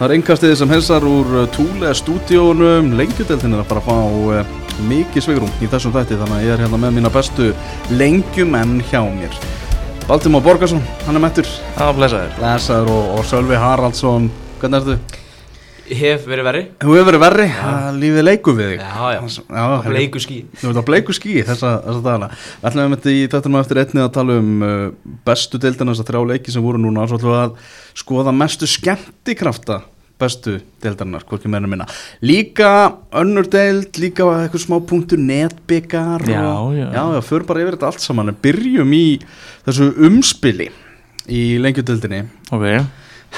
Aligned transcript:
Það 0.00 0.06
er 0.06 0.12
einkastiði 0.16 0.56
sem 0.56 0.70
helsar 0.72 1.04
úr 1.04 1.32
uh, 1.42 1.48
Túle 1.52 1.90
stúdíónum, 1.92 2.86
lengjudeltin 2.96 3.52
er 3.52 3.60
að 3.60 3.66
fara 3.68 3.82
að 3.82 3.88
fá 3.90 3.96
uh, 4.32 4.54
mikið 4.88 5.26
svigrum 5.26 5.50
í 5.60 5.66
þessum 5.68 5.92
þætti 5.92 6.16
þannig 6.16 6.36
að 6.38 6.44
ég 6.46 6.54
er 6.54 6.62
hérna 6.64 6.78
með 6.80 6.94
mína 6.96 7.10
bestu 7.12 7.50
lengjumenn 8.00 8.78
hjá 8.88 9.02
mér. 9.04 9.36
Baltimore 10.06 10.40
Borgarsson, 10.46 10.80
hann 11.04 11.20
er 11.20 11.24
mættur, 11.26 11.50
Já, 11.76 11.90
blessaður. 11.92 12.32
lesaður 12.40 12.88
og, 12.94 13.10
og 13.18 13.28
Sölvi 13.28 13.60
Haraldsson, 13.60 14.30
hvernig 14.62 14.80
ertu? 14.80 15.20
Hef 15.90 16.26
verið 16.30 16.46
verri. 16.46 16.62
Þú 16.78 16.94
hefur 16.94 17.08
verið 17.10 17.22
verri, 17.24 17.46
að 17.66 18.00
lífið 18.00 18.26
leiku 18.26 18.54
við 18.54 18.72
þig. 18.72 18.82
Já, 18.84 19.06
já. 19.16 19.20
já 19.42 19.62
Á 19.66 19.82
bleiku 19.86 20.22
ský. 20.22 20.36
Þú 20.60 20.70
ert 20.70 20.80
á 20.80 20.84
bleiku 20.86 21.16
skí 21.16 21.36
þessa, 21.42 21.72
þessa 21.86 22.02
dagana 22.04 22.28
Við 22.34 22.68
ætlum 22.70 22.84
að 22.84 22.96
þetta 22.96 23.14
í 23.14 23.22
þetta 23.34 23.52
með 23.52 23.64
eftir 23.64 23.80
einni 23.82 24.04
að 24.04 24.12
tala 24.16 24.36
um 24.40 24.50
uh, 24.66 25.14
bestu 25.26 25.60
deildina 25.62 25.94
þessar 25.94 26.10
þrjá 26.12 26.28
leiki 26.32 26.54
sem 26.54 26.64
voru 26.64 26.82
núna 26.82 27.06
Svo 27.10 27.18
ætlum 27.18 27.34
við 27.34 27.40
að 27.40 27.72
skoða 28.04 28.36
mestu 28.36 28.68
skemmtikrafta 28.70 29.80
bestu 30.20 30.58
deildarinnar, 30.84 31.24
hvorki 31.28 31.50
meira 31.50 31.64
en 31.64 31.72
minna 31.72 31.88
Líka 32.24 32.70
önnur 33.16 33.48
deild, 33.50 33.96
líka 34.00 34.26
eitthvað 34.36 34.64
smá 34.66 34.76
punktur 34.84 35.20
netbyggar 35.22 36.26
Já, 36.28 36.42
og, 36.52 36.74
já. 36.76 36.86
Já, 36.92 37.02
já, 37.16 37.20
fyrir 37.24 37.46
bara 37.48 37.64
yfir 37.64 37.78
þetta 37.78 37.90
allt 37.90 38.04
saman 38.04 38.32
En 38.32 38.40
byrjum 38.44 38.96
í 38.96 39.04
þessu 39.66 39.90
umspili 40.08 40.70
í 41.30 41.44
lengjudeildinni 41.62 42.24
Ok, 42.52 42.66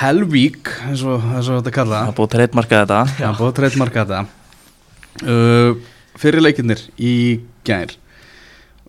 Helvík, 0.01 0.71
eins 0.89 1.03
og, 1.07 1.23
eins 1.33 1.49
og 1.51 1.61
þetta 1.61 1.75
kalla 1.75 2.05
það 2.07 2.15
búið 2.19 2.29
að 2.29 2.35
treytmarka 2.37 2.83
þetta. 2.83 3.01
Já, 3.21 3.29
búið 3.39 3.51
að 3.51 3.59
treytmarka 3.59 4.05
þetta. 4.07 4.23
Uh, 5.23 5.91
Fyrir 6.21 6.45
leikinnir 6.45 6.81
í 7.01 7.15
gær. 7.67 7.95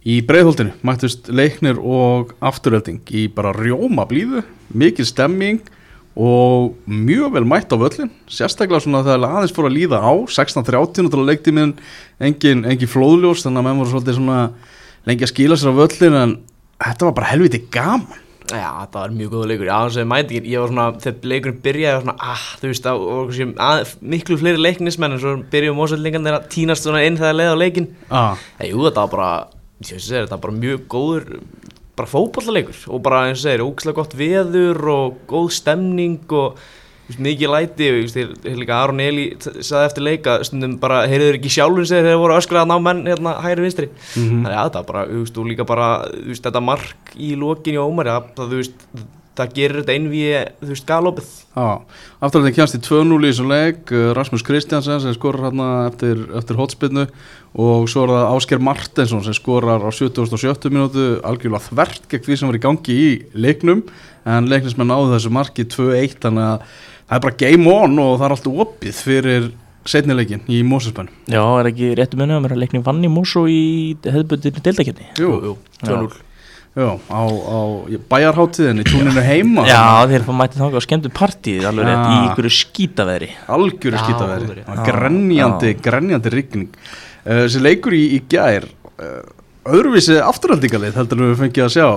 Í 0.03 0.17
breiðholtinu 0.27 0.73
mættust 0.83 1.29
leiknir 1.31 1.77
og 1.79 2.33
afturölding 2.43 2.99
í 3.15 3.29
bara 3.31 3.53
rjóma 3.55 4.03
blíðu, 4.09 4.43
mikil 4.75 5.05
stemming 5.07 5.61
og 6.13 6.75
mjög 6.85 7.31
vel 7.33 7.45
mætt 7.47 7.71
á 7.73 7.77
völlin 7.79 8.11
sérstaklega 8.29 8.83
svona 8.83 9.01
þegar 9.05 9.31
aðeins 9.31 9.53
fór 9.55 9.69
að 9.69 9.77
líða 9.79 10.01
á 10.03 10.13
16.30 10.29 11.07
og 11.09 11.23
leiktíminn 11.25 11.71
engin, 12.21 12.61
engin 12.69 12.91
flóðljós 12.91 13.45
þannig 13.45 13.63
að 13.63 13.65
menn 13.65 13.79
voru 13.81 13.93
svolítið 13.93 14.19
svona 14.19 14.41
lengi 15.09 15.25
að 15.25 15.31
skýla 15.31 15.57
sér 15.57 15.73
á 15.73 15.79
völlin 15.79 16.19
en 16.19 16.35
þetta 16.83 17.07
var 17.07 17.15
bara 17.17 17.31
helviti 17.31 17.63
gaman 17.73 18.21
Já, 18.51 18.67
þetta 18.83 18.99
var 18.99 19.13
mjög 19.15 19.29
góða 19.33 19.47
leikur. 19.53 19.67
Já, 19.69 19.77
þess 19.87 19.99
að 20.01 20.07
mæti 20.11 20.37
ekki, 20.39 20.51
ég 20.51 20.59
var 20.63 20.71
svona, 20.73 20.85
þegar 21.03 21.29
leikurinn 21.31 21.61
byrjaði, 21.63 21.95
var 21.95 22.03
svona, 22.03 22.15
ah, 22.33 22.45
þú 22.59 22.71
veist, 22.71 22.83
það 22.87 23.03
kannski 23.07 23.47
að, 23.67 23.93
miklu 24.13 24.37
fleiri 24.41 24.63
leiknismenn 24.65 25.15
en 25.15 25.21
svo 25.23 25.33
byrjuðum 25.53 25.79
mósveldingarnir 25.79 26.37
að 26.37 26.49
tínast 26.53 26.83
svona 26.87 27.03
inn 27.07 27.19
þegar 27.21 27.37
leiði 27.39 27.55
á 27.55 27.61
leikin. 27.63 27.87
ah. 28.11 28.43
En 28.59 28.69
jú, 28.69 28.83
þetta 28.83 29.05
var 29.05 29.13
bara, 29.15 29.31
ég 29.79 29.93
veist 29.93 30.03
að 30.03 30.09
segja, 30.09 30.25
þetta 30.25 30.35
var 30.37 30.43
bara 30.47 30.59
mjög 30.59 30.85
góður, 30.91 31.27
bara 31.95 32.09
fótballaleikur 32.09 32.83
og 32.89 33.03
bara, 33.07 33.23
eins 33.29 33.39
og 33.39 33.47
segir, 33.47 33.63
ógæslega 33.63 33.99
gott 34.01 34.15
veður 34.19 34.87
og 34.97 35.19
góð 35.29 35.49
stemning 35.55 36.19
og 36.35 36.59
mikið 37.11 37.51
læti 37.51 37.89
og, 37.91 38.77
Aron 38.77 39.01
Eli 39.03 39.25
saði 39.41 39.87
eftir 39.89 40.05
leika, 40.07 40.37
stundum 40.47 40.77
bara, 40.81 41.03
heyrður 41.09 41.39
ekki 41.39 41.51
sjálfur 41.51 41.87
segir 41.87 42.05
þegar 42.05 42.15
þeir 42.15 42.21
voru 42.21 42.37
öskrað 42.37 42.63
að 42.63 42.71
ná 42.71 42.85
menn, 42.87 43.01
hérna, 43.09 43.33
hægri 43.43 43.65
vinstri. 43.65 43.89
Þannig 44.13 44.53
að 44.53 44.69
var 44.77 44.85
bara, 44.91 45.03
þú 45.09 45.23
veist, 45.23 45.41
og 45.41 45.49
líka 45.51 45.67
bara, 45.67 45.89
veist, 46.29 46.45
þetta 46.45 46.63
mark 46.63 47.17
í 47.19 47.33
lokin 47.39 47.75
í 47.75 47.83
Ómari, 47.83 48.13
það, 48.13 48.31
það, 48.37 48.55
veist, 48.61 48.87
það 49.33 49.53
gerir 49.57 49.81
þetta 49.81 49.97
einvið, 49.97 50.33
þú 50.61 50.71
veist, 50.71 50.87
galopið. 50.89 51.29
Afturlega 52.23 52.57
kjænst 52.59 52.79
í 52.79 52.83
2-0 52.87 53.19
í 53.19 53.31
þessu 53.33 53.47
leik 53.51 53.93
uh, 53.93 54.09
Rasmus 54.17 54.45
Kristjansen 54.47 55.03
sem 55.03 55.17
skorar 55.17 55.49
hérna 55.49 55.69
eftir, 55.89 56.23
eftir 56.39 56.59
hotspinnu 56.59 57.07
og 57.53 57.85
svo 57.91 58.07
er 58.07 58.13
það 58.15 58.31
Ásker 58.31 58.63
Martensson 58.63 59.21
sem 59.25 59.35
skorar 59.37 59.83
á 59.85 59.89
77. 59.93 60.71
minútu 60.73 61.03
algjörlega 61.21 61.67
þvert 61.67 62.07
gegn 62.09 62.25
því 62.25 62.37
sem 62.39 62.49
var 62.49 62.57
í 62.57 62.63
gangi 62.63 62.95
í 62.97 63.11
leiknum 63.37 63.83
en 64.25 64.49
leiknismenn 64.49 64.89
náðu 64.89 65.11
þessu 65.13 65.33
marki 65.35 65.67
2-1 65.69 66.17
þannig 66.23 66.47
að 66.47 66.81
það 67.09 67.17
er 67.17 67.23
bara 67.27 67.37
game 67.43 67.73
on 67.73 67.99
og 68.03 68.15
það 68.19 68.25
er 68.29 68.35
allt 68.37 68.49
opið 68.65 69.01
fyrir 69.05 69.49
setnileikin 69.89 70.43
í 70.47 70.61
Mósusbenn 70.63 71.09
Já, 71.27 71.41
er 71.59 71.67
ekki 71.73 71.89
réttu 71.99 72.19
munið 72.19 72.37
að 72.37 72.43
mér 72.45 72.53
að 72.55 72.61
leikni 72.63 72.83
vann 72.85 73.01
í 73.03 73.09
Mosó 73.11 73.43
í 73.51 73.63
hefðbundinu 74.05 74.63
deildakefni 74.63 75.09
Jú, 75.19 75.33
jú, 75.43 75.55
2-0. 75.83 76.13
já, 76.79 76.87
á, 77.11 77.21
á 77.27 77.59
bæjarháttiðinni, 78.09 78.85
túninu 78.87 79.21
heima. 79.27 79.65
Já, 79.67 79.81
þeir 80.09 80.23
fá 80.25 80.31
mætið 80.39 80.63
þangað 80.63 80.79
og 80.79 80.85
skemmtu 80.87 81.11
partíð 81.13 81.67
alveg 81.69 81.89
rétt 81.89 82.07
í 82.07 82.15
ykkur 82.29 82.47
skýtaveðri 82.61 83.29
algjöru 83.57 83.99
skýtaveðri 84.05 84.63
grenjandi, 84.87 85.73
grenjandi 85.83 86.33
rigning. 86.33 86.71
Uh, 87.27 87.43
þessi 87.43 87.61
leikur 87.61 87.93
í, 87.99 88.01
í 88.17 88.23
gær 88.31 88.65
uh, 88.71 89.19
öðruvísi 89.63 90.17
afturhaldingalið 90.23 90.97
heldur 90.99 91.21
við 91.23 91.35
fengið 91.39 91.65
að 91.65 91.73
sjá. 91.75 91.87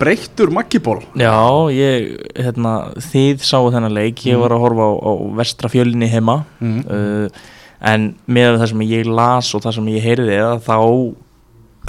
Breyttur 0.00 0.52
makkiból 0.54 0.98
Já, 1.18 1.34
ég, 1.74 2.14
hérna, 2.34 2.74
þið 3.12 3.44
sáu 3.46 3.70
þennan 3.74 3.94
leik, 3.94 4.24
ég 4.26 4.40
var 4.42 4.54
að 4.54 4.64
horfa 4.64 4.88
á, 4.88 4.92
á 4.98 5.12
vestra 5.38 5.70
fjölinni 5.72 6.10
heima. 6.10 6.42
Mm. 6.62 6.80
uh, 6.86 7.60
en 7.82 8.12
með 8.30 8.60
það 8.60 8.68
sem 8.72 8.82
ég 8.86 9.08
las 9.10 9.48
og 9.56 9.64
það 9.64 9.78
sem 9.78 9.88
ég 9.90 10.04
heyrði 10.06 10.36
þá 10.62 10.76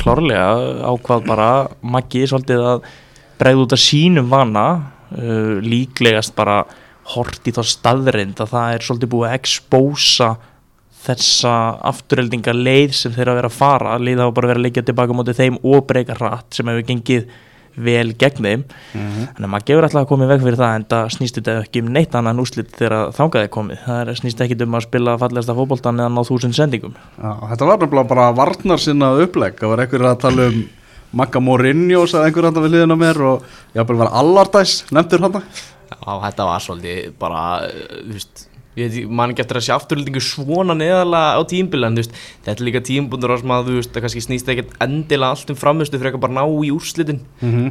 klárlega 0.02 0.48
ákvað 0.90 1.28
bara 1.28 1.50
Maggi 1.86 2.24
svolítið 2.26 2.64
að 2.66 2.88
bregða 3.38 3.68
út 3.68 3.76
af 3.78 3.84
sínum 3.84 4.32
vana. 4.32 4.68
Uh, 5.14 5.60
líklegast 5.62 6.34
bara 6.38 6.64
hort 7.14 7.46
í 7.46 7.54
þá 7.54 7.62
staðrind 7.68 8.40
að 8.42 8.54
það 8.54 8.76
er 8.76 8.86
svolítið 8.88 9.12
búið 9.12 9.30
að 9.30 9.38
expósa 9.38 10.30
þessa 11.04 11.54
afturheldinga 11.92 12.54
leið 12.56 12.94
sem 12.98 13.16
þeir 13.16 13.32
að 13.32 13.40
vera 13.42 13.50
að 13.52 13.58
fara. 13.58 13.96
Leið 14.00 14.22
á 14.24 14.28
bara 14.28 14.48
að 14.48 14.54
vera 14.54 14.62
að 14.62 14.68
leggja 14.68 14.86
tilbaka 14.88 15.18
mótið 15.18 15.42
þeim 15.42 15.58
og 15.64 15.82
breyka 15.90 16.20
hratt 16.20 16.56
sem 16.56 16.70
hefur 16.72 16.86
gengið 16.90 17.34
vel 17.74 18.14
gegn 18.22 18.46
þeim. 18.46 18.64
Mhm. 18.94 19.22
þannig 19.34 19.48
að 19.48 19.50
maður 19.50 19.66
gefur 19.66 19.84
alltaf 19.88 20.02
að 20.04 20.08
koma 20.12 20.26
í 20.26 20.30
veg 20.30 20.44
fyrir 20.44 20.60
það 20.62 20.76
en 20.76 20.86
það 20.94 21.08
snýst 21.16 21.40
þetta 21.40 21.56
ekki 21.64 21.82
um 21.82 21.90
neitt 21.94 22.14
annað 22.14 22.36
en 22.36 22.44
úslit 22.44 22.72
þegar 22.78 23.12
þangað 23.18 23.44
er 23.44 23.50
komið. 23.50 23.80
Það 23.88 24.02
er, 24.02 24.14
snýst 24.22 24.44
ekki 24.46 24.62
um 24.62 24.78
að 24.78 24.86
spila 24.86 25.18
fallegasta 25.18 25.58
fótboltan 25.58 26.00
eða 26.00 26.14
ná 26.14 26.22
þúsund 26.22 26.54
sendingum. 26.54 26.96
Já, 27.18 27.32
þetta 27.50 27.66
var 27.66 27.78
nefnilega 27.82 28.08
bara 28.14 28.32
varnar 28.32 28.80
sinna 28.80 29.14
upplegg. 29.18 29.58
Það 29.58 29.74
var 29.74 29.80
einhver 29.80 30.06
að 30.12 30.20
tala 30.22 30.48
um 30.52 30.64
Magga 31.14 31.40
Mourinho 31.40 32.08
sagði 32.10 32.30
einhver 32.30 32.48
hann 32.48 32.64
við 32.64 32.72
liðin 32.74 32.94
á 32.94 32.98
mér 32.98 33.22
og 33.22 33.44
jáfnvel 33.76 34.00
var 34.02 34.14
Allardæs 34.18 34.80
nefndur 34.94 35.22
hann 35.22 35.44
Já, 35.94 36.14
þetta 36.24 36.48
var 36.48 36.64
svolítið 36.64 37.12
bara, 37.22 37.44
uh, 37.68 38.00
þú 38.02 38.16
veist, 38.16 38.48
ég 38.78 38.88
veit, 38.88 38.94
ekki, 38.94 39.10
man 39.20 39.34
ekki 39.34 39.44
eftir 39.44 39.60
að 39.60 39.66
sé 39.68 39.74
afturlýtingu 39.76 40.22
svona 40.24 40.76
neðalega 40.78 41.38
á 41.38 41.42
tímbil 41.50 41.88
en 41.88 41.98
veist, 42.00 42.16
þetta 42.46 42.56
er 42.56 42.68
líka 42.68 42.84
tímbundur 42.88 43.36
sem 43.40 43.54
að 43.54 43.72
veist, 43.72 43.92
það 43.94 44.06
kannski 44.06 44.24
snýst 44.26 44.54
ekkert 44.54 44.74
endilega 44.84 45.34
allt 45.36 45.54
um 45.54 45.60
framhustu 45.60 46.00
fyrir 46.00 46.12
eitthvað 46.12 46.26
bara 46.26 46.38
ná 46.40 46.44
í 46.44 46.72
úrslitin. 46.74 47.22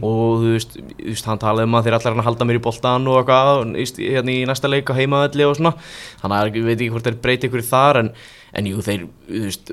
Og 0.02 0.44
þú 0.44 0.52
veist, 0.56 0.76
þú 0.78 1.08
veist, 1.08 1.30
hann 1.30 1.42
talaði 1.42 1.70
um 1.70 1.78
að 1.78 1.88
þeir 1.88 1.98
allar 1.98 2.14
hann 2.14 2.22
að 2.22 2.28
halda 2.30 2.48
mér 2.48 2.60
í 2.60 2.64
boltan 2.68 3.08
og 3.10 3.18
eitthvað 3.22 3.98
hérna 3.98 4.36
í 4.36 4.44
næsta 4.48 4.70
leik 4.70 4.92
á 4.92 4.98
heimaðalli 5.00 5.48
og 5.48 5.58
svona. 5.58 5.74
Þannig 6.22 6.38
að 6.38 6.60
ég 6.60 6.70
veit 6.70 6.78
ekki 6.78 6.92
hvort 6.94 7.10
þeir 7.10 7.20
breyti 7.26 7.50
ykkur 7.50 7.66
þar 7.66 8.02
en 8.02 8.14
En 8.52 8.66
jú, 8.68 8.82
þeir, 8.84 9.06
þú 9.30 9.38
veist, 9.46 9.70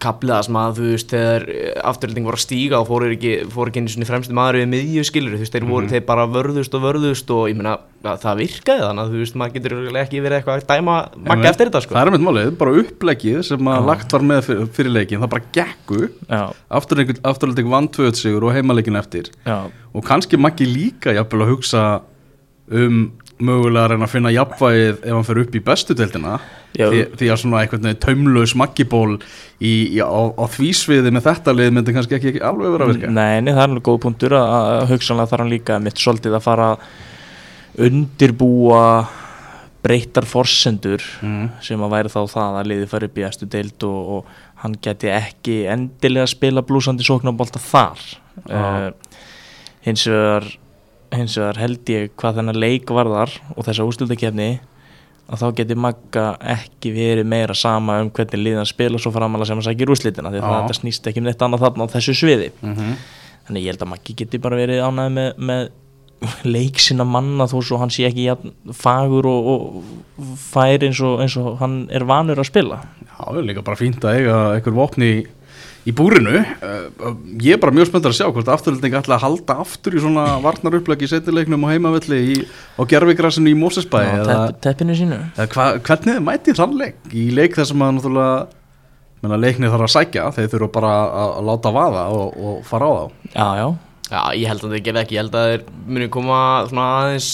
kapliða 0.00 0.38
sem 0.46 0.56
að, 0.56 0.78
þú 0.78 0.84
veist, 0.94 1.10
þegar 1.12 1.42
afturhalding 1.90 2.24
voru 2.24 2.38
að 2.38 2.42
stíga 2.46 2.78
og 2.80 2.86
fóru 2.88 3.10
ekki, 3.12 3.32
fóru 3.52 3.68
ekki 3.68 3.82
einu 3.82 3.92
svona 3.92 4.06
fremstu 4.08 4.36
maður 4.38 4.58
við 4.62 4.70
miðju 4.72 5.02
skilur, 5.04 5.34
þú 5.36 5.42
veist, 5.42 5.56
þeir 5.58 5.66
voru, 5.68 5.90
þeir 5.90 6.06
bara 6.08 6.24
vörðust 6.32 6.76
og 6.78 6.84
vörðust 6.86 7.32
og 7.36 7.42
ég 7.50 7.58
meina, 7.58 7.74
að 8.00 8.22
það 8.22 8.40
virkaði 8.40 8.86
þannig 8.86 9.02
að, 9.02 9.12
þú 9.12 9.20
veist, 9.20 9.36
maður 9.42 9.56
getur 9.58 9.98
ekki 10.02 10.22
verið 10.24 10.38
eitthvað 10.38 10.62
að 10.62 10.70
dæma 10.72 10.94
makka 11.28 11.50
eftir 11.50 11.68
þetta, 11.68 11.82
sko. 11.84 11.96
það 11.98 12.08
er 12.08 12.12
mitt 12.16 12.24
málið, 12.30 12.48
bara 12.62 12.76
uppleggið 12.80 13.42
sem 13.50 13.68
að 13.74 13.90
lagt 13.90 14.16
var 14.16 14.24
með 14.30 14.40
fyrir, 14.48 14.70
fyrir 14.78 14.96
leikin 14.96 15.26
það 15.26 15.32
bara 15.34 15.50
gekku. 15.58 16.00
Afturhalding 16.72 17.68
vann 17.74 17.90
2 17.92 18.08
sigur 18.22 18.48
og 18.48 18.56
heimaleikin 18.56 18.96
eftir. 19.02 19.28
Já, 19.44 19.68
og 19.92 20.08
kannski 20.08 20.40
Maggi 20.40 20.64
líka 20.64 21.12
jafnvel 21.12 21.44
að 21.44 21.52
hugsa 21.52 21.84
um 22.72 23.02
mögulega 23.44 23.84
að 23.84 23.94
reyna 23.94 24.08
að 24.08 24.12
finna 24.14 24.32
jafnvægið 24.34 24.90
ef 24.98 25.14
hann 25.16 25.28
fer 25.28 25.40
upp 25.42 25.56
í 25.56 25.62
bestu 25.68 25.96
deildina. 25.98 26.34
Því, 26.72 27.00
því 27.20 27.28
að 27.28 27.40
svona 27.42 27.58
einhvern 27.60 27.84
veginn 27.84 28.00
taumlaus 28.00 28.54
Maggiból 28.56 29.18
á, 29.20 30.20
á 30.32 30.44
því 30.54 30.68
sviði 30.78 31.10
með 31.12 31.26
þetta 31.26 31.52
lið 31.52 31.72
myndi 31.76 31.94
kannski 31.96 32.16
ekki, 32.16 32.30
ekki 32.32 32.44
alveg 32.48 32.72
vera 32.72 32.86
að 32.86 32.92
virka. 32.94 33.10
Nei, 33.12 33.42
nei, 33.44 33.50
það 33.52 33.64
er 33.64 33.66
alveg 33.66 33.88
góð 33.88 33.98
punktur 34.06 34.36
að, 34.38 34.54
að 34.60 34.86
hugsanlega 34.94 35.32
þarf 35.32 35.44
hann 35.44 35.52
líka 35.52 35.80
mitt 35.84 36.00
svolítið 36.00 36.38
að 36.38 36.46
fara 36.46 36.70
að 36.72 36.86
undirbúa 37.88 38.86
breyttar 39.82 40.26
forsendur 40.28 41.02
mm. 41.24 41.46
sem 41.64 41.80
að 41.82 41.94
væri 41.96 42.12
þá 42.12 42.20
það 42.30 42.58
að 42.60 42.68
liði 42.70 42.88
fara 42.90 43.08
upp 43.08 43.18
í 43.18 43.26
eftir 43.26 43.50
deild 43.50 43.86
og, 43.88 44.10
og 44.16 44.42
hann 44.62 44.76
geti 44.84 45.10
ekki 45.10 45.56
endilega 45.72 46.28
spila 46.30 46.62
blúsandi 46.66 47.06
sóknarbolta 47.06 47.60
þar. 47.62 48.02
Uh, 48.46 48.92
hins 49.84 50.06
vegar 50.08 50.46
hins 51.16 51.38
vegar 51.38 51.60
held 51.60 51.90
ég 51.92 52.12
hvað 52.18 52.40
þennan 52.40 52.60
leik 52.62 52.92
varðar 52.92 53.32
og 53.56 53.66
þessa 53.66 53.86
úrslutakefni 53.88 54.50
að 55.32 55.42
þá 55.42 55.48
geti 55.60 55.78
Magga 55.78 56.26
ekki 56.54 56.92
verið 56.92 57.28
meira 57.30 57.54
sama 57.56 58.00
um 58.02 58.10
hvernig 58.12 58.42
liðan 58.42 58.68
spila 58.68 59.00
svo 59.00 59.12
framalega 59.14 59.52
sem 59.52 59.60
að 59.62 59.68
sækir 59.70 59.92
úrslitina 59.94 60.32
því 60.32 60.42
að 60.42 60.54
þetta 60.58 60.78
snýst 60.80 61.08
ekki 61.08 61.22
um 61.22 61.28
neitt 61.28 61.44
annað 61.46 61.66
þarna 61.66 61.86
á 61.88 61.92
þessu 61.94 62.16
sviði. 62.18 62.50
Mm 62.60 62.96
þannig 63.46 63.66
ég 63.66 63.74
held 63.74 63.84
að 63.84 63.92
Maggi 63.92 64.16
geti 64.18 64.40
bara 64.42 64.58
verið 64.58 64.82
ánægð 64.86 65.14
með, 65.16 65.30
með 65.50 65.70
leik 66.46 66.78
sinna 66.78 67.06
manna 67.08 67.48
þó 67.50 67.56
svo 67.66 67.78
hann 67.80 67.90
sé 67.90 68.06
ekki 68.06 68.28
fagur 68.78 69.26
og, 69.26 69.48
og 69.52 70.34
fær 70.38 70.84
eins 70.86 71.00
og, 71.02 71.22
eins 71.24 71.36
og 71.40 71.56
hann 71.62 71.80
er 71.90 72.06
vanur 72.06 72.38
að 72.38 72.50
spila. 72.52 72.78
Já, 73.02 73.16
það 73.18 73.40
er 73.40 73.48
líka 73.48 73.64
bara 73.66 73.80
fínt 73.80 74.06
að 74.06 74.20
eiga 74.20 74.36
einhver 74.54 74.76
vopni 74.76 75.08
í, 75.10 75.24
í 75.88 75.92
búrinu 75.98 76.34
uh, 76.38 77.12
ég 77.42 77.56
er 77.56 77.60
bara 77.62 77.74
mjög 77.74 77.88
spenntur 77.90 78.12
að 78.12 78.18
sjá 78.20 78.26
hvort 78.30 78.50
afturölding 78.54 78.96
ætla 79.00 79.16
að 79.18 79.24
halda 79.26 79.56
aftur 79.64 79.96
í 79.98 80.02
svona 80.04 80.26
varnar 80.44 80.76
upplagi 80.78 81.08
í 81.08 81.12
setnileiknum 81.12 81.66
og 81.66 81.72
heimavelli 81.74 82.18
í, 82.34 82.40
á 82.78 82.82
gerfigrassinu 82.88 83.50
í 83.50 83.58
Mósesbæ 83.58 84.02
Já, 84.04 84.10
eða, 84.20 84.40
tepp, 84.52 84.60
teppinu 84.68 84.98
sínu. 84.98 85.20
eða 85.36 85.48
hva, 85.56 85.68
hvernig 85.88 86.18
þið 86.18 86.26
mæti 86.28 86.56
þann 86.58 86.76
leik? 86.82 86.98
Í 87.10 87.28
leik 87.34 87.56
þess 87.58 87.74
að 87.74 87.80
maður 87.82 87.96
náttúrulega 87.98 88.36
menna, 89.22 89.38
leiknir 89.38 89.72
þarf 89.74 89.88
að 89.88 89.94
sækja 89.96 90.28
þeir 90.38 90.52
þurfa 90.56 90.70
bara 90.76 90.92
að, 91.06 91.32
að 91.38 91.48
láta 91.50 91.74
vaða 91.78 92.04
og, 92.18 92.38
og 92.42 92.62
fara 92.66 92.90
á 92.90 92.92
þá. 92.92 93.02
Já, 93.32 93.48
já, 93.62 93.66
Já, 94.12 94.20
ég 94.36 94.50
held 94.50 94.64
að 94.66 94.72
það 94.74 94.82
gerði 94.86 95.00
ekki, 95.06 95.14
ég 95.16 95.22
held 95.22 95.36
að 95.38 95.46
þeir 95.48 95.62
muni 95.88 96.06
koma 96.12 96.38
svona 96.68 96.86
aðeins, 96.98 97.28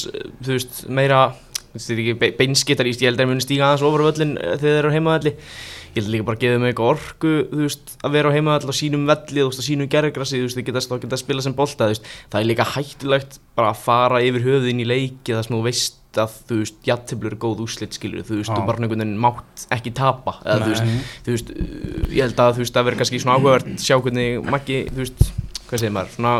þú 0.46 0.52
veist, 0.52 0.76
meira, 0.94 1.22
þú 1.64 1.74
veist, 1.74 1.88
þeir 1.88 1.96
eru 1.96 2.04
ekki 2.12 2.28
beinskittar, 2.38 2.86
ég 2.90 3.00
held 3.02 3.16
að 3.16 3.22
þeir 3.24 3.30
muni 3.32 3.42
stíga 3.42 3.64
aðeins 3.66 3.82
ofar 3.88 4.04
á 4.04 4.08
völlin 4.08 4.34
eh, 4.38 4.52
þegar 4.52 4.60
þeir 4.62 4.78
eru 4.82 4.92
heimavelli. 4.94 5.32
Held 5.98 6.12
líka 6.12 6.26
bara 6.28 6.38
að 6.38 6.44
gefa 6.44 6.56
þeim 6.56 6.66
eitthvað 6.68 6.90
orku, 6.94 7.34
þú 7.50 7.60
veist, 7.64 7.94
að 8.06 8.16
vera 8.16 8.30
á 8.30 8.36
heimavelli 8.36 8.72
á 8.72 8.76
sínum 8.78 9.06
velli, 9.08 9.42
þú 9.42 9.48
veist, 9.50 9.62
á 9.62 9.68
sínum 9.68 9.90
gergrassi, 9.92 10.38
þú 10.40 10.48
veist, 10.48 10.58
þeir 10.58 10.66
geta, 10.68 10.82
þá 10.86 10.96
geta 11.04 11.18
að 11.18 11.22
spila 11.24 11.44
sem 11.44 11.56
bolta, 11.58 11.88
þú 11.88 11.94
veist. 11.94 12.10
Það 12.32 12.40
er 12.40 12.48
líka 12.52 12.68
hættulegt 12.74 13.38
bara 13.58 13.72
að 13.74 13.80
fara 13.84 14.20
yfir 14.24 14.46
höfuðin 14.46 14.82
í 14.84 14.88
leiki 14.88 15.34
þar 15.34 15.48
sem 15.48 15.56
þú 15.56 15.62
veist 15.66 16.20
að, 16.22 16.36
þú 16.48 16.60
veist, 16.62 16.78
jættiblur 16.88 17.34
er 17.34 17.40
góð 17.42 17.64
úslit, 17.66 17.98
skilur, 17.98 18.24
þú 18.26 18.38
veist, 18.40 18.52
Já. 18.52 18.56
þú 18.56 18.68
bara 18.70 18.82
einhvern 18.82 19.04
veginn 19.04 19.18
mátt 19.22 19.66
ekki 19.74 19.92
tapa, 19.98 20.38
eða, 20.44 20.62
þú 20.62 20.70
veist, 20.72 21.10
þú 21.26 21.34
veist, 21.36 21.52
ég 22.14 22.22
held 22.24 22.44
að, 22.44 22.54
þú 22.56 22.64
veist, 22.64 22.76
það 22.78 22.88
verður 22.88 23.02
kannski 23.02 23.20
svona 23.22 23.36
áhugavert 23.38 23.84
sjá 23.84 23.98
hvernig 23.98 24.48
Maggi, 24.48 24.80
þú 24.88 25.04
veist, 25.04 25.26
hvað 25.68 25.82
segir 25.82 25.94
maður, 25.98 26.14
svona 26.16 26.32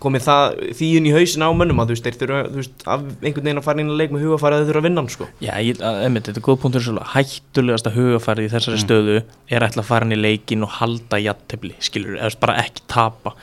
komið 0.00 0.24
það 0.26 0.58
inn 0.86 1.06
í 1.06 1.12
hausin 1.14 1.44
á 1.44 1.48
mönnum 1.52 1.80
að 1.82 1.90
þú 1.90 1.94
veist, 1.96 2.06
þeir 2.08 2.18
þurfa, 2.20 2.40
þú 2.50 2.60
veist, 2.60 2.84
af 2.86 3.00
einhvern 3.20 3.44
veginn 3.46 3.60
að 3.60 3.66
fara 3.68 3.82
inn 3.84 3.92
að 3.92 3.98
leik 4.00 4.14
með 4.16 4.24
hugafæri 4.26 4.56
að 4.56 4.60
þeir 4.62 4.70
þurfa 4.70 4.80
að 4.82 4.86
vinna 4.88 5.00
hann, 5.04 5.10
sko. 5.14 5.28
Já, 5.44 5.52
ég, 5.60 5.80
að- 5.84 6.02
einmitt, 6.06 6.26
þetta 6.30 6.40
er 6.42 6.46
góð 6.48 6.60
punktur 6.64 6.84
svo 6.86 7.06
hættulegasta 7.14 7.92
hugafærið 7.94 8.48
í 8.48 8.52
þessari 8.54 8.80
stöðu 8.84 9.16
er 9.50 9.66
ætla 9.68 9.84
að 9.84 9.90
fara 9.92 10.08
inn 10.08 10.16
í 10.16 10.20
leikin 10.20 10.64
og 10.66 10.72
halda 10.80 11.20
jattefli, 11.20 11.74
skilur, 11.84 12.16
eða 12.18 12.40
bara 12.40 12.56
ekki 12.64 12.86
tapa. 12.88 13.34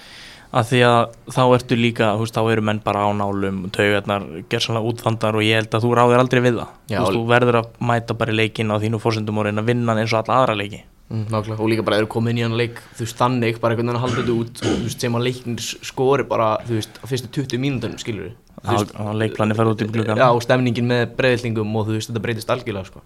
Að 0.58 0.70
því 0.72 0.80
að 0.88 1.16
þá 1.36 1.42
ertu 1.58 1.76
líka 1.78 2.06
þú 2.16 2.22
veist, 2.24 2.38
þá 2.38 2.52
eru 2.54 2.62
menn 2.64 2.80
bara 2.82 3.02
á 3.04 3.10
nálum 3.12 3.66
taugarnar 3.76 4.24
gerðsannlega 4.50 4.88
útfandar 4.94 5.36
og 5.36 5.44
ég 5.44 5.60
held 5.60 5.76
að 5.76 5.84
þú 5.84 5.90
ráðir 6.00 6.22
aldrei 6.24 6.42
við 6.46 6.56
það, 6.62 6.70
Já, 6.88 6.98
þú, 6.98 7.04
veist, 7.04 7.18
þú 7.18 7.24
verður 7.34 7.58
að 7.60 7.68
mæta 7.92 8.16
bara 8.18 8.32
leikin 8.40 8.72
á 8.72 8.80
þínu 8.80 9.02
fórsendum 9.04 9.38
og 9.38 9.46
reyna 9.50 9.62
að 9.62 9.68
vinna 9.74 9.98
eins 10.00 10.14
og 10.16 10.24
alla 10.24 10.38
aðra 10.46 10.56
leiki. 10.64 10.80
Mm, 10.88 10.97
nákvæmlega, 11.08 11.60
og 11.64 11.70
líka 11.72 11.84
bara 11.88 12.02
eru 12.02 12.10
komið 12.12 12.34
inn 12.34 12.40
í 12.42 12.44
hann 12.44 12.58
leik, 12.60 12.82
þú 12.98 13.06
veist, 13.06 13.18
þannig, 13.20 13.60
bara 13.64 13.74
einhvern 13.76 13.88
veginn 13.88 14.00
að 14.00 14.04
halda 14.04 14.22
þetta 14.22 14.36
út 14.42 14.62
og 14.64 14.74
þú 14.74 14.84
veist, 14.88 15.00
sem 15.06 15.16
að 15.16 15.26
leiknir 15.28 15.68
skori 15.88 16.26
bara, 16.28 16.50
þú 16.68 16.76
veist, 16.82 17.00
á 17.00 17.06
fyrstu 17.08 17.30
20 17.38 17.62
mínútonum, 17.64 18.00
skilur 18.02 18.28
við. 18.28 18.36
Á- 18.68 18.92
á 19.00 19.04
leikplani 19.16 19.56
fer 19.56 19.70
út 19.72 19.82
í 19.86 19.88
gluggann. 19.88 20.18
Já, 20.20 20.28
og 20.34 20.42
stemningin 20.44 20.90
með 20.90 21.04
breyðlingum 21.16 21.76
og 21.80 21.88
þú 21.88 21.96
veist, 21.96 22.10
þetta 22.12 22.24
breytist 22.26 22.52
algjörlega, 22.52 22.90
sko. 22.90 23.04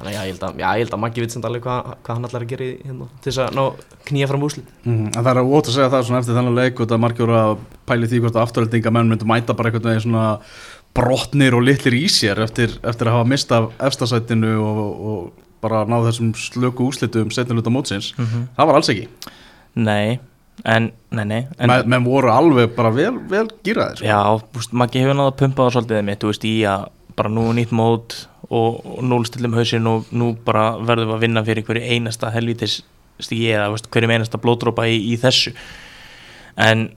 Þannig 0.00 0.10
að 0.10 0.16
já, 0.16 0.20
ég 0.20 0.32
held 0.34 0.44
að, 0.44 0.60
já, 0.60 0.68
ég 0.76 0.84
held 0.84 0.94
að 0.96 1.00
Maggi 1.00 1.20
veit 1.20 1.32
samt 1.34 1.44
alveg 1.44 1.62
hvað, 1.64 1.88
hvað 2.04 2.14
hann 2.16 2.24
ætlar 2.28 2.44
að 2.44 2.50
gera 2.52 2.64
í, 2.64 2.70
hérna, 2.88 3.08
til 3.20 3.32
þess 3.32 3.40
að 3.44 3.56
ná 3.56 3.64
knýja 4.10 4.28
fram 4.30 4.44
úslit. 4.46 4.70
Mm, 4.84 5.06
en 5.12 5.24
það 5.24 5.30
er 5.30 5.40
ótt 5.44 5.68
að 5.68 5.74
segja 5.76 5.90
það 5.92 6.04
svona 6.08 6.20
eftir 6.22 6.36
þennan 6.38 6.56
leik 6.60 6.80
og 6.80 6.88
það 6.88 7.02
margir 7.04 7.24
voru 7.26 7.36
að 7.40 7.52
pæli 7.90 8.08
því 8.08 8.20
hvort 8.24 8.38
að 8.38 8.46
afturöldinga 8.46 8.92
menn 8.96 9.12
myndu 9.12 9.28
mæta 9.28 9.56
bara 9.56 9.68
einhvern 9.70 9.90
veginn 9.90 10.04
svona 10.06 10.24
brotnir 10.96 11.54
og 11.54 11.62
litlir 11.68 11.94
í 12.00 12.06
sér 12.10 12.40
eftir, 12.42 12.72
eftir 12.82 13.10
að 13.10 13.18
hafa 13.18 13.28
mistað 13.28 13.68
efstasætinu 13.90 14.54
og, 14.64 14.80
og 15.12 15.46
bara 15.62 15.84
náð 15.88 16.08
þessum 16.10 16.32
slöku 16.38 16.88
úslitum 16.90 17.30
setniluta 17.34 17.72
mótsins? 17.72 18.12
Það 18.18 18.66
var 18.70 18.80
alls 18.80 18.90
ekki, 18.92 19.08
Nei, 19.80 20.18
en, 20.66 20.90
nei, 21.14 21.24
nei 21.24 21.40
en, 21.58 21.70
Men, 21.70 21.84
menn 21.88 22.04
voru 22.04 22.32
alveg 22.34 22.72
bara 22.74 22.90
vel, 22.94 23.12
vel 23.30 23.46
gýraðir 23.64 24.00
sko. 24.00 24.08
Já, 24.08 24.18
veist, 24.56 24.72
Maggi 24.74 25.04
hefur 25.04 25.14
náða 25.18 25.30
að 25.30 25.38
pumpa 25.44 25.66
það 25.66 25.76
svolítið 25.76 26.02
mitt, 26.08 26.20
þú 26.24 26.32
veist, 26.32 26.46
í 26.48 26.54
að 26.66 26.88
bara 27.20 27.32
nú 27.32 27.44
nýtt 27.54 27.74
mót 27.76 28.16
og, 28.50 28.80
og 28.82 29.02
núlstillum 29.06 29.54
hausinn 29.54 29.86
og 29.86 30.10
nú 30.10 30.32
bara 30.46 30.72
verðum 30.82 31.14
að 31.14 31.22
vinna 31.26 31.44
fyrir 31.46 31.66
hverju 31.68 31.84
einasta 31.94 32.32
helvítis 32.34 32.80
stígi 33.20 33.52
eða 33.54 33.76
hverjum 33.92 34.14
einasta 34.16 34.40
blóðdrópa 34.42 34.88
í, 34.90 34.96
í 35.12 35.18
þessu. 35.20 35.52
En 36.60 36.88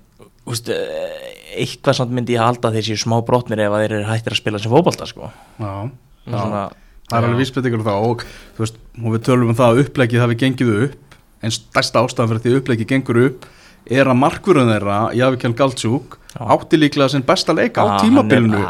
veist, 0.48 0.70
eh, 0.74 1.34
eitthvað 1.62 2.00
samt 2.00 2.14
myndi 2.16 2.38
ég 2.38 2.42
halda 2.44 2.72
að 2.72 2.80
þeir 2.80 2.88
séu 2.90 3.02
smá 3.04 3.20
brotnir 3.28 3.62
ef 3.64 3.76
að 3.76 3.84
þeir 3.86 3.96
eru 4.00 4.10
hættir 4.10 4.36
að 4.36 4.42
spila 4.42 4.62
sem 4.64 4.74
fótbolta 4.74 5.08
sko. 5.10 5.30
Svona, 5.60 6.64
það 7.10 7.18
er 7.20 7.28
alveg 7.30 7.42
vísbendingur 7.44 7.82
um 7.84 7.88
það 7.90 8.08
og, 8.10 8.24
þú 8.58 8.66
veist, 8.66 8.80
og 9.04 9.10
við 9.16 9.26
tölum 9.28 9.52
um 9.54 9.58
það 9.60 9.72
að 9.74 9.84
upplegið 9.86 10.24
hafi 10.24 10.40
gengið 10.44 10.74
upp 10.88 11.18
en 11.44 11.52
stærsta 11.54 12.04
ástæðan 12.04 12.32
fyrir 12.32 12.44
því 12.46 12.58
upplegið 12.62 12.92
gengur 12.94 13.22
upp 13.28 13.48
er 13.92 14.08
að 14.08 14.20
markvörðun 14.22 14.72
þeirra 14.72 14.98
Javikján 15.18 15.56
Galtsjúk 15.60 16.18
átti 16.40 16.80
líklega 16.80 17.12
sinn 17.12 17.26
besta 17.28 17.54
leik 17.56 17.76
á 17.78 17.84
Já, 17.84 17.98
tímabilinu. 18.06 18.62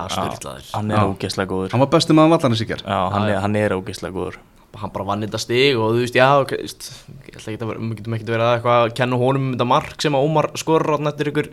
Hann 0.74 0.92
er- 0.92 0.98
er 0.98 1.06
ógeðslega 1.06 1.48
góður. 1.48 1.72
Hann 1.72 1.80
var 1.80 1.92
besti 1.94 2.14
maður 2.14 2.34
vallanisíkjar 2.38 2.82
Já, 2.82 3.10
hann, 3.14 3.30
er, 3.30 3.40
hann 3.40 3.56
er 3.56 3.76
ógeðslega 3.78 4.14
góður. 4.14 4.38
Hann 4.74 4.90
bara 4.90 5.06
vann 5.06 5.22
þetta 5.22 5.40
stig 5.40 5.78
og 5.78 5.94
þú 5.94 6.02
veist, 6.02 6.16
já, 6.18 6.28
ok, 6.42 6.50
veist, 6.58 6.90
ég 7.30 7.38
ætla 7.38 7.54
ekki 7.54 7.62
að 7.62 7.68
vera, 7.70 7.80
við 7.80 7.96
getum 8.00 8.14
ekki 8.18 8.26
verið 8.26 8.48
að 8.48 8.56
eitthvað 8.58 8.84
að 8.88 8.94
kenna 8.98 9.18
honum 9.22 9.44
um 9.46 9.54
þetta 9.54 9.68
mark 9.70 10.02
sem 10.02 10.14
að 10.18 10.26
Ómar 10.26 10.50
skorur 10.58 11.08
eftir 11.08 11.30
ykkur, 11.30 11.50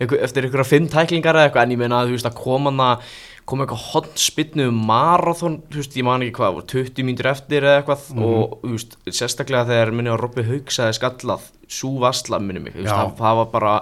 ykkur 0.00 0.22
eftir 0.24 0.48
ykkur 0.48 0.62
að 0.64 0.70
fimm 0.72 0.88
tæklingar 0.88 1.36
eða 1.36 1.50
eitthvað, 1.50 1.62
en 1.62 1.74
ég 1.76 1.78
meina 1.78 2.00
að 2.00 2.08
þú 2.08 2.16
veist 2.16 2.30
að 2.30 2.38
koma 2.40 2.70
hann 2.72 2.80
að 2.80 3.04
koma 3.46 3.64
eitthvað 3.66 3.84
hot 3.92 4.08
spinnu 4.18 4.66
um 4.72 4.80
marathon, 4.88 5.60
þú 5.70 5.78
veist, 5.82 5.96
ég 5.98 6.06
man 6.06 6.24
ekki 6.26 6.34
hvað, 6.40 6.56
voru 6.56 6.66
20 6.72 7.06
mínútur 7.06 7.28
eftir 7.30 7.66
eða 7.66 7.78
eitthvað 7.82 8.08
og 8.26 8.58
þú 8.64 8.72
veist, 8.74 8.96
sérstaklega 9.06 9.68
þegar 9.70 9.92
minni 9.94 10.10
að 10.10 10.20
Robby 10.24 10.44
Hauks 10.48 10.80
aðeins 10.82 11.00
skallað, 11.00 11.48
sú 11.70 11.92
vasla 12.02 12.40
minni 12.42 12.64
mig, 12.64 12.74
þú 12.74 12.82
veist, 12.84 12.94
það, 12.94 13.12
það 13.22 13.40
var 13.42 13.50
bara 13.54 13.74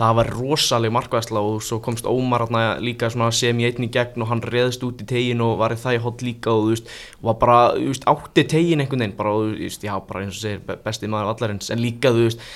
það 0.00 0.14
var 0.16 0.30
rosaleg 0.32 0.92
markvæsla 0.96 1.40
og 1.44 1.58
svo 1.64 1.76
komst 1.84 2.06
Ómar 2.08 2.46
hérna 2.46 2.60
líka 2.80 3.10
sem 3.12 3.58
í 3.60 3.66
einni 3.68 3.90
gegn 3.92 4.22
og 4.24 4.30
hann 4.30 4.40
reðst 4.40 4.84
út 4.86 5.02
í 5.02 5.06
tegin 5.10 5.42
og 5.44 5.58
var 5.60 5.74
í 5.74 5.80
það 5.80 5.98
í 5.98 6.00
hot 6.06 6.22
líka 6.24 6.54
og 6.54 6.62
þú 6.62 6.70
veist, 6.72 6.92
var 7.20 7.36
bara, 7.42 7.58
þú 7.76 7.90
veist, 7.90 8.06
átti 8.08 8.44
tegin 8.48 8.80
einhvern 8.80 9.04
veginn, 9.04 9.16
bara, 9.18 9.34
og 9.36 9.50
þú 9.50 9.58
veist, 9.66 9.84
já, 9.84 9.92
bara 10.08 10.22
eins 10.24 10.38
og 10.38 10.44
segir 10.46 10.62
be- 10.64 10.78
besti 10.86 11.10
maður 11.10 11.34
allarins, 11.34 11.68
en 11.74 11.82
líka, 11.84 12.14
þú 12.16 12.24
veist 12.30 12.46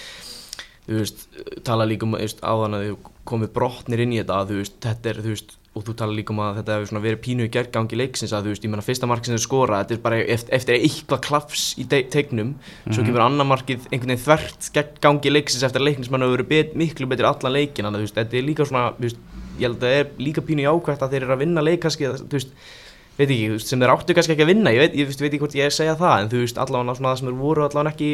þú 0.87 1.00
veist, 1.02 1.26
tala 1.69 1.88
líka 1.88 2.08
um, 2.08 2.17
þú 2.17 2.25
veist, 2.25 2.41
áðan 2.44 2.79
að 2.79 2.87
þau 2.88 3.12
komið 3.29 3.52
brotnir 3.58 4.05
inn 4.05 4.17
í 4.17 4.23
þetta, 4.23 4.41
þú 4.49 4.58
veist, 4.62 4.81
þetta 4.85 5.12
er, 5.12 5.20
þú 5.25 5.35
veist 5.37 5.55
og 5.74 5.82
þú 5.82 5.94
tala 5.98 6.14
líka 6.14 6.30
um 6.30 6.38
að 6.44 6.60
þetta 6.60 6.74
hefur 6.78 7.02
verið 7.02 7.20
pínu 7.24 7.46
í 7.48 7.50
gergangi 7.50 7.96
leiksins 7.98 8.30
að 8.36 8.44
þú 8.46 8.52
veist, 8.52 8.64
ég 8.66 8.70
menna 8.70 8.84
fyrsta 8.86 9.08
mark 9.10 9.24
sem 9.26 9.34
þau 9.34 9.42
skora 9.42 9.80
þetta 9.82 9.96
er 9.96 10.02
bara 10.04 10.20
eftir, 10.22 10.52
eftir 10.54 10.76
eitthvað 10.78 11.22
klafs 11.26 11.64
í 11.82 11.86
te- 11.90 12.04
tegnum, 12.14 12.52
svo 12.94 13.02
kemur 13.02 13.24
annar 13.24 13.48
markið 13.50 13.88
einhvern 13.90 14.12
veginn 14.14 14.22
þvert 14.22 14.68
gegn 14.76 15.00
gangi 15.02 15.32
leiksins 15.34 15.66
eftir 15.66 15.82
að 15.82 15.88
leiknismann 15.90 16.22
hefur 16.22 16.36
verið 16.44 16.50
bet, 16.52 16.76
miklu 16.78 17.08
betur 17.10 17.26
allan 17.32 17.56
leikin 17.58 17.88
þannig 17.88 18.06
að 18.06 18.14
þetta 18.20 18.38
er 18.38 18.46
líka 18.46 18.68
svona, 18.70 18.84
veist 19.02 19.18
ég 19.58 19.66
held 19.66 19.76
að 19.82 19.84
það 19.88 19.98
er 19.98 20.14
líka 20.28 20.46
pínu 20.46 20.62
í 20.62 20.70
ákvæmt 20.70 21.02
að 21.02 21.12
þeir 21.16 21.22
eru 21.26 21.34
að 21.34 21.42
vinna 21.44 21.62
leik 21.66 21.82
kannski, 21.82 22.08
þú 22.22 22.38
veist, 22.38 22.54
veit 23.18 23.28
ekki, 23.30 23.58
sem 23.62 23.82
þeir 23.82 23.92
áttu 23.94 24.14
kannski 24.18 24.34
ekki 24.34 24.46
að 24.46 24.50
vinna, 24.50 24.72
ég 24.74 24.82
veit, 24.82 24.94
ég, 24.98 25.06
veist, 25.10 25.20
veit 25.22 25.30
ekki 25.32 25.42
hvort 25.44 25.58
ég 25.58 25.74
segja 25.74 25.94
það, 25.98 26.14
en 26.24 26.30
þú 26.32 26.40
veist, 26.42 26.58
allavega 26.58 26.96
svona 26.98 27.12
það 27.12 27.20
sem 27.20 27.28
þeir 27.30 27.36
voru 27.42 27.66
allavega 27.66 27.92
ekki 27.94 28.08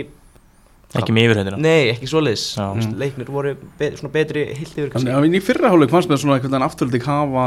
Ekki 0.99 1.13
með 1.15 1.27
yfirhættina 1.29 1.59
Nei, 1.63 1.91
ekki 1.93 2.09
svoleiðis 2.11 2.45
Já. 2.59 2.65
Þú 2.73 2.81
veist, 2.81 2.95
Leiknir 2.99 3.29
voru 3.31 3.53
be 3.79 3.91
svona 3.95 4.11
betri 4.15 4.43
heilt 4.59 4.73
yfir 4.75 4.89
Þannig 4.97 5.15
að 5.15 5.37
í 5.39 5.41
fyrra 5.47 5.71
hálfleik 5.71 5.93
fannst 5.93 6.11
mér 6.11 6.19
svona 6.19 6.35
einhvern 6.39 6.51
veginn 6.57 6.67
afturölding 6.67 7.05
hafa 7.07 7.45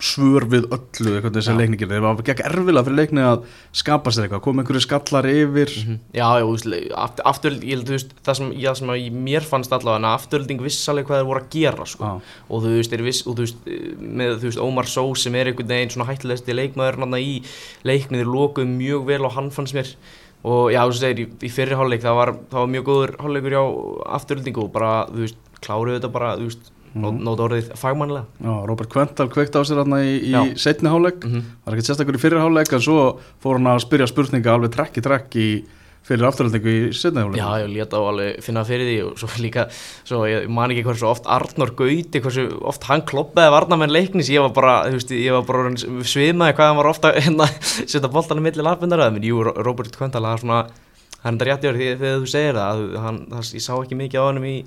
svör 0.00 0.44
við 0.52 0.64
öllu 0.72 1.12
sem 1.44 1.56
Já. 1.56 1.60
leikningir 1.60 1.88
þeir 1.92 2.02
var 2.04 2.22
ekki 2.22 2.44
erfilega 2.48 2.84
fyrir 2.86 2.98
leikni 3.02 3.22
að 3.24 3.44
skapa 3.76 4.12
sér 4.12 4.26
eitthvað 4.26 4.42
koma 4.46 4.62
einhverju 4.64 4.84
skallar 4.86 5.28
yfir 5.28 5.72
Mhm. 5.76 5.98
Já, 6.16 6.26
já, 6.40 6.44
þú 6.44 6.52
veist, 6.56 6.66
le- 6.72 6.88
aft- 6.96 7.20
afturöld, 7.24 7.62
ég 7.64 7.74
held, 7.76 7.86
þú 7.86 7.96
veist, 7.96 8.10
það 8.24 8.36
sem, 8.36 8.50
já, 8.52 8.74
sem 8.76 8.88
í 8.96 9.10
mér 9.12 9.44
fannst 9.44 9.72
allavega 9.72 9.96
en 10.00 10.08
að 10.08 10.16
afturölding 10.20 10.60
viss 10.64 10.88
alveg 10.88 11.06
hvað 11.06 11.20
þeir 11.20 11.28
voru 11.30 11.40
að 11.40 11.50
gera, 11.50 11.86
sko 11.86 12.04
Já. 12.04 12.20
og 12.50 12.62
þú 12.62 12.74
veist, 12.76 12.92
viss, 13.04 13.22
og 13.26 13.36
þú 13.36 13.44
veist, 13.44 13.56
með, 14.00 14.36
þú 14.40 14.48
veist, 14.50 14.58
Ómar 14.64 14.86
Só 14.88 15.04
sem 15.16 15.34
er 15.34 15.46
einhvern 15.52 15.68
veginn 15.68 15.90
svona 15.92 16.08
leikmaður 16.56 16.98
hann 17.00 17.12
í 17.20 17.42
leiknir, 17.84 18.24
og 20.44 20.70
já, 20.74 20.82
þú 20.86 20.96
segir, 21.00 21.24
í, 21.24 21.46
í 21.46 21.50
fyrri 21.50 21.74
hálfleik 21.78 22.02
það 22.04 22.16
var, 22.20 22.32
það 22.52 22.60
var 22.60 22.72
mjög 22.74 22.84
góður 22.90 23.12
hálfleikur 23.24 23.56
hjá 23.56 23.62
afturöldingu 24.20 24.64
og 24.66 24.72
bara, 24.76 24.90
þú 25.10 25.22
veist, 25.24 25.38
kláruðu 25.64 25.96
þetta 25.98 26.12
bara, 26.12 26.32
þú 26.36 26.48
veist, 26.50 26.70
mm. 26.94 27.18
nót 27.26 27.42
orðið 27.46 27.72
fagmannlega 27.80 28.26
Já, 28.46 28.52
Robert 28.70 28.92
Quental 28.92 29.28
kveikt 29.32 29.56
á 29.56 29.60
sér 29.66 29.80
hérna 29.82 30.02
í, 30.04 30.14
í 30.30 30.44
setni 30.60 30.92
hálfleik 30.92 31.24
Mhm. 31.26 31.40
það 31.40 31.66
var 31.66 31.74
ekkert 31.78 31.90
sérstakur 31.90 32.18
í 32.18 32.22
fyrri 32.22 32.40
hálfleik 32.44 32.72
en 32.76 32.84
svo 32.86 33.00
fór 33.42 33.58
hann 33.58 33.72
að 33.72 33.82
spyrja 33.86 34.06
spurninga 34.12 34.54
alveg 34.54 34.72
trekk 34.76 35.00
í 35.00 35.06
trekk 35.08 35.36
í 35.36 35.48
fyrir 36.06 36.26
afturöldingu 36.28 36.72
í 36.72 36.80
hálfleik? 36.94 37.38
Já, 37.40 37.62
ég 37.62 37.72
leta 37.72 37.98
á 37.98 38.02
alveg 38.06 38.40
finna 38.44 38.62
fyrir 38.66 38.86
því 38.86 38.96
og 39.08 39.20
svo 39.20 39.30
líka, 39.42 39.66
svo 40.06 40.22
ég 40.30 40.46
man 40.52 40.72
ekki 40.72 40.84
hversu 40.86 41.08
oft 41.10 41.26
Arnór 41.26 41.72
Gauti, 41.78 42.22
hversu 42.22 42.46
oft 42.66 42.86
hann 42.86 43.04
kloppaði 43.08 43.52
varnamenn 43.54 43.94
leiknis, 43.94 44.30
ég 44.32 44.44
var 44.44 44.54
bara, 44.56 44.76
þú 44.86 45.00
veist, 45.00 45.14
ég 45.18 45.36
var 45.36 45.46
bara 45.48 45.72
svimaði 46.06 46.56
hvað 46.58 46.70
hann 46.70 46.80
var 46.80 46.90
ofta 46.92 47.14
hérna, 47.18 47.48
setja 47.76 48.10
boltan 48.12 48.42
á 48.42 48.46
milli 48.46 48.66
lappindar 48.66 49.02
að 49.06 49.16
menn, 49.16 49.30
jú, 49.30 49.42
Robert 49.46 49.96
Kvendal, 49.98 50.24
það 50.26 50.36
er 50.36 50.44
svona, 50.44 50.60
það 51.16 51.24
er 51.24 51.32
enda 51.32 51.48
rétt 51.50 51.64
í 51.66 51.70
orð 51.72 51.82
því 51.82 51.88
þegar 51.94 52.20
þú 52.20 52.34
segir 52.34 52.60
það, 52.60 52.84
að 52.86 53.00
hann, 53.06 53.22
það, 53.32 53.54
ég 53.58 53.66
sá 53.66 53.72
ekki 53.76 54.02
mikið 54.02 54.20
á 54.22 54.28
hannum 54.28 54.50
í, 54.50 54.58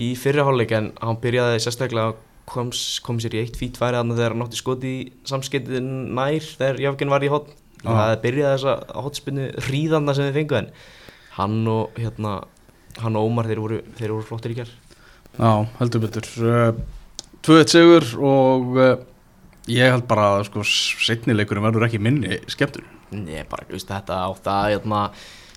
í 0.00 0.14
fyrirháleik 0.18 0.78
en 0.78 0.94
hann 1.02 1.20
byrjaði 1.22 1.60
sérstaklega 1.66 2.14
kom, 2.48 2.72
kom 3.04 3.20
sér 3.22 3.36
í 3.36 3.42
eitt 3.44 3.58
fít 3.60 3.78
færi 3.80 4.00
þannig 4.00 4.18
þegar 4.18 4.34
hann 4.34 4.46
átti 4.46 4.60
skoti 4.60 4.94
í 4.94 5.04
samskiptið 5.28 5.84
nær 5.84 6.48
þegar 6.58 6.80
Jafgin 6.82 7.12
var 7.12 7.24
í 7.24 7.30
hot 7.32 7.52
Já. 7.52 7.63
Það 7.84 8.14
byrjaði 8.24 8.56
þessa 8.56 9.02
hotspinnu 9.04 9.48
hríðanda 9.68 10.14
sem 10.16 10.28
þið 10.28 10.38
fengu 10.40 10.58
en 10.60 10.70
hann 11.38 11.56
og 11.70 11.98
hérna 12.00 12.34
hann 13.02 13.18
og 13.18 13.28
Ómar 13.28 13.48
þeir 13.50 13.62
voru, 13.62 13.80
þeir 13.98 14.14
voru 14.14 14.26
flottir 14.28 14.54
í 14.54 14.58
kjær 14.60 14.70
Já, 15.34 15.66
heldur 15.80 16.04
betur. 16.04 16.28
Uh, 16.38 16.76
2-1 17.42 17.72
sigur 17.72 18.04
og 18.22 18.76
uh, 18.78 18.92
ég 19.66 19.90
held 19.90 20.06
bara 20.08 20.28
að 20.36 20.44
sko, 20.48 20.62
setni 20.64 21.34
leikurinn 21.34 21.66
verður 21.66 21.88
ekki 21.88 22.02
minni 22.02 22.38
skemmtur 22.50 22.86
Nei, 23.14 23.42
bara, 23.50 23.66
þú 23.68 23.76
veist, 23.76 23.90
þetta 23.90 24.20
átt 24.28 24.48
að 24.50 24.68
hérna, 24.72 25.00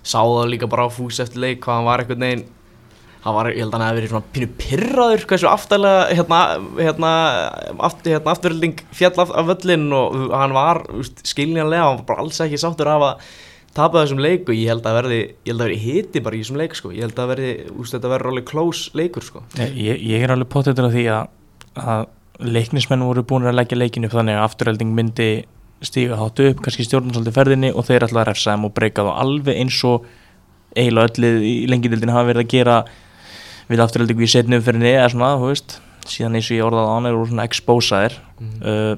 sá 0.02 0.20
það 0.20 0.50
líka 0.52 0.68
bara 0.70 0.86
á 0.86 0.94
fús 0.94 1.18
eftir 1.22 1.42
leik 1.42 1.62
hvað 1.64 1.78
hann 1.80 1.88
var 1.88 2.02
einhvern 2.02 2.26
veginn 2.26 2.44
það 3.28 3.36
var, 3.38 3.50
ég 3.52 3.62
held 3.62 3.74
að 3.74 3.78
hann 3.78 3.86
hefði 3.86 4.00
verið 4.00 4.12
svona 4.12 4.32
pínu 4.34 4.48
pyrraður 4.62 5.26
hversu 5.30 5.48
aftalega 5.50 6.06
hérna, 6.18 6.40
hérna, 6.78 7.12
aftur, 7.88 8.14
hérna 8.14 8.34
afturhilding 8.34 8.80
fjall 9.00 9.14
af, 9.24 9.34
af 9.36 9.50
völlin 9.52 9.86
og 9.96 10.16
hann 10.32 10.56
var 10.56 10.82
úst, 10.98 11.22
skiljanlega, 11.28 11.84
hann 11.84 12.00
var 12.00 12.08
bara 12.10 12.24
alls 12.24 12.40
ekki 12.44 12.60
sáttur 12.60 12.90
af 12.92 13.06
að 13.12 13.28
tapa 13.78 14.02
þessum 14.02 14.22
leik 14.22 14.48
og 14.48 14.56
ég 14.56 14.72
held 14.72 14.86
að 14.88 14.98
verði 14.98 15.18
ég 15.20 15.50
held 15.52 15.60
að 15.60 15.66
verði 15.66 15.80
hiti 15.84 16.22
bara 16.24 16.38
í 16.38 16.42
þessum 16.42 16.60
leik 16.60 16.78
sko. 16.78 16.92
Ég 16.94 17.06
held 17.06 17.20
að 17.20 17.32
verði, 17.34 17.50
úst, 17.76 17.94
þetta 17.94 18.12
verði 18.14 18.32
alveg 18.32 18.48
close 18.48 18.98
leikur 18.98 19.26
sko. 19.26 19.44
Ég, 19.60 20.00
ég 20.02 20.24
er 20.24 20.34
alveg 20.34 20.50
pottetur 20.52 20.88
af 20.88 20.94
því 20.96 21.04
að, 21.14 21.28
að 21.84 22.06
leiknismenn 22.58 23.06
voru 23.06 23.26
búin 23.26 23.46
að 23.50 23.58
leggja 23.58 23.78
leikinu 23.78 24.08
upp 24.08 24.16
þannig 24.16 24.38
að 24.38 24.46
afturhelding 24.46 24.94
myndi 24.96 25.28
stíga 25.84 26.18
hátt 26.18 26.40
upp, 26.42 26.62
kannski 26.64 26.86
stjórnum 26.86 27.28
ferðinni 27.34 27.70
og 27.70 27.86
þeir 27.86 28.08
ætla 28.08 28.24
að 28.24 28.32
refsa 28.32 28.54
þeim 28.54 28.66
og 28.66 28.74
breyka 28.74 29.04
þá 29.06 29.12
alveg 29.22 29.60
eins 29.62 29.78
og 29.86 30.08
eiginlega 30.74 31.12
öllið 31.12 31.44
í 31.46 31.52
lengindildin 31.70 32.12
hafa 32.12 32.30
verið 32.32 32.44
að 32.44 32.52
gera 32.54 32.78
við 33.68 33.84
afturheldingu 33.84 34.24
í 34.24 34.30
setni 34.32 34.58
umferðinni 34.58 34.94
eða 34.94 35.12
svona, 35.12 35.30
þú 35.40 35.52
veist, 35.52 35.78
síðan 36.08 36.38
eins 36.38 36.50
og 36.50 36.56
ég 36.56 36.66
orðaði 36.68 36.94
án 36.94 37.08
er 37.08 37.18
svona 37.28 37.46
expósaðir 37.48 38.16
uh, 38.38 38.94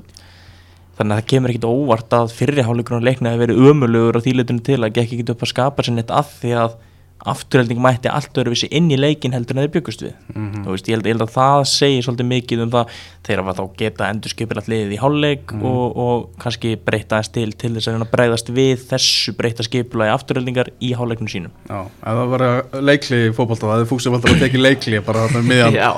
þannig 0.99 1.15
að 1.15 1.21
það 1.21 1.29
kemur 1.33 1.53
ekkit 1.55 1.67
óvart 1.71 2.17
að 2.19 2.35
fyrriháleikurinn 2.37 3.07
leikna 3.09 3.33
hefur 3.33 3.47
verið 3.47 3.71
ömulugur 3.71 4.21
á 4.21 4.25
þýletunum 4.27 4.63
til 4.67 4.79
að 4.79 4.95
gekk 4.99 5.15
ekkit 5.17 5.35
upp 5.35 5.45
að 5.47 5.53
skapa 5.55 5.87
sér 5.87 5.97
neitt 5.97 6.13
að 6.15 6.33
því 6.43 6.55
að 6.61 6.79
afturhelding 7.27 7.81
mætti 7.83 8.09
allt 8.09 8.33
öðruvísi 8.41 8.69
inn 8.73 8.89
í 8.91 8.97
leikin 8.97 9.33
heldur 9.37 9.57
en 9.59 9.65
þeir 9.67 9.73
byggust 9.77 10.03
við 10.07 10.15
Mhm. 10.35 10.65
þú 10.65 10.71
veist, 10.73 10.87
ég 10.89 10.95
held, 10.97 11.07
ég 11.07 11.13
held 11.17 11.25
að 11.27 11.33
það 11.35 11.65
segir 11.69 12.03
svolítið 12.07 12.29
mikið 12.31 12.63
um 12.65 12.71
það 12.71 12.87
þeir 13.27 13.43
hafa 13.43 13.55
þá 13.59 13.65
geta 13.77 14.09
endur 14.11 14.31
skipilagt 14.33 14.69
liðið 14.73 14.95
í 14.95 14.99
hálfleik 15.03 15.53
og, 15.61 15.97
og 15.97 16.29
kannski 16.41 16.77
breyta 16.77 17.19
aðeins 17.19 17.33
til 17.35 17.53
til 17.53 17.73
þess 17.77 17.89
að 17.93 18.07
breyðast 18.11 18.49
við 18.57 18.85
þessu 18.91 19.35
breyta 19.37 19.63
skipulagi 19.67 20.15
afturheldingar 20.15 20.71
í 20.81 20.93
hálfleiknum 20.97 21.29
sínum 21.29 21.51
Já, 21.69 21.81
ef 21.85 22.21
það 22.21 22.31
var 22.35 22.45
leikli 22.91 23.21
í 23.29 23.33
fótbolta 23.37 23.67
það 23.69 23.77
hefði 23.81 23.91
fúksum 23.93 24.15
alltaf 24.17 24.35
að 24.37 24.45
tekið 24.47 24.65
leikli 24.65 25.01
bara 25.05 25.27
þarna 25.29 25.43
um 25.45 25.51
miðjan 25.53 25.75
Já. 25.81 25.91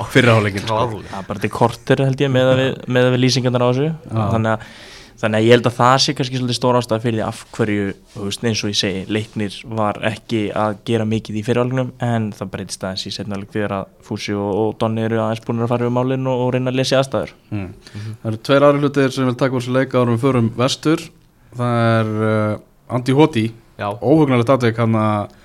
sko. 0.63 1.01
Það 1.09 1.19
er 1.23 1.27
bara 1.29 1.39
til 1.45 1.49
kortir 1.53 2.03
held 2.05 2.21
ég 2.25 2.33
með 2.33 2.51
að 2.53 2.63
við, 2.63 2.73
við 3.13 3.21
lýsingarnar 3.23 3.63
á 3.63 3.69
þessu 3.71 3.93
þannig 4.11 4.51
að, 4.57 4.67
þannig 5.23 5.39
að 5.39 5.45
ég 5.47 5.55
held 5.55 5.67
að 5.69 5.75
það 5.77 5.93
sé 6.03 6.13
kannski 6.17 6.39
svolítið 6.39 6.57
stóra 6.57 6.79
ástæða 6.83 7.03
fyrir 7.03 7.15
því 7.15 7.23
af 7.25 7.41
hverju 7.55 7.83
veist, 8.17 8.41
eins 8.43 8.63
og 8.63 8.71
ég 8.73 8.79
segi, 8.79 9.03
leiknir 9.07 9.57
var 9.79 9.99
ekki 10.09 10.41
að 10.59 10.75
gera 10.89 11.07
mikið 11.07 11.39
í 11.39 11.43
fyrirhálfleiknum 11.47 11.93
en 12.03 12.25
það 12.35 12.51
breytist 12.55 12.83
aðeins 12.83 13.07
í 13.07 13.13
setnaleg 13.15 13.53
þegar 13.53 13.75
að 13.77 13.93
Fúsi 14.03 14.35
og, 14.35 14.49
og 14.59 14.73
Donni 14.81 15.05
eru 15.07 15.21
aðeins 15.23 15.45
búin 15.47 15.63
að 15.63 15.71
fara 15.71 15.87
við 15.87 15.95
málinn 15.95 16.27
og, 16.27 16.43
og 16.43 16.51
reyna 16.57 16.73
að 16.73 16.79
lesa 16.81 16.99
aðstæður. 16.99 17.35
Mm. 17.53 17.69
Það 17.93 18.29
eru 18.33 18.41
tveir 18.49 18.67
aðri 18.67 18.83
hlutir 18.83 19.15
sem 19.15 19.29
vil 19.29 19.37
taka 19.39 19.55
úr 19.55 19.63
þessu 19.63 19.77
leika 19.77 20.01
árum 20.01 20.17
við 20.17 20.25
förum 20.27 20.51
vestur. 20.59 21.05
Það 21.53 21.79
er 21.93 22.11
uh, 22.27 22.97
Andi 22.97 23.15
Hoti 23.15 23.45
óhugnarlegt 23.79 24.51
aðveik 24.53 24.83
hann 24.83 24.99
að 24.99 25.39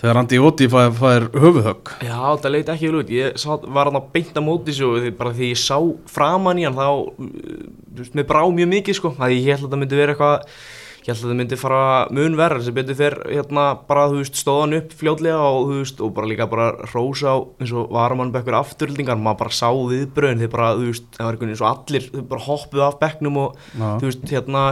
þegar 0.00 0.20
Andi 0.22 0.40
Hoti 0.40 0.68
fær, 0.72 0.90
fær 0.96 1.28
höfuhögg 1.36 1.94
Já, 2.06 2.18
það 2.40 2.52
leit 2.54 2.72
ekki 2.72 2.90
vel 2.90 3.00
út, 3.02 3.14
ég 3.14 3.38
sá, 3.40 3.52
var 3.60 3.90
hann 3.90 4.00
að 4.00 4.10
beinta 4.14 4.44
móti 4.44 4.74
svo, 4.76 4.94
bara 5.18 5.34
því 5.36 5.52
ég 5.52 5.60
sá 5.60 5.76
framan 6.10 6.60
í 6.60 6.66
hann 6.68 6.78
þá, 6.78 6.88
þú 7.20 8.04
veist, 8.04 8.16
mér 8.16 8.28
brá 8.30 8.44
mjög 8.48 8.70
mikið 8.76 9.00
sko, 9.00 9.14
það 9.18 9.34
ég 9.36 9.50
held 9.54 9.66
að 9.66 9.74
það 9.74 9.82
myndi 9.84 10.00
vera 10.00 10.14
eitthvað, 10.16 10.56
ég 11.00 11.10
held 11.10 11.20
að 11.20 11.30
það 11.30 11.38
myndi 11.40 11.58
fara 11.60 11.82
mun 12.16 12.38
verður, 12.40 12.64
sem 12.66 12.76
betur 12.76 12.98
fer, 12.98 13.18
hérna, 13.28 13.66
bara, 13.88 14.08
þú 14.12 14.20
veist, 14.22 14.40
stóðan 14.40 14.76
upp 14.80 14.96
fljótlega 15.00 15.40
og, 15.44 15.62
þú 15.68 15.78
veist, 15.82 16.02
og 16.04 16.12
bara 16.16 16.30
líka 16.32 16.48
bara 16.50 16.68
rósa 16.94 17.32
á, 17.32 17.36
eins 17.60 17.72
og 17.76 17.92
varamann 17.96 18.32
bekkur 18.34 18.56
afturhildingar, 18.60 19.20
maður 19.20 19.42
bara 19.44 19.56
sá 19.60 19.68
viðbröðin, 19.72 20.44
þeir 20.44 20.52
bara, 20.56 20.74
þú 20.80 20.90
veist, 20.90 21.08
það 21.16 21.26
var 21.26 21.36
einhvern 21.36 21.50
veginn 21.50 21.56
eins 21.56 21.64
og 21.64 21.72
allir, 21.72 22.08
þau 22.14 22.28
bara 22.34 22.46
hoppuð 22.48 22.84
af 22.88 23.00
bekknum 23.00 23.40
og, 23.44 23.64
Já. 23.72 23.88
þú 24.00 24.10
veist, 24.10 24.28
hérna, 24.32 24.66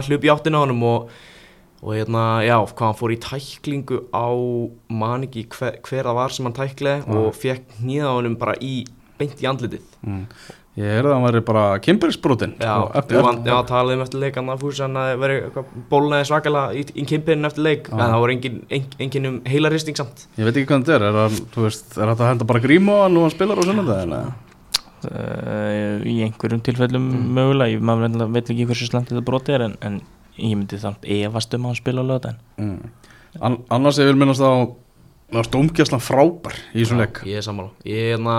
á 1.79 1.83
og, 1.83 1.93
hérna, 1.95 2.23
já, 2.43 2.57
hvað 2.59 2.85
hann 2.89 2.99
fór 2.99 3.13
í 3.15 3.19
tæklingu 3.23 4.01
á, 4.11 4.27
man 4.91 5.23
ekki 5.27 5.45
hver, 5.55 5.79
hver 5.87 6.03
það 6.09 6.17
var 6.19 6.29
sem 6.35 6.45
hann 6.49 6.57
tækleði 6.57 7.19
og 7.19 7.29
fekk 7.39 7.77
nýða 7.81 8.15
honum 8.17 8.35
bara 8.41 8.55
í, 8.59 8.83
beint 9.19 9.39
í 9.39 9.47
andlitið. 9.47 9.85
mm. 10.03 10.25
Ég 10.79 10.85
heyrði 10.95 11.09
að 11.09 11.15
hann 11.17 11.23
væri 11.25 11.39
bara 11.43 11.61
kimberisbrotin 11.83 12.53
Já, 12.61 12.73
vann, 13.19 13.39
já, 13.43 13.55
talaðum 13.67 14.03
eftir 14.05 14.21
leik 14.21 14.37
hann 14.39 14.51
að 14.53 14.61
fúsa 14.61 14.85
hann 14.85 14.95
að 15.01 15.23
eitthvað 15.25 15.71
bólnaði 15.91 16.27
svakalega 16.29 16.77
í, 16.77 16.83
í 17.01 17.03
kimpinu 17.09 17.49
eftir 17.49 17.65
leik, 17.65 17.89
en 17.91 17.99
það 17.99 18.13
voru 18.21 18.35
engin, 18.35 18.59
engin, 18.69 18.93
engin 19.03 19.27
um 19.27 19.39
heila 19.49 19.71
risting 19.73 19.97
samt. 19.99 20.27
Ég 20.39 20.47
veit 20.47 20.53
ekki 20.61 20.69
hvað 20.69 20.85
þetta 20.87 20.95
er, 20.95 21.17
er, 21.25 21.35
veist, 21.65 21.97
er 21.97 22.13
þetta 22.13 22.23
að 22.23 22.31
henda 22.31 22.47
bara 22.53 22.63
grímu 22.63 22.95
á 22.95 22.99
hann 23.07 23.17
og 23.19 23.25
hann 23.27 23.33
spilar 23.35 23.59
á 23.59 23.63
sunnundaginn 23.67 24.15
eða? 24.19 24.31
uh, 25.09 25.99
í 26.07 26.15
einhverjum 26.29 26.63
tilfellum 26.69 27.09
mögulega, 27.35 27.73
ég 27.75 27.83
maður 27.89 28.07
veit- 28.15 28.33
veit 28.37 28.53
ekki 28.55 28.69
hversu 28.69 28.87
slant 28.89 29.11
þetta 29.11 29.25
broti 29.25 29.55
er 29.57 29.65
en, 29.67 29.75
en 29.83 29.99
ég 30.39 30.55
myndi 30.57 30.79
samt 30.81 31.05
efast 31.05 31.53
um 31.57 31.65
að 31.67 31.73
hann 31.73 31.79
spila 31.83 32.03
á 32.03 32.09
lögðan 32.09 32.39
Mm. 32.59 32.89
An 33.45 33.59
annars 33.69 33.99
ég 34.01 34.09
vil 34.09 34.17
minnast 34.17 34.41
á 34.41 34.49
það 35.29 35.37
var 35.37 35.47
stómgjastlan 35.47 36.01
frábær 36.01 36.55
í 36.73 36.81
þessum 36.81 36.99
leik. 37.03 37.19
Ég 37.29 37.37
er 37.37 37.45
sammála. 37.45 37.69
Ég 37.85 37.99
er 38.01 38.15
hérna, 38.15 38.37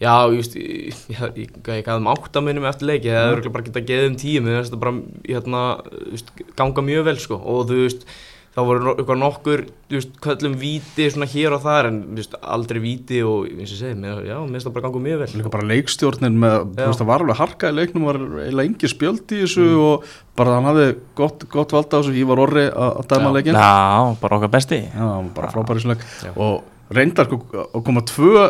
já, 0.00 0.14
just, 0.36 0.54
ég, 0.54 0.94
ég, 1.10 1.24
ég, 1.40 1.56
ég 1.58 1.82
gæði 1.84 1.96
um 1.98 2.10
áttamunum 2.12 2.68
eftir 2.70 2.86
leik, 2.90 3.08
ég 3.08 3.16
hefði 3.18 3.32
örugglega 3.34 3.54
bara 3.56 3.66
getað 3.66 3.88
geðið 3.90 4.06
um 4.12 4.16
tíu, 4.22 4.44
mér 4.44 4.60
finnst 4.60 4.70
þetta 4.70 4.82
bara, 4.84 4.94
hérna, 5.26 5.64
just, 6.12 6.30
ganga 6.60 6.86
mjög 6.86 7.08
vel, 7.10 7.16
sko, 7.24 7.40
og 7.42 7.66
þú 7.70 7.80
veist, 7.82 8.06
þá 8.54 8.60
voru 8.68 8.92
eitthvað 8.94 9.18
nokkur, 9.18 9.62
þú 9.90 9.96
veist, 9.98 10.12
köllum 10.22 10.52
víti 10.60 11.06
svona 11.10 11.26
hér 11.30 11.56
og 11.56 11.62
þar, 11.64 11.88
en, 11.90 11.96
þú 12.12 12.20
veist, 12.20 12.36
aldrei 12.54 12.80
víti 12.84 13.20
og, 13.26 13.48
eins 13.50 13.72
og 13.72 13.74
ég 13.74 13.80
segi, 13.80 13.96
mér, 13.98 14.20
já, 14.28 14.36
mér 14.38 14.52
finnst 14.54 14.68
það 14.68 14.76
bara 14.76 14.86
ganga 14.86 15.02
mjög 15.06 15.22
vel. 15.24 15.30
Líka 15.40 15.52
bara 15.56 15.68
leikstjórnin 15.72 16.38
með, 16.44 16.54
þú 16.60 16.84
Já. 16.84 16.86
veist, 16.86 17.02
það 17.02 17.10
var 17.10 17.24
alveg 17.24 17.40
harka 17.40 17.72
í 17.72 17.76
leiknum, 17.80 18.06
var 18.06 18.20
eiginlega 18.22 18.70
engi 18.70 18.92
spjöld 18.92 19.34
í 19.34 19.40
þessu 19.42 19.66
og 19.82 20.12
bara 20.38 20.54
hann 20.58 20.68
hafði 20.70 20.86
gott, 21.18 21.48
gott 21.50 21.74
valda 21.74 21.98
á 21.98 22.00
þessu, 22.00 22.14
ég 22.20 22.30
var 22.30 22.44
orri 22.46 22.68
að 22.70 23.02
dæma 23.10 23.34
leikin. 23.34 23.58
Já, 23.58 24.14
bara 24.22 24.38
okkar 24.38 24.54
besti 24.54 24.80
Já, 24.86 25.08
bara 25.34 25.50
frábær 25.50 25.74
í 25.74 25.82
þessu 25.82 25.92
leik 25.94 26.06
Já. 26.22 26.30
og 26.38 26.94
reyndar 26.94 27.26
sko 27.30 27.42
að 27.66 27.84
koma 27.90 28.04
tvö 28.06 28.46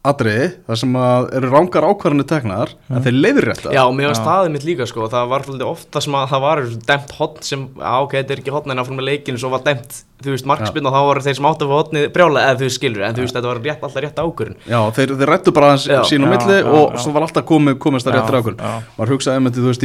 atriði 0.00 0.46
þar 0.64 0.78
sem 0.80 0.94
að 0.96 1.26
eru 1.36 1.48
rángar 1.52 1.84
ákvarðanir 1.84 2.24
teknar 2.30 2.70
en 2.88 3.02
þeir 3.04 3.16
leiðir 3.20 3.44
rétt 3.50 3.66
Já, 3.68 3.82
mér 3.92 4.08
var 4.08 4.16
staðið 4.16 4.52
mitt 4.54 4.64
líka 4.64 4.86
sko, 4.88 5.08
það 5.12 5.26
var 5.28 5.44
svolítið 5.44 5.68
ofta 5.68 6.00
sem 6.00 6.14
að 6.16 6.30
það 6.30 6.40
var 6.46 6.58
demt 6.88 7.10
hotn 7.18 7.42
sem, 7.44 7.60
á 7.84 8.00
ok, 8.00 8.12
þetta 8.16 8.32
er 8.32 8.40
ekki 8.40 8.54
hotn 8.54 8.72
en 8.72 8.80
áfram 8.80 8.96
með 8.96 9.08
leikinu, 9.10 9.36
svo 9.42 9.50
var 9.52 9.62
demt, 9.66 9.90
þú 10.24 10.32
veist, 10.32 10.48
markspinn 10.48 10.88
og 10.88 10.92
þá 10.96 11.00
voru 11.04 11.20
þeir 11.26 11.36
sem 11.36 11.48
áttu 11.50 11.62
að 11.66 11.70
fá 11.70 11.76
hotni 11.82 12.00
brjála 12.16 12.38
eða 12.48 12.58
þú 12.62 12.66
skilur, 12.78 13.04
en 13.04 13.14
þú 13.18 13.22
veist, 13.26 13.36
þetta 13.36 13.50
var 13.52 13.60
rétt, 13.60 13.82
alltaf 13.84 14.00
rétt 14.06 14.18
ákvörun. 14.24 14.56
Já, 14.64 14.80
þeir, 14.96 15.08
þeir 15.20 15.30
rættu 15.34 15.50
bara 15.56 15.66
aðeins 15.74 15.86
Já. 15.90 16.00
sín 16.08 16.24
á 16.24 16.26
Já, 16.26 16.32
milli 16.32 16.56
já, 16.56 16.64
og 16.72 16.86
já. 16.88 17.00
svo 17.04 17.10
var 17.16 17.22
alltaf 17.28 17.44
komið, 17.52 17.74
komist 17.84 18.04
það 18.08 18.12
Já, 18.16 18.18
réttur 18.20 18.40
ákvörðin 18.40 18.64
já. 18.64 18.72
maður 18.96 19.12
hugsaði 19.16 19.36
einmitt, 19.36 19.56
þú 19.60 19.68
veist, 19.68 19.84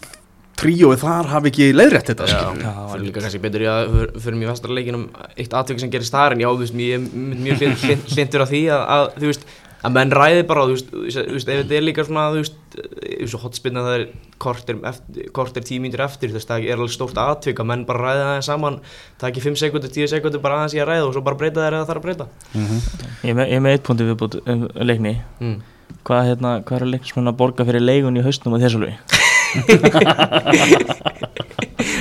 í 0.00 0.07
tríóið 0.58 1.02
þar 1.04 1.30
hafi 1.34 1.52
ekki 1.52 1.68
leiðrétt 1.76 2.10
þetta 2.12 2.26
Já, 2.30 2.42
það 2.58 2.82
var 2.90 3.04
líka 3.04 3.22
kannski 3.24 3.40
betur 3.44 3.64
í 3.64 3.70
að 3.70 3.94
för- 3.94 4.12
fyrir 4.24 4.40
mér 4.40 4.52
vestra 4.52 4.74
leikinum 4.74 5.06
eitt 5.38 5.54
atvik 5.54 5.80
sem 5.82 5.90
gerist 5.94 6.14
þar 6.14 6.34
en 6.36 6.42
já, 6.44 6.48
þú 6.50 6.64
veist, 6.64 6.74
ég 6.82 6.98
er 6.98 7.08
mjög 7.46 7.62
hlind- 7.62 7.80
hlind- 7.86 8.12
hlindur 8.16 8.44
af 8.44 8.52
því 8.52 8.62
að, 8.74 8.84
að, 8.96 9.04
þú 9.22 9.30
veist, 9.32 9.46
að 9.78 9.92
menn 9.94 10.10
ræði 10.18 10.40
bara, 10.50 10.64
þú 10.66 10.74
veist, 10.74 10.88
þú 10.90 11.04
veist, 11.36 11.48
ef 11.54 11.60
þetta 11.62 11.76
er 11.78 11.84
líka 11.86 12.04
svona, 12.08 12.24
þú 12.34 12.40
veist, 12.42 12.56
eins 13.18 13.34
og 13.38 13.42
hotspinna 13.44 13.84
það 13.86 13.94
er 14.00 14.04
kortir, 14.42 14.80
eftir, 14.90 15.28
kortir 15.38 15.62
tímíndur 15.68 16.02
eftir, 16.02 16.32
þú 16.32 16.38
veist, 16.40 16.50
það 16.50 16.66
er 16.66 16.74
alveg 16.82 16.94
stórt 16.96 17.20
atvik 17.22 17.62
að 17.62 17.68
menn 17.70 17.84
bara 17.86 18.02
ræði 18.08 18.24
það 18.26 18.42
saman, 18.48 18.80
taki 19.22 19.44
5 19.46 19.60
sekundur, 19.62 19.92
10 19.94 20.10
sekundur 20.10 20.42
bara 20.42 20.58
aðeins 20.64 20.74
í 20.74 20.82
að 20.82 20.90
ræða 20.90 21.06
og 21.06 21.14
svo 21.14 21.22
bara 21.28 21.38
breyta 21.38 21.62
það 21.62 21.68
eða 21.70 21.78
það 21.84 21.90
þarf 21.92 22.02
að 22.02 22.08
breyta. 22.08 22.26
Mhm. 22.58 22.82
Ég 23.22 23.30
er 23.30 23.38
með, 23.38 23.46
ég 23.54 23.56
er 23.60 23.64
með 23.68 23.76
eitt 23.78 23.86
punkti 23.86 24.08
viðbútt 24.10 24.40
um 24.46 24.66
leikni 24.82 25.14
Mm. 25.38 25.60
Hvað, 26.04 26.26
hérna, 26.28 26.50
hvað 26.64 26.80
er 26.82 26.90
leiknismenn 26.92 27.28
að 27.30 27.36
borga 27.38 27.64
fyrir 27.64 27.80
leigun 27.84 28.16
í 28.18 28.22
haustnum 28.26 28.54
að 28.58 28.66
þessu 28.66 28.80
lögi? 28.82 28.96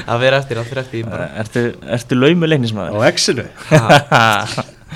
Það 0.08 0.22
fyrir 0.24 0.36
eftir, 0.38 0.58
það 0.58 0.68
fyrir 0.70 0.82
eftir, 0.82 1.04
bara, 1.12 1.28
Ertu, 1.42 1.64
ertu 1.98 2.18
laumu 2.18 2.48
á 2.48 2.50
leiknismæður? 2.54 3.06
X-inu 3.12 3.46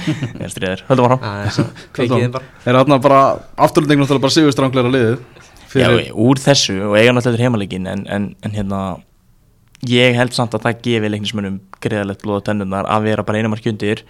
Ég 0.01 0.45
er 0.45 0.51
stríður, 0.53 0.81
höldum 0.87 1.05
áfram. 1.09 1.23
Aðeins 1.27 1.57
að 1.59 1.67
kveikið 1.97 2.21
þeim 2.23 2.33
bara. 2.33 2.45
er 2.63 2.77
þarna 2.79 2.97
bara 3.03 3.21
afturlending 3.67 3.99
náttúrulega 4.01 4.23
bara 4.23 4.35
sigurstrangleira 4.37 4.91
liðið? 4.93 5.17
Já, 5.17 5.73
fyrir, 5.73 6.11
úr 6.15 6.39
þessu 6.41 6.77
og 6.87 6.95
eiga 6.95 7.11
náttúrulega 7.15 7.37
til 7.37 7.45
heimaleikin 7.45 7.89
en, 7.91 8.01
en, 8.11 8.27
en 8.47 8.55
hérna 8.55 8.79
ég 9.91 10.15
held 10.15 10.33
samt 10.35 10.55
að 10.55 10.63
það 10.67 10.81
gefi 10.87 11.11
leiknismönnum 11.11 11.59
greiðalegt 11.83 12.23
blóð 12.23 12.39
á 12.39 12.47
tennurnar 12.49 12.87
að 12.91 13.09
vera 13.09 13.25
bara 13.27 13.41
einu 13.43 13.51
marki 13.51 13.71
undir. 13.73 14.03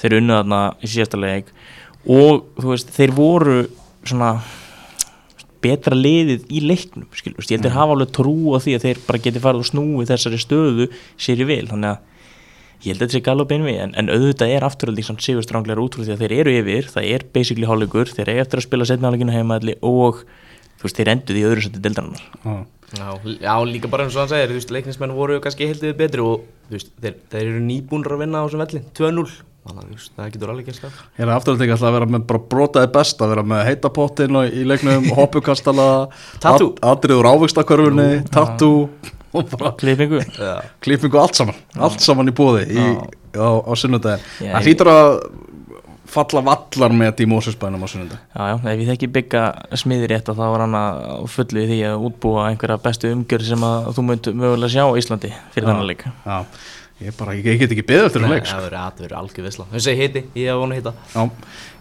Þeir 0.00 0.18
unnu 0.22 0.38
þarna 0.40 0.60
í 0.80 0.90
síðasta 0.92 1.20
leik. 1.20 1.52
Og 2.16 2.32
þú 2.60 2.72
veist, 2.72 2.92
þeir 2.96 3.12
voru 3.16 3.58
svona 4.06 4.32
betra 5.64 5.96
liðið 5.96 6.50
í 6.50 6.60
leiknum 6.64 7.06
skilur, 7.16 7.44
ég 7.44 7.56
held 7.56 7.66
þeir 7.66 7.76
hafa 7.76 7.96
alveg 7.96 8.12
trú 8.16 8.36
á 8.52 8.58
því 8.62 8.76
að 8.76 8.84
þeir 8.86 9.00
bara 9.06 9.22
geti 9.24 9.42
farið 9.42 9.64
og 9.64 9.70
snúið 9.70 10.12
þessari 10.12 10.40
stöðu 10.42 10.88
sér 11.16 11.42
í 11.42 11.48
vil, 11.48 11.64
þannig 11.70 11.94
að 11.94 12.84
ég 12.84 12.92
held 12.92 13.00
að 13.00 13.04
þetta 13.06 13.16
sé 13.16 13.24
galopp 13.26 13.54
einvið, 13.56 13.80
en, 13.82 13.94
en 13.96 14.12
auðvitað 14.12 14.54
er 14.56 14.66
afturölding 14.66 15.06
samt 15.08 15.24
sigur 15.24 15.46
stránglega 15.46 15.82
út 15.82 15.96
úr 15.96 16.06
því 16.06 16.14
að 16.14 16.24
þeir 16.24 16.36
eru 16.40 16.56
yfir 16.60 16.90
það 16.92 17.10
er 17.14 17.26
basically 17.32 17.68
hálfleikur, 17.70 18.12
þeir 18.12 18.28
eru 18.28 18.44
eftir 18.44 18.60
að 18.60 18.66
spila 18.68 18.88
setnaðaleginu 18.90 19.36
heimaðli 19.36 19.76
og 19.80 20.22
þú 20.76 20.88
veist, 20.88 21.00
þeir 21.00 21.12
enduð 21.14 21.40
í 21.40 21.46
öðru 21.50 21.66
seti 21.66 21.82
dildarinnar 21.82 22.26
Já. 22.44 22.56
Já, 22.94 23.18
já, 23.42 23.54
líka 23.66 23.88
bara 23.90 24.04
eins 24.06 24.14
og 24.14 24.22
hann 24.22 24.30
segir, 24.30 24.70
leiknismenn 24.70 25.14
voru 25.16 25.40
kannski 25.42 25.66
heildið 25.66 25.96
betri 25.98 26.22
og 26.22 26.44
veist, 26.70 26.92
þeir, 27.02 27.16
þeir 27.32 27.48
eru 27.48 27.62
nýbúnir 27.64 28.14
að 28.14 28.20
vinna 28.22 28.38
á 28.38 28.46
þessum 28.46 28.62
velli, 28.62 28.82
2-0 28.94 29.24
það 29.66 30.30
getur 30.34 30.52
alveg 30.52 30.68
gert 30.70 30.78
skap 30.80 31.00
Ég 31.18 31.24
er 31.26 31.32
afturlending 31.34 31.72
alltaf 31.74 31.88
að 31.90 31.96
vera 31.98 32.08
með 32.14 32.26
bara 32.30 32.42
brotaði 32.54 32.90
best 32.96 33.22
að 33.24 33.32
vera 33.34 33.44
með 33.52 33.64
heita 33.70 33.90
pottin 33.96 34.38
og 34.40 34.52
í 34.54 34.64
leiknum 34.68 35.08
hoppukastala 35.18 35.88
Tattoo. 36.42 36.72
at- 36.76 36.84
atriður 36.94 37.30
ávikstakörfunni, 37.34 38.08
tattoo 38.30 38.88
og 39.36 39.50
bara 39.52 39.72
klippingu. 39.76 40.22
Já, 40.38 40.54
klippingu 40.80 41.18
allt 41.20 41.34
saman 41.36 41.58
allt 41.76 42.00
saman 42.00 42.30
í 42.30 42.36
bóði 42.36 42.62
í, 42.72 42.84
á, 43.36 43.48
á 43.66 43.72
sunnudagin 43.76 44.22
Já, 44.40 44.54
það 44.54 44.68
hlýtur 44.70 44.92
að 44.94 45.10
falla 46.16 46.40
vallar 46.46 46.92
með 46.96 47.18
í 47.24 47.26
Mósusbænum 47.28 47.82
á 47.82 47.88
sunnudag 47.90 48.20
Já, 48.30 48.42
já, 48.48 48.54
ef 48.72 48.80
ég 48.80 48.88
þekki 48.92 49.08
bygga 49.16 49.42
smiðir 49.76 50.12
rétt 50.14 50.30
að 50.30 50.38
þá 50.38 50.44
var 50.54 50.62
hann 50.64 50.76
að 50.78 51.26
fullu 51.34 51.64
í 51.64 51.66
því 51.72 51.78
að 51.90 52.04
útbúa 52.08 52.44
einhverja 52.52 52.78
bestu 52.86 53.10
umgjörð 53.12 53.48
sem 53.50 53.66
að 53.66 53.88
þú 53.98 54.04
mögulega 54.06 54.70
sjá 54.72 54.84
á 54.86 54.92
Íslandi 55.02 55.32
fyrir 55.52 55.66
Já. 55.66 55.70
þannig 55.72 55.90
leik. 55.90 56.04
Já, 56.06 56.38
ég, 57.00 57.12
bara, 57.18 57.34
ég, 57.36 57.44
ég 57.46 57.58
get 57.60 57.72
ekki 57.74 57.84
beðið 57.88 58.06
eftir 58.08 58.22
það 58.24 58.32
leik 58.34 58.46
sko. 58.46 58.54
það 58.56 58.64
verður 58.66 58.82
atverður 58.86 59.16
algjör 59.20 59.46
visla 59.50 59.66
Þú 59.72 59.82
segir 59.86 60.02
hiti, 60.06 60.22
ég 60.40 60.48
hef 60.52 60.60
vonu 60.62 60.76
að 60.76 60.80
hita 60.80 60.92
Já, 61.12 61.26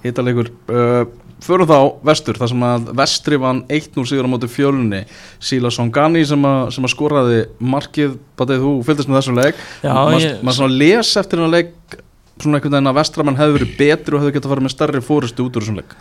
hittaleikur 0.06 0.50
uh, 0.70 1.06
Förum 1.46 1.68
þá 1.68 1.78
vestur, 2.08 2.38
þar 2.40 2.50
sem 2.50 2.62
að 2.66 2.86
vestri 2.96 3.38
vann 3.44 3.60
1-0 3.68 4.06
sigur 4.08 4.26
á 4.26 4.30
móti 4.32 4.48
fjölunni 4.50 5.02
Síla 5.44 5.70
Songani 5.74 6.22
sem, 6.26 6.46
að- 6.48 6.70
sem 6.74 6.88
að 6.88 6.94
skoraði 6.96 7.42
markið, 7.60 8.16
Batið, 8.40 8.64
þú 8.64 8.72
fylgdist 8.88 9.12
með 9.12 9.20
þessu 9.20 9.36
leik. 9.36 9.60
Já, 9.84 9.92
Maður 9.94 10.24
ég- 10.24 10.40
maður 10.42 10.58
svona 10.62 10.78
les 10.80 11.12
eftir 11.22 11.42
hennar 11.42 11.54
leik 11.58 11.98
svona 12.40 12.58
einhvern 12.58 12.72
veginn 12.78 12.90
að 12.92 12.98
vestramann 13.02 13.38
hefði 13.40 13.58
verið 13.60 13.76
betri 13.84 14.16
og 14.18 14.24
hefði 14.24 14.36
getað 14.40 14.54
farið 14.56 14.66
með 14.70 14.74
stærri 14.78 15.04
fórustu 15.06 15.46
út 15.46 15.60
úr 15.60 15.66
þessum 15.68 15.78
leik. 15.84 15.94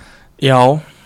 Já, 0.42 0.60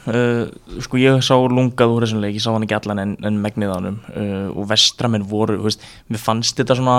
uh, 0.08 0.80
sko 0.84 0.98
ég 1.00 1.22
sá 1.24 1.34
lungað 1.36 1.94
úr 1.94 2.06
þessum 2.06 2.22
leik, 2.22 2.36
ég 2.38 2.44
sá 2.44 2.50
hann 2.52 2.66
ekki 2.66 2.76
allan 2.78 3.02
en, 3.04 3.14
en 3.24 3.38
megnið 3.42 3.72
á 3.72 3.76
honum. 3.76 4.00
Uh, 4.10 4.48
og 4.54 4.68
vestramenn 4.72 5.26
voru, 5.28 5.58
þú 5.60 5.68
veist, 5.68 5.86
mér 6.10 6.22
fannst 6.22 6.60
þetta 6.60 6.78
svona, 6.78 6.98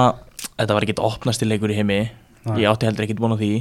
þetta 0.55 0.77
var 0.77 0.87
ekkit 0.87 1.03
opnasti 1.09 1.49
leikur 1.49 1.73
í 1.73 1.77
heimi, 1.79 1.99
Nei. 2.47 2.57
ég 2.63 2.71
átti 2.71 2.89
heldur 2.89 3.07
ekkit 3.07 3.21
búin 3.21 3.37
á 3.37 3.41
því, 3.41 3.53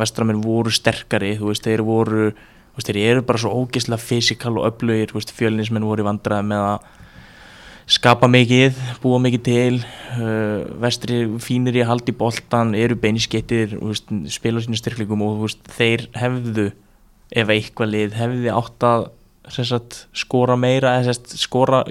vestramenn 0.00 0.42
voru 0.44 0.74
sterkari, 0.74 1.36
þú 1.40 1.52
veist, 1.52 1.66
þeir 1.66 1.84
voru, 1.86 2.28
þú 2.34 2.80
veist, 2.80 2.90
þeir 2.90 3.00
eru 3.04 3.24
bara 3.28 3.42
svo 3.44 3.54
ógeðslega 3.62 4.02
fysikal 4.02 4.56
og 4.58 4.68
öflugir, 4.72 5.12
þú 5.12 5.20
veist, 5.20 5.34
fjölinismenn 5.38 5.88
voru 5.88 6.04
í 6.04 6.08
vandræði 6.08 6.50
með 6.50 6.68
að 6.72 6.92
skapa 7.94 8.28
mikið, 8.32 8.78
búa 9.02 9.18
mikið 9.20 9.42
til. 9.44 9.82
Uh, 10.14 10.64
vestri 10.80 11.24
fínir 11.42 11.76
í 11.76 11.84
í 11.84 12.16
boltan, 12.16 12.74
eru 12.74 12.96
beiniskeittir 12.96 13.76
spila 14.32 14.60
á 14.60 14.64
sínu 14.64 14.78
styrklegum 14.78 15.24
og 15.26 15.44
veist, 15.44 15.60
þeir 15.76 16.08
hefðu 16.16 16.70
ef 17.30 17.48
eitthvað 17.48 17.92
lið 17.94 18.18
hefði 18.18 18.50
átt 18.52 18.86
að 18.88 19.06
sagt, 19.52 20.06
skora 20.16 20.56
meira 20.56 20.96
sagt, 21.04 21.34
skora 21.36 21.82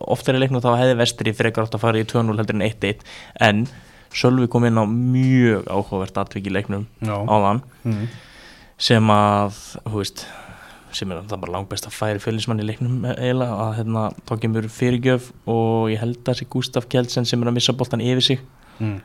oftar 0.00 0.36
í 0.38 0.42
leiknum 0.42 0.62
þá 0.64 0.74
hefði 0.80 0.98
vestri 1.00 1.32
frekar 1.36 1.66
átt 1.66 1.74
að 1.76 1.82
fara 1.84 2.00
í 2.00 2.06
2-0 2.08 2.36
heldur 2.38 2.56
en 2.58 2.66
1-1 2.68 3.02
en 3.48 3.66
Sölvi 4.12 4.44
kom 4.52 4.64
inn 4.68 4.76
á 4.76 4.84
mjög 4.84 5.68
áhugavert 5.72 6.18
atvik 6.20 6.48
í 6.48 6.52
leiknum 6.52 6.86
Já. 7.00 7.14
áðan 7.24 7.62
mm. 7.88 8.06
sem 8.76 9.12
að 9.12 9.56
veist, 9.88 10.26
sem 10.92 11.12
er 11.12 11.22
það 11.24 11.44
bara 11.46 11.54
langbest 11.56 11.88
að 11.88 11.96
færi 11.96 12.20
fjölismann 12.20 12.60
í 12.60 12.66
leiknum 12.68 13.06
eiginlega 13.08 13.56
að 13.64 13.76
hérna, 13.78 14.02
þá 14.28 14.34
kemur 14.42 14.68
fyrirgjöf 14.72 15.30
og 15.48 15.88
ég 15.92 16.00
held 16.02 16.18
að 16.20 16.28
þessi 16.34 16.48
Gustaf 16.52 16.88
Kjeldsen 16.92 17.28
sem 17.28 17.40
er 17.40 17.48
að 17.52 17.56
missa 17.60 17.76
boltan 17.76 18.04
yfir 18.04 18.28
sig 18.32 18.44
Mm. 18.80 19.00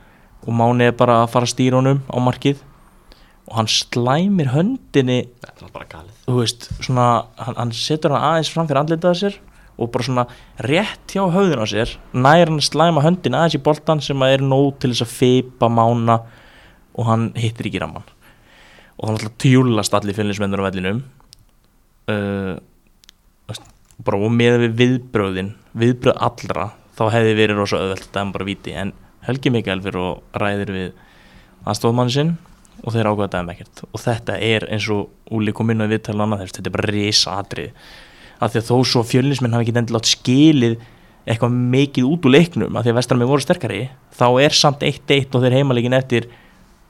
og 0.47 0.53
Máni 0.55 0.85
er 0.87 0.93
bara 0.95 1.21
að 1.25 1.31
fara 1.33 1.45
að 1.45 1.51
stýra 1.51 1.75
honum 1.81 1.99
á 2.07 2.17
markið 2.23 2.61
og 3.47 3.53
hann 3.61 3.69
slæmir 3.71 4.51
höndinni 4.53 5.19
Þetta 5.43 5.67
er 5.67 5.73
bara 5.75 5.87
galið. 5.91 6.15
veist, 6.39 6.67
svona, 6.83 7.05
hann, 7.39 7.55
hann 7.59 7.71
setur 7.75 8.15
hann 8.15 8.25
aðeins 8.33 8.51
fram 8.53 8.67
fyrir 8.67 8.81
andlitað 8.83 9.15
á 9.15 9.21
sér 9.21 9.37
og 9.77 9.91
bara 9.93 10.07
svona 10.07 10.25
rétt 10.65 11.13
hjá 11.13 11.23
höfðun 11.31 11.63
á 11.63 11.67
sér 11.69 11.93
nær 12.17 12.49
hann 12.51 12.63
slæma 12.65 13.03
höndin 13.05 13.37
aðeins 13.37 13.57
í 13.59 13.63
boltan 13.63 14.01
sem 14.03 14.23
að 14.25 14.37
er 14.37 14.45
nóg 14.45 14.79
til 14.81 14.91
þess 14.93 15.05
að 15.05 15.15
feipa 15.15 15.69
mána 15.71 16.19
og 16.97 17.07
hann 17.07 17.29
hittir 17.37 17.69
ekki 17.69 17.81
ramman 17.83 18.07
og 18.97 19.05
þannig 19.05 19.21
alltaf 19.21 19.37
tjúlast 19.43 19.93
allir 19.93 20.17
fylgismennur 20.17 20.63
á 20.65 20.67
vellinum 20.67 21.03
uh, 22.09 22.57
bara 24.03 24.19
og 24.21 24.33
með 24.33 24.59
við 24.65 24.75
viðbröðin 24.81 25.53
viðbröð 25.77 26.19
allra 26.27 26.71
þá 26.97 27.03
hefði 27.13 27.37
verið 27.37 27.61
rosa 27.61 27.79
öðvöld 27.83 28.17
er 28.21 28.31
bara 28.33 28.47
viti 28.49 28.73
en 28.77 28.93
Helgi 29.27 29.51
Mikael 29.53 29.81
fyrir 29.83 30.01
og 30.01 30.39
ræðir 30.41 30.73
við 30.73 30.91
aðstofmanni 31.67 32.13
sinn 32.13 32.35
og 32.83 32.93
þeir 32.93 33.09
ákveða 33.11 33.31
dæmi 33.35 33.55
ekkert. 33.55 33.83
Og 33.91 34.01
þetta 34.03 34.37
er 34.43 34.67
eins 34.71 34.89
og 34.93 35.33
Úli 35.33 35.53
kom 35.55 35.71
inn 35.73 35.83
á 35.83 35.89
viðtala 35.89 36.27
annað 36.27 36.45
þess, 36.45 36.57
þetta 36.59 36.69
er 36.69 36.75
bara 36.77 36.91
risa 36.93 37.37
atrið 37.41 37.87
af 38.37 38.53
því 38.53 38.61
að 38.61 38.67
þó 38.69 38.77
svo 38.85 39.03
fjölnismenn 39.07 39.55
hafi 39.57 39.65
ekki 39.65 39.73
endilega 39.81 40.03
átt 40.03 40.11
skilið 40.11 40.75
eitthvað 41.27 41.55
mikið 41.73 42.07
út 42.07 42.27
úr 42.27 42.35
leiknum 42.35 42.77
af 42.77 42.85
því 42.85 42.93
að 42.93 42.99
vestarmið 43.01 43.31
voru 43.31 43.43
sterkari 43.43 43.79
þá 44.15 44.27
er 44.45 44.55
samt 44.55 44.85
1-1 44.87 45.33
og 45.35 45.43
þeir 45.43 45.55
heimalegin 45.57 45.97
eftir 45.97 46.29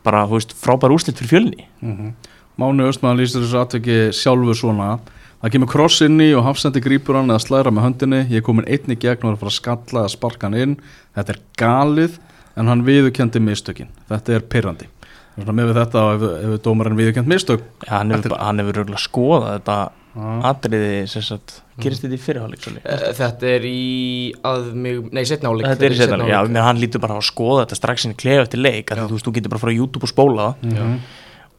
bara, 0.05 0.25
þú 0.27 0.37
veist, 0.37 0.53
frábær 0.59 0.93
úrslit 0.93 1.19
fyrir 1.19 1.33
fjölni. 1.33 1.69
Mm 1.81 2.15
Máni 2.57 2.87
Östmann 2.89 3.19
lýsir 3.19 3.43
þessu 3.43 3.59
atveki 3.61 3.97
sjálfur 4.17 4.57
svona. 4.57 4.95
Það 5.43 5.51
kemur 5.53 5.69
kross 5.69 5.99
inn 6.01 6.17
í 6.25 6.31
og 6.33 6.41
hafsendi 6.47 6.81
grípur 6.81 7.19
hann 7.19 7.29
eða 7.29 7.43
slæra 7.43 7.69
með 7.69 7.85
höndinni. 7.85 8.23
Ég 8.31 8.41
er 8.41 8.45
komin 8.47 8.65
einn 8.65 8.95
í 8.95 8.97
gegn 8.97 9.27
og 9.27 9.29
er 9.29 9.35
að 9.35 9.43
fara 9.43 9.53
að 9.53 9.57
skalla 9.59 10.01
eða 10.01 10.13
sparka 10.15 10.49
hann 10.49 10.57
inn. 10.57 10.75
Þetta 11.13 11.35
er 11.35 11.41
galið 11.61 12.17
en 12.57 12.73
hann 12.73 12.85
viðurkendi 12.87 13.43
mistökin. 13.45 13.93
Þetta 14.09 14.39
er 14.39 14.49
pyrrandi 14.49 14.89
Með 15.37 15.67
við 15.69 15.77
þetta 15.77 16.01
ef, 16.15 16.23
ef 16.47 16.61
dómarinn 16.65 16.97
viðurkend 16.97 17.27
mistök. 17.29 17.61
Ja, 17.85 17.97
hann 17.99 18.09
hefur, 18.09 18.19
Eftir- 18.23 18.33
bara- 18.33 18.43
hann 18.47 18.59
hefur 18.63 18.73
röglega 18.81 19.01
skoðað 19.03 19.51
þetta 19.59 19.77
Já. 20.17 20.41
atriði 20.49 21.07
sem 21.11 21.21
sagt, 21.21 21.61
gerist 21.79 22.01
þetta 22.01 22.17
í 22.17 22.21
fyrirháleik 22.23 22.63
leik 22.73 22.85
Eh, 22.89 23.13
Þetta 23.13 23.43
er 23.53 23.61
í 23.69 24.33
að 24.43 24.73
mig, 24.73 25.11
nei, 25.13 25.21
setna 25.29 25.51
áleik 25.51 25.67
Þetta 25.69 25.85
er 25.85 25.91
í 25.93 25.99
setna, 25.99 26.25
já, 26.27 26.39
menn 26.47 26.63
hann 26.63 26.79
lítur 26.81 26.99
bara 27.03 27.13
á 27.13 27.21
að 27.21 27.27
skoða 27.29 27.67
þetta 27.67 27.75
strax 27.77 28.01
sinni 28.01 28.15
klefa 28.17 28.47
eftir 28.47 28.57
leik, 28.63 28.89
að 28.89 29.03
þú 29.05 29.13
veist, 29.13 29.25
þú 29.29 29.33
getur 29.37 29.49
bara 29.53 29.59
að 29.59 29.65
fara 29.67 29.73
á 29.73 29.77
YouTube 29.77 30.03
og 30.03 30.09
spóla 30.09 30.47
það. 30.47 30.73
Mhm. 30.73 30.99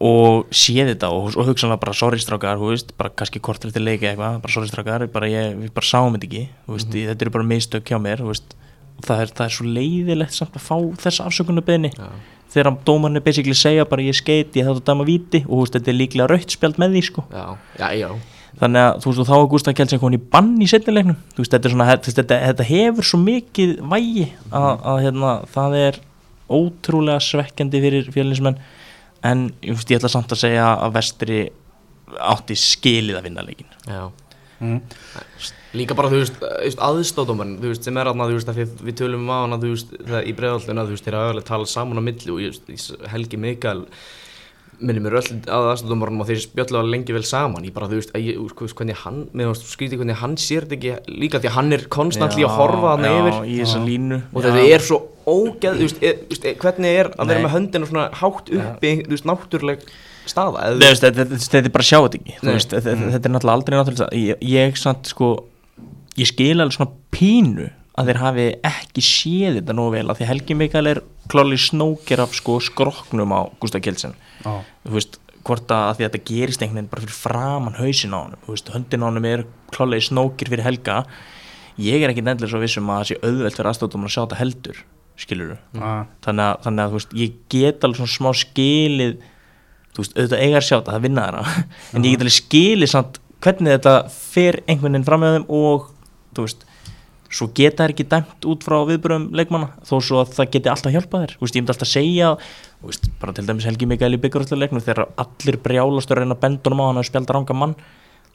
og 0.00 0.46
sé 0.54 0.74
þetta 0.86 1.08
og, 1.10 1.36
og 1.36 1.46
hugsanlega 1.48 1.80
bara 1.80 1.92
sorry 1.92 2.18
strákar, 2.18 2.58
þú 2.58 2.68
veist, 2.70 2.92
bara 2.96 3.10
kannski 3.10 3.40
kortir 3.40 3.68
eftir 3.70 3.82
leiki 3.82 4.06
eitthvað, 4.06 4.40
bara 4.42 4.52
sorry 4.52 4.68
ég, 4.68 5.56
við 5.58 5.72
bara 5.74 5.86
sáum 5.86 6.14
þetta 6.14 6.26
ekki, 6.28 6.48
þú 6.66 6.74
veist, 6.76 6.88
Mhm. 6.88 7.08
þetta 7.10 7.22
eru 7.22 7.30
bara 7.30 7.44
mistök 7.44 7.82
hjá 7.84 7.98
mér, 7.98 8.18
þú 8.22 8.26
veist, 8.30 8.54
og 8.98 9.04
það 9.04 9.20
er, 9.22 9.26
það 9.26 9.44
er 9.46 9.54
svo 9.54 9.66
leiðilegt 9.66 10.34
samt 10.34 10.54
að 10.54 10.66
fá 10.66 10.76
þessa 11.02 11.26
afsökunarbeðni 11.26 11.90
Já. 11.94 12.06
Þegar 12.52 12.72
dómarnir 12.88 13.24
basically 13.24 13.56
segja 13.58 13.86
bara 13.88 14.04
ég 14.06 14.16
skeit, 14.16 14.56
ég 14.56 14.66
þetta 14.68 14.86
dæma 14.88 15.06
víti. 15.08 15.44
Og 15.48 15.62
veist, 15.62 15.76
þetta 15.76 15.92
er 15.92 15.98
líklega 15.98 16.28
rautt 16.32 16.56
spjald 16.56 16.80
með 16.80 16.96
því, 16.96 17.04
sko. 17.10 17.24
Já, 17.32 17.46
já, 17.78 17.88
já. 18.00 18.10
Þannig 18.58 18.82
að 18.82 19.00
þú 19.04 19.10
veist, 19.12 19.22
og 19.22 19.28
þá 19.28 19.36
er 19.38 19.48
Gustaf 19.52 19.78
Kjell 19.78 19.90
sem 19.92 20.00
kom 20.02 20.16
í 20.16 20.20
bann 20.32 20.54
í 20.64 20.66
setnilegnum, 20.70 21.18
þetta 21.36 21.68
er 21.68 22.00
þetta, 22.08 22.38
þetta 22.48 22.68
hefur 22.72 23.06
svo 23.06 23.20
mikið 23.22 23.74
vægi 23.92 24.24
að, 24.48 24.70
að 24.92 25.02
hérna, 25.04 25.34
það 25.52 25.76
er 25.78 26.00
ótrúlega 26.48 27.20
svekkjandi 27.22 27.82
fyrir 27.84 28.10
fjölinsmenn 28.12 28.58
en 29.26 29.48
ég, 29.62 29.74
veist, 29.74 29.90
ég 29.90 30.00
ætla 30.00 30.10
samt 30.12 30.32
að 30.34 30.42
segja 30.44 30.68
að 30.78 30.96
vestri 30.96 31.40
átti 32.16 32.56
skilið 32.58 33.18
að 33.18 33.28
vinna 33.28 33.44
leikin 33.44 33.72
Já. 33.84 34.04
Mm. 34.58 34.80
Líka 35.76 35.96
bara, 35.96 36.08
þú 36.08 36.22
veist, 36.22 36.38
þú 36.38 36.84
aðstóðdómarinn, 36.86 37.58
þú 37.60 37.72
veist, 37.72 37.84
sem 37.84 37.98
er 38.00 38.08
aðna, 38.08 38.28
þú 38.30 38.38
veist, 38.38 38.52
að 38.52 38.62
við, 38.62 38.70
við 38.86 38.94
tölum 39.02 39.26
um 39.26 39.34
á 39.34 39.38
hana, 39.42 39.58
þú 39.60 39.72
veist, 39.74 39.90
það 39.98 40.30
í 40.30 40.32
breiðallina, 40.38 40.86
þú 40.86 40.94
veist, 40.94 41.04
þeir 41.04 41.18
hafa 41.18 41.32
öðvöld 41.32 41.48
talað 41.50 41.72
saman 41.74 42.00
á 42.00 42.02
milli 42.06 42.32
og 42.32 42.40
ég 42.40 42.56
veist, 42.70 42.94
Helgi 43.12 43.40
Mikael 43.42 43.84
minnir 44.78 45.02
mér 45.02 45.18
öll 45.18 45.38
að 45.50 45.68
aðstóðdómarinn 45.72 46.22
og 46.22 46.28
þeir 46.28 46.40
spjallu 46.44 46.78
alveg 46.78 46.92
lengi 46.94 47.14
vel 47.16 47.24
saman, 47.26 47.66
ég 47.66 47.74
bara, 47.74 47.88
þú 47.90 47.98
veist, 47.98 48.12
að 48.14 48.26
ég, 48.28 48.40
sko, 48.52 48.66
veist, 48.66 48.76
hvernig 48.78 49.00
hann, 49.02 49.20
með 49.36 49.50
þú 49.50 49.70
skrítið 49.72 50.02
hvernig 50.02 50.20
hann 50.20 50.36
sér 50.40 50.66
þetta 50.68 50.76
ekki 50.78 51.18
líka 51.24 51.40
því 51.42 51.50
að 51.50 51.56
hann 51.56 51.74
er 51.74 51.84
konstantli 51.92 52.46
að 52.46 52.54
horfa 52.54 52.94
já, 53.02 53.08
yfir 53.10 53.38
í 53.42 53.56
þessa 53.58 53.82
línu 53.82 54.20
og 54.22 54.38
já. 54.38 54.46
þetta 54.46 54.66
er 54.76 54.86
svo 54.86 55.00
ógeð, 55.26 55.80
þú 55.80 55.88
veist, 55.88 55.98
er, 55.98 56.22
þú 56.30 56.38
er, 56.38 56.58
hvernig 56.62 57.00
er 57.02 57.10
að 57.10 57.32
vera 57.32 57.44
með 57.44 57.54
höndina 57.56 57.90
svona 57.90 58.06
hátt 58.22 58.54
uppi, 58.54 58.94
þú 59.02 59.16
veist, 59.16 59.28
náttúruleg 59.32 59.86
staða, 60.30 60.70
þetta, 60.78 61.12
þetta, 61.18 61.42
þetta 61.42 61.64
er 61.64 61.74
bara 61.74 61.86
að 61.86 61.90
sjá 61.90 61.98
þetta 61.98 62.20
ekki 62.22 62.38
þú 62.38 62.54
veist, 62.54 62.74
þetta, 62.76 62.96
þetta 63.16 63.30
er 63.30 63.34
náttúrulega 63.34 63.58
aldrei 63.58 63.78
náttúrulega 63.80 64.22
ég, 64.22 64.46
ég 64.54 64.78
samt 64.78 65.10
sko 65.10 65.32
ég 66.18 66.28
skil 66.30 66.56
alveg 66.60 66.74
svona 66.76 66.94
pínu 67.14 67.68
að 67.98 68.10
þeir 68.10 68.20
hafi 68.22 68.44
ekki 68.68 69.02
séð 69.02 69.56
þetta 69.60 69.74
nógu 69.74 69.94
vel 69.96 70.04
að 70.12 70.20
því 70.20 70.26
Helgi 70.30 70.56
Mikael 70.58 70.90
er 70.92 71.00
kláli 71.30 71.56
snókir 71.60 72.20
af 72.22 72.36
sko 72.38 72.58
skroknum 72.62 73.32
á 73.34 73.40
Gustaf 73.60 73.82
Kjeldsen. 73.84 74.14
Já. 74.44 74.52
þú 74.86 74.94
veist, 74.94 75.18
hvort 75.48 75.72
að, 75.74 75.82
að 75.88 75.96
því 75.98 76.04
að 76.04 76.12
þetta 76.12 76.28
gerist 76.30 76.62
einhvern 76.62 76.78
veginn 76.78 76.90
bara 76.92 77.02
fyrir 77.06 77.16
framan 77.18 77.76
hausin 77.80 78.14
á 78.14 78.18
honum 78.20 78.42
þú 78.46 78.54
veist, 78.54 78.70
höndin 78.74 79.02
á 79.02 79.08
honum 79.08 79.26
er 79.28 79.42
klálega 79.74 80.06
snókir 80.08 80.50
fyrir 80.52 80.64
Helga. 80.66 81.00
Ég 81.78 82.02
er 82.04 82.12
ekki 82.12 82.22
nefnilega 82.26 82.50
svo 82.52 82.60
vissum 82.62 82.88
að 82.90 83.02
það 83.02 83.08
sé 83.10 83.18
auðvelt 83.24 83.58
fyrir 83.58 83.70
aðstofnum 83.72 84.06
að 84.08 84.14
sjá 84.14 84.20
þetta 84.24 84.40
heldur 84.42 84.80
skilur 85.18 85.56
Ah. 85.82 86.04
þannig 86.22 86.44
að, 86.46 86.56
þannig 86.66 86.82
að 86.84 86.90
þú 86.92 86.98
veist, 87.00 87.14
ég 87.18 87.36
get 87.50 87.84
alveg 87.86 87.98
svona 87.98 88.14
smá 88.14 88.30
skilið 88.38 89.14
þú 89.94 90.02
veist, 90.04 90.14
auðvitað 90.18 90.42
eiga 90.46 90.58
að 90.60 90.66
sjá 90.68 90.76
þetta, 90.78 90.92
það 90.94 91.06
vinna 91.08 91.24
þeirra. 91.26 91.64
En 91.98 92.04
ég 92.06 92.12
get 92.14 92.22
alveg 92.26 92.36
skilið 92.38 92.92
samt 92.94 93.18
hvernig 93.42 93.74
þetta 93.76 93.94
fer 94.14 94.60
einhvern 94.66 94.94
veginn 94.94 95.06
fram 95.08 95.24
með 95.24 95.36
þeim 95.38 95.46
og 95.58 95.88
þú 96.38 96.46
veist, 96.46 96.64
svo 97.28 97.50
geta 97.52 97.84
þær 97.84 97.92
ekki 97.92 98.08
dæmt 98.08 98.48
út 98.48 98.64
frá 98.64 98.78
viðbröðum 98.88 99.28
leikmanna 99.36 99.68
þó 99.84 99.94
svo 100.00 100.22
að 100.22 100.32
það 100.38 100.50
geti 100.56 100.72
alltaf 100.72 100.94
hjálpað 100.94 101.24
þér. 101.26 101.36
Þú 101.36 101.44
veist, 101.44 101.58
ég 101.58 101.64
myndi 101.64 101.74
alltaf 101.74 101.90
segja, 101.92 102.32
þú 102.80 102.92
veist, 102.92 103.08
bara 103.20 103.36
til 103.36 103.44
dæmis 103.50 103.68
Helgi 103.68 103.88
Mikael 103.90 104.16
í 104.16 104.20
byggarúsleiknum 104.22 104.84
þegar 104.86 105.10
allir 105.20 105.60
brjálast 105.66 106.14
að 106.14 106.22
reyna 106.22 106.38
að 106.38 106.44
benda 106.46 106.70
honum 106.70 106.84
á 106.84 106.88
hann 106.88 107.02
að 107.02 107.10
spjálta 107.10 107.36
ranga 107.36 107.58
mann 107.58 107.76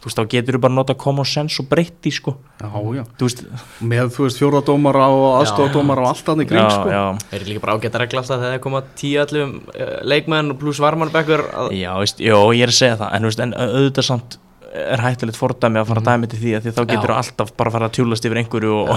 þú 0.03 0.09
veist, 0.09 0.19
þá 0.19 0.31
getur 0.33 0.57
þú 0.57 0.61
bara 0.63 0.73
að 0.73 0.77
nota 0.81 0.95
common 0.99 1.27
sense 1.27 1.61
og 1.63 1.67
breytti, 1.71 2.11
sko, 2.11 2.35
Já, 2.59 2.67
já. 2.97 3.03
Þú 3.19 3.27
veist 3.27 3.43
Með, 3.79 4.09
þú 4.11 4.25
veist, 4.25 4.39
fjóradómara 4.41 5.05
og 5.15 5.25
aðstofadómara 5.39 6.03
og 6.03 6.09
allt 6.11 6.31
kring, 6.43 6.59
já, 6.59 6.69
sko. 6.75 6.91
já, 6.91 7.03
þeir 7.31 7.39
eru 7.39 7.49
líka 7.51 7.63
bara 7.63 7.77
ágætt 7.77 7.95
að 7.95 8.03
regla 8.03 8.23
alltaf 8.23 8.41
þegar 8.43 8.53
það 8.57 8.63
koma 8.65 8.83
10-11 8.99 9.53
uh, 9.55 9.93
leikmenn 10.11 10.51
og 10.51 10.59
pluss 10.59 10.83
varmannbekkur 10.83 11.45
að 11.47 11.71
Já, 11.79 11.91
veist, 12.01 12.19
jó, 12.23 12.37
ég 12.51 12.67
er 12.67 12.73
að 12.73 12.79
segja 12.81 12.99
það 12.99 13.15
en, 13.15 13.23
þú 13.23 13.31
veist, 13.31 13.43
en 13.47 13.55
auðvitað 13.63 14.09
samt 14.09 14.39
er 14.73 15.03
hættulegt 15.03 15.37
fordæmi 15.37 15.81
að 15.81 15.89
fara 15.91 16.01
að 16.01 16.09
dæmi 16.09 16.29
til 16.31 16.39
því 16.41 16.53
að 16.57 16.65
því 16.65 16.73
þá 16.73 16.81
getur 16.89 17.13
Já. 17.13 17.15
alltaf 17.19 17.53
bara 17.57 17.69
að 17.69 17.77
fara 17.77 17.89
að 17.89 17.95
tjúlast 17.97 18.27
yfir 18.27 18.39
einhverju 18.41 18.75
og, 18.81 18.91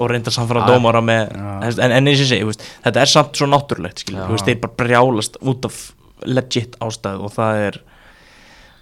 og 0.00 0.10
reynda 0.10 0.32
samfara 0.34 0.64
dómara 0.68 1.02
með 1.04 1.34
en, 1.36 1.94
en 1.98 2.10
eins 2.10 2.24
og 2.24 2.32
þú 2.32 2.48
veist, 2.48 2.66
þetta 2.86 3.04
er 3.04 3.12
samt 3.12 3.40
svo 3.40 3.48
náttúrulegt 3.50 4.04
þú 4.08 4.40
þeir 4.40 4.60
bara 4.64 4.78
brjálast 4.80 5.40
út 5.44 5.68
af 5.68 5.80
legit 6.28 6.76
ástæð 6.84 7.24
og 7.26 7.34
það 7.36 7.64
er 7.68 7.80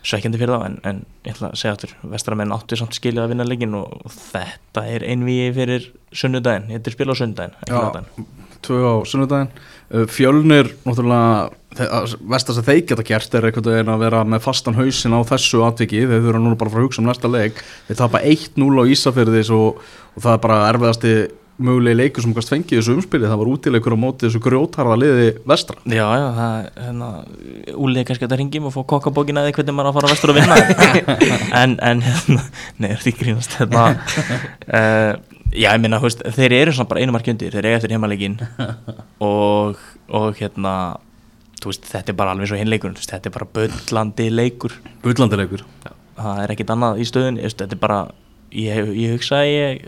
svekkjandi 0.08 0.40
fyrir 0.40 0.54
þá 0.54 0.66
en, 0.68 0.76
en 0.88 1.00
ég 1.26 1.34
ætla 1.34 1.50
að 1.50 1.60
segja 1.60 1.74
aftur, 1.74 1.94
vestramenn 2.14 2.54
áttu 2.54 2.78
samt 2.78 2.96
skilja 2.96 3.24
að 3.24 3.34
vinna 3.34 3.46
leikinn 3.46 3.74
og 3.78 4.12
þetta 4.14 4.84
er 4.88 5.04
einvíi 5.10 5.50
fyrir 5.56 5.88
sunnudaginn, 6.14 6.70
þetta 6.70 6.90
er 6.92 6.96
spil 6.96 7.10
á 7.10 7.14
laugardaginn. 7.18 8.28
Tvö 8.68 8.82
á 8.84 8.94
sunnudaginn. 9.08 9.50
Uh, 9.88 10.04
fjölnir, 10.12 10.74
náttúrulega 10.84 11.48
vestast 11.78 12.60
að 12.62 12.70
þeir 12.70 12.84
geta 12.90 13.04
gert 13.06 13.34
er 13.36 13.48
einhvern 13.48 13.68
veginn 13.70 13.92
að 13.92 14.04
vera 14.06 14.22
með 14.26 14.44
fastan 14.46 14.78
hausin 14.78 15.14
á 15.14 15.20
þessu 15.28 15.64
atviki. 15.66 16.06
Þeir 16.08 16.24
þurfa 16.24 16.40
núna 16.42 16.58
bara 16.58 16.70
að 16.70 16.76
fara 16.76 16.84
að 16.84 16.88
hugsa 16.88 17.02
um 17.02 17.10
næsta 17.10 17.30
leik. 17.30 17.60
Þeir 17.88 18.00
tapa 18.00 18.22
1-0 18.24 18.80
á 18.80 18.84
Ísafyrðis 18.94 19.52
og, 19.54 19.84
og 20.16 20.24
það 20.24 20.32
er 20.34 20.42
bara 20.46 20.64
erfiðasti 20.72 21.14
mögulegi 21.58 21.98
leikur 21.98 22.22
sem 22.22 22.34
kannski 22.34 22.54
fengið 22.54 22.80
þessu 22.80 22.96
umspili. 22.96 23.28
Það 23.28 23.40
var 23.40 23.50
útileikur 23.52 23.96
á 23.98 23.98
móti 23.98 24.26
þessu 24.26 24.42
grjótarða 24.42 24.98
liði 25.02 25.30
vestra. 25.48 25.78
Já, 25.84 26.04
já, 26.06 26.26
það 26.36 26.58
er 26.58 26.68
hérna, 26.84 27.08
úlið 27.74 28.06
kannski 28.08 28.24
að 28.24 28.28
þetta 28.28 28.40
ringjum 28.42 28.68
og 28.70 28.76
fá 28.76 28.80
kokkabókina 28.94 29.42
eða 29.44 29.56
hvernig 29.58 29.78
maður 29.78 29.90
að 29.90 29.98
fara 29.98 30.12
vestur 30.12 30.34
að 30.34 30.40
vinna. 30.40 30.60
En, 31.58 31.74
en 31.82 32.04
hérna, 32.04 32.44
nei, 32.78 32.92
er 32.92 33.02
því 33.02 33.14
grínast 33.18 33.58
hérna. 33.58 33.88
Uh, 34.68 35.18
Já, 35.48 35.70
ég 35.72 35.80
minna, 35.80 36.00
þeir 36.36 36.54
eru 36.58 36.72
svona 36.76 36.90
bara 36.90 37.00
einu 37.00 37.14
marki 37.14 37.32
undir, 37.32 37.54
þeir 37.54 37.70
eiga 37.70 37.78
eftir 37.78 37.94
heimalegin 37.94 38.36
og, 39.24 39.78
og 40.12 40.36
hérna 40.36 40.74
þú 41.58 41.72
veist, 41.72 41.88
þetta 41.88 42.12
er 42.12 42.18
bara 42.18 42.34
alveg 42.34 42.50
svo 42.50 42.58
hinleikur 42.60 42.94
þetta 42.98 43.30
er 43.30 43.34
bara 43.34 43.48
böllandi 43.56 44.28
leikur. 44.32 44.76
Bullandileikur 45.02 45.64
það 46.18 46.42
er 46.42 46.54
ekkit 46.54 46.72
annað 46.74 47.02
í 47.02 47.08
stöðun 47.08 47.40
þetta 47.42 47.68
er 47.70 47.80
bara, 47.80 47.98
ég, 48.54 48.92
ég 48.98 49.16
hugsa 49.16 49.42
að 49.42 49.50
ég, 49.52 49.84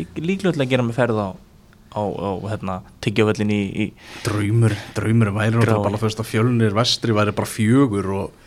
ég 0.00 0.22
líklega 0.24 0.68
gera 0.70 0.86
mig 0.86 0.96
ferð 0.96 1.20
á, 1.20 1.28
á, 1.94 2.02
á 2.02 2.30
hérna, 2.50 2.78
tyggjóvöllin 3.04 3.52
í, 3.54 3.62
í 3.70 3.88
draumur, 4.26 4.74
draumur 4.96 5.32
væri 5.36 5.54
náttúrulega 5.56 5.84
bara 5.88 6.02
fyrst 6.02 6.24
að 6.24 6.30
fjölnir 6.32 6.76
vestri 6.76 7.16
væri 7.16 7.36
bara 7.36 7.50
fjögur 7.50 8.10
og 8.18 8.43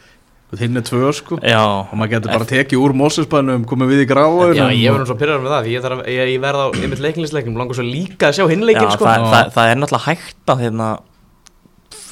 hinn 0.55 0.79
er 0.79 0.85
tvö 0.87 1.09
sko. 1.11 1.37
Já, 1.43 1.59
og 1.59 1.91
maður 1.99 2.13
getur 2.13 2.31
bara 2.31 2.47
tekið 2.47 2.79
úr 2.79 2.93
Mósesbænum 2.95 3.65
komið 3.67 3.89
við 3.91 4.03
í 4.05 4.07
gráður 4.07 4.53
Já, 4.55 4.63
ég 4.71 4.95
verður 4.95 5.09
svo 5.09 5.17
pyrrar 5.19 5.41
með 5.43 5.51
það 5.51 5.65
því 5.65 5.73
ég, 5.73 5.83
þarf, 5.83 6.03
ég, 6.13 6.31
ég 6.31 6.41
verð 6.45 6.63
á 6.63 6.67
einmitt 6.71 7.03
leiknisleiknum 7.03 7.59
langar 7.59 7.75
svo 7.75 7.83
líka 7.83 8.29
að 8.29 8.37
sjá 8.39 8.45
hinleikin 8.53 8.93
sko. 8.95 9.03
það, 9.09 9.27
það, 9.33 9.51
það 9.57 9.71
er 9.73 9.81
náttúrulega 9.81 10.07
hægt 10.07 10.53
að 10.53 10.63
hérna, 10.63 10.89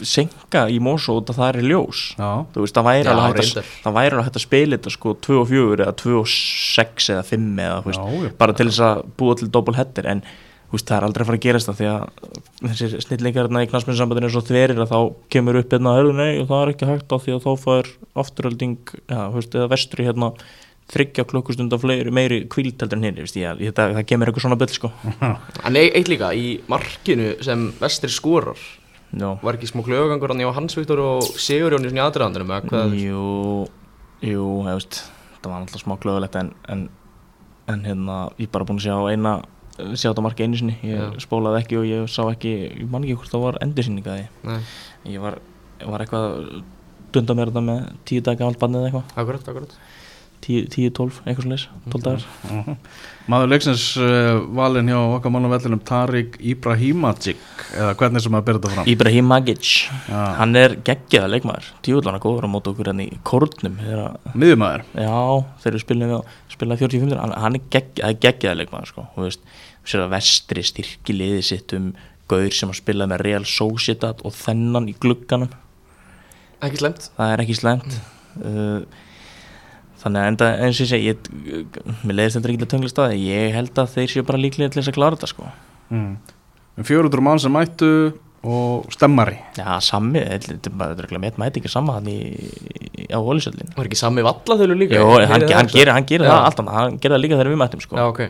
senka 0.04 0.66
í 0.68 0.80
Mosó 0.84 1.16
út 1.22 1.32
að 1.32 1.40
það 1.40 1.52
er 1.54 1.68
ljós. 1.70 2.02
Já, 2.20 2.32
þú 2.52 2.66
veist, 2.66 2.76
það 2.76 2.88
væri 2.90 3.14
alveg 3.14 4.26
hægt 4.26 4.40
að, 4.40 4.44
spila 4.44 4.76
þetta 4.80 4.94
sko 4.98 5.14
2 5.28 5.38
og 5.40 5.48
4 5.54 5.86
eða 5.86 5.96
2 6.02 6.18
og 6.20 6.28
6 6.34 7.10
eða 7.16 7.24
5 7.30 7.48
eða 7.66 7.78
þú 7.80 7.92
veist, 7.94 8.04
Já, 8.04 8.26
já. 8.26 8.34
bara 8.42 8.58
til 8.58 8.68
þess 8.68 8.84
að 8.90 9.06
búa 9.20 9.40
til 9.40 9.50
double 9.56 9.80
header 9.80 10.12
en 10.12 10.26
veist, 10.76 10.90
það 10.90 10.98
er 10.98 11.08
aldrei 11.08 11.24
að 11.24 11.30
fara 11.30 11.40
að 11.40 11.46
gerast 11.46 11.70
það 11.70 11.80
því 11.80 11.88
að 11.92 12.04
þessir 12.66 12.94
snillleikarna 13.06 13.64
í 13.64 13.72
knastmyndsambandinu 13.72 14.30
er 14.30 14.36
svo 14.36 14.44
þverir 14.46 14.84
að 14.84 14.94
þá 14.94 15.00
kemur 15.36 15.60
upp 15.62 15.74
hérna 15.76 15.96
hörðu 15.98 16.14
nei 16.20 16.32
og 16.42 16.48
það 16.52 16.62
er 16.62 16.74
ekki 16.74 16.92
hægt 16.92 17.16
á 17.16 17.18
því 17.24 17.36
að 17.36 17.44
þá 17.46 17.66
fær 17.66 17.92
afturölding, 18.26 18.94
þú 19.10 19.36
veist, 19.40 19.58
eða 19.60 19.72
vestri 19.74 20.08
hérna 20.08 20.32
þryggja 20.92 21.26
klukkustund 21.26 21.74
af 21.74 21.82
fleiri, 21.82 22.12
meiri 22.14 22.44
kvílteldur 22.52 23.00
en 23.00 23.08
hinn, 23.08 23.22
ég 23.24 23.62
ég, 23.64 23.74
það, 23.74 23.96
það 23.98 24.08
kemur 24.12 24.30
eitthvað 24.30 24.46
svona 24.46 24.58
byll 24.62 24.74
sko 24.76 24.92
En 25.68 25.80
e- 25.80 25.92
eitt 25.98 26.12
líka, 26.12 26.30
í 26.38 26.60
markinu 26.70 27.32
sem 27.46 27.72
vestri 27.80 28.12
skorar 28.14 28.60
Já. 29.16 29.32
var 29.42 29.58
ekki 29.58 29.70
smá 29.70 29.82
klögangur 29.86 30.34
hann 30.34 30.44
í 30.44 30.52
Hans 30.52 30.78
Viktor 30.78 31.02
og 31.02 31.26
Sigur 31.40 31.74
Jón 31.74 31.88
í 31.88 31.92
svona 31.92 32.06
aðdraðandunum 32.10 32.54
eða 32.54 32.70
hvað 32.70 32.96
Jú, 33.00 33.26
jú, 34.26 34.46
það 34.68 35.50
var 35.50 35.60
alltaf 35.62 35.82
smá 35.82 35.96
glöðulegt 36.04 36.38
en, 36.42 36.54
en, 36.70 36.88
en 37.72 37.86
hérna, 37.88 38.20
ég 38.38 38.50
er 38.50 38.54
bara 38.54 38.68
búin 38.68 38.82
að 38.82 38.90
sjá 38.90 38.98
eina 39.14 39.38
sjá 39.76 40.10
þetta 40.12 40.24
marka 40.26 40.46
einu 40.46 40.60
sinni. 40.60 40.78
Ég 40.88 41.02
Já. 41.02 41.10
spólaði 41.26 41.62
ekki 41.64 41.80
og 41.82 41.86
ég 41.90 42.08
sá 42.12 42.22
ekki 42.32 42.54
ég 42.70 42.88
man 42.92 43.04
ekki 43.04 43.18
hvort 43.20 43.34
það 43.34 43.44
var 43.46 43.60
endursýningaði 43.66 44.26
Nei, 44.48 44.60
ég 45.12 45.24
var, 45.24 45.40
var 45.84 46.04
eitthvað 46.06 46.28
að 46.30 46.64
dunda 47.16 47.36
mér 47.38 47.52
þetta 47.52 47.64
með 47.70 47.84
tíu 48.08 48.24
daga 48.26 48.42
gamalt 48.44 48.60
bannið 48.60 48.82
eða 48.82 48.90
eitthvað. 48.92 49.22
Akkurat, 49.24 49.52
akkurat 49.54 49.78
tíu, 50.44 50.66
tíu, 50.72 50.92
tólf, 50.94 51.22
eitthvað 51.26 51.46
slis, 51.48 51.64
tólf 51.92 52.04
dagar. 52.06 52.26
Mhm. 52.50 52.76
Maður 53.32 53.50
leiksins 53.50 53.84
uh, 53.98 54.38
valin 54.54 54.90
hjá 54.92 54.98
okkar 55.00 55.32
mannavellinum 55.34 55.80
Tarik 55.88 56.36
Ibrahimagic 56.46 57.40
eða 57.74 57.96
hvernig 57.98 58.22
sem 58.22 58.34
maður 58.36 58.46
byrja 58.50 58.60
þetta 58.62 58.74
fram. 58.76 58.90
Ibrahim 58.92 59.26
Magic, 59.32 59.70
Já. 60.10 60.20
hann 60.38 60.56
er 60.60 60.76
geggjaða 60.86 61.32
leikmaður 61.34 61.70
tíuðlana 61.88 62.22
góður 62.22 62.46
á 62.46 62.50
móti 62.54 62.70
okkur 62.70 62.92
hérna 62.92 63.08
í 63.08 63.18
kórnum 63.26 63.80
Miðjumæður 64.36 64.84
Já, 64.94 65.18
þeir 65.64 65.72
eru 65.72 65.82
spilin 65.82 66.12
við 66.12 66.18
að 66.20 66.36
spila 66.54 66.78
45 66.84 67.18
hann, 67.24 67.34
hann 67.46 67.58
er 67.58 67.66
gegg, 67.74 67.90
það 67.98 68.12
er 68.14 68.20
geggjaði 68.28 68.60
leikmaður 68.62 68.92
sko, 68.94 69.08
þú 69.16 69.26
veist, 69.26 69.50
þú 69.82 69.94
sér 69.96 70.06
að 70.06 70.14
vestri 70.14 70.66
styrki 70.70 71.18
liðið 71.18 71.44
sitt 71.50 71.76
um 71.80 71.90
gaur 72.30 72.54
sem 72.58 72.70
að 72.74 72.80
spila 72.84 73.10
með 73.10 73.26
Real 73.26 73.50
Sociedad 73.50 74.22
og 74.26 74.38
þennan 74.38 74.92
í 74.94 74.96
glugganum, 75.02 75.50
Ekki 76.66 76.80
slemt 76.80 77.10
það 77.18 77.34
er 77.34 77.42
ekki 77.44 77.58
slæmt. 77.58 77.98
Uh, 78.40 78.86
þannig 80.02 80.22
að 80.22 80.30
enda 80.32 80.52
eins 80.66 80.82
og 80.84 80.94
ég 81.00 81.30
mér 82.04 82.20
leiðist 82.20 82.40
þetta 82.40 82.52
ekki 82.52 82.66
að 82.66 82.72
töngla 82.74 82.92
staði, 82.92 83.24
ég 83.30 83.56
held 83.56 83.82
að 83.82 83.94
þeir 83.96 84.14
séu 84.14 84.28
bara 84.28 84.42
líklega 84.42 84.74
til 84.74 84.82
þess 84.82 84.92
að 84.92 84.98
klára 85.00 85.18
þetta 85.18 85.32
sko. 85.32 85.50
Mm. 85.94 86.14
400 86.84 87.24
mann 87.24 87.42
sem 87.42 87.54
mættu 87.56 87.92
og 88.46 88.90
stemmari. 88.94 89.38
Já, 89.58 89.78
sami, 89.82 90.22
þetta 90.22 90.70
er 90.70 90.76
bara, 90.78 91.20
með 91.22 91.40
mætingi 91.42 91.72
sama 91.72 91.98
hann 91.98 92.10
í, 92.12 92.18
á 93.10 93.18
Ólisöllin 93.18 93.72
Var 93.74 93.88
ekki 93.90 93.98
sami 93.98 94.26
vallaþölu 94.26 94.78
líka? 94.78 95.00
Jó, 95.00 95.08
hann, 95.18 95.48
hann, 95.50 95.72
gerir, 95.72 95.94
hann 95.96 96.06
það 96.06 96.34
alltaf, 96.36 96.70
hann 96.76 97.00
gerir 97.00 97.16
það 97.16 97.24
líka 97.24 97.40
þegar 97.40 97.52
við 97.54 97.62
mættum 97.64 97.86
sko. 97.86 97.98
Já, 97.98 98.06
ok. 98.12 98.22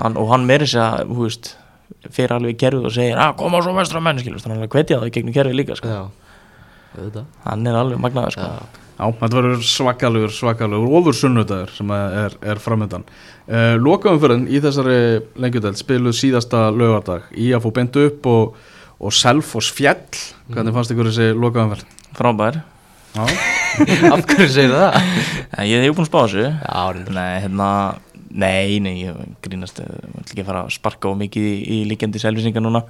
Hann, 0.00 0.16
og 0.16 0.32
hann 0.32 0.46
meiri 0.48 0.68
sér 0.70 0.86
að, 0.86 1.12
þú 1.12 1.26
veist 1.26 1.52
fyrir 2.14 2.36
alveg 2.38 2.54
í 2.54 2.60
kerfið 2.62 2.88
og 2.88 2.94
segir 2.96 3.20
að 3.20 3.34
koma 3.42 3.60
svo 3.64 3.74
vestra 3.76 4.00
menn, 4.04 4.20
skilur, 4.22 4.40
þannig 4.40 4.64
að 4.64 4.76
hvetja 4.78 5.00
það 5.02 5.10
í 5.10 5.14
gegnum 5.18 5.36
kerfið 5.36 5.58
líka, 5.58 5.76
sko. 5.76 5.90
Já, 5.90 6.38
auðvitað. 6.94 7.26
Hann 7.44 7.68
er 7.68 7.80
alveg 7.82 8.00
magnaður, 8.06 8.38
sko. 8.38 8.46
Já, 8.48 8.79
Já, 9.00 9.06
þetta 9.16 9.36
verður 9.38 9.62
svakalugur, 9.64 10.32
svakalugur 10.36 10.96
ofur 10.98 11.16
sunnudagur 11.16 11.70
sem 11.72 11.92
er, 11.96 12.34
er 12.44 12.58
framöndan 12.60 13.06
uh, 13.08 13.78
Lokaumfyrin 13.80 14.44
í 14.52 14.60
þessari 14.60 14.98
lengjudeld 15.40 15.80
spiluð 15.80 16.18
síðasta 16.18 16.66
lögardag 16.74 17.30
í 17.32 17.48
að 17.56 17.64
fá 17.64 17.70
beint 17.78 17.96
upp 18.02 18.28
og, 18.28 18.58
og 19.00 19.14
Selfoss 19.16 19.70
fjall 19.72 20.02
hvernig 20.50 20.76
fannst 20.76 20.92
ykkur 20.92 21.08
þessi 21.08 21.30
lokaumfyrin? 21.32 21.96
frábær. 22.18 22.60
Já, 23.14 23.24
Af 24.14 24.26
hverju 24.26 24.50
segir 24.50 24.74
það? 24.74 25.00
en 25.56 25.66
ég 25.70 25.86
hef 25.86 25.96
búin 25.96 26.04
að 26.04 26.10
spá 26.10 26.20
þessu. 26.20 26.44
Já, 26.60 27.14
nei, 27.16 27.32
hérna, 27.46 27.70
nei, 28.28 28.78
nei 28.82 28.92
ég 29.06 29.24
grínast, 29.44 29.80
ég 29.80 30.12
vil 30.12 30.26
ekki 30.26 30.46
fara 30.46 30.66
að 30.66 30.74
sparka 30.76 31.10
á 31.10 31.14
mikið 31.18 31.48
í, 31.48 31.56
í 31.64 31.80
líkjandi 31.90 32.22
selvisingar 32.22 32.64
núna 32.66 32.84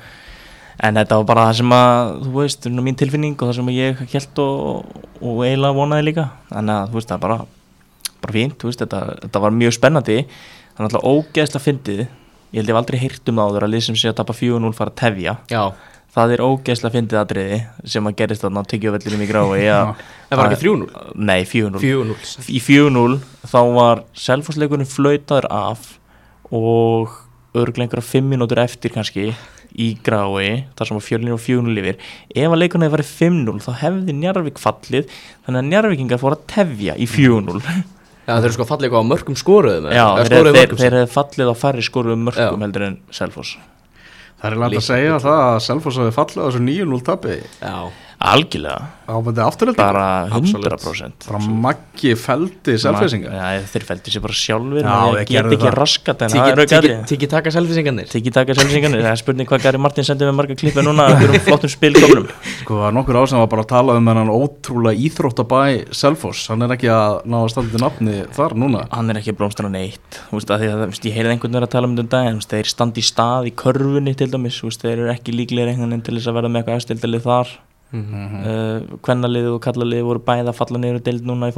en 0.81 1.01
þetta 1.01 1.19
var 1.21 1.29
bara 1.29 1.47
það 1.49 1.59
sem 1.61 1.75
að 1.77 2.12
þú 2.25 2.35
veist, 2.37 2.64
það 2.66 2.85
mín 2.87 2.99
tilfinning 3.01 3.37
og 3.37 3.51
það 3.51 3.59
sem 3.59 3.73
ég 3.75 4.05
held 4.14 4.43
og, 4.45 4.95
og 5.21 5.43
eiginlega 5.47 5.77
vonaði 5.77 6.07
líka. 6.09 6.27
Þannig 6.51 6.77
að, 6.77 6.88
þú 6.88 7.01
veist, 7.01 7.11
það 7.11 7.19
er 7.19 7.25
bara 7.27 7.38
bara 8.21 8.37
fínt, 8.37 8.57
þú 8.61 8.71
veist, 8.71 8.83
þetta, 8.85 9.03
þetta 9.27 9.45
var 9.45 9.55
mjög 9.57 9.77
spennandi. 9.77 10.19
Þannig 10.75 10.81
að 10.81 10.88
alltaf 10.90 11.07
ógeðslega 11.11 11.66
fyndið. 11.66 12.03
Ég 12.51 12.59
held 12.59 12.66
ég 12.66 12.75
hef 12.75 12.81
aldrei 12.81 12.99
heyrt 13.01 13.31
um 13.31 13.38
það 13.40 13.51
áður 13.51 13.66
að 13.66 13.73
lið 13.75 13.87
sem 13.87 13.99
sé 14.01 14.11
að 14.11 14.19
tapa 14.21 14.35
4-0 14.35 14.73
fara 14.75 14.90
að 14.90 14.99
tefja. 14.99 15.37
Já, 15.53 15.62
það 16.14 16.35
er 16.35 16.43
ógeðslega 16.45 16.95
fyndið 16.97 17.21
atriði 17.21 17.59
sem 17.95 18.09
að 18.09 18.16
gerist 18.19 18.45
þarna 18.45 18.64
á 18.64 18.71
tyggjöfellinum 18.73 19.25
í 19.25 19.29
grái 19.31 19.69
að, 19.77 19.93
það 20.31 20.40
var 20.40 20.51
ekki 20.51 20.61
3-0 20.64 21.16
Nei, 21.31 21.40
4-0 21.47 21.83
4-0 21.85 22.51
Í 22.51 22.62
4-0 22.66 23.19
þá 23.53 23.61
var 23.77 24.03
selfossleikurinn 24.27 24.90
flautaður 24.90 25.49
af 25.55 25.93
og 26.51 27.14
örglega 27.55 27.87
einhverja 27.89 28.07
5 28.07 28.29
minútur 28.31 28.61
eftir 28.63 28.93
kannski 28.95 29.31
í 29.71 29.87
grái 30.03 30.67
þar 30.79 30.89
sem 30.89 30.99
var 30.99 31.07
fjölinu 31.07 31.37
og 31.37 31.43
4-0 31.43 31.79
yfir. 31.83 31.99
Ef 32.35 32.51
að 32.51 32.61
leikurinn 32.61 32.87
hefði 32.87 32.97
farið 32.97 33.11
5-0 33.21 33.65
þá 33.65 33.71
hefði 33.85 34.17
Njarvík 34.19 34.61
fallið 34.63 35.17
þannig 35.47 35.61
að 35.61 35.71
Njarvíkingar 35.71 36.23
fór 36.23 36.37
að 36.37 36.45
tefja 36.51 36.97
í 36.99 37.09
4-0 37.11 37.63
Já, 38.31 38.37
þeir 38.37 38.47
eru 38.47 38.55
sko 38.55 38.67
fallið 38.69 38.87
eitthvað 38.87 39.03
á 39.03 39.11
mörgum 39.11 39.37
skoruðum 39.39 39.91
Já, 39.91 40.05
eða 40.21 40.29
þeir, 40.31 40.49
þeir, 40.55 40.75
þeir 40.79 40.97
hefði 40.99 41.13
fallið 41.15 41.51
á 41.51 41.55
færri 41.59 41.85
skoruðum 41.87 42.27
mörgum 42.29 42.61
Já. 42.61 42.65
heldur 42.67 42.85
en 42.87 42.99
Selfoss. 43.17 43.57
Það 44.41 44.51
er 44.51 44.61
lægt 44.63 44.79
að 44.81 44.87
segja 44.87 45.17
það 45.25 45.41
að 45.47 45.57
Selfoss 45.67 45.99
hafi 46.01 46.15
fallið 46.15 46.39
á 46.41 46.47
þessu 46.47 46.63
9-0 46.67 47.01
tapi 47.09 47.39
Já, 47.41 47.75
Algjörlega, 48.20 48.80
bara 49.78 50.06
Absolutt. 50.28 50.74
100% 50.76 51.28
bara 51.30 51.38
maggi 51.40 52.12
feldi 52.20 52.74
selfisinga 52.76 53.30
Já, 53.33 53.62
þeir 53.72 53.87
fældi 53.88 54.12
sér 54.12 54.24
bara 54.26 54.37
sjálfur 54.37 54.85
þeir 54.85 55.24
get 55.30 55.48
ekki 55.48 55.61
það. 55.62 55.76
raskat 55.78 56.24
en 56.26 56.35
það 56.35 56.50
er 56.50 56.61
aukaðri 56.64 56.90
Tiki 57.09 57.28
taka 57.33 57.52
selfisingarnir 57.54 58.11
Tiki 58.12 58.33
taka 58.35 58.56
selvisingarnir, 58.59 59.00
það 59.06 59.14
er 59.14 59.20
spurning 59.22 59.48
hvað 59.48 59.64
Gary 59.64 59.80
Martin 59.80 60.04
sendið 60.04 60.28
með 60.28 60.37
marga 60.37 60.56
klippi 60.61 60.85
núna. 60.85 61.06
Fyrir 61.16 61.33
um 61.38 61.44
flottum 61.46 61.72
spilkomlum 61.72 62.28
sko 62.61 62.76
það 62.76 62.85
var 62.85 62.92
nokkur 62.98 63.20
sem 63.30 63.40
var 63.40 63.48
bara 63.54 63.64
að 63.64 63.70
tala 63.72 63.96
um 63.96 64.12
hennan 64.12 64.35
ótrúlega 64.35 65.00
íþróttabæ 65.09 65.61
Selfoss. 65.96 66.44
Hann 66.52 66.66
er 66.66 66.76
ekki 66.76 66.90
að 66.92 67.24
ná 67.24 67.38
að 67.40 67.48
standa 67.54 67.72
til 67.72 67.83
nafni 67.87 68.18
þar 68.37 68.52
núna. 68.59 68.85
Hann 68.92 69.09
er 69.12 69.20
ekki 69.22 69.33
að 69.33 69.40
blómstra 69.40 69.72
neitt. 69.72 70.20
Þú 70.28 70.35
veist, 70.37 70.52
að 70.52 70.61
því 70.61 70.68
að, 70.68 70.76
þú 70.85 70.90
veist, 70.92 71.09
Ég 71.09 71.16
heyrði 71.16 71.33
einhvern 71.35 71.54
veginn 71.56 71.66
að 71.66 71.74
tala 71.74 71.88
um 71.88 71.96
þetta 71.98 72.20
um 72.20 72.37
þú 72.37 72.42
veist, 72.42 72.52
Þeir 72.52 72.68
standi 72.74 73.00
í 73.00 73.09
stað 73.09 73.48
í 73.48 73.56
körfunni 73.64 74.12
til 74.18 74.30
dæmis. 74.35 74.61
Þú 74.61 74.66
veist, 74.68 74.85
Þeir 74.85 74.96
eru 74.98 75.11
ekki 75.14 75.30
líklegir 75.35 75.72
þar 77.90 77.98
Mhm. 78.00 79.00
kvennaliðið 79.03 79.55
og 79.55 79.61
kallaliðið 79.64 80.05
voru 80.07 80.20
bæði 80.26 80.48
að 80.48 80.55
falla 80.61 80.79
niður 80.79 81.03
deild 81.03 81.24
núna 81.26 81.48
í 81.50 81.55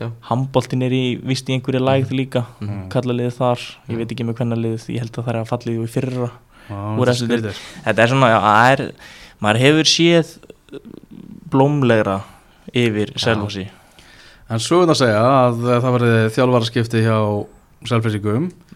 já 0.00 0.10
handboltin 0.30 0.82
er 0.82 0.90
í, 0.90 1.02
vist 1.22 1.48
í 1.48 1.56
einhverju 1.58 1.80
lægð 1.80 2.10
líka. 2.16 2.44
Mhm. 2.60 2.88
kallaliðið 2.88 3.36
þar, 3.36 3.58
ég 3.88 3.96
veit 3.96 4.08
ekki 4.12 4.24
með 4.24 4.38
kvennaliðið 4.40 4.88
ég 4.88 4.98
held 5.04 5.12
að 5.12 5.24
það 5.24 5.34
er 5.34 5.40
að 5.42 5.52
fallið 5.52 5.76
í 5.84 5.88
fyrra. 5.88 6.30
Já, 6.70 6.98
Úr 6.98 7.06
þetta 7.84 7.98
er 7.98 7.98
er 8.02 8.08
svona, 8.08 8.28
er 8.72 8.92
maður 9.42 9.58
hefur 9.58 9.84
séð 9.84 10.38
blómlegra 11.50 12.22
yfir 12.74 13.12
Selfossi. 13.20 13.66
En 14.52 14.60
svo 14.62 14.82
er 14.82 14.86
það 14.90 14.94
að 14.94 15.00
segja 15.02 15.22
að 15.22 15.60
það 15.82 15.94
verði 15.96 16.14
þjálfaraskipti 16.36 17.02
hjá 17.06 17.18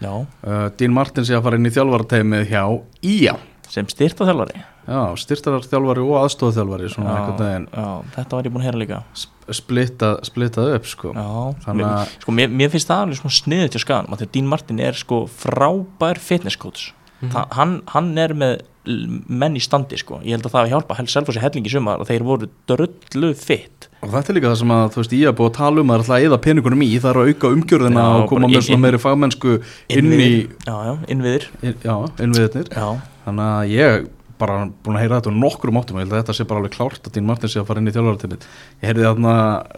já, 0.02 0.10
uh, 0.46 0.68
Dín 0.76 0.92
Martins 0.92 1.28
sé 1.30 1.36
að 1.36 1.44
fara 1.46 1.56
inn 1.60 1.68
í 1.68 1.74
þjálfarateimið 1.74 2.48
hjá 2.50 2.62
Ía 3.06 3.36
sem 3.72 3.88
styrta 3.90 4.26
þjálfari 4.28 4.62
Já, 4.86 5.00
styrtarar 5.18 5.64
þjálfari 5.66 6.02
og 6.06 6.12
aðstofþjálfari 6.22 6.90
veginn. 6.94 7.64
já, 7.74 7.86
þetta 8.14 8.36
var 8.38 8.44
ég 8.46 8.52
búin 8.54 8.62
að 8.62 8.68
heyra 8.68 8.78
líka. 8.84 8.98
Sp- 9.18 9.56
splittað 9.58 10.20
splittað 10.28 10.74
upp 10.76 10.86
sko. 10.86 11.10
Já, 11.14 11.26
Þannig 11.64 11.82
mér, 11.82 11.90
að- 11.96 12.12
sko, 12.22 12.32
mér, 12.38 12.48
mér 12.60 12.70
finnst 12.70 12.88
það 12.92 13.02
alveg 13.02 13.18
svona 13.18 13.38
sniðið 13.40 13.70
til 13.74 13.80
skagan 13.82 14.06
því 14.14 14.26
að 14.28 14.32
Dín 14.36 14.46
Martin 14.46 14.80
er 14.80 14.92
sko 14.94 15.24
frábær 15.26 16.18
fitness 16.22 16.56
coach. 16.56 16.92
Þa, 17.26 17.46
hann, 17.56 17.82
hann 17.94 18.12
er 18.18 18.34
með 18.36 18.60
menn 18.86 19.56
í 19.56 19.62
standi 19.64 19.96
sko. 19.98 20.20
Ég 20.22 20.36
held 20.36 20.46
að 20.46 20.52
það 20.52 20.60
hafi 20.62 20.70
hjálpa 20.70 20.96
held 21.00 21.08
Selfossi 21.10 21.40
hellingi 21.42 21.70
sumar 21.72 21.98
og 21.98 22.06
þeir 22.06 22.22
voru 22.22 22.46
drullu 22.70 23.32
fitt 23.34 23.88
Og 24.04 24.12
þetta 24.12 24.30
er 24.30 24.36
líka 24.36 24.50
það 24.52 24.58
sem 24.60 24.70
að, 24.76 24.84
þú 24.94 25.00
veist, 25.00 25.14
ég 25.16 25.26
er 25.26 25.32
búið 25.34 25.48
að 25.50 25.56
tala 25.56 25.80
um 25.82 25.90
að 25.90 25.96
það 25.96 25.96
er 25.96 26.04
alltaf 26.04 26.14
að 26.20 26.26
eða 26.28 26.38
peningunum 26.44 26.82
í, 26.86 26.90
það 27.02 27.10
er 27.10 27.18
að 27.18 27.30
auka 27.32 27.50
umgjörðina 27.56 28.04
Já, 28.04 28.12
og 28.22 28.28
koma 28.30 28.46
með 28.52 28.62
svona 28.68 28.82
meiri 28.84 29.00
fagmennsku 29.02 29.54
inn 29.56 29.64
í, 29.88 29.98
Innviðir. 29.98 30.52
já, 30.68 30.76
já, 30.86 30.94
innviðir. 31.16 31.46
Inn, 31.66 31.74
já, 31.82 31.96
innviðirnir. 32.22 32.68
já, 32.70 32.86
Þannig 33.26 33.50
að 33.50 33.74
ég 33.74 34.06
bara 34.40 34.56
búin 34.84 34.98
að 34.98 35.04
heyra 35.04 35.18
þetta 35.20 35.32
um 35.32 35.38
nokkrum 35.40 35.78
áttum, 35.80 35.98
ég 35.98 36.04
held 36.06 36.14
að 36.14 36.20
þetta 36.20 36.36
sé 36.36 36.46
bara 36.48 36.60
alveg 36.60 36.74
klárt 36.76 37.08
að 37.08 37.14
Dín 37.16 37.26
Martin 37.28 37.50
sé 37.52 37.60
að 37.60 37.68
fara 37.70 37.80
inn 37.82 37.88
í 37.88 37.94
þjálfarateimið. 37.94 38.44
Ég 38.82 38.90
heyrði 38.90 39.06
þarna 39.06 39.34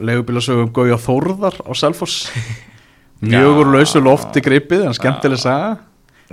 leigubílasögum 0.08 0.72
Gauja 0.74 0.98
Þórðar 1.04 1.60
á 1.62 1.72
Selfoss, 1.78 2.16
mjög 3.34 3.62
úr 3.62 3.72
lausu 3.76 4.02
lofti 4.02 4.42
gripið, 4.44 4.88
en 4.88 4.98
skemmtileg 4.98 5.42
saga. 5.42 5.76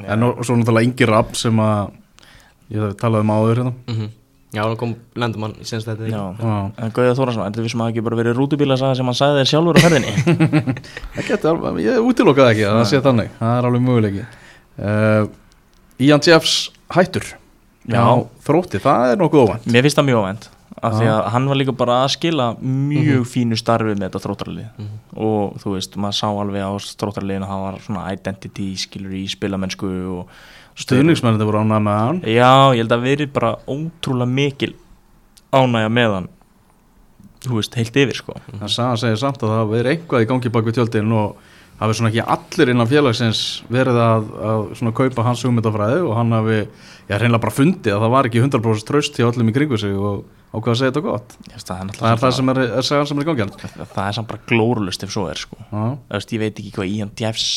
En 0.02 0.26
og, 0.28 0.42
og 0.42 0.48
svo 0.48 0.58
náttúrulega 0.60 0.90
Ingi 0.90 1.08
Rapp 1.08 1.38
sem 1.40 1.62
að, 1.64 1.94
ég 2.74 2.98
talaði 3.00 3.28
um 3.28 3.36
áður 3.38 3.62
hérna. 3.62 3.76
Mhm. 3.94 4.14
Já, 4.56 4.62
hann 4.64 4.78
kom 4.80 4.94
lendumann 5.20 5.52
í 5.60 5.66
senst 5.68 5.88
þetta 5.90 6.06
en 6.08 6.92
Gauða 6.96 7.16
Þórasson, 7.18 7.44
þetta 7.44 7.64
við 7.66 7.74
sem 7.74 7.82
hafa 7.84 7.92
ekki 7.92 8.04
bara 8.06 8.20
verið 8.22 8.38
rútubíla 8.40 8.78
sem 8.80 9.10
hann 9.10 9.18
sagði 9.18 9.42
þér 9.42 9.50
sjálfur 9.52 9.76
á 9.76 9.84
ferðinni. 9.84 10.14
Ég 11.84 12.00
útilokaði 12.00 12.54
ekki 12.54 12.64
að 12.70 12.78
það 12.78 12.88
sé 12.94 13.02
þannig, 13.04 13.34
það 13.42 13.58
er 13.58 13.68
alveg 13.68 13.84
möguleiki. 13.84 14.24
Uh, 14.80 15.28
Ian 16.08 16.24
Jeffs 16.24 16.56
hættur. 16.94 17.32
Já. 17.86 18.02
Já, 18.02 18.06
þrótti, 18.46 18.82
það 18.82 19.12
er 19.14 19.20
nokkuð 19.22 19.44
óvænt. 19.46 19.66
Mér 19.70 19.86
finnst 19.86 20.00
það 20.00 20.08
mjög 20.10 20.22
óvænt 20.24 20.52
af 20.86 20.96
því 21.00 21.06
að 21.08 21.20
hann 21.32 21.46
var 21.50 21.58
líka 21.58 21.74
bara 21.78 21.96
að 22.04 22.12
skila 22.16 22.46
mjög 22.60 23.24
fínu 23.32 23.58
starfi 23.58 23.94
með 23.96 24.10
þetta 24.10 24.22
þróttarlið 24.26 24.90
og 25.16 25.56
þú 25.62 25.76
veist, 25.76 25.96
maður 26.02 26.18
sá 26.18 26.28
alveg 26.28 26.66
á 26.68 26.72
þróttarliðinu 27.00 27.48
að 27.48 27.54
það 27.54 27.64
var 27.64 27.78
svona 27.86 28.06
identity 28.12 28.68
skilur 28.82 29.16
í 29.16 29.24
spilamennsku 29.32 29.92
og 30.18 30.38
Stuðningsmennandi 30.76 31.46
voru 31.48 31.62
ánægð 31.64 31.84
með 31.86 32.00
hann. 32.02 32.18
Já, 32.28 32.52
ég 32.76 32.82
held 32.82 32.92
að 32.92 33.06
verið 33.06 33.30
bara 33.32 33.54
ótrúlega 33.64 34.28
mikil 34.28 34.74
ánægja 35.56 35.92
með 35.96 36.16
hann 36.18 36.28
þú 37.46 37.60
veist, 37.60 37.78
heilt 37.80 38.00
yfir 38.02 38.20
sko. 38.20 38.36
Það 38.50 38.72
sagði 38.74 39.02
segja 39.04 39.20
samt 39.22 39.44
að 39.46 39.54
það 39.54 39.72
verið 39.72 39.92
eitthvað 39.94 40.26
í 40.26 40.30
gangi 40.32 40.52
bak 40.52 40.68
við 40.68 40.78
tjöldin 40.80 41.14
og 41.16 41.52
hafi 41.80 41.98
svona 41.98 42.12
ekki 42.12 42.24
allir 42.24 42.72
innan 42.72 42.88
félagsins 42.90 43.42
verið 43.72 44.00
að, 44.00 44.30
að 44.50 44.62
svona 44.80 44.94
kaupa 44.96 45.26
hans 45.28 45.44
hugmyndafræði 45.44 46.00
og 46.06 46.16
hann 46.16 46.32
hafi, 46.36 46.62
já, 47.10 47.18
reynilega 47.20 47.44
bara 47.44 47.56
fundið 47.56 47.96
að 47.96 48.06
það 48.06 48.14
var 48.16 48.30
ekki 48.30 48.44
100% 48.46 48.88
tröst 48.88 49.20
hjá 49.20 49.28
öllum 49.28 49.52
í 49.52 49.56
kringu 49.58 49.80
sig 49.82 49.96
og 49.96 50.24
ákveða 50.56 50.72
að 50.72 50.80
segja 50.80 50.94
þetta 50.94 51.04
gott. 51.04 51.38
Veist, 51.52 51.68
það 51.68 51.84
er, 51.84 52.00
Það 52.00 52.12
er 52.14 52.24
það 52.24 52.36
sem 52.38 52.54
er, 52.54 52.62
er 52.64 52.88
sagan 52.88 53.10
sem 53.10 53.20
er 53.20 53.26
í 53.26 53.30
gangi. 53.30 53.48
Það, 53.76 54.02
er 54.06 54.18
samt 54.18 54.32
bara 54.32 54.44
glórulust 54.48 55.04
ef 55.04 55.12
svo 55.12 55.28
er 55.28 55.42
sko. 55.42 55.60
Veist, 56.14 56.32
ég 56.32 56.44
veit 56.46 56.62
ekki 56.64 56.74
hvað 56.78 56.94
Ian 56.94 57.14
Jeffs 57.20 57.52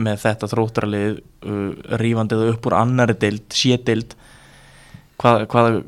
með 0.00 0.20
þetta 0.24 0.48
þróttarlið 0.54 1.20
uh, 1.20 1.96
rífandi 2.00 2.38
það 2.40 2.52
upp 2.54 2.68
úr 2.70 2.76
annari 2.78 3.16
deild, 3.20 3.44
sédeild 3.52 4.14
hvað, 5.20 5.44
hvað 5.52 5.80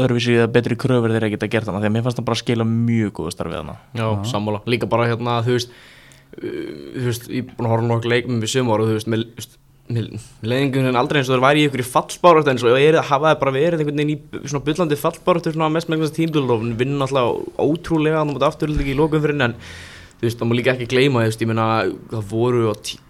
öðruvísi 0.00 0.38
eða 0.38 0.52
betri 0.54 0.78
kröfur 0.80 1.12
þeir 1.12 1.26
að 1.26 1.34
geta 1.34 1.50
gert 1.52 1.68
því 1.68 1.74
að 1.74 1.92
mér 1.92 2.06
fannst 2.06 2.20
það 2.22 2.28
bara 2.30 2.38
að 2.38 2.40
skila 2.40 2.66
mjög 2.70 3.10
góðu 3.18 3.34
starfið 3.34 3.58
hana 3.58 3.74
Já, 3.98 4.06
sammála, 4.30 4.62
líka 4.70 4.88
bara 4.88 5.10
hérna, 5.10 5.34
þú 5.44 5.58
veist 5.58 5.74
uh, 5.74 5.93
þú 6.40 7.04
veist, 7.08 7.28
ég 7.30 7.44
er 7.44 7.52
búin 7.52 7.68
að 7.68 7.74
horfa 7.74 7.90
nokkuð 7.90 8.12
leikmum 8.14 8.42
við 8.42 8.52
sumar 8.54 8.82
og 8.82 8.90
þú 8.90 8.98
veist, 8.98 9.10
með, 9.12 9.24
veist, 9.38 9.56
með 9.94 10.10
leiðingunum 10.50 10.98
aldrei 10.98 11.20
eins 11.20 11.30
og 11.30 11.36
það 11.36 11.46
væri 11.46 11.64
í 11.64 11.70
í 11.70 11.86
fallbárat 11.88 12.50
eins 12.52 12.64
og 12.64 12.74
ég 12.74 12.90
er 12.90 13.00
að 13.00 13.08
hafa 13.10 13.30
það 13.30 13.40
bara 13.42 13.56
verið 13.58 13.82
einhvern 13.84 14.02
veginn 14.02 14.14
í 14.14 14.46
svona 14.50 14.64
byllandi 14.68 15.00
fallbárat 15.00 15.50
svona 15.50 15.72
mest 15.72 15.90
með 15.90 15.98
einhvers 15.98 16.16
tímdul 16.16 16.46
og 16.54 16.68
vinna 16.80 17.08
alltaf 17.08 17.58
ótrúlega 17.60 18.22
þannig 18.22 18.40
að 18.40 18.48
afturlega 18.48 18.94
í 18.94 18.98
lókum 18.98 19.24
fyrir 19.24 19.44
en 19.44 19.58
þú 20.20 20.28
veist, 20.28 20.38
það 20.40 20.50
má 20.50 20.56
líka 20.58 20.74
ekki 20.74 20.90
gleyma 20.94 21.24
þú 21.24 21.30
veist, 21.30 21.44
ég 21.44 21.50
meina, 21.52 21.68
það 22.14 22.30
voru 22.32 22.70
á 22.70 22.74
tí 22.80 23.00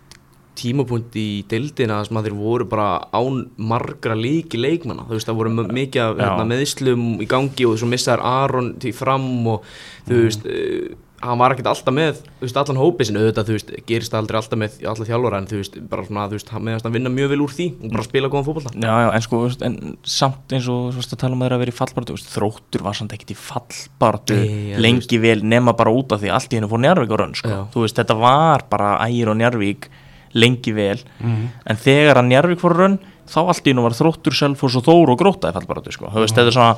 tímapunkt 0.54 1.16
í 1.18 1.44
deildina 1.50 2.00
sem 2.06 2.18
að 2.18 2.28
þeir 2.28 2.36
voru 2.38 2.66
bara 2.70 2.88
án 3.14 3.40
margra 3.58 4.16
líki 4.18 4.60
leikmanna, 4.60 5.06
þú 5.08 5.16
veist 5.16 5.30
það 5.30 5.40
voru 5.40 5.54
mikið 5.66 6.20
hérna, 6.20 6.46
meðslum 6.50 7.06
í 7.24 7.28
gangi 7.30 7.66
og 7.68 7.78
svo 7.80 7.88
missaðar 7.90 8.22
Aron 8.44 8.74
til 8.82 8.94
fram 8.96 9.26
og 9.50 9.66
þú 10.06 10.20
veist 10.20 10.46
uh, 10.46 10.94
hann 11.24 11.40
var 11.40 11.54
ekkert 11.54 11.68
alltaf 11.70 11.94
með 11.96 12.18
þú 12.20 12.44
veist, 12.44 12.58
allan 12.60 12.78
hópið 12.80 13.08
sinni, 13.08 13.22
auðvitað 13.22 13.48
þú 13.48 13.56
veist, 13.56 13.72
gerist 13.88 14.12
það 14.12 14.20
aldrei 14.22 14.38
alltaf 14.40 14.60
með 14.60 14.76
alla 14.92 15.06
þjálfara 15.08 15.40
en 15.40 15.48
þú 15.50 15.60
veist, 15.60 15.78
bara 15.90 16.04
svona 16.08 16.26
þú 16.28 16.38
veist, 16.38 16.52
hann 16.54 16.64
meðast 16.68 16.88
að 16.88 16.96
vinna 16.98 17.12
mjög 17.14 17.32
vel 17.34 17.40
úr 17.44 17.54
því 17.54 17.66
og 17.74 17.94
bara 17.94 18.06
spila 18.06 18.30
góðan 18.32 18.46
fótbolta. 18.48 18.72
Já, 18.76 18.94
já, 19.04 19.08
en 19.16 19.24
sko, 19.26 19.40
þú 19.40 19.48
veist, 19.48 19.64
en 19.68 19.96
samt 20.14 20.54
eins 20.58 20.68
og 20.74 20.82
þú 20.92 21.00
veist 21.00 21.16
að 21.16 21.22
tala 21.24 21.36
um 21.38 21.42
að 21.42 21.48
þeirra 21.48 21.58
að 21.58 21.64
vera 21.64 21.74
í 21.74 21.78
fallbaratu 21.80 22.16
veist, 22.18 22.30
þróttur 22.34 22.84
var 22.84 22.98
samt 23.00 23.16
ekkert 23.16 23.34
í 23.34 23.38
fallbaratu 23.40 24.38
Nei, 24.40 24.54
ja, 24.72 24.76
þú 24.78 24.84
lengi 24.84 25.20
vel 25.24 25.38
nema 25.54 25.76
bara 25.78 25.94
út 25.94 26.14
af 26.14 26.22
því 26.22 26.32
allt 26.36 26.52
í 26.52 26.60
hennu 26.60 26.70
fór 26.72 26.82
Njarvík 26.84 27.14
á 27.14 27.16
rönn 27.22 27.36
sko. 27.38 27.52
Já. 27.54 27.60
þú 27.74 27.84
veist, 27.86 27.98
þetta 28.00 28.18
var 28.20 28.66
bara 28.70 28.94
ægir 29.08 29.32
og 29.32 29.38
Njarvík 29.40 29.88
lengi 30.34 30.72
vel. 30.74 30.98
En 31.22 31.78
þegar 31.78 32.18
að 32.20 32.28
Njarvík 32.32 32.60
fór 32.62 32.74
rönn 32.80 32.98
þá 33.30 33.38
allt 33.46 33.64
í 33.64 33.70
hennu 33.72 33.84
var 33.86 33.94
þróttur, 33.96 34.34
Selfoss 34.36 34.76
og 34.80 34.84
Þór 34.84 35.14
og 35.14 35.20
Gróta 35.20 35.48
í 35.52 35.54
fallbaratu, 35.56 35.92
sko, 35.94 36.10
þú 36.12 36.24
veist, 36.24 36.36
þetta 36.36 36.50
er 36.50 36.56
svona 36.58 36.74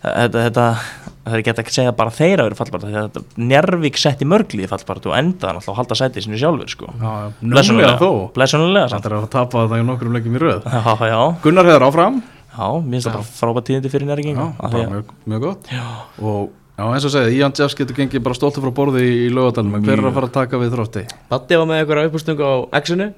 þetta, 0.00 0.42
þetta, 0.46 0.64
það 1.24 1.34
er 1.36 1.42
ekki 1.42 1.52
að 1.52 1.70
segja 1.76 1.92
bara 1.96 2.12
þeirra 2.14 2.46
verið 2.46 2.60
fallbaratu, 2.60 2.92
þetta 2.94 3.44
Njarvík 3.50 3.98
setti 4.00 4.28
mörgli 4.28 4.64
í 4.64 4.70
fallbaratu 4.70 5.12
og 5.12 5.16
endaði 5.18 5.58
náttúrulega 5.58 5.74
að 5.74 5.80
halda 5.80 5.98
sætið 6.00 6.26
sinni 6.26 6.40
sjálfur, 6.40 6.72
sko. 6.72 6.92
Þó. 8.00 8.10
Blessunulega 8.36 8.88
Það 8.94 9.10
er 9.10 9.16
að 9.18 9.26
tapa 9.34 9.66
það 9.70 9.82
í 9.82 9.88
nokkrum 9.90 10.16
leikjum 10.16 10.38
í 10.38 10.42
röð? 10.44 10.64
Já, 10.64 10.94
já, 11.12 11.20
Gunnar 11.44 11.68
hefur 11.70 11.86
áfram. 11.90 12.22
Já, 12.50 12.66
mér 12.80 12.96
finnst 12.96 13.10
það 13.10 13.18
bara 13.18 13.28
frábært 13.40 13.68
tíðindi 13.70 13.92
fyrir 13.92 14.10
að- 14.10 14.74
mjög, 14.90 15.12
mjög 15.30 15.44
gott. 15.44 15.70
Og 16.20 16.40
já, 16.80 16.84
eins 16.88 17.06
og 17.06 17.12
segið, 17.14 17.36
Ian 17.38 17.54
Jeffs 17.60 17.76
getur 17.78 17.98
gengið 18.00 18.24
bara 18.24 18.36
stoltur 18.40 18.64
frá 18.64 18.72
borði 18.80 19.04
í 19.06 19.28
lögadalum 19.32 19.76
En 19.78 19.84
hver 19.86 20.00
er 20.00 20.08
að 20.10 20.16
fara 20.16 20.30
að 20.30 20.38
taka 20.40 20.60
við 20.60 20.72
þrótti? 20.74 21.04
Batti 21.30 21.60
var 21.60 21.68
með 21.70 21.82
eitthvað 21.84 22.08
uppustung 22.10 22.40
á 22.42 22.50
X-inu. 22.80 23.10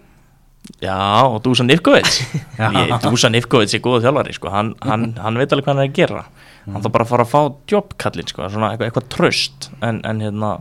Já, 0.82 0.98
og 1.26 1.40
Dusan 1.42 1.72
Ivkovic. 1.74 2.20
Dusan 3.06 3.34
Ivkovic 3.40 3.72
er 3.74 3.82
góð 3.82 4.04
þjálfari 4.04 4.36
sko. 4.36 4.50
hann, 4.52 4.74
hann, 4.84 5.08
hann 5.24 5.40
veit 5.40 5.50
alveg 5.54 5.66
hvað 5.66 5.74
hann 5.78 5.84
er 5.86 5.90
að 5.90 5.96
gera 5.96 6.24
hann 6.66 6.82
þarf 6.82 6.94
bara 6.94 7.06
að 7.06 7.12
fara 7.12 7.26
að 7.26 7.32
fá 7.32 7.40
jobbkallin 7.72 8.28
sko. 8.30 8.48
svona 8.52 8.72
eitthvað, 8.72 8.90
eitthvað 8.90 9.08
tröst 9.16 9.70
en, 9.80 10.02
en 10.08 10.22
hérna, 10.22 10.52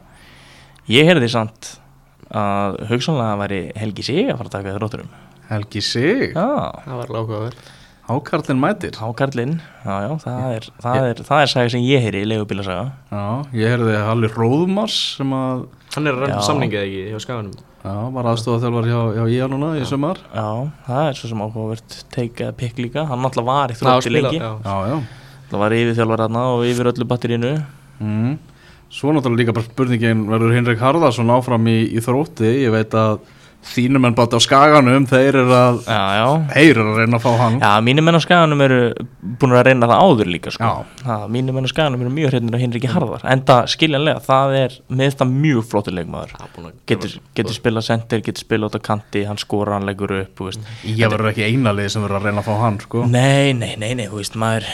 ég 0.91 1.09
heyrði 1.09 1.29
samt 1.33 1.75
að 2.31 2.79
hugsanlega 2.91 3.37
væri 3.43 3.61
Helgi 3.77 4.07
Sig 4.07 4.31
að 4.31 4.39
fara 4.39 4.49
að 4.49 4.55
taka 4.57 4.77
þrótturum. 4.79 5.13
Helgi 5.51 5.83
Sig, 5.83 6.31
Já, 6.31 6.47
það 6.87 6.97
var 7.01 7.15
lágkvæður 7.17 7.61
Hákarlinn 8.11 8.59
mætir. 8.59 8.95
Hákarlinn. 8.99 9.59
Já, 9.85 9.93
já, 10.03 10.13
það 10.19 10.55
er, 10.55 10.65
það 10.83 11.05
er, 11.07 11.19
það 11.27 11.43
er 11.43 11.51
saga 11.51 11.71
sem 11.71 11.83
ég 11.85 12.01
heyri 12.03 12.23
í 12.25 12.27
leigubílasaga. 12.27 12.87
Já, 13.11 13.21
ég 13.55 13.71
heyrði 13.71 13.93
Halli 14.07 14.31
Róðmars 14.33 14.97
sem 15.19 15.35
að 15.37 15.61
hann 15.93 16.09
er 16.09 16.17
að 16.17 16.25
rönda 16.25 16.41
samningið 16.47 16.81
ekki 16.81 17.03
hjá 17.13 17.21
skaganum. 17.23 17.53
Já, 17.81 17.93
var 18.17 18.29
aðstofa 18.33 18.61
þjálfar 18.65 18.89
hjá, 18.89 18.99
hjá 19.15 19.23
Ía 19.37 19.47
núna 19.53 19.71
í 19.79 19.85
sumar. 19.87 20.19
Já, 20.33 20.49
það 20.89 21.07
er 21.07 21.21
svo 21.21 21.31
sem 21.31 21.45
take 22.17 22.47
eða 22.49 22.57
pikk 22.57 22.83
líka, 22.83 23.07
hann 23.09 23.29
alltaf 23.29 23.47
var 23.47 23.71
í 23.73 23.79
þrótti 23.79 24.15
lengi. 24.17 24.41
já. 24.41 24.51
Já, 24.65 24.75
já 24.91 25.20
Það 25.51 25.63
var 25.65 25.75
yfir 25.75 25.99
þjálfar 25.99 26.25
þarna 26.25 26.45
og 26.53 26.63
yfir 26.69 26.91
öllu 26.93 27.09
batterínu 27.11 27.51
mm. 27.99 28.31
Svo 28.91 29.13
náttúrulega 29.15 29.43
líka 29.43 29.55
bara 29.55 29.67
spurningin 29.67 30.25
verður 30.27 30.55
Hinrik 30.55 30.81
Harðarsson 30.83 31.31
áfram 31.31 31.69
í, 31.71 31.77
í 31.91 32.03
þrótti 32.03 32.49
Ég 32.63 32.73
veit 32.75 32.95
að 32.97 33.21
þínum 33.61 34.07
en 34.07 34.15
bátti 34.17 34.37
á 34.37 34.41
skaganum 34.41 35.03
þeir 35.09 35.37
eru 35.43 35.53
að, 35.53 35.81
Já, 35.85 36.01
já 36.17 36.27
þeir 36.55 36.71
eru 36.71 36.85
að 36.89 36.99
reyna 37.01 37.17
að 37.19 37.25
fá 37.25 37.31
hann 37.41 37.57
Já, 37.61 37.69
mínir 37.85 38.05
menn 38.05 38.17
á 38.17 38.21
skaganum 38.23 38.63
eru 38.65 38.79
búin 39.41 39.53
að 39.53 39.65
reyna 39.67 39.89
það 39.91 40.01
áður 40.01 40.31
líka 40.33 40.53
sko. 40.55 40.69
Já. 40.71 41.03
það, 41.05 41.25
Mínir 41.35 41.55
menn 41.57 41.69
á 41.69 41.71
skaganum 41.71 42.05
eru 42.05 42.13
mjög 42.15 42.31
hreitnir 42.33 42.57
að 42.57 42.63
Hinriki 42.65 42.91
Harðar 42.91 43.27
Enda 43.35 43.57
skiljanlega, 43.69 44.23
það 44.25 44.55
er 44.63 44.77
með 44.89 45.11
þetta 45.11 45.27
mjög 45.35 45.67
flottur 45.69 45.97
leikmaður 45.99 46.33
Það 46.39 46.55
búin 46.55 46.71
að 46.71 46.79
Getur, 46.91 47.13
getur 47.37 47.57
spilað 47.59 47.87
center, 47.91 48.23
getur 48.25 48.45
spilað 48.47 48.71
út 48.71 48.79
á 48.81 48.87
kanti 48.89 49.23
Hann 49.29 49.41
skora, 49.41 49.77
hann 49.77 49.85
leggur 49.89 50.15
upp. 50.23 50.41
Ég 50.87 51.05
verður 51.05 51.29
ekki 51.31 51.45
einalið 51.45 51.93
sem 51.93 52.03
verður 52.07 52.17
að 52.23 52.27
reyna 52.31 52.41
að 52.41 52.49
fá 52.49 52.65
hann 52.65 52.81
sko. 52.81 53.05
Nei, 53.05 53.53
nei, 53.53 53.75
nei, 53.77 53.93
nei, 53.99 54.07
þú 54.09 54.23
veist 54.23 54.39
maður 54.41 54.67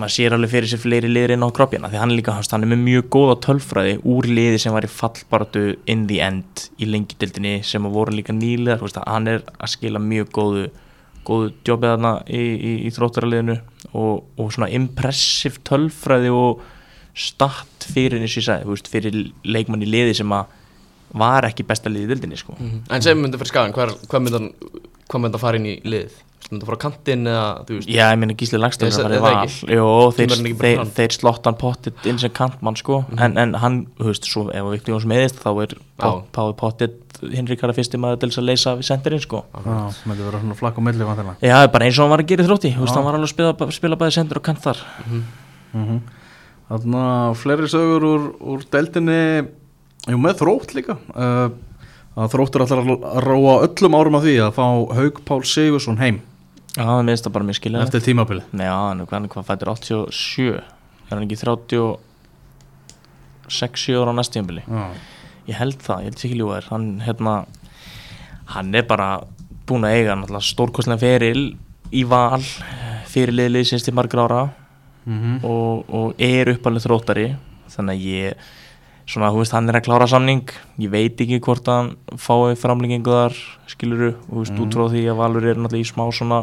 maður 0.00 0.14
sér 0.16 0.36
alveg 0.36 0.52
fyrir 0.52 0.70
sér 0.70 0.82
fleiri 0.82 1.10
liðir 1.10 1.34
inn 1.36 1.44
á 1.46 1.50
kroppjana 1.56 1.90
því 1.92 2.00
hann 2.00 2.12
er 2.12 2.18
líka, 2.20 2.34
veist, 2.36 2.52
hann 2.54 2.66
er 2.66 2.70
með 2.72 2.82
mjög 2.84 3.06
góða 3.16 3.36
tölfræði 3.46 3.94
úr 4.12 4.28
liði 4.30 4.60
sem 4.62 4.74
var 4.76 4.86
í 4.86 4.90
fallbaratu 4.92 5.64
in 5.92 6.06
the 6.10 6.20
end 6.24 6.66
í 6.80 6.88
lengidildinni 6.90 7.60
sem 7.66 7.86
voru 7.92 8.16
líka 8.16 8.36
veist, 8.36 9.00
hann 9.06 9.30
er 9.30 9.44
að 9.56 9.72
skila 9.74 10.02
mjög 10.02 10.32
góðu 10.36 10.66
góðu 11.26 11.50
jobbið 11.66 11.92
þarna 11.92 12.12
í, 12.30 12.42
í, 12.54 12.72
í 12.86 12.92
þróttaraliðinu 12.94 13.56
og, 13.98 14.26
og 14.38 14.52
svona 14.54 14.70
impressive 14.76 15.62
tölfræði 15.66 16.30
og 16.30 16.62
start 17.16 17.88
fyrir 17.90 18.20
eins 18.20 18.36
og 18.36 18.42
ég 18.42 18.46
sagði, 18.46 18.68
veist, 18.70 18.90
fyrir 18.92 19.18
leikmann 19.42 19.82
í 19.82 19.90
liði 19.90 20.14
sem 20.20 20.36
að 20.36 20.52
var 21.16 21.46
ekki 21.48 21.66
besta 21.66 21.90
liði 21.90 22.06
í 22.06 22.12
dildinni 22.12 22.38
sko. 22.38 22.56
En 22.58 23.02
sem 23.02 23.18
myndi 23.18 23.38
fyrir 23.40 23.52
skagan, 23.52 23.74
hvað, 23.74 24.22
myndi 24.22 24.38
hann 24.38 24.50
hvað 25.06 25.22
myndi 25.22 25.38
hann 25.38 25.42
fara 25.42 25.60
inn 25.60 25.68
í 25.70 25.76
lið? 25.86 26.16
Myndi 26.46 26.62
hann 26.62 26.68
fara 26.68 26.78
á 26.78 26.84
kantinn 26.84 27.26
eða, 27.26 27.46
þú 27.66 27.76
veist? 27.76 27.88
Já, 27.90 28.04
ég 28.12 28.18
meina 28.22 28.34
Gísli 28.38 28.58
segi 28.62 28.90
fara 28.94 29.16
í 29.16 29.22
val. 29.24 29.54
Jó, 29.66 29.86
þeir, 30.14 30.34
þeir, 30.60 30.82
þeir 30.94 31.14
slott 31.16 31.48
hann 31.48 31.56
pottit 31.58 32.06
inn 32.06 32.20
sem 32.22 32.30
kantmann 32.30 32.78
sko. 32.78 33.00
En, 33.18 33.34
en 33.42 33.56
hann, 33.58 33.80
þú 33.98 34.12
veist, 34.12 34.28
svo 34.30 34.44
ef 34.54 34.68
Viktor 34.70 34.94
Jóns 34.94 35.08
meðist 35.10 35.40
þá 35.42 35.50
er 35.64 35.74
Já. 35.74 36.12
Pái 36.36 36.52
pottit 36.60 37.18
Hinrik 37.32 37.64
Harra 37.64 37.74
fyrsti 37.74 37.98
maður 37.98 38.22
til 38.22 38.30
þess 38.30 38.42
að 38.42 38.48
leysa 38.50 38.76
við 38.78 38.88
sendirinn 38.92 39.24
sko. 39.24 39.42
Já, 39.56 39.74
sem 39.96 40.12
þetta 40.12 40.28
vera 40.28 40.42
svona 40.44 40.58
flakk 40.60 40.78
á 40.78 40.82
milli 40.86 41.08
vantilega 41.08 41.36
Já, 41.42 41.56
bara 41.72 41.88
eins 41.88 41.98
og 41.98 42.04
hann 42.04 42.14
var 42.14 42.22
að 42.22 42.30
gera 42.30 42.44
í 42.44 42.50
þrótti 42.50 42.72
Þú 42.76 42.84
veist, 42.84 42.98
hann 43.00 43.08
var 43.08 43.18
alveg 43.18 43.30
að 43.30 43.34
spila, 43.34 43.70
spila 43.80 44.00
bæði 44.04 44.16
sendur 44.20 44.42
og 44.42 44.46
kant 44.46 44.62
þar. 44.62 44.84
Þannig 46.66 47.02
að 47.02 47.36
fleiri 47.42 47.72
sögur 47.72 48.06
úr, 48.06 48.30
úr 48.54 48.66
deildinni. 48.70 49.20
Jú, 50.06 50.18
með 50.22 50.40
þrótt 50.44 50.74
líka. 50.76 50.98
Uh, 51.14 51.48
að 52.16 52.32
Þróttur 52.32 52.64
ætlar 52.64 52.80
að 52.80 53.18
ráa 53.26 53.54
öllum 53.66 53.96
árum 53.98 54.16
af 54.18 54.24
því 54.24 54.36
að 54.46 54.54
fá 54.56 54.64
Haug 54.96 55.20
Pál 55.28 55.42
Sigursson 55.44 56.00
heim 56.00 56.22
Já, 56.76 56.82
það 56.84 57.04
minnst 57.08 57.24
það 57.26 57.34
bara 57.36 57.48
mjög 57.48 57.58
skilja 57.60 57.84
eftir 57.86 58.02
tímabili 58.04 58.42
já, 58.52 58.74
hann 58.76 59.00
er 59.00 59.06
hvað, 59.32 59.46
fættir 59.48 59.68
87 59.72 60.48
Er 60.56 61.12
hann 61.14 61.24
ekki 61.24 61.38
36 61.40 62.00
ára 63.96 64.10
á 64.12 64.18
næstíðanbili 64.18 64.62
Ég 65.46 65.56
held 65.56 65.78
það, 65.80 65.98
ég 66.02 66.06
held 66.10 66.18
sér 66.20 66.28
ekki 66.28 66.40
ljúðar 66.40 66.64
Hann, 66.72 66.86
hérna, 67.06 67.34
hann 68.56 68.68
er 68.76 68.84
bara 68.88 69.08
búin 69.66 69.86
að 69.86 69.96
eiga 69.98 70.40
stórkostlega 70.44 71.02
feril 71.02 71.42
í 71.94 72.02
val 72.06 72.42
fyrirliðlið 73.10 73.68
sinns 73.70 73.86
til 73.86 73.94
margra 73.96 74.26
ára 74.26 74.42
mm 75.06 75.44
og, 75.46 75.84
og 75.88 76.14
er 76.18 76.50
uppalinn 76.50 76.82
þróttari. 76.82 77.26
Þannig 77.70 77.94
að 77.94 78.06
ég 78.10 78.34
svona, 79.06 79.30
þú 79.30 79.42
veist, 79.42 79.52
hann 79.54 79.68
er 79.70 79.78
að 79.78 79.86
klára 79.86 80.08
samning. 80.10 80.48
Ég 80.82 80.90
veit 80.90 81.20
ekki 81.22 81.38
hvort 81.44 81.68
hann 81.70 81.92
fái 82.18 82.56
framlengingu 82.58 83.12
þar, 83.14 83.36
skiluru 83.70 84.14
og 84.14 84.32
þú 84.32 84.40
veist, 84.42 84.58
út 84.64 84.74
frá 84.78 84.88
því 84.92 85.04
að 85.12 85.20
Valur 85.20 85.46
er 85.46 85.60
náttúrulega 85.60 85.86
í 85.86 85.92
smá 85.92 86.04
svona 86.12 86.40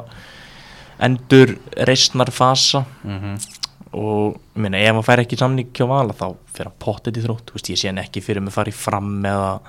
endur 1.04 1.58
reistnar 1.90 2.32
fasa. 2.32 2.86
Mhm. 3.04 3.38
og 3.94 4.40
ég 4.56 4.62
meina, 4.64 4.78
ef 4.82 4.96
hann 4.96 5.04
fær 5.06 5.20
ekki 5.22 5.38
samning 5.38 5.68
hjá 5.72 5.86
Vala 5.88 6.14
þá 6.18 6.36
fer 6.50 6.66
hann 6.66 6.74
pottet 6.80 7.14
í 7.14 7.22
þrótt, 7.22 7.46
þú 7.46 7.54
veist, 7.54 7.70
ég 7.70 7.78
sé 7.78 7.88
hann 7.92 8.00
ekki 8.02 8.24
fyrir 8.26 8.42
mig 8.42 8.52
farið 8.56 8.74
fram 8.74 9.22
eða, 9.22 9.60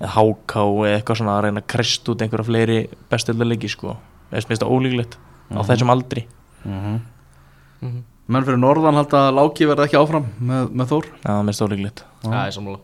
eða 0.00 0.08
háká 0.14 0.62
eða 0.64 0.94
eitthvað 0.96 1.18
svona 1.20 1.34
að 1.36 1.42
reyna 1.44 1.60
að 1.60 1.66
krist 1.74 2.08
út 2.08 2.22
einhverja 2.24 2.46
fleiri 2.48 2.78
bestöldalegi, 3.10 3.68
sko. 3.68 3.98
Eða 4.30 4.38
mér 4.40 4.46
finnst 4.48 4.62
það 4.64 4.72
ólíklegt 4.72 5.18
á 5.52 5.60
þessum 5.68 5.92
aldri. 5.92 6.24
Mhm. 6.64 7.00
Menn 8.28 8.44
fyrir 8.44 8.60
norðan 8.60 8.98
halda 8.98 9.28
að 9.30 9.38
Láki 9.38 9.66
verða 9.68 9.86
ekki 9.88 9.96
áfram 9.96 10.28
með, 10.36 10.68
með 10.76 10.90
Þór 10.92 11.06
Já, 11.22 11.32
mér 11.46 11.56
það 11.56 11.70
ólíklegt 11.70 12.04
Já, 12.04 12.28
ég 12.28 12.42
er 12.42 12.54
sammála 12.58 12.80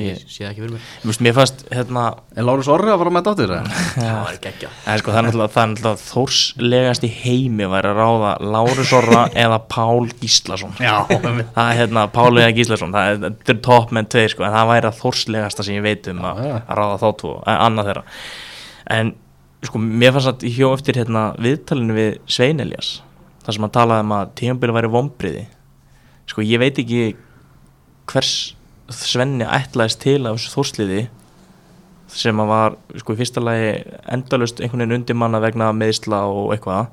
Ég 0.00 0.20
sé 0.24 0.42
það 0.42 0.50
ekki 0.50 0.62
fyrir 0.62 0.72
mér 0.74 0.84
Þú 1.02 1.08
veist, 1.10 1.22
mér 1.24 1.34
fannst, 1.36 1.62
hérna 1.72 2.02
Er 2.32 2.46
Lárus 2.48 2.68
Orri 2.72 2.92
að 2.92 3.00
fara 3.02 3.12
með 3.12 3.24
dáttir? 3.28 3.52
eða? 3.52 3.80
Það 3.94 4.28
er 4.30 4.38
geggja 4.46 4.70
En 4.88 5.00
sko 5.00 5.12
það 5.12 5.20
er 5.20 5.26
náttúrulega, 5.28 5.64
er 5.92 5.98
þórslegast 6.04 7.04
í 7.04 7.10
heimi 7.18 7.68
væri 7.72 7.90
að 7.92 8.00
ráða 8.00 8.34
Lárus 8.54 8.92
Orra 8.96 9.24
eða 9.44 9.58
Pál 9.72 10.08
Gíslason 10.22 10.76
Já. 10.80 10.94
Það 11.12 11.62
er 11.64 11.80
hérna 11.82 12.06
Pál 12.16 12.32
eða 12.32 12.54
Gíslason, 12.56 12.96
það 12.96 13.10
er, 13.12 13.20
það 13.24 13.54
er 13.56 13.60
topp 13.68 13.92
menn 13.96 14.08
tveir 14.12 14.32
sko, 14.32 14.44
en 14.48 14.56
það 14.56 14.70
væri 14.72 14.90
að 14.90 15.00
þórslegasta 15.02 15.68
sem 15.68 15.78
ég 15.78 15.84
veit 15.84 16.12
um 16.12 16.24
að, 16.28 16.44
já. 16.48 16.56
að 16.60 16.80
ráða 16.80 17.00
þá 17.04 17.08
tvo, 17.20 17.34
eh, 17.44 17.60
annað 17.68 17.90
þeirra 17.92 18.06
En 18.98 19.16
sko, 19.68 19.84
mér 19.84 20.16
fannst 20.16 20.32
að 20.32 20.48
hjó 20.56 20.72
eftir 20.72 21.00
hérna 21.00 21.26
viðtalinu 21.40 22.00
við 22.00 22.16
Svein 22.24 22.64
Elias 22.64 22.96
þar 23.44 23.56
sem 23.56 23.66
hann 23.66 23.76
talaði 23.76 24.06
um 24.06 24.16
að 24.16 24.32
tímabili 24.40 24.76
væri 24.78 24.92
vombriði 24.92 25.44
Sko, 26.30 26.44
ég 26.44 26.60
veit 26.62 26.78
ekki 26.80 27.14
hvers 28.10 28.54
Svenni 28.92 29.46
ætlaðist 29.48 30.02
til 30.02 30.20
af 30.28 30.36
þessu 30.36 30.52
þórsliði 30.52 31.04
sem 32.14 32.40
að 32.42 32.50
var 32.50 32.74
sko 33.00 33.14
í 33.14 33.18
fyrsta 33.18 33.42
lagi 33.42 33.70
endalust 34.12 34.60
einhvern 34.60 34.84
veginn 34.84 34.98
undir 34.98 35.16
manna 35.18 35.40
vegna 35.42 35.70
meðsla 35.74 36.20
og 36.28 36.52
eitthvað. 36.54 36.90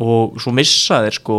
Og 0.00 0.36
svo 0.40 0.52
missa 0.54 1.00
þeir 1.06 1.16
sko 1.16 1.38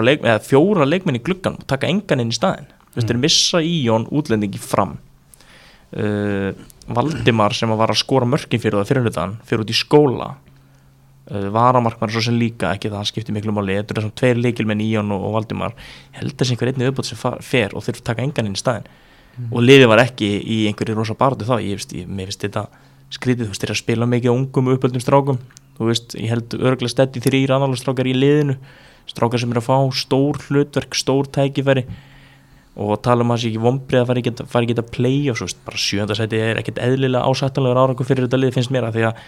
leik, 0.00 0.24
eða 0.24 0.40
fjóra 0.42 0.88
leikmenn 0.88 1.20
í 1.20 1.22
gluggan 1.22 1.60
og 1.60 1.68
taka 1.70 1.90
engan 1.92 2.24
inn 2.24 2.32
í 2.32 2.36
staðinn. 2.36 2.72
Mm. 2.96 3.04
þeir 3.04 3.20
missa 3.22 3.60
í 3.62 3.76
Jón 3.84 4.08
útlendingi 4.10 4.58
fram. 4.58 4.96
Uh, 5.92 6.56
Valdimar 6.90 7.54
sem 7.54 7.70
að 7.70 7.82
var 7.84 7.92
að 7.92 8.00
skora 8.00 8.26
mörkin 8.26 8.62
fyrir 8.62 8.80
það 8.80 8.90
fyrir 8.90 9.06
hlutan 9.06 9.32
fyrir 9.46 9.64
út 9.64 9.70
í 9.70 9.76
skóla 9.76 10.28
varamarkmann 11.30 12.10
svo 12.10 12.22
sem 12.24 12.34
líka 12.38 12.72
ekki 12.74 12.90
það 12.90 12.98
hann 12.98 13.08
skiptir 13.10 13.36
miklu 13.36 13.54
máli 13.54 13.76
þetta 13.78 13.94
er 13.94 14.00
þessum 14.00 14.16
tveir 14.18 14.40
leikilmenn 14.40 14.82
í 14.82 14.88
Jón 14.90 15.12
og, 15.14 15.28
Valdimar. 15.36 15.76
Ég 16.10 16.18
held 16.22 16.34
að 16.34 16.42
þessi 16.42 16.56
einhver 16.56 16.72
einnig 16.72 16.90
uppbót 16.90 17.10
sem 17.10 17.20
fer 17.46 17.76
og 17.76 17.86
þeir 17.86 18.02
taka 18.02 18.24
engan 18.26 18.50
inn 18.50 18.58
í 18.58 18.60
staðinn. 18.60 18.88
Og 19.48 19.62
liðið 19.64 19.90
var 19.92 20.02
ekki 20.02 20.28
í 20.42 20.60
einhverju 20.68 20.98
rosa 20.98 21.16
barðu 21.18 21.46
þá. 21.48 21.56
Ég 21.62 21.78
veist, 21.78 21.94
ég, 21.96 22.08
mér 22.10 22.30
finnst 22.30 22.44
þetta 22.44 22.66
skrítið, 23.14 23.46
þú 23.46 23.54
veist, 23.54 23.62
þeir 23.62 23.70
eru 23.70 23.76
að 23.76 23.82
spila 23.84 24.08
mikið 24.10 24.34
á 24.34 24.34
ungum 24.34 24.70
uppöldum 24.74 25.02
strákum, 25.02 25.40
þú 25.78 25.88
veist, 25.88 26.14
ég 26.18 26.32
held 26.34 26.56
örgulega 26.58 26.92
steddi 26.92 27.22
þrýr 27.24 27.54
annála 27.56 27.78
strákar 27.78 28.10
í 28.10 28.14
liðinu. 28.16 28.56
Strákar 29.10 29.42
sem 29.42 29.52
eru 29.54 29.62
að 29.62 29.68
fá 29.70 29.78
stór 29.96 30.40
hlutverk 30.48 30.98
stór 30.98 31.30
tækifæri. 31.30 31.86
Og 32.80 32.94
tala 33.02 33.24
um 33.24 33.32
að 33.32 33.38
það 33.38 33.42
sé 33.42 33.50
ekki 33.50 33.62
vombrið 33.64 34.02
að 34.02 34.10
fara 34.10 34.20
ekki, 34.64 34.76
að 34.78 34.92
playa 34.94 35.34
bara 35.66 35.80
sjöndasæti 35.86 36.38
er 36.38 36.60
ekkert 36.60 36.78
eðlilega 36.84 37.26
ásættanlegur 37.26 37.80
árangur 37.80 38.06
fyrir 38.06 38.28
þetta 38.28 38.38
lið 38.38 38.54
finnst 38.54 38.70
mér 38.70 38.86
að 38.86 38.98
því 38.98 39.06
að 39.08 39.24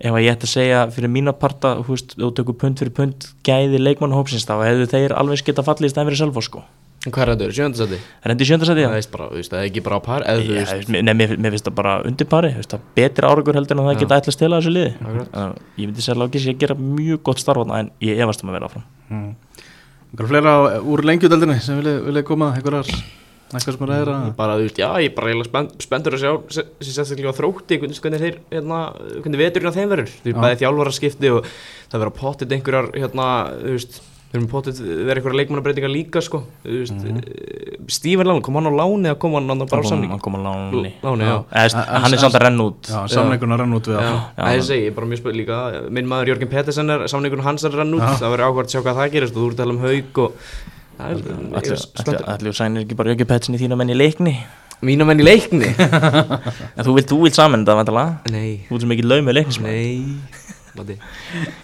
ef 0.00 0.12
að 0.12 0.24
ég 0.26 0.34
ætti 0.36 0.48
að 0.48 0.52
segja 0.52 0.80
fyrir 0.92 1.12
mína 1.12 1.32
parta 1.36 1.76
þú 1.80 1.92
veist, 1.94 2.16
þú 2.18 2.32
tökur 2.36 2.58
pund 2.60 2.80
fyrir 2.82 2.92
pund 2.96 3.28
gæði 3.46 3.78
leikmannhópsins 3.80 4.44
þá 4.48 4.56
hefðu 4.66 4.88
þeir 4.92 5.14
alveg 5.16 5.44
geta 5.46 5.64
fallið 5.66 5.88
í 5.88 5.94
stæðan 5.94 6.10
fyrir 6.10 6.22
selva 6.24 6.44
sko 6.44 6.64
En 7.06 7.12
hvað 7.14 7.22
er 7.22 7.30
þetta? 7.36 7.54
Sjöndasæti? 7.54 7.98
það 8.82 8.96
er 8.98 9.08
bara, 9.12 9.26
þú 9.30 9.36
veist, 9.38 9.50
það 9.52 9.60
er 9.60 9.66
ekki 9.68 9.82
bara 9.86 9.96
á 9.96 10.02
par 10.02 10.24
Eða 10.26 10.40
þú 10.42 10.46
Já, 10.50 10.56
veist 10.58 10.72
veist, 10.74 10.88
nei, 10.90 11.14
mér, 11.14 11.34
mér 11.38 11.52
finnst 11.54 11.68
það 11.68 11.76
bara 11.78 11.92
undir 12.08 12.26
pari 12.26 12.50
betri 12.96 13.28
áragur 13.28 13.54
heldur 13.60 13.76
en 13.76 13.82
að 13.82 13.86
það 13.86 13.94
Já. 13.94 14.00
geta 14.00 14.18
ætla 14.18 14.32
að 14.32 14.36
stela 14.36 14.58
þessu 14.58 14.72
liði 14.74 14.90
að 15.30 15.52
ég 15.78 15.84
myndi 15.86 16.02
segja 16.02 16.16
að 16.16 16.22
Lákis 16.24 16.46
ég 16.50 16.58
gera 16.58 16.74
mjög 16.74 17.22
gott 17.28 17.38
starf 17.44 17.62
en 17.78 17.92
ég 18.02 18.18
efast 18.26 18.42
um 18.42 18.50
að 18.50 18.58
vera 18.58 18.70
áfram 18.72 18.86
Mm. 19.06 19.36
Einhverja 20.10 20.30
fleira 20.32 20.52
úr 20.82 21.04
lengjudeldinni 21.06 21.60
sem 21.62 21.78
vilja 21.78 22.24
koma 22.26 22.48
einhverjar 22.56 22.90
eitthvað 23.52 23.76
sem 23.76 23.84
er 23.86 23.92
aðeira 23.94 24.16
bara, 24.36 24.56
þú 24.58 24.64
veist, 24.66 24.80
já, 24.82 24.88
ég 24.98 25.10
er 25.12 25.14
bara 25.14 25.30
eiginlega 25.30 25.50
spennt, 25.50 25.76
spenntur 25.86 26.16
að 26.16 26.24
sjá 26.24 26.32
se- 26.56 26.66
sem 26.80 26.92
sérstaklega 26.96 27.30
á 27.30 27.38
þrótti, 27.38 27.78
hvernig, 27.78 28.00
hvernig 28.02 28.24
þeir 28.24 28.36
hérna, 28.50 28.80
hvernig 29.22 29.38
veturinn 29.44 29.70
á 29.70 29.76
þeim 29.78 29.88
verður. 29.94 30.10
Þú 30.10 30.26
veist, 30.26 30.36
Já. 30.36 30.42
bæði 30.42 30.60
þjálfara 30.64 30.92
skipti 30.98 31.30
og 31.36 31.46
það 31.92 32.00
verður 32.02 32.16
pottit 32.18 32.52
einhverjar, 32.56 32.90
hérna, 32.98 33.26
þú 33.62 33.72
veist 33.76 34.00
þeir 34.26 34.40
eru 34.42 34.48
pottit, 34.50 34.80
verður 34.82 35.20
einhverjar 35.20 35.38
leikmannabreitingar 35.40 35.92
líka 35.94 36.20
sko, 36.26 36.42
þú 36.66 36.80
veist, 36.82 36.92
mm 36.98 37.20
-hmm. 37.22 37.86
Stífan 37.86 38.26
Lán 38.26 38.42
kom 38.42 38.54
hann 38.58 38.66
á 38.66 38.72
láni 38.74 39.06
eða 39.06 39.18
kom 39.18 39.32
hann 39.38 39.48
hann 39.48 39.58
bara 39.70 39.82
á 39.82 39.86
samning? 39.86 40.10
hann 40.10 40.18
kom 40.18 40.34
á 40.34 40.38
láni. 40.42 40.92
Láni, 41.02 41.22
já, 41.22 41.44
Eða, 41.46 41.62
veist, 41.62 41.76
En- 41.76 42.02
hann 42.02 42.12
er 42.12 42.18
samt 42.18 42.34
að 42.34 42.42
renna 42.42 42.62
út. 42.66 42.82
Já, 42.82 43.06
samningun 43.08 43.52
að 43.54 43.58
renna 43.60 43.76
út 43.76 43.86
við 43.86 43.94
Já, 43.94 44.10
það 44.36 44.44
það 44.44 44.56
er 44.56 44.62
segi, 44.62 44.82
ég 44.82 44.86
er 44.90 44.94
bara 44.94 45.06
mjög 45.06 45.20
spöð 45.22 45.36
líka. 45.36 45.90
Minn 45.90 46.06
maður 46.08 46.26
Jörgen 46.34 46.48
Pettersen 46.50 46.90
er 46.90 47.06
samningun 47.06 47.40
hans 47.46 47.62
er 47.64 47.70
rann 47.70 47.94
út. 47.94 48.00
Já. 48.02 48.18
Það 48.18 48.30
verður 48.34 48.46
áhvert 48.50 48.66
að 48.66 48.72
sjá 48.74 48.82
hvað 48.82 48.96
það 48.96 49.12
gerist 49.12 49.36
og 49.36 49.42
þú 49.42 49.46
ert 49.46 49.54
að 49.54 49.56
tala 49.56 49.72
um 49.72 49.78
haug 49.78 50.18
og 50.18 50.32
Það. 50.96 52.22
Allir 52.32 52.56
sænir 52.56 52.84
ekki 52.86 52.96
bara 52.98 53.12
Jökki 53.12 53.26
Petsin 53.28 53.56
í 53.56 53.60
þína 53.60 53.76
menn 53.78 53.92
í 53.92 53.96
leikni? 53.98 54.32
Mína 54.84 55.06
menn 55.08 55.20
í 55.20 55.26
leikni? 55.26 55.68
En 56.76 56.84
þú 56.84 56.96
vilt, 56.96 57.08
þú 57.10 57.22
vilt 57.24 57.36
saman 57.36 57.64
þetta 57.64 57.76
vantala 57.78 58.06
Nei, 58.32 58.66
þú 58.68 58.76
ert 58.78 58.84
sem 58.86 58.94
ekki 58.96 59.06
laug 59.06 59.24
með 59.26 59.38
leiknismann 59.40 59.72
nei. 59.72 60.44
Mati. 60.76 60.96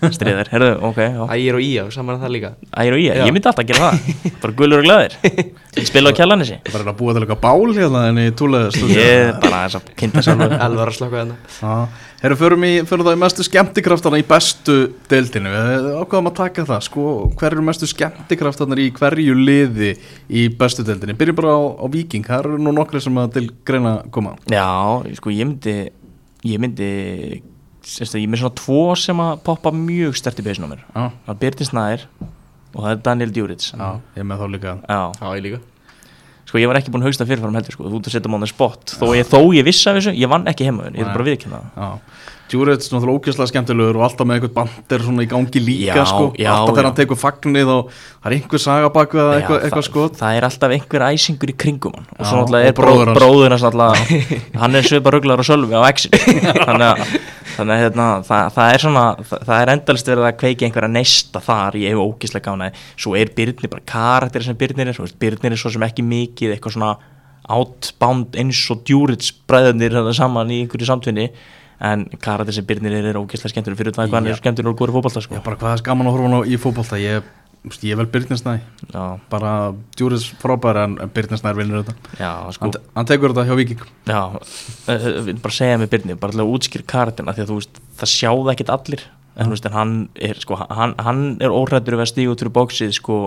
stríðar, 0.08 0.48
herðu, 0.48 0.68
ok. 0.88 1.00
Ægir 1.34 1.58
og 1.58 1.64
Ía, 1.64 1.82
saman 1.92 2.16
að 2.16 2.22
það 2.24 2.30
líka. 2.32 2.50
Ægir 2.80 2.94
og 2.96 3.02
Já. 3.02 3.10
ég 3.26 3.34
myndi 3.36 3.50
alltaf 3.50 3.60
að 3.60 3.68
gera 3.68 3.90
það. 3.90 4.30
Bara 4.40 4.54
gulur 4.60 4.80
og 4.80 4.86
glæðir 4.86 5.16
spila 5.90 6.12
á 6.12 6.16
kjallanissi 6.16 6.56
bara 6.70 6.86
að 6.86 6.96
búa 7.02 7.12
til 7.12 7.24
eitthvað 7.26 7.42
bál 7.44 7.76
hérna 7.76 8.06
en 8.08 8.22
í 8.22 8.26
túlega 8.36 8.88
ég 8.88 9.36
bara 9.42 9.60
þess 9.66 9.80
að 9.82 9.92
kynnta 10.00 10.24
sjálfur. 10.24 10.56
Elvar 10.56 10.92
að 10.92 10.96
slaka 10.96 11.20
hérna 11.20 11.76
Herru, 12.22 12.36
förum, 12.38 12.62
í, 12.62 12.74
förum 12.86 13.02
það 13.02 13.16
í 13.16 13.18
mestu 13.18 13.42
skemmtikraftana 13.42 14.18
í 14.20 14.24
bestu 14.26 14.74
deildinu 15.10 15.50
Við 15.50 15.86
ákvaðum 15.98 16.28
að 16.30 16.36
taka 16.38 16.64
það, 16.68 16.84
sko, 16.86 17.06
hver 17.40 17.56
eru 17.56 17.64
mestu 17.66 17.88
skemmtikraftanar 17.90 18.78
í 18.78 18.84
hverju 18.94 19.34
liði 19.34 19.88
í 20.30 20.44
bestu 20.60 20.84
deildinu 20.86 21.16
Byrjum 21.18 21.40
bara 21.40 21.56
á, 21.58 21.62
á 21.82 21.86
Viking, 21.90 22.28
það 22.28 22.44
eru 22.44 22.60
nú 22.62 22.74
nokkri 22.76 23.02
sem 23.02 23.18
að 23.18 23.32
til 23.40 23.42
greina 23.66 23.96
koma. 24.14 24.36
Já, 24.46 24.68
sko 25.18 25.34
ég 25.34 25.50
myndi 25.50 25.74
ég 26.46 26.62
myndi 26.62 26.92
semst, 27.82 28.14
ég 28.14 28.28
er 28.28 28.30
með 28.30 28.44
svona 28.44 28.58
tvo 28.62 28.80
sem 29.02 29.24
að 29.26 29.34
poppa 29.50 29.74
mjög 29.74 30.14
stert 30.22 30.38
í 30.38 30.46
beisinu 30.46 30.70
á 30.70 30.72
mér. 30.76 30.86
Já, 30.86 31.02
það 31.26 31.34
er 31.34 31.42
Birgir 31.42 31.72
Snær 31.72 32.06
og 32.22 32.78
það 32.78 32.90
er 32.94 33.04
Daniel 33.10 33.34
Djuric 33.34 33.66
já, 33.66 33.88
ég 34.14 34.22
er 34.22 34.30
með 34.30 34.46
þá 34.46 34.50
líka. 34.54 34.78
Já, 34.86 35.02
Já, 35.18 35.26
ég 35.34 35.46
líka 35.50 35.64
sko 36.52 36.60
ég 36.60 36.68
var 36.68 36.76
ekki 36.76 36.92
búin 36.92 37.00
að 37.00 37.08
hugsta 37.08 37.24
fyrirfram 37.24 37.54
heldur 37.56 37.72
sko, 37.72 37.88
þú 37.88 37.96
ert 38.02 38.08
að 38.10 38.16
setja 38.18 38.28
mánu 38.32 38.48
spott 38.50 38.92
þó 39.00 39.06
ég, 39.16 39.24
þó 39.24 39.38
ég 39.56 39.64
vissi 39.64 39.88
af 39.88 39.96
þessu, 39.96 40.12
ég 40.20 40.28
vann 40.28 40.44
ekki 40.52 40.68
heima 40.68 40.90
ég 40.92 41.00
er 41.00 41.14
bara 41.14 41.24
viðkynna 41.30 41.62
það. 41.62 41.80
Já, 41.80 42.20
Djurits 42.52 42.90
náttúrulega 42.92 43.16
ógæslega 43.16 43.48
skemmtilegur 43.48 43.96
og 43.96 44.02
alltaf 44.04 44.28
með 44.28 44.36
eitthvað 44.36 44.52
bandir 44.58 45.04
svona 45.06 45.24
í 45.24 45.28
gangi 45.30 45.60
líka 45.64 45.94
Já, 45.96 46.02
sko, 46.10 46.26
já, 46.36 46.50
alltaf 46.52 46.74
þegar 46.74 46.88
hann 46.90 46.98
tekur 46.98 47.20
fagnið 47.22 47.70
og 47.72 47.94
það 47.94 48.28
er 48.28 48.36
einhver 48.36 48.62
saga 48.66 48.90
bak 48.92 49.16
við 49.16 49.30
eitthvað, 49.38 49.56
Já, 49.56 49.64
eitthvað 49.70 49.86
skot 49.88 50.18
það 50.20 50.36
er 50.36 50.46
alltaf 50.50 50.74
einhver 50.76 51.04
æsingur 51.08 51.52
í 51.54 51.56
kringum 51.64 51.96
hann. 51.96 52.10
Og 52.18 52.28
svo 52.28 52.42
náttúrulega 52.42 52.68
er 52.68 52.76
hans. 53.54 53.64
náttúrulega 53.64 54.28
hann 54.66 54.76
er 54.76 54.90
svipa 54.90 55.14
rugglar 55.16 55.40
og 55.40 55.48
sölvi 55.48 55.80
á 55.80 55.82
exit 55.88 56.18
þannig 56.68 56.88
að 56.90 57.16
þannig 57.56 57.74
að 57.74 57.82
hérna, 57.82 58.08
það, 58.26 58.50
það 58.56 58.74
er 58.74 58.84
svona 58.84 59.04
það, 59.20 59.46
það 59.48 59.56
er 59.60 59.72
endalist 59.76 60.10
verið 60.12 60.28
að 60.28 60.36
kveiki 60.42 60.66
einhverja 60.66 60.92
neista 60.92 61.42
þar 61.42 61.78
ég 61.80 61.94
hef 61.94 62.02
ógíslega 62.02 62.50
gánaði 62.50 62.84
svo 62.92 63.16
er 63.18 63.32
Byrnir 63.36 63.72
bara 63.72 63.88
karakter 63.94 64.46
sem 64.46 64.58
Byrnir 64.58 64.92
er 64.92 65.16
Byrnir 65.22 65.56
er 65.56 65.62
svo 65.62 65.72
sem 65.74 65.86
ekki 65.86 66.06
mikið 66.06 66.54
eitthvað 66.56 66.76
svona 66.76 66.92
outbound 67.52 68.38
eins 68.38 68.60
og 68.70 68.84
djúrits 68.86 69.32
bræðunir 69.50 69.96
þetta 69.98 70.14
saman 70.16 70.52
í 70.54 70.62
einhverju 70.62 70.88
samtvinni 70.88 71.28
en 71.82 72.04
karakter 72.22 72.54
sem 72.54 72.66
Byrnir 72.66 72.94
er, 72.94 73.10
er 73.10 73.18
ógíslega 73.18 73.50
skemmtur 73.50 73.76
fyrir 73.78 73.94
það 73.96 74.10
hvað 74.10 74.20
hann 74.20 74.30
Já. 74.30 74.36
er 74.36 74.42
skemmtur 74.42 74.70
og 74.70 74.78
góri 74.78 74.94
fótbolta 74.94 75.18
Já, 75.18 75.26
sko. 75.26 75.40
bara 75.42 75.58
hvað 75.58 75.78
er 75.78 75.86
gaman 75.88 76.10
að 76.10 76.16
horfa 76.16 76.30
hann 76.30 76.52
í 76.52 76.58
fótbolta 76.62 77.00
Ég, 77.02 77.30
ég 77.62 77.96
vel 77.98 78.08
Byrninsnæ 78.10 78.56
Bara 79.30 79.52
djúris 79.96 80.26
frábæra 80.42 80.84
en 80.88 81.10
Byrninsnær 81.14 81.56
vinnur 81.58 81.82
þetta. 81.82 81.94
Já, 82.18 82.30
sko. 82.56 82.66
Hann, 82.66 82.90
hann 82.96 83.08
tekur 83.08 83.34
þetta 83.34 83.46
hjá 83.48 83.58
Viking 83.58 83.82
Já, 84.08 84.22
uh, 84.34 85.08
við 85.28 85.42
bara 85.44 85.56
segja 85.56 85.80
með 85.80 85.92
Byrni 85.94 86.18
bara 86.18 86.34
til 86.34 86.42
að 86.42 86.54
útskýra 86.56 86.88
karakterina 86.94 87.34
því 87.36 87.44
að 87.44 87.52
þú 87.52 87.58
veist 87.60 87.82
það 88.00 88.14
sjáða 88.16 88.54
ekkit 88.54 88.72
allir. 88.74 89.04
En 89.32 89.48
þú 89.48 89.54
veist 89.54 89.68
hann 89.72 89.94
er 90.28 90.40
sko 90.42 90.58
hann, 90.60 90.96
hann 91.00 91.22
er 91.40 91.54
óhrættur 91.54 91.96
við 91.96 92.04
að 92.04 92.10
stíga 92.10 92.34
út 92.34 92.42
fyrir 92.42 92.56
bóksið 92.58 92.96
sko 92.98 93.20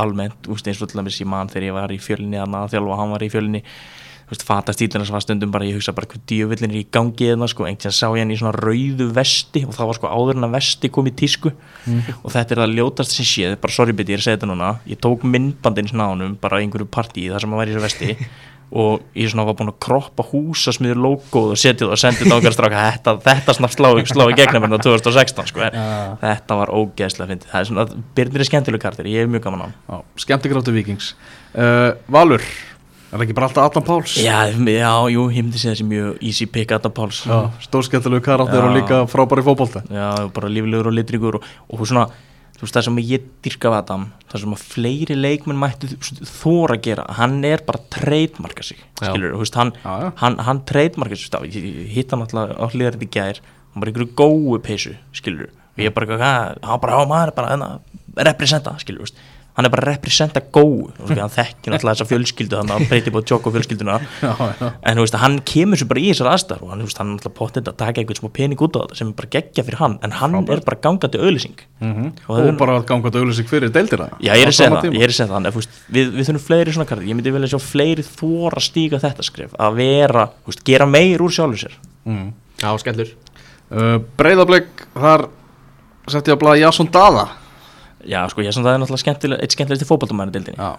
almennt, 0.00 0.48
eins 0.48 0.80
og 0.80 0.88
til 0.88 1.02
dæmis 1.02 1.20
ég 1.20 1.28
man 1.28 1.50
þegar 1.52 1.66
ég 1.66 1.76
var 1.76 1.92
í 1.92 1.98
fjölinni 2.00 2.40
að 2.40 2.70
þjálfa 2.72 3.00
hann 3.02 3.12
var 3.12 3.26
í 3.26 3.32
fjölinni 3.32 3.64
fata 4.46 4.74
stílina 4.74 5.06
sem 5.06 5.14
var 5.16 5.24
stundum 5.24 5.50
bara 5.50 5.66
ég 5.66 5.78
hugsa 5.78 5.94
bara 5.96 6.06
hvað 6.10 6.22
djöfullin 6.30 6.70
er 6.70 6.80
í 6.80 6.84
gangi 6.94 7.30
eða 7.32 7.48
sko. 7.50 7.66
Einhvern 7.66 7.90
veginn 7.90 7.96
sá 7.96 8.06
ég 8.06 8.22
hann 8.22 8.34
í 8.34 8.38
svona 8.38 8.54
rauðu 8.54 9.08
vesti 9.16 9.64
og 9.66 9.74
það 9.74 9.90
var 9.90 9.98
sko 9.98 10.12
áður 10.12 10.38
en 10.38 10.48
að 10.48 10.54
vesti 10.58 10.92
kom 10.94 11.10
í 11.10 11.14
tísku. 11.18 11.52
Og 12.22 12.30
þetta 12.30 12.54
er 12.54 12.62
það 12.62 12.76
ljótast 12.78 13.16
sem 13.16 13.26
séð 13.26 13.58
bara 13.60 13.74
sorry 13.74 13.96
biti 13.96 14.14
ég 14.14 14.20
er 14.20 14.22
að 14.22 14.28
segja 14.28 14.38
þetta 14.38 14.52
núna. 14.52 14.70
Ég 14.86 15.02
tók 15.02 15.26
á 15.26 16.06
honum 16.06 16.38
bara 16.40 16.62
einhverju 16.62 16.86
partíi 16.86 17.30
þar 17.30 17.42
sem 17.42 17.50
hann 17.50 17.60
var 17.60 17.68
í 17.68 17.74
þessu 17.74 17.86
vesti. 17.88 18.16
Og 18.70 19.00
ég 19.18 19.26
svona 19.26 19.42
var 19.48 19.56
búinn 19.58 19.72
að 19.72 19.80
kroppa 19.82 20.22
húsasmiður 20.28 21.00
logoð 21.02 21.56
og 21.56 21.58
setja 21.58 21.88
það 21.88 21.94
og 21.96 21.98
sendið 21.98 22.28
það 22.28 22.36
okkar 22.36 22.54
stráka. 22.54 22.82
Þetta, 22.86 23.14
þetta 23.24 23.54
snart 23.56 23.74
slá, 23.74 23.88
slá 24.06 24.24
gegnum 24.38 24.62
hérna 24.62 24.78
2016 24.78 25.48
sko, 25.50 25.64
en 25.66 26.20
þetta 26.20 26.58
var 26.60 26.70
ógeðslega 26.70 27.32
fyndið, 27.32 27.50
það 27.50 27.64
er 27.64 27.68
svona, 27.72 27.86
Byrnir 28.14 28.44
er 28.44 28.46
skemmtileg 28.46 28.84
kartir 28.84 29.10
ég 29.10 29.24
hef 29.24 29.32
mjög 29.32 29.42
gaman 29.48 29.64
á 29.66 29.68
Já, 29.74 29.96
skemmtikráttu 30.22 30.76
Vikings 30.76 31.10
uh, 31.58 31.98
Valur, 32.14 32.46
er 33.10 33.18
það 33.18 33.24
ekki 33.26 33.36
bara 33.36 33.48
alltaf 33.50 33.68
Adam 33.68 33.86
Páls? 33.86 34.16
já, 34.22 34.36
já, 34.54 34.90
jú, 35.10 35.26
ég 35.34 35.44
myndi 35.44 35.58
segja 35.58 35.74
þessi 35.74 35.86
mjög 35.90 36.24
easy 36.30 36.46
pick 36.46 36.72
Adam 36.76 36.94
Páls. 36.94 37.22
Stórskemmtilegu 37.66 38.22
karakter 38.24 38.62
Já. 38.62 38.66
og 38.68 38.76
líka 38.76 38.98
frábæri 39.10 39.42
fótbolta. 39.46 39.82
Já, 39.90 40.28
bara 40.34 40.48
líflegur 40.48 40.90
og 40.90 40.94
litríkur 40.94 41.40
og, 41.40 41.48
og 41.68 41.82
svona, 41.90 42.06
þú 42.60 42.66
veist 42.66 42.76
það 42.76 42.86
sem 42.86 43.00
ég 43.08 43.26
dyrka 43.42 43.70
af 43.70 43.76
Adam, 43.80 44.02
það 44.30 44.44
sem 44.44 44.54
að 44.54 44.64
fleiri 44.74 45.16
leikmenn 45.16 45.58
mættu 45.58 45.90
þóra 46.28 46.76
að 46.76 46.82
gera 46.84 47.06
hann 47.16 47.38
er 47.48 47.64
bara 47.66 47.80
treytmarka 47.94 48.66
sig 48.66 48.82
skilur, 49.00 49.32
þú 49.32 49.40
veist, 49.42 49.56
hann, 49.56 49.72
Já, 49.80 50.12
hann, 50.20 50.36
hann 50.44 50.62
treytmarka 50.68 51.16
sig, 51.16 51.56
hitt 51.94 52.12
hann 52.12 52.26
alltaf 52.26 52.74
hlýðar 52.74 53.00
í 53.00 53.08
gær, 53.08 53.40
hann 53.72 53.80
bara 53.80 53.94
einhverju 53.94 54.12
góu 54.18 54.60
peysu, 54.60 54.92
skilur, 55.16 55.48
og 55.48 55.80
ég 55.82 55.96
bara, 55.96 56.20
hann 56.60 56.82
bara, 56.84 57.00
er 57.24 57.32
bara, 57.32 57.54
hérna, 57.54 57.70
representa, 58.28 58.76
skilur, 58.82 59.06
veist 59.08 59.16
hann 59.60 59.68
er 59.68 59.72
bara 59.74 59.84
að 59.84 59.90
representa 59.92 60.40
góu. 60.50 60.88
Hann 61.04 61.30
þekkir 61.36 61.76
alltaf 61.76 61.92
þessa 61.92 62.06
fjölskyldu 62.10 62.56
þannig 62.58 62.72
að 62.72 62.78
hann 62.80 62.88
breyti 62.90 63.12
búið 63.14 63.26
tjók 63.30 63.46
á 63.46 63.50
fjölskylduna 63.54 63.96
Já, 64.24 64.32
já. 64.40 64.70
en 64.82 64.96
þú 64.98 65.04
veist, 65.04 65.18
hann 65.20 65.36
kemur 65.52 65.80
sér 65.80 65.90
bara 65.92 66.00
í 66.02 66.08
þessar 66.10 66.30
aðstæður 66.32 66.64
og 66.64 66.72
hann, 66.72 66.80
þú 66.82 66.88
veist, 66.90 67.00
hann 67.02 67.10
er 67.12 67.18
alltaf 67.20 67.34
potið 67.38 67.70
að 67.70 67.78
taka 67.84 68.00
einhvern 68.02 68.20
smá 68.20 68.30
pening 68.40 68.64
út 68.66 68.76
á 68.76 68.80
þetta 68.86 68.98
sem 69.00 69.12
er 69.12 69.16
bara 69.20 69.30
geggja 69.36 69.64
fyrir 69.68 69.80
hann. 69.84 69.98
En 70.06 70.16
hann 70.18 70.38
er 70.40 70.64
bara 70.66 70.80
gangandi 70.88 71.20
auðlýsing 71.20 71.66
Mhm. 71.80 72.10
Og 72.28 72.30
Og, 72.30 72.36
það 72.36 72.48
er- 72.50 72.56
bara 72.60 72.72
að 72.76 72.82
ganga 72.90 73.08
þetta 73.08 73.20
auðlýsing 73.22 73.48
fyrir 73.48 73.70
deildina 73.72 74.08
já, 74.20 74.32
ég 74.36 74.42
er 74.44 74.50
að 74.50 74.56
segja 74.58 74.70
það, 74.70 74.96
er 75.00 75.08
að 75.08 75.14
segja 75.16 75.28
það 75.30 75.36
en, 75.40 75.52
þú 75.54 75.60
veist, 75.62 75.78
við, 75.96 76.10
við 76.12 76.26
þurfum 76.28 76.44
fleiri 76.44 76.72
svona 76.76 76.86
kartir, 76.90 77.06
ég 77.08 77.16
myndi 77.16 77.32
vilja 77.32 77.48
sjá 77.54 77.60
fleiri 77.64 78.04
þóra 78.04 78.60
stíga 78.60 79.00
þetta 79.00 79.24
skrif 79.24 79.54
að 79.56 79.78
vera, 79.80 80.24
gera 80.68 80.86
meir 80.86 81.24
úr 81.24 81.32
sjálfur 81.32 81.62
sér. 81.62 81.78
Mm. 82.04 82.32
Já, 82.60 82.68
skellur. 82.82 83.14
Uh, 83.72 83.96
Breiðablik, 84.20 84.68
þar 84.92 85.24
setti 86.10 86.30
ég 86.32 86.36
að 86.36 86.42
blaða 86.44 86.60
Jason 86.66 86.90
Dada 86.92 87.24
já, 88.08 88.22
sko, 88.32 88.42
ég 88.44 88.48
er 88.50 88.56
svona, 88.56 88.70
það 88.70 88.74
er 88.76 88.80
náttúrulega 88.84 89.04
skemmtileg, 89.04 89.42
eitt 89.44 89.54
skemmtilegsti 89.56 89.88
fótballtumæri 89.88 90.32
dildinni 90.34 90.58
Já, 90.60 90.70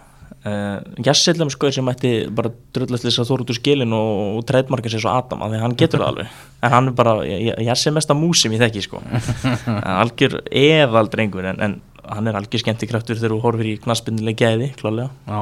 uh, 0.45 0.77
Jassillum 1.05 1.49
sko 1.53 1.71
sem 1.73 1.89
ætti 1.91 2.11
bara 2.33 2.49
drullast 2.75 3.05
lýsa 3.07 3.25
þór 3.27 3.43
út 3.45 3.51
úr 3.53 3.57
skilin 3.59 3.93
og, 3.97 4.09
og 4.39 4.45
treytmarka 4.49 4.89
sér 4.91 5.01
svo 5.03 5.11
Adam 5.13 5.41
af 5.45 5.49
því 5.51 5.57
að 5.59 5.65
hann 5.65 5.77
getur 5.79 5.99
það 6.01 6.09
alveg. 6.13 6.27
En 6.61 6.71
hann 6.75 6.87
er 6.91 6.95
bara, 6.97 7.13
Jassi 7.67 7.89
er 7.91 7.95
mesta 7.97 8.13
mús 8.17 8.41
sem 8.43 8.53
ég 8.55 8.61
þekki 8.63 8.81
sko. 8.87 8.97
En 9.75 9.95
algjör 9.97 10.33
eðal 10.49 11.07
drengur 11.13 11.45
en, 11.51 11.59
en 11.61 11.73
hann 12.11 12.27
er 12.31 12.35
algjör 12.39 12.61
skemmti 12.63 12.89
kraftur 12.89 13.17
þegar 13.19 13.35
þú 13.35 13.41
horfir 13.45 13.67
í 13.73 13.79
knaspinnileg 13.83 14.35
gæði 14.41 14.67
klálega 14.79 15.09
já, 15.29 15.41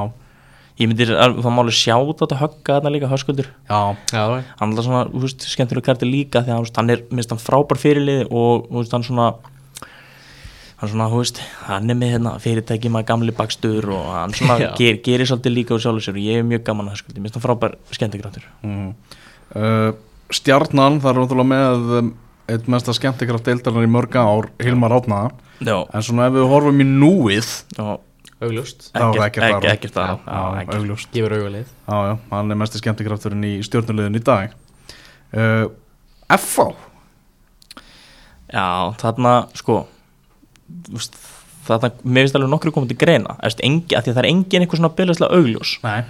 ég 0.80 0.86
myndir, 0.90 1.10
þá 1.16 1.50
máli 1.52 1.72
sjá 1.74 1.96
þetta 1.96 2.40
högga 2.40 2.76
þarna 2.76 2.92
líka 2.94 3.08
höskuldur. 3.10 3.48
Já, 3.68 3.80
Já, 4.12 4.20
það 4.20 4.44
hann 4.60 4.70
er 4.76 4.84
svona, 4.86 5.02
þú 5.12 5.20
veist, 5.24 5.40
skemmtileg 5.48 5.84
hann 10.80 10.88
svona 10.88 11.08
þú 11.12 11.20
veist, 11.20 11.40
hann 11.66 11.92
er 11.92 11.98
með 11.98 12.14
hérna, 12.14 12.32
fyrirtæki 12.40 12.90
með 12.92 13.06
gamli 13.10 13.34
bakstur 13.36 13.90
og 13.92 14.06
hann 14.14 14.32
svona 14.36 14.56
ger, 14.80 15.00
gerir 15.04 15.28
svolítið 15.28 15.56
líka 15.58 15.76
úr 15.76 15.82
sjálfur 15.84 16.06
sér 16.06 16.16
og 16.16 16.24
ég 16.24 16.40
er 16.40 16.46
mjög 16.48 16.64
gaman 16.70 16.88
að 16.88 16.96
höskuldi, 16.96 17.20
minnst 17.20 17.36
hann 17.36 17.44
frábær 17.44 17.76
skemmtikraftur. 17.92 18.46
Mm. 18.64 18.90
uh, 19.60 19.90
Stjarnan, 20.30 21.00
það 21.02 21.10
er 21.12 21.22
ótrúlega 21.24 21.50
með 21.50 21.94
um, 21.98 22.10
eitt 22.50 22.70
mesta 22.72 22.94
skemmtikraft 22.96 23.50
deildarinnar 23.50 23.88
í 23.88 23.90
mörg 23.92 24.16
ár 24.16 24.48
Hilmar 24.62 24.94
Átna 24.96 25.24
já, 25.60 25.76
En 25.92 26.06
svona 26.06 26.30
ef 26.30 26.38
við 26.38 26.48
horfum 26.54 26.80
í 26.80 26.86
núið 26.88 27.50
er 28.96 29.02
það 29.04 29.18
ekkert, 29.26 29.98
ekkert. 30.64 30.78
augljóst. 30.78 31.10
Gefur 31.12 31.34
já, 32.08 32.12
hann 32.30 32.54
er 32.54 32.56
mesti 32.62 32.80
skemmtikrafturinn 32.80 33.44
í 33.44 33.58
stjórnulegðin 33.66 34.16
í 34.16 34.22
dag. 34.24 34.54
Uh, 35.34 35.66
FH 36.32 36.70
já, 38.48 38.68
þarna, 39.02 39.34
sko 39.60 39.82
þú 40.88 40.96
veist, 40.96 41.20
þarna, 41.68 41.90
mér 42.04 42.26
finnst 42.26 42.38
alveg 42.40 42.52
nokkru 42.54 42.72
komið 42.74 42.92
til 42.94 42.98
greina, 43.04 43.36
Eftir, 43.46 43.66
engi, 43.68 43.94
að 43.96 44.06
því 44.06 44.12
að 44.12 44.18
það 44.18 44.24
er 44.24 44.28
engin 44.30 44.64
eitthvað 44.64 44.80
svona 44.82 44.92
byrðaslega 45.00 45.38
augljós. 45.40 45.72
Nei. 45.86 46.00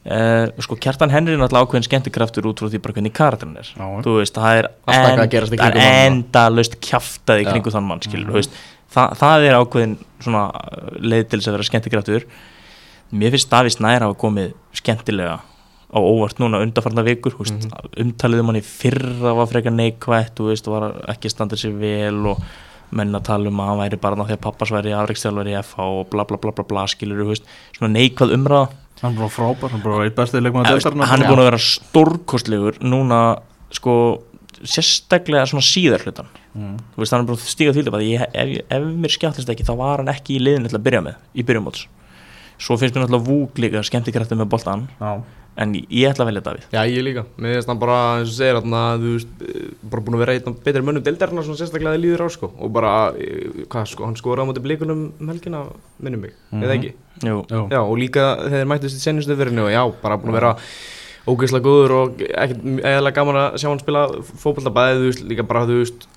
Uh, 0.00 0.46
sko 0.64 0.78
Kjartan 0.80 1.10
Henry 1.12 1.34
er 1.34 1.40
náttúrulega 1.42 1.66
ákveðin 1.68 1.84
skemmtikraftur 1.84 2.46
út 2.48 2.60
frá 2.62 2.70
því 2.72 2.78
bara 2.80 2.94
hvernig 2.96 3.12
karakterin 3.12 3.58
er. 3.60 3.68
Já. 3.68 3.88
þú 4.06 4.14
veist, 4.16 4.38
það 4.38 4.60
er 4.62 4.68
Alltaf 4.70 5.08
eitthvað 5.10 5.24
að 5.26 5.34
gerast 5.34 5.52
í 5.52 5.58
það 5.60 5.74
er 5.74 5.82
hann. 5.84 6.06
endalaust 6.06 6.76
kjaftaði 6.86 7.42
í 7.42 7.44
Já. 7.44 7.50
kringu 7.52 7.74
þann 7.74 7.84
mann 7.90 8.00
skilur, 8.06 8.30
þú 8.30 8.38
veist, 8.38 8.56
það, 8.96 9.12
það 9.20 9.44
er 9.50 9.58
ákveðin 9.58 9.92
svona 10.24 10.46
uh, 10.56 10.88
leið 11.04 11.26
til 11.28 11.40
þess 11.42 11.50
að 11.52 11.56
vera 11.58 11.68
skemmtikraftur. 11.68 12.26
Mér 13.20 13.34
finnst 13.36 13.50
Davís 13.52 13.76
Snær 13.76 14.06
hafa 14.06 14.16
komið 14.24 14.54
skemmtilega 14.80 15.36
á 15.90 15.98
óvart 15.98 16.38
núna 16.40 16.62
undarfarna 16.64 17.02
vikur 17.04 17.34
þú 17.34 17.44
veist, 17.44 17.68
umtalið 18.00 18.40
um 18.40 18.50
hann 18.52 18.60
í 18.60 18.64
fyrra 18.64 19.32
var 19.36 19.48
frekar 19.50 19.74
neikvætt 19.74 20.36
þú 20.38 20.48
veist, 20.48 20.68
var 20.70 20.92
ekki 21.10 21.26
að 21.28 21.34
standa 21.34 21.58
sér 21.60 21.74
vel 21.76 22.20
og 22.30 22.40
menn 22.96 23.14
að 23.14 23.26
tala 23.30 23.50
um 23.50 23.60
að 23.62 23.70
hann 23.70 23.82
væri 23.84 24.00
bara 24.02 24.26
því 24.28 24.36
að 24.36 24.44
pappas 24.46 24.72
væri 24.74 24.94
afreikstjálfari 24.96 25.54
í 25.54 25.58
FH 25.62 25.90
og 26.00 26.08
bla 26.12 26.26
bla 26.28 26.40
bla 26.42 26.54
bla 26.56 26.64
bla 26.66 26.86
skilur, 26.90 27.22
þú 27.22 27.34
veist, 27.34 27.52
svona 27.76 27.92
neikvæð 27.94 28.34
umræða. 28.38 28.70
Hann 29.00 29.14
er 29.14 29.20
bara 29.22 29.32
frábær, 29.32 29.70
hann 29.72 29.80
er 29.80 29.86
bara 29.86 30.08
eitt 30.08 30.16
bestið 30.18 30.44
deildarinnar. 30.44 31.08
hann 31.08 31.22
er 31.22 31.30
búin 31.30 31.40
að 31.40 31.48
vera 31.48 31.62
stórkostlegur 31.64 32.82
núna 32.84 33.20
sko 33.72 33.94
sérstaklega 34.66 35.46
svona 35.48 35.64
síðar 35.64 36.04
hlutan 36.04 36.28
mm. 36.52 36.76
þú 36.94 37.02
veist 37.02 37.14
hann 37.14 37.22
er 37.22 37.28
búin 37.28 37.38
að 37.38 37.48
stíga 37.48 37.74
því 37.76 37.84
að 37.88 38.04
ég, 38.04 38.24
ef, 38.28 38.52
ef 38.76 38.88
mér 39.04 39.14
skjáttist 39.14 39.52
ekki 39.52 39.66
þá 39.66 39.72
var 39.80 40.02
hann 40.02 40.12
ekki 40.12 40.36
í 40.36 40.42
liðinu 40.42 40.70
til 40.70 40.78
að 40.78 40.86
byrja 40.88 41.02
með 41.06 41.20
í 41.32 41.46
byrjumóts 41.48 41.86
svo 42.60 42.76
finnst 42.80 42.96
mér 42.96 43.06
náttúrulega 43.06 43.28
vúk 43.30 43.60
líka 43.62 43.84
skemmtikræfti 43.86 44.36
með 44.36 44.50
boltan 44.52 44.84
Já, 44.98 45.12
en 45.58 45.72
ég, 45.74 46.06
ætla 46.10 46.24
að 46.24 46.30
velja 46.30 46.42
Davíð. 46.46 46.66
Já, 46.72 46.80
ég 46.86 47.04
líka, 47.04 47.24
mér 47.40 47.56
finnst 47.56 47.70
hann 47.70 47.80
bara, 47.80 47.96
eins 48.18 48.30
og 48.30 48.36
segir 48.36 48.58
þarna, 48.60 48.82
þú 49.00 49.14
veist, 49.16 49.32
bara 49.92 50.04
búin 50.06 50.16
að 50.16 50.22
vera 50.22 50.36
af 50.38 50.60
betri 50.64 50.84
mönnum 50.86 51.04
deildarinnar 51.06 51.46
svona 51.46 51.60
sérstaklega 51.60 51.96
að 51.98 52.04
líður 52.04 52.24
á, 52.24 52.28
sko. 52.36 52.52
Og 52.56 52.72
bara, 52.72 52.92
eh, 53.18 53.64
hvað, 53.66 53.88
sko, 53.92 54.06
hann 54.06 54.16
skoraði 54.16 54.46
á 54.46 54.48
móti 54.50 54.64
blikunum 54.64 55.02
um 55.18 55.32
helgina, 55.32 55.64
minnum 56.00 56.24
mig, 56.26 56.38
eða 56.52 56.76
ekki? 56.78 56.94
Jú, 57.26 57.42
já, 57.50 57.60
Já, 57.74 57.80
og 57.82 57.98
líka 57.98 58.24
þegar 58.46 58.70
mættist 58.70 58.96
í 58.96 59.04
senjustu 59.04 59.36
verinu 59.36 59.66
og 59.66 59.74
já, 59.74 59.82
bara 60.00 60.16
búin 60.16 60.32
að 60.32 60.38
vera 60.40 60.56
ógeðslega 61.28 61.66
góður 61.66 61.96
og 61.98 62.22
ekkert 62.24 62.64
eðalega 62.80 63.18
gaman 63.18 63.36
að 63.36 63.58
sjá 63.60 63.68
hann 63.68 63.82
spila 63.82 64.06
fótbolta. 64.22 64.72
Bæði, 64.72 64.96
þú 65.02 65.10
veist, 65.10 65.28
líka 65.28 65.46
bara, 65.46 65.66
þú 65.66 65.82
veist 65.82 66.08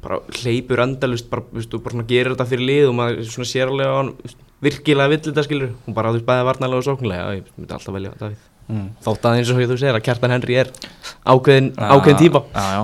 bara 0.00 0.20
hleypur 0.40 0.80
endalust 0.80 1.28
bara, 1.30 1.42
og 1.42 1.82
bara 1.84 1.96
svona 1.96 2.08
gerir 2.08 2.32
þetta 2.32 2.48
fyrir 2.48 2.68
lið 2.68 2.86
og 2.88 2.96
maður 2.96 3.28
svona 3.28 3.50
sér 3.50 3.72
alveg 3.72 3.90
að 3.90 3.98
hann 3.98 4.12
þú 4.16 4.28
veist, 4.28 4.40
virkilega 4.62 5.12
vill 5.12 5.20
þetta 5.26 5.44
skilur 5.46 5.74
og 5.74 5.96
bara, 5.98 6.12
þú 6.12 6.20
veist, 6.20 6.28
bæði 6.30 6.48
varnalega 6.48 6.80
og 6.80 6.88
sóknlega 6.88 7.36
ég 7.36 7.52
myndi 7.58 7.76
alltaf 7.76 7.96
velja 7.98 8.14
Davíð 8.20 8.48
mm. 8.68 8.88
þótt 9.04 9.28
að 9.28 9.38
eins 9.38 9.52
og 9.52 9.62
þú 9.62 9.78
segir 9.78 9.98
að 9.98 10.04
Kjartan 10.08 10.34
Henry 10.36 10.58
er 10.62 10.72
ákveðin, 11.22 11.72
ákveðin 11.76 12.20
típa. 12.20 12.44
Já, 12.52 12.66
já, 12.76 12.82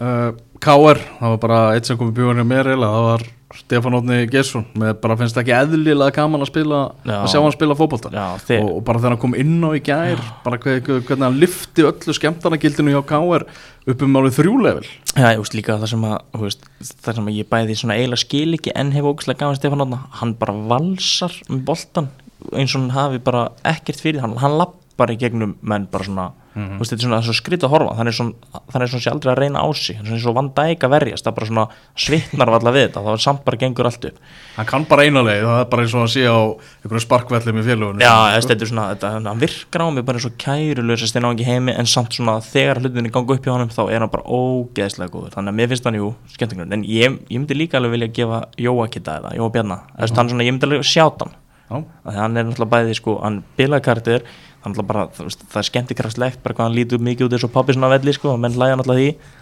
uh, 0.00 0.30
KR, 0.60 1.04
það 1.18 1.34
var 1.34 1.44
bara 1.46 1.60
eitt 1.74 1.88
sem 1.88 2.00
kom 2.00 2.10
í 2.12 2.16
hjá 2.16 2.44
mér 2.44 2.72
eiginlega, 2.72 2.96
það 2.96 3.06
var 3.10 3.28
Stefán 3.50 3.96
Ótni 3.98 4.18
Gesson 4.30 4.62
með 4.78 4.92
bara 5.02 5.16
finnst 5.18 5.38
ekki 5.40 5.50
eðlilega 5.56 6.14
gaman 6.14 6.44
að 6.44 6.50
spila 6.52 6.80
Já. 7.02 7.16
að 7.16 7.32
sjá 7.32 7.38
hann 7.40 7.54
spila 7.56 7.74
já 7.74 8.26
þeir, 8.46 8.60
og, 8.62 8.68
og 8.76 8.84
bara 8.86 9.00
þegar 9.00 9.14
hann 9.14 9.22
kom 9.24 9.34
inn 9.34 9.56
á 9.66 9.70
í 9.74 9.80
gær 9.82 10.22
bara 10.44 10.58
hver, 10.62 10.78
hver, 10.86 11.00
hvernig 11.08 11.26
hann 11.26 11.40
lyfti 11.42 11.86
öllu 11.88 12.14
skemmtanagildinu 12.14 12.94
hjá 12.94 13.00
KR 13.10 13.46
upp 13.90 14.04
um 14.06 14.18
álið 14.20 14.38
þrjúlevel 14.38 14.86
Já, 14.86 15.26
ég 15.32 15.42
veist 15.42 15.58
líka 15.58 15.80
það 15.80 15.92
sem 15.96 16.06
að 16.06 16.16
veist, 16.44 16.70
það 17.02 17.18
sem 17.18 17.30
að 17.32 17.38
ég 17.40 17.50
bæði 17.50 17.78
svona 17.80 17.98
eiginlega 17.98 18.22
skil 18.22 18.58
ekki 18.60 18.76
en 18.78 18.94
hef 18.94 19.10
ógæslega 19.10 19.42
gafan 19.42 19.58
Stefán 19.58 19.86
Átna 19.86 20.02
hann 20.20 20.36
bara 20.38 20.58
valsar 20.70 21.34
um 21.50 21.64
boltan 21.66 22.12
eins 22.54 22.76
og 22.76 22.84
hann 22.84 22.94
hafi 22.94 23.18
bara 23.24 23.48
ekkert 23.66 23.98
fyrir 24.04 24.22
hann, 24.22 24.38
hann 24.38 24.60
lappar 25.00 25.14
í 25.14 25.18
gegnum 25.20 25.56
menn 25.62 25.88
bara 25.90 26.04
svona 26.04 26.30
Þú 26.50 26.80
veist, 26.80 26.90
þetta 26.90 26.96
er 26.96 27.04
svona, 27.04 27.18
það 27.20 27.22
er 27.22 27.26
svo 27.28 27.34
skrýt 27.38 27.62
að 27.64 27.70
horfa 27.70 27.92
þannig 27.94 28.14
svona, 28.16 28.62
þannig 28.74 28.88
svona 28.90 29.02
sé 29.04 29.10
aldrei 29.12 29.28
að 29.30 29.36
reyna 29.38 29.60
á 29.62 29.68
sig 29.70 29.98
þannig 30.00 30.16
er 30.16 30.22
svona 30.24 30.34
Van 30.34 30.48
Dijk 30.56 30.82
að 30.86 30.90
verjast, 30.96 31.26
það 31.28 31.36
bara 31.36 31.46
svona 31.50 31.66
svitnar 31.94 32.50
allar 32.56 32.74
við 32.74 32.82
þetta, 32.88 33.02
þá 33.04 33.10
er 33.12 33.22
samt 33.22 33.44
bara 33.46 33.58
gengur 33.60 33.86
allt 33.86 34.06
upp. 34.08 34.16
Hann 34.56 34.66
kann 34.66 34.86
bara 34.90 35.04
eina 35.06 35.22
leið, 35.22 35.44
það 35.46 35.60
er 35.60 35.68
bara 35.70 35.84
eins 35.84 35.94
og 35.94 36.02
að 36.02 36.10
sé 36.16 36.24
á 36.26 36.38
einhverju 36.82 37.04
sparkvellum 37.04 37.60
í 37.60 37.64
félagunum 37.68 38.02
Já, 38.02 38.14
þetta 38.34 38.56
er 38.66 38.72
svona, 38.72 38.86
þetta, 38.96 39.12
hann 39.30 39.44
virkar 39.44 39.84
á 39.86 39.88
mig 39.94 40.06
bara 40.10 40.18
eins 40.18 40.26
og 40.26 40.34
kærulegur 40.42 41.02
sem 41.04 41.12
steina 41.12 41.30
á 41.30 41.34
ekki 41.36 41.46
heimi 41.46 41.76
en 41.78 41.90
samt 41.94 42.18
svona 42.18 42.34
þegar 42.50 42.82
hlutinni 42.82 43.14
ganga 43.14 43.36
upp 43.38 43.46
hjá 43.46 43.54
honum 43.54 43.70
þá 43.70 43.82
er 43.86 44.02
hann 44.02 44.10
bara 44.10 44.26
ógeðslega 44.26 45.14
góður. 45.14 45.36
Þannig 45.36 45.54
að 45.54 45.60
mér 45.62 45.70
finnst 45.70 45.86
hann 45.86 46.00
jú 46.00 46.10
skemmtingur 46.34 46.66
en 46.66 46.82
ég, 46.82 47.20
ég 47.30 47.38
myndi 47.38 47.60
líka 47.60 47.78
alveg 47.78 47.94
vilja 47.94 48.10
gefa 48.18 48.42
Jóa 48.58 48.90
Kitta 48.90 49.20
eða 49.22 49.36
Jóa 49.38 49.54
Bjarna, 49.54 49.84
þess 49.94 50.16
að 50.16 50.22
hann 50.24 50.34
svona, 50.34 50.48
ég 50.50 50.56
myndi 50.56 50.66
alveg 50.66 50.90
sjáta 50.90 51.30
hann. 51.30 51.38
Því 51.70 52.10
að 52.10 52.16
hann 52.18 52.34
er 52.40 52.46
náttúrulega 52.48 52.72
bæði 52.72 52.94
sko, 52.98 53.12
hann 53.22 53.36
bilakartir 53.54 54.24
hann 54.64 54.72
náttúrulega 54.74 54.88
bara, 54.92 55.06
það 55.16 55.56
er 55.62 55.66
skemmtikrafslegt 55.70 56.42
bara 56.44 56.54
hvað 56.56 56.66
hann 56.68 56.76
lítur 56.76 57.00
mikið 57.00 57.26
út 57.28 57.36
eins 57.36 57.46
og 57.48 57.52
pappi 57.54 57.72
svona 57.76 57.88
velli 57.92 58.12
sko, 58.16 58.34
og 58.34 58.40
menn 58.42 58.52
hlæja 58.56 58.76
náttúrulega 58.76 59.00
því. 59.00 59.36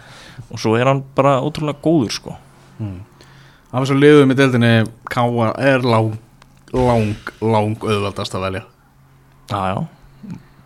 Og 0.53 0.59
svo 0.63 0.75
er 0.79 0.87
hann 0.87 1.01
bara 1.17 1.37
ótrúlega 1.43 1.81
góður 1.83 2.13
sko. 2.15 2.35
Af 3.69 3.83
þessum 3.83 3.99
liðum 4.01 4.31
í 4.33 4.37
deildinni 4.39 4.71
Káa 5.11 5.49
er 5.59 5.83
lang, 5.85 6.13
lang, 6.73 7.31
lang 7.43 7.75
auðveldast 7.83 8.37
að 8.39 8.45
velja. 8.47 8.61
Já, 9.49 9.59
já, 9.73 9.77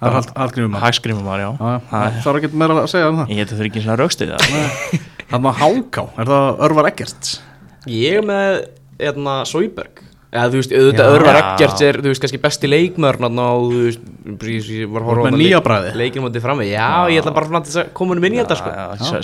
það 0.03 0.59
er 0.59 0.67
maður 0.67 0.83
hagskrimum 0.85 1.25
var, 1.27 1.39
já. 1.41 1.49
Það- 1.89 2.29
er 2.29 2.39
ekki 2.41 2.53
meira 2.61 2.77
að 2.83 2.87
segja 2.91 3.09
um 3.09 3.17
það. 3.23 3.33
Ég 3.33 3.41
geti 3.41 3.57
þurfi 3.57 3.71
ekki 3.71 3.83
svona 3.83 3.97
raukstið 4.03 4.33
það. 4.35 5.01
Þannig 5.33 5.49
að 5.49 5.59
Háká, 5.63 6.03
er 6.21 6.29
það 6.29 6.63
Örvar 6.67 6.89
Eggerts? 6.91 7.33
Ég 7.89 8.19
er 8.19 8.25
með 8.27 8.67
hérna, 9.01 9.35
Sóiberg 9.49 10.03
eða 10.33 10.49
þú 10.49 10.57
veist, 10.59 10.71
auðvitað 10.73 11.07
Já. 11.07 11.13
Örvar 11.15 11.37
Eggerts 11.39 11.83
er 11.85 11.99
þú 12.01 12.09
veist, 12.11 12.21
kannski 12.23 12.39
besti 12.43 12.69
leikmörn 12.71 13.27
og 13.29 13.67
þú 13.69 13.81
veist, 13.85 14.05
ég 14.49 14.69
ég 14.73 14.91
var 14.91 15.03
að 15.03 15.09
horfa 15.11 15.21
á 15.21 15.23
með 15.23 15.29
þarna 15.29 15.41
nýja 15.43 15.57
leik- 15.59 15.65
bragði. 15.67 15.91
leikinn 16.01 16.25
mútið 16.25 16.45
frammi, 16.47 16.67
já, 16.71 16.87
ég 17.13 17.21
ætla 17.21 17.33
bara 17.37 17.61
að 17.61 17.93
koma 17.93 18.17
um 18.17 18.23
inn 18.29 18.33
í 18.37 18.41
þetta 18.41 18.57
sko. 18.59 18.73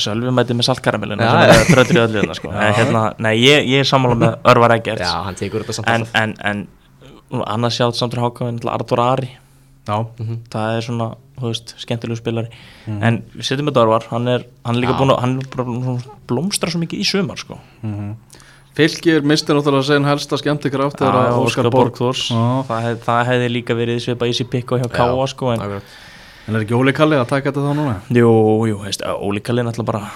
Sölvi 0.05 0.33
mæti 0.37 0.57
með 0.59 0.69
saltkaramellina 0.69 1.25
Já, 1.25 1.31
sem 1.31 1.41
já. 1.41 1.55
er 1.59 1.73
dröttur 1.73 1.97
í 1.99 2.03
öllu 2.05 2.21
hérna 2.21 2.37
sko. 2.39 2.53
en, 2.53 2.73
hérna, 2.79 3.03
Nei, 3.25 3.33
ég, 3.41 3.65
ég 3.73 3.79
er 3.85 3.89
sammála 3.89 4.19
með 4.21 4.37
Örvar 4.53 4.75
Eggerts. 4.77 5.01
Já, 5.07 5.15
hann 5.25 5.35
tekur 5.39 5.65
þetta 5.65 5.79
samt 5.81 5.89
en, 5.89 6.07
en, 6.13 6.35
en 7.33 7.45
annars 7.45 7.77
sjátt 7.79 7.97
samt 7.99 8.13
Háka 8.19 8.47
en 8.49 8.59
Artur 8.69 9.01
Ari. 9.03 9.31
Já, 9.89 9.95
það 10.53 10.75
er 10.77 10.83
svona, 10.85 11.05
þú 11.39 11.47
veist, 11.49 11.71
skemmtilegu 11.81 12.19
spilari. 12.19 12.49
En 13.01 13.23
við 13.33 13.47
setjum 13.47 13.69
með 13.71 13.79
Örvar 13.81 14.05
hann 14.11 14.27
er, 14.29 14.43
hann 14.67 14.75
er 14.77 14.83
líka 14.83 14.97
búin 14.99 15.13
að, 15.15 15.21
hann 15.23 16.03
blómstra 16.29 16.69
svo 16.69 16.81
mikið 16.83 17.01
í 17.01 17.07
sumar 17.09 17.39
sko. 17.41 17.57
Fylgir 18.79 19.25
misti 19.27 19.51
náttúrulega 19.51 19.87
sen 19.89 20.05
helsta 20.07 20.37
skemmtikraft 20.39 21.01
þegar 21.01 21.17
að 21.19 21.37
Óskar 21.41 21.67
Borgþórs 21.73 22.29
það, 22.31 22.85
hef, 22.85 23.01
það 23.03 23.25
hefði 23.27 23.49
líka 23.51 23.75
verið 23.75 23.99
svipað 24.05 24.31
í 24.31 24.37
sér 24.37 24.47
pikk 24.53 24.71
og 24.71 24.83
hjá 24.85 24.87
Káa 24.93 25.25
sko, 25.27 25.49
en. 25.51 25.81
En 26.47 26.55
er 26.55 26.63
ekki 26.63 26.77
Óli 26.77 26.93
Kalli 26.95 27.19
að 27.19 27.27
taka 27.33 27.51
þetta 27.51 27.65
þá 27.65 27.73
núna? 27.75 27.97
jú, 28.15 28.31
jú, 28.69 28.79
veist, 28.85 29.03
Óli 29.03 29.43
Kalli 29.43 29.65
er 29.65 29.67
náttúrulega 29.67 29.91
bara 29.91 30.13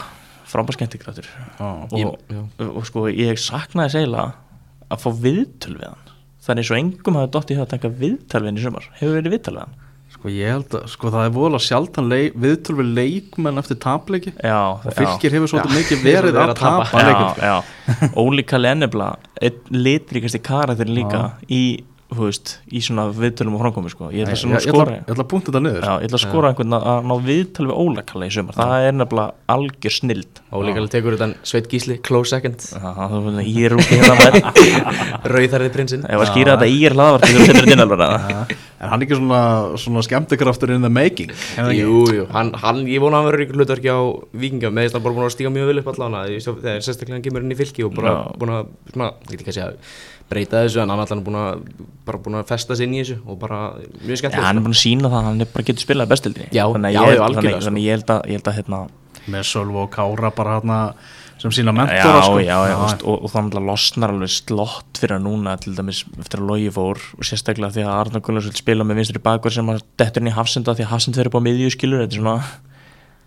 frábær 0.48 0.78
skemmtikraftur. 0.78 1.28
Og, 1.60 1.98
já. 2.00 2.40
og, 2.70 2.82
sko 2.88 3.10
ég 3.12 3.42
saknaði 3.42 3.98
segla 3.98 4.30
að 4.88 5.04
fá 5.04 5.10
viðtöl 5.28 5.76
við 5.76 5.90
hann. 5.90 6.12
Eins 6.54 6.72
og 6.72 6.80
engum 6.80 7.20
hafi 7.20 7.34
dótt 7.36 7.52
í 7.52 7.58
það 7.60 7.68
að 7.68 7.74
taka 7.76 7.92
viðtöl 8.00 8.46
við 8.46 8.52
hann 8.52 8.62
í 8.62 8.64
sumar. 8.64 8.88
Hefur 9.02 9.20
verið 9.20 9.36
viðtöl 9.36 9.58
við 9.58 9.66
hann 9.66 9.80
sko 10.24 10.32
ég 10.32 10.48
held 10.54 10.76
að, 10.80 10.84
sko 10.88 11.10
það 11.12 11.26
er 11.28 11.32
voðalega 11.36 11.66
sjaldan 11.66 12.06
leik, 12.08 12.36
viðtöl 12.40 12.76
við 12.80 12.92
leikmenn 12.96 13.60
eftir 13.60 13.78
tapleiki 13.84 14.32
já, 14.38 14.60
og 14.72 14.94
fylgir 14.96 15.34
hefur 15.36 15.52
svolítið 15.52 15.74
Já. 15.74 15.80
mikið 15.82 16.04
verið 16.08 16.38
að 16.40 16.54
að 16.54 16.60
tapa. 16.62 16.86
tapa 16.88 17.02
já, 17.04 17.50
já. 17.52 18.08
Óli 18.24 18.46
Kalli 18.48 18.70
ennebla 18.72 19.10
einn 19.44 19.82
litríkasti 19.84 20.40
karakter 20.40 20.88
líka 20.88 21.26
í, 21.52 21.60
þú 21.84 21.93
veist, 22.18 22.54
í 22.70 22.82
svona 22.84 23.06
viðtölum 23.14 23.58
og 23.58 23.64
framkomi 23.64 23.92
sko. 23.94 24.10
ég 24.14 24.26
ætla 24.26 24.36
Ég, 24.36 24.42
svona 24.42 24.58
ég, 24.58 24.62
að 24.62 24.68
skora 24.68 24.86
ætla, 24.86 24.98
ég 25.00 25.14
ætla 25.14 25.26
að 25.26 25.30
punkta 25.34 25.52
þetta 25.52 25.62
niður. 25.66 25.88
Já, 25.88 25.94
ég 25.94 26.10
ætla 26.10 26.20
að 26.20 26.26
skora 26.26 26.52
einhvern 26.52 26.78
að 26.78 26.88
að 26.94 27.08
ná 27.10 27.16
viðtöl 27.28 27.68
við 27.70 27.80
Óla 27.84 28.06
Kalli 28.10 28.30
í 28.30 28.36
sumar, 28.36 28.58
það 28.60 28.88
er 28.88 28.98
nefnilega 29.00 29.56
algjör 29.56 29.96
snild. 29.98 30.44
Alveg 30.54 30.92
tekur 30.94 31.18
þetta 31.18 31.48
Sveit 31.54 31.72
Gísli, 31.72 31.98
close 32.04 32.34
second. 32.36 32.68
Ég 33.44 33.70
er 33.70 33.78
út 33.78 33.88
í 33.88 34.02
hérna 34.02 34.20
með. 34.20 34.40
Rauðarðið 35.34 35.74
prinsinn. 35.78 36.06
Ef 36.08 36.26
að 36.26 36.32
skýra 36.34 36.58
þetta 36.58 36.70
í 36.70 36.86
er 36.88 36.98
hlaðvart 36.98 37.28
þú 37.30 37.48
setur 37.48 37.64
þetta 37.64 37.78
inn 37.78 37.86
alveg 37.88 38.06
að 38.10 38.56
En 38.84 38.92
hann 38.92 39.00
er 39.00 39.08
ekki 39.08 39.16
svona, 39.16 39.42
svona 39.80 40.02
skemmtikraftur 40.04 40.74
in 40.76 40.84
the 40.84 40.92
making? 40.92 41.32
Er? 41.56 41.70
Jú, 41.78 42.02
jú, 42.12 42.26
hann, 42.34 42.52
hann, 42.60 42.82
ég 42.92 43.00
vona 43.00 43.16
að 43.16 43.22
hann 43.22 43.30
verður 43.30 43.44
ykkur 43.46 43.60
hlutverki 43.62 43.94
á 43.96 44.00
Víkinga. 44.36 44.72
Með 44.76 44.90
þess 44.90 44.94
að 44.94 44.98
hann 44.98 45.06
bara 45.06 45.16
búin 45.16 45.28
að 45.28 45.36
stíga 45.38 45.52
mjög 45.56 45.70
vel 45.70 45.80
upp 45.80 45.92
allan 45.94 46.18
þegar 46.34 46.84
sérstaklega 46.84 47.16
hann 47.16 47.24
kemur 47.24 47.46
inn 47.46 47.56
í 47.56 47.60
fylki 47.62 47.86
og 47.88 47.96
bara 47.96 48.16
búin 48.36 48.52
að, 48.58 48.74
ég 48.84 49.32
veit 49.32 49.40
ekki 49.40 49.54
að 49.54 49.58
segja 49.60 49.70
breyta 50.34 50.66
þessu 50.66 50.84
en 50.84 50.92
hann 50.94 51.04
er 51.06 51.24
búin 51.24 51.40
að 51.40 51.64
bara 52.04 52.20
búin 52.26 52.40
að 52.42 52.52
festa 52.52 52.76
sig 52.76 52.90
inn 52.90 52.98
í 52.98 53.02
þessu 53.04 53.20
og 53.24 53.40
bara 53.42 53.62
mjög 53.78 54.14
Já, 54.14 54.20
skemmtilegt 54.24 54.48
hann 54.50 54.60
er 54.60 54.68
búin 54.68 54.76
að 54.76 54.84
sína 54.84 55.10
það 55.10 55.20
að 55.20 55.28
hann 55.30 55.46
er 55.46 55.52
bara 55.54 55.68
getur 55.70 55.86
spilað 55.88 56.14
bestildinni 56.14 56.48
Já, 56.50 56.64
þannig 56.66 56.96
já, 56.96 57.00
að 57.00 57.08
ég, 57.08 57.14
já, 57.14 57.24
þannig, 57.24 57.26
algjörlega, 57.28 57.60
sko. 57.60 57.68
þannig 57.70 57.84
ég 57.88 57.98
held 57.98 58.14
að, 58.16 58.24
ég 58.28 58.40
held 58.40 58.48
að 58.52 58.58
hérna, 58.60 58.80
Með 59.24 59.46
Sölvo 59.48 59.86
og 59.86 59.92
Kára 59.94 60.34
bara 60.36 60.58
hérna 60.58 60.80
sem 61.44 61.52
sína 61.52 61.72
já, 61.72 61.78
mentora 61.80 62.22
sko. 62.24 62.40
já, 62.44 62.58
já, 62.70 62.76
veist, 62.82 63.04
og, 63.04 63.24
og 63.24 63.32
þannig 63.34 63.58
að 63.60 63.68
losnar 63.68 64.14
alveg 64.14 64.32
slott 64.32 65.00
fyrir 65.00 65.18
að 65.18 65.26
núna 65.26 65.56
til 65.60 65.74
dæmis 65.76 66.04
eftir 66.20 66.40
að 66.40 66.48
logi 66.52 66.70
fór 66.76 67.02
og 67.18 67.28
sérstaklega 67.28 67.76
því 67.76 67.84
að 67.84 67.96
Arnar 67.98 68.24
Gunnars 68.24 68.48
vil 68.48 68.60
spila 68.60 68.84
með 68.88 69.02
vinstri 69.02 69.24
bakur 69.24 69.52
sem 69.56 69.72
að 69.74 69.84
dettur 70.00 70.24
inn 70.24 70.32
í 70.32 70.36
hafsenda 70.38 70.76
því 70.78 70.86
að 70.88 70.94
hafsend 70.94 71.20
fyrir 71.20 71.34
búið 71.34 71.48
miðju 71.50 71.74
skilur 71.76 72.04
þetta 72.04 72.16
er 72.16 72.22
svona 72.22 72.38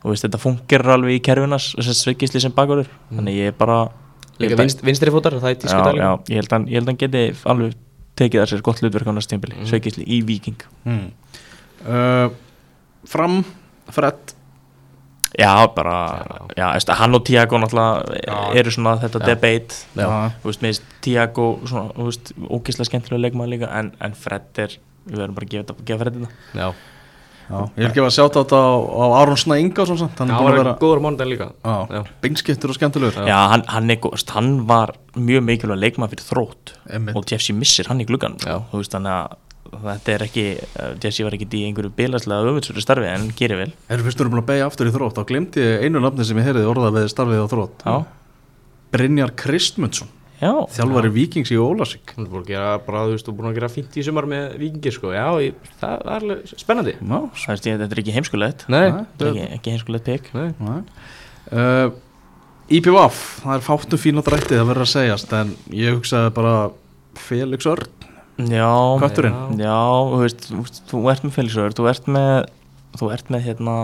og 0.06 0.12
veist, 0.12 0.24
þetta 0.24 0.40
funkar 0.40 0.86
alveg 0.96 1.18
í 1.18 1.24
kerfinas 1.26 1.72
er 4.38 4.46
Líka 4.46 4.60
vinst, 4.62 4.82
vinstri 4.84 5.12
fótar, 5.14 5.36
það 5.40 5.50
er 5.50 5.60
tísku 5.64 5.78
já, 5.80 5.84
dag 5.84 6.00
já, 6.00 6.10
ég 6.28 6.40
held 6.40 6.48
að 6.50 6.56
hann- 6.58 6.68
ég 6.68 6.74
held 6.80 6.86
að 6.86 6.92
hann 6.92 7.02
geti 7.02 7.24
alveg 7.52 7.76
tekið 8.16 8.42
þessir 8.44 8.62
gott 8.64 8.80
hlutverk 8.80 9.08
á 9.08 9.12
næst 9.16 9.30
tímpili, 9.32 9.56
mm. 9.58 9.68
sveigisli 9.70 10.04
í 10.08 10.22
Viking 10.24 10.62
mm. 10.84 11.06
uh, 11.86 12.28
Fram, 13.06 13.44
Fred 13.92 14.34
Já, 15.36 15.66
bara, 15.74 16.46
já, 16.56 16.70
veist, 16.72 16.88
hann 16.96 17.14
og 17.14 17.24
Tiago 17.26 17.58
náttúrulega 17.60 18.20
Já. 18.24 18.36
eru 18.56 18.70
svona 18.72 18.94
þetta 19.02 19.20
Já. 19.20 19.26
debate 19.26 19.74
Já. 19.98 20.06
Þú 20.40 20.48
veist, 20.48 20.62
með 20.64 20.78
Tiago 21.04 21.46
svona, 21.68 21.90
þú 21.92 22.06
veist, 22.08 22.30
ógeðslega 22.48 22.88
skemmtilega 22.88 23.22
leikmaður 23.26 23.52
líka 23.52 23.68
en, 23.76 23.90
en 24.00 24.14
Fred 24.16 24.62
er, 24.64 24.78
við 25.04 25.18
verðum 25.20 25.36
bara 25.36 25.48
að 25.48 25.52
gefa, 25.52 25.66
þetta- 25.66 25.86
gefa 25.90 26.04
Fred 26.04 26.16
þetta 26.16 26.60
Já, 26.62 26.70
já, 27.46 27.58
Ég 27.76 27.86
vil 27.86 27.94
gefa 27.96 28.08
að 28.10 28.14
sjáta 28.16 28.42
þetta 28.42 28.58
á, 28.60 28.70
á 28.76 29.04
Aron 29.20 29.40
Snæ 29.40 29.56
Ingarsson 29.62 29.98
samt. 30.02 30.18
hann 30.18 30.30
hann 30.34 30.58
er 30.60 30.70
góður 30.80 31.02
mánudag 31.04 31.30
líka 31.30 31.48
já, 31.62 31.76
Já. 31.90 32.00
beinskiptur 32.22 32.72
og 32.72 32.78
skemmtilegur 32.78 33.26
Já, 33.28 33.38
hann, 33.52 33.64
hann, 33.70 33.90
er, 33.90 33.98
hann 34.34 34.52
var 34.66 34.94
mjög 35.14 35.46
mikilvæg 35.46 35.80
leikmaður 35.84 36.14
fyrir 36.16 36.28
þrótt 36.30 36.74
Einmitt. 36.90 37.16
og 37.16 37.26
Jeffsy 37.30 37.52
missir 37.56 37.88
hann 37.88 38.00
í 38.02 38.08
gluggan 38.08 38.36
Já. 38.42 38.60
þú 38.72 38.82
veist, 38.82 38.92
þannig 38.94 39.14
að 39.16 39.42
þetta 39.86 40.12
er 40.14 40.24
ekki 40.26 40.44
uh, 40.58 40.92
Jeffsy 41.02 41.24
var 41.26 41.34
ekki 41.36 41.48
í 41.58 41.64
einhverju 41.68 41.94
bilaslega 41.96 42.50
öfundsverðu 42.50 42.84
starfi 42.84 43.08
en 43.10 43.30
gerir 43.38 43.62
vel 43.62 43.72
Erum 43.90 44.06
við 44.06 44.20
búin 44.26 44.42
að 44.42 44.50
beigja 44.50 44.68
aftur 44.70 44.90
í 44.90 44.94
þrótt 44.94 45.18
þá 45.18 45.24
glemdi 45.30 45.64
ég 45.64 45.86
einu 45.86 46.02
nafni 46.02 46.26
sem 46.26 46.38
ég 46.40 46.46
heyriði 46.50 46.70
orðað 46.70 46.98
við 47.00 47.08
starfið 47.12 47.42
á 47.42 47.48
þrótt 47.50 47.86
Já, 47.86 47.96
Brynjar 48.94 49.34
Kristmundsson 49.38 50.08
já, 50.08 50.25
þjálfari 50.40 51.10
Víkings 51.14 51.52
í 51.54 51.58
Ólasík 51.60 52.12
Hann 52.14 52.26
er 52.26 52.32
búin 52.32 52.42
að 52.44 52.50
gera 52.52 52.72
bara, 52.86 53.04
þú 53.06 53.14
veist, 53.14 53.28
og 53.30 53.36
búin 53.38 53.50
að 53.50 53.58
gera 53.60 53.70
fínt 53.72 53.96
í 53.96 54.04
sumar 54.06 54.28
með 54.30 54.56
vikingir 54.60 54.96
sko, 54.96 55.12
já, 55.16 55.26
ég, 55.44 55.60
það 55.80 55.94
það 56.02 56.10
er 56.16 56.16
alveg 56.16 56.50
spennandi. 56.60 56.96
Já, 57.00 57.20
það 57.44 57.68
þetta 57.68 57.88
er 57.88 58.02
ekki 58.02 58.16
heimskulegt. 58.16 58.66
Nei, 58.72 58.82
þetta 58.90 59.26
er 59.26 59.30
ekki, 59.32 59.46
ekki 59.56 59.76
heimskulegt 59.76 60.10
Nei. 60.36 60.80
Uh, 61.46 61.88
IPVAF, 62.76 63.22
það 63.44 63.54
er 63.54 63.64
fátum 63.64 64.02
fína 64.02 64.24
drætti 64.26 64.56
það 64.58 64.68
verður 64.72 64.86
að 64.88 64.92
segjast 64.92 65.34
en 65.38 65.52
ég 65.70 65.94
hugsaði 65.94 66.32
bara 66.34 66.54
Felix 67.16 67.68
Örn, 67.70 67.92
Já, 68.36 68.68
kötturinn. 69.00 69.36
Já, 69.56 69.78
þú 70.12 70.18
veist, 70.20 70.50
þú, 70.90 70.98
ert 71.08 71.22
með 71.24 71.36
Felixur, 71.38 71.72
þú 71.78 71.86
ert 71.88 72.10
með 72.12 72.50
þú 72.96 73.08
ert 73.14 73.30
með 73.32 73.46
hérna 73.46 73.76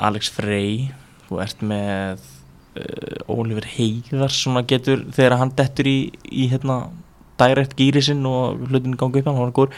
Alex 0.00 0.30
Frey 0.32 0.88
þú 1.28 1.40
ert 1.44 1.62
með 1.66 2.24
uh, 2.76 3.32
Oliver 3.32 3.66
Heiðars 3.76 4.42
svona 4.42 4.64
getur 4.68 5.04
þegar 5.16 5.38
hann 5.40 5.54
dettur 5.58 5.88
í, 5.90 5.98
í 6.30 6.48
hérna 6.52 6.86
direct 7.40 7.76
gýri 7.76 8.02
sinn 8.04 8.24
og 8.28 8.68
hlutin 8.70 8.96
gangi 8.96 9.20
upp 9.20 9.28
hann, 9.28 9.36
hann 9.36 9.48
var 9.48 9.56
góður 9.56 9.74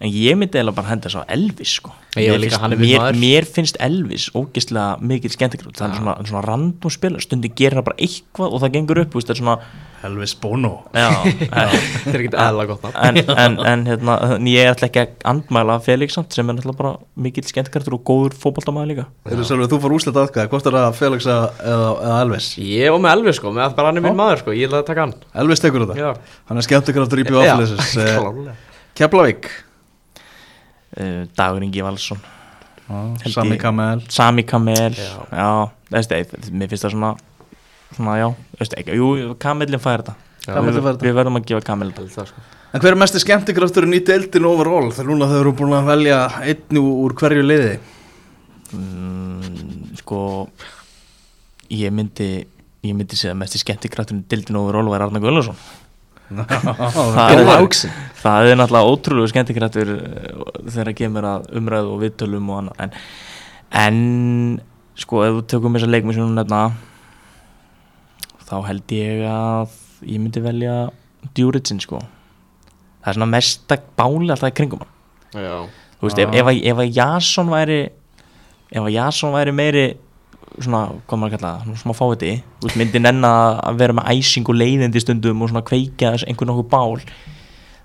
en 0.00 0.08
ég 0.08 0.38
myndi 0.38 0.56
eða 0.60 0.72
bara 0.72 0.88
henda 0.94 1.10
þess 1.10 1.20
á 1.20 1.30
Elvis 1.34 1.74
sko. 1.76 1.92
Ég 2.16 2.32
mér, 2.32 2.40
líka, 2.42 2.58
finnst, 2.58 2.72
er 2.72 2.80
mér, 2.80 3.18
mér 3.20 3.46
finnst 3.46 3.76
Elvis 3.84 4.30
ógeðslega 4.34 4.96
mikil 5.04 5.30
skemmtikrútt 5.30 5.78
það 5.78 5.92
er 5.92 6.00
svona, 6.00 6.14
svona 6.26 6.42
random 6.46 6.94
spil 6.94 7.20
stundi 7.22 7.52
gerir 7.54 7.78
hann 7.78 7.86
bara 7.86 8.00
eitthvað 8.00 8.56
og 8.56 8.64
það 8.64 8.74
gengur 8.78 9.00
upp 9.04 9.14
það 9.14 9.34
er 9.34 9.40
svona, 9.42 9.56
Elvis 10.08 10.32
Bono. 10.40 10.70
Já, 10.96 11.10
þetta 11.36 12.14
er 12.14 12.16
ekkert 12.22 12.36
eðla 12.46 12.64
gott 12.70 12.86
en, 12.88 13.20
en, 13.20 13.58
en 13.68 13.84
hérna, 13.90 14.16
ég 14.48 14.70
ætla 14.72 14.88
ekki 14.88 15.02
að 15.04 15.12
andmæla 15.34 15.76
Felix 15.84 16.16
samt, 16.16 16.32
sem 16.32 16.54
er 16.54 16.72
bara 16.72 16.94
mikill 17.20 17.44
skemmtikraftur 17.44 17.98
og 17.98 18.02
góður 18.08 18.38
fótboltamaður 18.40 18.90
líka. 18.94 19.06
Eru 19.28 19.44
Sölvi, 19.44 19.68
þú 19.68 19.82
fór 19.84 19.96
úslega 19.98 20.24
aðkvæði, 20.24 20.52
hvort 20.54 20.72
er 20.72 20.78
það 20.80 20.98
Felix 21.02 21.28
eða, 21.28 21.52
eða, 21.60 21.92
eða 22.08 22.18
Elvis? 22.24 22.50
Ég 22.64 22.96
var 22.96 23.04
með 23.04 23.18
Elvis 23.18 23.42
sko, 23.42 23.52
með 23.52 23.68
að 23.68 23.76
bara 23.76 23.92
hann 23.92 24.00
er 24.00 24.08
minn 24.08 24.20
maður 24.24 24.42
sko, 24.46 24.56
ég 24.56 24.72
ætla 24.72 24.80
að 24.80 24.88
taka 24.88 25.04
hann. 25.04 25.16
Elvis 25.44 25.62
tekur 25.66 25.84
þetta, 25.84 26.00
Já, 26.00 26.36
hann 26.48 26.64
er 26.64 26.70
skemmtikraftur 26.70 27.26
IPVAF-lesis 27.26 27.92
klálega 28.16 28.56
Keflavík 28.96 29.52
uh, 30.98 31.24
Dagur 31.38 31.66
Ingi 31.66 31.82
Valsson 31.86 32.20
Sami 33.30 33.56
Kamel. 33.56 34.02
Sami 34.08 34.42
Kamel. 34.42 34.94
Já. 34.94 35.26
já, 35.30 35.70
veist, 35.90 36.12
eð, 36.12 36.50
mér 36.50 36.70
finnst 36.72 36.86
það 36.88 36.96
svona 36.96 37.10
svona 37.94 38.16
já, 38.18 38.26
veist, 38.58 38.74
ekki, 38.78 38.96
jú, 38.98 39.10
Kamellin 39.42 39.82
fær 39.82 40.02
þetta. 40.02 40.16
Við, 40.66 40.80
við 41.04 41.14
verðum 41.14 41.38
að 41.38 41.46
gefa 41.50 41.66
Kamel 41.68 41.92
þetta. 41.92 42.02
Held 42.02 42.16
það 42.16 42.30
sko. 42.32 42.44
En 42.70 42.82
hver 42.82 42.94
er 42.94 43.00
mesti 43.02 43.22
skemmtikrafturinn 43.22 43.94
í 43.98 44.02
deildin 44.06 44.46
overall? 44.46 44.90
Þegar 44.94 45.10
núna 45.10 45.30
þau 45.30 45.38
eru 45.40 45.54
búin 45.58 45.74
að 45.74 45.90
velja 45.90 46.18
einn 46.42 46.80
úr 46.82 47.14
hverju 47.18 47.46
liði? 47.46 47.72
Mm, 48.74 49.94
sko 49.98 50.20
ég 51.70 51.94
myndi 51.94 52.30
ég 52.86 52.94
myndi 52.96 53.18
segja 53.18 53.34
að 53.34 53.40
mest 53.42 53.58
í 53.58 53.62
skemmtikrættunum 53.62 54.22
dildin 54.30 54.58
og 54.58 54.70
Rólu 54.74 54.94
er 54.96 55.04
Arna 55.04 55.20
Guðlarsson 55.22 55.58
það, 56.30 57.32
er, 57.34 57.74
það 58.20 58.48
er 58.50 58.58
náttúrulega 58.60 58.90
ótrúlega 58.92 59.30
skemmtikrættur 59.32 59.90
eh, 59.96 60.38
þegar 60.70 60.92
kemur 60.98 61.26
að 61.26 61.48
umræðu 61.60 61.94
og 61.96 62.02
viðtölum 62.04 62.52
og 62.54 62.60
annað. 62.60 62.80
En, 62.84 62.94
en 63.82 64.00
sko 65.00 65.24
ef 65.26 65.36
þú 65.38 65.44
tökum 65.54 65.76
þessa 65.78 65.90
leikmi 65.90 66.14
sem 66.16 66.24
hún 66.26 66.36
nefna 66.38 66.62
þá 68.50 68.54
held 68.66 68.94
ég 68.96 69.24
að 69.30 69.76
ég 70.10 70.20
myndi 70.22 70.42
velja 70.44 70.76
Djúritsin 71.36 71.80
sko. 71.82 71.98
Það 73.00 73.10
er 73.12 73.16
svona 73.18 73.30
mesta 73.34 73.76
báli 73.98 74.30
alltaf 74.32 74.50
í 74.52 74.56
kringum 74.56 74.80
hann. 74.84 74.94
Já. 75.36 75.56
Þú 76.00 76.06
veist, 76.08 76.20
ef, 76.24 76.30
ef, 76.40 76.46
að- 76.48 76.62
ef 76.72 76.78
að 76.80 76.94
Jason 76.96 77.50
væri 77.52 77.80
ef 78.70 78.80
að 78.86 78.94
Jason 78.94 79.34
væri 79.34 79.52
meiri 79.52 79.84
svona, 80.58 80.80
hvað 81.06 81.20
maður 81.22 81.36
kalla 81.36 81.52
það, 81.60 81.76
svona 81.82 81.96
fáviti. 81.98 82.32
Þú 82.60 82.68
veist, 82.68 82.78
myndi 82.80 83.02
nenna 83.02 83.32
að 83.60 83.82
vera 83.82 83.96
með 83.96 84.10
æsing 84.14 84.50
og 84.50 84.58
leiðindi 84.58 85.04
stundum 85.04 85.44
og 85.44 85.52
svona 85.52 85.66
kveikja 85.66 86.14
þess 86.16 86.28
einhvern 86.28 86.52
nokkuð 86.52 86.68
bál 86.72 87.04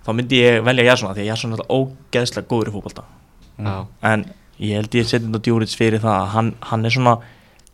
þá 0.06 0.10
myndi 0.14 0.42
ég 0.42 0.66
velja 0.66 0.90
Jason 0.90 1.14
því 1.14 1.24
að 1.24 1.30
Jason 1.32 1.54
er 1.54 1.64
alltaf 1.64 1.78
ógeðslega 1.78 2.50
góður 2.52 2.72
í 2.72 2.76
fótbolta. 2.76 3.06
Já. 3.56 3.76
En 4.06 4.28
ég 4.62 4.80
held 4.80 4.98
ég 4.98 5.08
setjum 5.10 5.32
þetta 5.32 5.48
djúrits 5.48 5.78
fyrir 5.80 6.04
það 6.04 6.20
að 6.20 6.30
hann, 6.36 6.52
hann 6.70 6.86
er 6.86 6.94
svona 6.94 7.16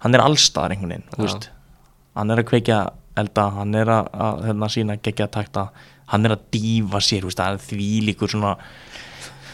hann 0.01 0.17
er 0.17 0.23
allstaðar 0.23 0.75
einhvern 0.75 0.95
veginn, 0.95 1.49
hann 2.17 2.33
er 2.33 2.41
að 2.41 2.47
kveikja 2.49 2.79
elda, 3.21 3.47
hann 3.57 3.75
er 3.77 3.91
að, 3.91 4.07
að 4.25 4.45
hérna, 4.47 4.69
sína 4.71 4.97
gegja 5.03 5.27
takta, 5.31 5.67
hann 6.11 6.27
er 6.27 6.35
að 6.35 6.47
dífa 6.55 7.01
sér, 7.03 7.27
veist, 7.27 7.43
því 7.67 7.89
líkur 8.07 8.31
svona 8.31 8.55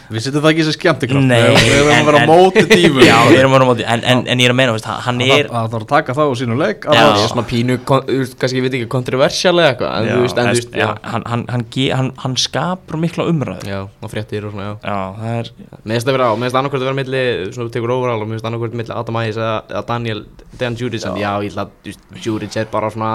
Við 0.07 0.23
setjum 0.23 0.43
það 0.43 0.51
ekki 0.53 0.63
sem 0.67 0.73
skemmtikraft 0.77 1.25
Nei, 1.27 1.37
Við 1.57 1.73
erum 1.77 1.89
en- 1.91 1.97
að 1.99 2.05
vera 2.07 2.19
á 2.19 2.23
en- 2.23 2.29
móti 2.31 2.61
dífu 2.69 3.01
Já, 3.03 3.15
við 3.27 3.39
erum 3.41 3.51
að 3.51 3.57
vera 3.57 3.65
á 3.67 3.69
móti, 3.71 3.83
en, 3.91 4.03
en, 4.11 4.21
en 4.31 4.39
ég 4.39 4.47
er 4.47 4.53
að 4.53 4.57
meina, 4.59 4.75
veist, 4.77 4.85
hann 5.07 5.19
er 5.25 5.49
það 5.51 5.67
þarf 5.73 5.83
að 5.83 5.89
taka 5.91 6.15
það 6.15 6.31
á 6.31 6.33
sínu 6.39 6.57
leik 6.61 6.87
Já. 6.87 6.91
Það 6.95 7.11
er 7.23 7.31
svona 7.33 7.45
pínu, 7.49 7.75
kannski 7.87 8.57
ég 8.61 8.63
veit 8.67 8.77
ekki, 8.79 8.87
kontroversial 8.93 9.53
eða 9.59 9.73
eitthvað 9.73 9.91
En 9.97 10.07
Já, 10.07 10.13
þú 10.15 10.23
veist, 10.23 10.37
en 10.37 10.47
þú 10.47 10.55
veist, 10.55 10.71
já. 10.79 10.87
hann, 11.11 11.27
hann, 11.33 11.45
hann, 11.51 11.65
hann, 11.97 12.11
hann 12.23 12.37
skapar 12.39 13.01
mikla 13.03 13.27
umræðu. 13.27 13.67
Já, 13.67 13.81
og 14.01 14.13
fréttir 14.15 14.47
og 14.47 14.55
svona, 14.55 14.69
já. 14.69 14.73
Já, 14.87 14.97
það 15.19 15.37
er 15.41 15.51
Mér 15.83 15.93
finnst 15.97 16.07
það 16.07 16.17
vera 16.17 16.31
á, 16.31 16.33
mér 16.37 16.47
finnst 16.47 16.59
annarkvæmt 16.61 16.81
að 16.81 16.87
vera 16.87 16.99
milli, 17.03 17.23
svona 17.51 17.67
þú 17.67 17.75
tekur 17.75 17.95
overall 17.99 18.21
og 18.23 18.27
mér 18.31 18.37
finnst 18.39 18.47
annarkvæmt 18.51 18.79
milli 18.79 18.95
Adam 18.95 19.21
Ægis 19.21 19.39
eða, 19.43 19.85
Daniel, 19.91 20.25
Dan 20.57 20.75
Juric 20.79 21.05
En 21.11 21.19
já, 21.19 21.31
ég 21.43 21.51
ætla 21.51 21.67
að, 21.67 21.97
Juric 22.23 22.55
er 22.63 22.71
bara 22.71 22.89
svona 22.95 23.11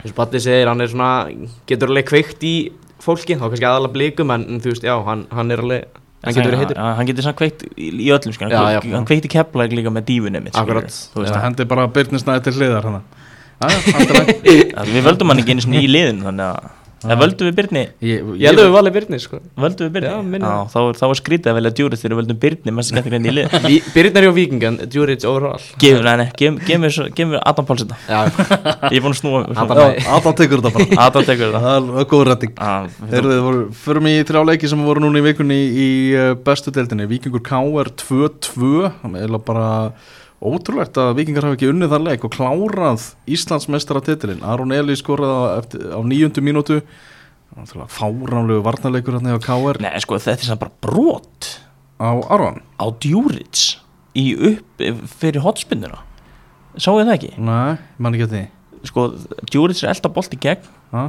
eins 0.00 0.14
og 0.14 0.16
Batti 0.16 0.40
segir, 0.40 0.64
hann 0.70 0.80
er 0.80 0.88
svona, 0.88 1.10
getur 1.68 1.90
alveg 1.92 2.06
kveikt 2.08 2.44
í 2.48 2.54
fólki 3.04 3.36
Þá 3.38 3.46
kannski 3.48 3.66
aðalega 3.68 3.94
blikum, 3.96 4.30
en 4.34 4.60
þú 4.62 4.72
veist, 4.74 4.84
já, 4.86 4.94
hann, 5.06 5.26
hann 5.34 5.50
er 5.54 5.62
alveg, 5.64 5.84
hann 6.24 6.34
getur 6.36 6.50
verið 6.50 6.62
heitur. 6.64 6.76
Já, 6.80 6.94
Hann 6.98 7.08
getur 7.10 7.26
samt 7.26 7.38
kveikt 7.40 7.64
í, 7.76 7.88
öllum, 8.12 8.34
sko 8.36 8.48
Já, 8.50 8.58
Hann, 8.60 8.74
já. 8.90 8.96
hann 8.98 9.08
kveikt 9.08 9.28
í 9.28 9.32
keplæk 9.36 9.76
líka 9.78 9.92
með 9.94 10.06
veist, 11.24 11.34
Það. 11.34 11.44
hendi 11.46 11.66
bara 11.70 11.86
byrnisnæði 11.96 12.44
til 12.48 12.54
hliðar 12.58 12.88
að 14.80 14.92
Við 14.94 15.04
völdum 15.08 15.32
hann 15.32 15.42
ekki 15.42 15.52
einu 15.56 15.64
sinni 15.66 15.82
í 15.84 15.88
liðin 15.90 16.22
Þannig 16.24 16.46
að, 16.46 16.68
eða 17.00 17.16
völdum 17.20 17.48
við 17.48 17.54
Byrni 17.58 17.82
Ég 18.04 18.26
Ég 18.40 18.46
held 18.50 18.60
að 18.60 18.66
við 18.68 18.74
valið 18.76 18.94
Byrni, 18.96 19.18
sko. 19.22 19.38
Völdum 19.64 19.88
við 19.88 19.94
Byrni? 19.96 20.40
Já, 20.44 20.56
þá, 20.72 20.78
þá 20.98 21.04
var 21.10 21.18
skrítið 21.20 21.50
að 21.52 21.56
velja 21.60 21.72
djúrið 21.78 22.00
þegar 22.02 22.12
við 22.14 22.20
völdum 22.20 22.40
Byrni 22.44 22.74
Mest 22.76 22.92
skemmtir 22.92 23.16
henni 23.16 23.30
í 23.30 23.36
lið 23.38 23.56
Byrni 23.94 24.20
er 24.20 24.26
hjá 24.28 24.32
Víking, 24.36 24.66
en 24.68 24.78
Juric 24.92 25.24
overall 25.30 25.62
svo- 26.96 27.08
gefum 27.16 27.32
við 27.36 27.42
Adam 27.52 27.68
Páls 27.70 27.84
þetta 27.86 27.98
Já, 28.10 28.20
Ég 28.92 28.98
er 29.00 29.04
búin 29.06 29.16
að 29.16 29.20
snúa 29.22 29.42
Adam- 29.64 29.96
tekur 30.40 30.60
þetta 30.64 30.74
bara. 30.76 31.00
Adam 31.06 31.26
tekur 31.30 31.50
þetta. 31.54 31.64
Það 31.64 31.90
er 32.04 32.08
góð 32.12 32.24
rætting 32.30 32.54
Ah, 32.60 32.86
voru, 33.48 33.64
förum 33.84 34.08
í 34.10 34.14
þrjá 34.28 34.42
leiki 34.52 34.70
sem 34.70 34.84
voru 34.84 35.02
núna 35.04 35.20
í 35.22 35.26
vikunni 35.30 35.58
í 35.70 35.88
uh, 36.18 36.32
bestu 36.44 36.72
deildinni. 36.74 37.08
Víkingur 37.10 37.42
KR 37.46 37.90
2-2 38.04 38.90
Það 39.00 39.20
er 39.24 39.38
bara 39.46 39.68
ótrúlegt 40.40 40.98
að 41.00 41.14
Víkingar 41.18 41.46
hafi 41.48 41.58
ekki 41.58 41.70
unnið 41.70 41.92
þar 41.94 42.04
leik 42.06 42.26
og 42.26 42.34
klárað 42.34 43.06
Íslandsmeistara 43.30 44.02
titilinn 44.06 44.44
Aron 44.46 44.72
Eli 44.72 44.96
skoraði 44.98 45.36
á, 45.36 45.60
á 45.96 46.00
nýjundu 46.00 46.44
mínútu. 46.44 46.80
Fáránlegu 47.90 48.62
varnarleikur 48.62 49.16
hérna 49.18 49.34
hjá 49.34 49.42
KR 49.42 49.80
Nei, 49.82 49.98
sko, 50.04 50.20
þetta 50.22 50.44
er 50.46 50.50
samt 50.52 50.62
bara 50.62 50.76
brot 50.84 51.48
á 51.98 52.14
Aron? 52.30 52.60
á 52.78 52.86
djúrits 53.02 53.80
í 54.14 54.30
upp 54.38 54.84
fyrir 55.18 55.42
hotspinnuna 55.42 56.04
Sáu 56.78 57.00
þið 57.00 57.08
það 57.08 57.16
ekki? 57.16 57.30
Nei, 57.42 57.78
mann 57.98 58.14
ekki 58.14 58.26
að 58.28 58.34
því. 58.36 58.42
Sko, 58.86 59.06
djúrits 59.50 59.82
er 59.82 59.90
elda 59.90 60.12
bolt 60.14 60.36
í 60.36 60.38
gegn? 60.40 60.68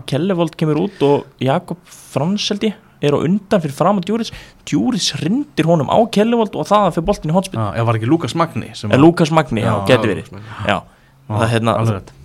Kellevold 0.09 0.57
kemur 0.57 0.79
út 0.88 1.03
og 1.05 1.27
Jakob 1.41 1.79
Frans 1.86 2.47
held 2.49 2.65
ég 2.65 2.79
er 3.01 3.17
á 3.17 3.19
undan 3.19 3.63
fyrir 3.63 3.75
fram 3.75 3.99
á 3.99 4.01
djúrits 4.05 4.31
djúrits 4.67 5.11
rindir 5.21 5.69
honum 5.69 5.89
á 5.89 5.97
Kellevold 6.13 6.55
og 6.55 6.69
það 6.69 6.87
fyrir 6.97 7.07
boltin 7.09 7.33
í 7.33 7.35
hotspinn. 7.35 7.61
Já, 7.61 7.83
var 7.87 7.99
ekki 7.99 8.09
Lukas 8.09 8.35
Magni 8.37 8.71
Lukas 9.01 9.33
Magni, 9.33 9.65
já, 9.65 9.73
já, 9.89 9.97
verið. 10.01 10.31
Já, 10.67 10.77
það 11.27 11.45
er 11.47 11.53
hérna. 11.55 11.75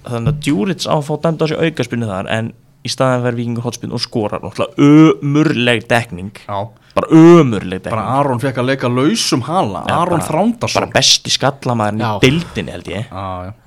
Þannig 0.06 0.32
að 0.32 0.40
Djúrits 0.46 0.86
á 0.86 0.94
að 0.94 1.04
fá 1.08 1.14
dæmd 1.24 1.42
á 1.42 1.44
sig 1.50 1.62
aukaspinnu 1.66 2.08
þar 2.10 2.30
En 2.30 2.52
í 2.86 2.90
staðan 2.92 3.24
verður 3.24 3.40
vikingur 3.40 3.66
hotspinn 3.66 3.94
og 3.96 4.02
skorar 4.02 4.44
ömurleg 4.78 5.86
dekning. 5.90 6.32
Já, 6.46 6.68
Bara 6.96 7.10
ömurleg 7.12 7.82
dekning. 7.82 7.92
Bara 7.92 8.20
Aron 8.20 8.40
fekk 8.40 8.60
að 8.62 8.70
leika 8.70 8.88
lausum 8.88 9.42
hala. 9.48 9.82
Já, 9.90 9.96
Aron 9.98 10.22
Þrándarsson 10.24 10.78
Bara 10.80 10.92
besti 10.94 11.32
skallamæðurinn 11.34 12.04
Já. 12.04 12.10
í 12.14 12.22
deildinni 12.24 12.76
held 12.76 12.92
ég. 12.92 13.08
Já, 13.10 13.26
já 13.50 13.65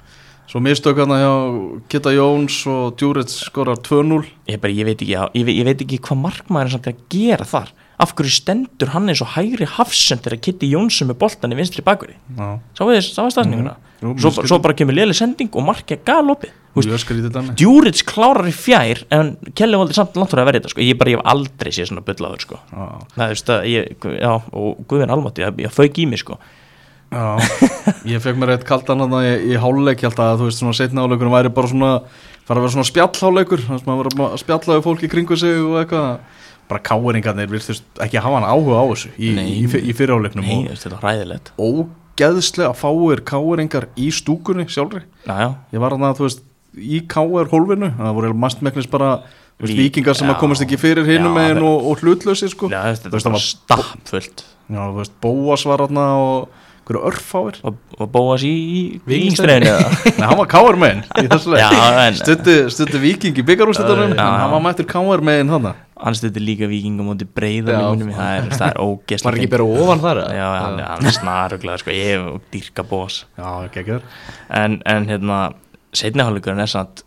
Svo 0.49 0.61
mistök 0.65 0.97
hann 0.97 1.13
hjá 1.13 1.33
Kitta 1.91 2.09
Jóns 2.15 2.63
og 2.69 2.95
Djúrits 2.97 3.35
skorar 3.45 3.77
2-0 3.85 4.23
Ég, 4.49 4.57
ég, 4.57 4.85
veit 4.87 4.95
ekki, 4.97 5.13
ég, 5.13 5.51
ég 5.53 5.67
veit 5.67 5.83
ekki 5.85 5.99
hvað 6.07 6.23
markmaður 6.23 6.71
samt 6.73 6.87
er 6.89 6.95
að 6.95 7.03
gera 7.13 7.45
þar 7.45 7.69
Af 7.99 8.15
hverju 8.15 8.31
stendur 8.33 8.89
hann 8.95 9.11
eins 9.11 9.21
og 9.21 9.35
hægri 9.35 9.67
hafsend 9.69 10.23
þegar 10.25 10.41
Kitty 10.47 10.71
Jónsson 10.71 11.11
með 11.11 11.19
boltan 11.21 11.53
í 11.53 11.59
vinstri 11.59 11.85
bakveri 11.85 12.15
Já, 12.39 12.47
Sáu 12.79 12.89
þið 12.89 13.01
sá 13.05 13.27
stafninguna? 13.35 13.75
Jú, 13.99 14.15
Svo, 14.23 14.31
svo 14.47 14.57
bara 14.63 14.73
kemur 14.79 14.95
léli 14.97 15.13
sending 15.13 15.51
og 15.53 15.67
skrítið 17.03 17.33
dæmi 17.35 17.55
Djúrits 17.59 18.05
klárar 18.07 18.47
í 18.49 18.53
fjær 18.55 19.03
en 19.13 19.33
Kelly 19.57 19.77
valdi 19.81 19.97
samt 19.97 20.17
langt 20.17 20.31
fyrir 20.31 20.45
að 20.45 20.49
vera 20.49 20.61
þetta 20.61 20.71
sko. 20.73 20.85
ég 20.85 20.97
bara 21.01 21.13
ég 21.13 21.19
hef 21.19 21.29
aldrei 21.33 21.71
séð 21.75 21.89
svona 21.89 22.05
bullaður 22.07 22.45
sko. 22.45 22.59
Það 23.17 23.33
að 23.35 23.67
og 24.55 24.81
Guðvin 24.87 25.13
ég, 25.43 25.61
ég 25.65 25.75
fauk 25.75 25.99
í 25.99 26.07
mig 26.09 26.23
sko. 26.23 26.39
Já 27.11 27.25
Ég 28.09 28.21
fekk 28.23 28.37
mér 28.39 28.53
eitt 28.55 28.65
kaldan 28.69 29.01
hann 29.03 29.15
í, 29.21 29.31
í 29.53 29.55
háluleik 29.59 30.01
Ég 30.03 30.09
held 30.11 30.19
að 30.23 30.41
þú 30.43 30.49
veist 30.49 30.61
svona 30.61 30.75
setna 30.77 31.03
háluleikur 31.05 31.31
væri 31.33 31.51
bara 31.53 31.71
svona 31.71 31.91
fara 32.49 32.59
að 32.59 32.65
vera 32.65 32.73
svona 32.73 32.89
spjallháleikur 32.89 33.63
þannig 33.65 33.83
að 33.83 33.89
maður 33.89 34.09
var 34.19 34.31
að 34.33 34.41
spjalla 34.41 34.77
við 34.79 34.85
fólki 34.87 35.09
kringu 35.11 35.37
sig 35.37 35.57
og 35.61 35.75
eitthvað. 35.83 36.37
Bara 36.69 36.81
káeringarnir 36.85 37.49
virðist 37.49 38.01
ekki 38.05 38.21
hafa 38.21 38.39
hann 38.39 38.45
áhuga 38.49 38.77
á 38.81 38.85
þessu 38.91 39.09
í, 39.17 39.29
í, 39.33 39.53
í, 39.65 39.93
fyrirháleiknum 39.97 40.45
Nei, 40.45 40.55
og 40.69 40.77
þetta 40.77 40.89
er 40.89 41.03
hræðilegt. 41.03 41.51
ógeðslega 41.57 42.73
fáir 42.77 43.23
káeringar 43.25 43.87
í 43.97 44.09
stúkunni 44.13 44.67
sjálfri. 44.69 45.01
Já, 45.25 45.33
já, 45.41 45.49
ég 45.73 45.81
var 45.81 45.95
að 45.97 46.19
þú 46.21 46.27
veist 46.27 46.43
í 46.77 47.01
káer 47.09 47.49
hólfinu 47.49 47.89
það 47.97 48.13
voru 48.19 48.33
bara 48.93 49.09
þú 49.25 49.65
veist, 49.65 49.73
Lí- 49.73 49.85
vikingar 49.87 50.17
sem 50.17 50.29
já. 50.29 50.33
að 50.35 50.39
komast 50.43 50.61
ekki 50.65 50.77
fyrir 50.81 51.05
það- 51.57 51.65
og, 51.69 51.87
og 51.89 52.03
hlutlösi 52.05 52.49
sko. 52.53 52.69
Já 52.69 52.81
þetta 52.93 53.09
bara 53.13 53.37
það 53.37 53.45
stappfullt. 53.49 54.45
Já, 54.69 54.81
þú 54.85 54.97
veist, 55.01 55.15
Bóas 55.21 55.65
var 55.65 55.85
hann 55.87 55.97
og 55.97 56.58
hverju 56.89 57.03
örfáir. 57.09 57.59
Og, 57.63 57.77
og 57.99 58.09
bóas 58.11 58.43
í, 58.47 58.53
í 58.97 59.19
eða 59.29 59.77
Nei, 60.17 60.25
hann 60.25 60.39
var 60.39 60.49
káer 60.51 60.79
megin 60.81 61.03
í 61.21 61.27
þessu 61.29 61.53
leik 61.53 61.61
Já, 61.61 61.69
en- 62.07 62.17
stutti, 62.19 62.55
stutti 62.73 63.01
viking 63.03 63.39
í 63.39 63.45
já. 63.45 64.25
hann 64.25 64.51
var 64.55 64.63
mættur 64.65 64.89
káer 64.89 65.23
megin 65.23 65.53
hann 65.53 65.69
hann 65.99 66.15
stuði 66.15 66.43
líka 66.43 66.69
vikingum 66.71 67.11
mútið 67.11 67.31
breyða 67.35 67.75
Já. 67.75 67.81
minnum, 67.91 68.13
það 68.15 68.35
er, 68.37 68.49
það 68.55 68.69
er 68.69 68.79
ógeðslega 68.85 69.27
Var 69.29 69.39
ekki 69.41 69.51
bara 69.55 69.67
ofan 69.83 70.03
þar 70.05 70.21
já, 70.37 70.47
hann, 70.55 70.79
hann 70.87 71.09
er 71.11 71.17
snaruglega 71.17 71.81
sko, 71.83 71.95
ég 71.95 72.13
hef 72.13 72.41
dýrka 72.53 72.87
bós 72.87 73.19
en, 73.37 74.79
en 74.87 75.09
hérna 75.09 75.41
setniháleikurinn 75.95 76.63
er 76.63 76.71
samt 76.71 77.03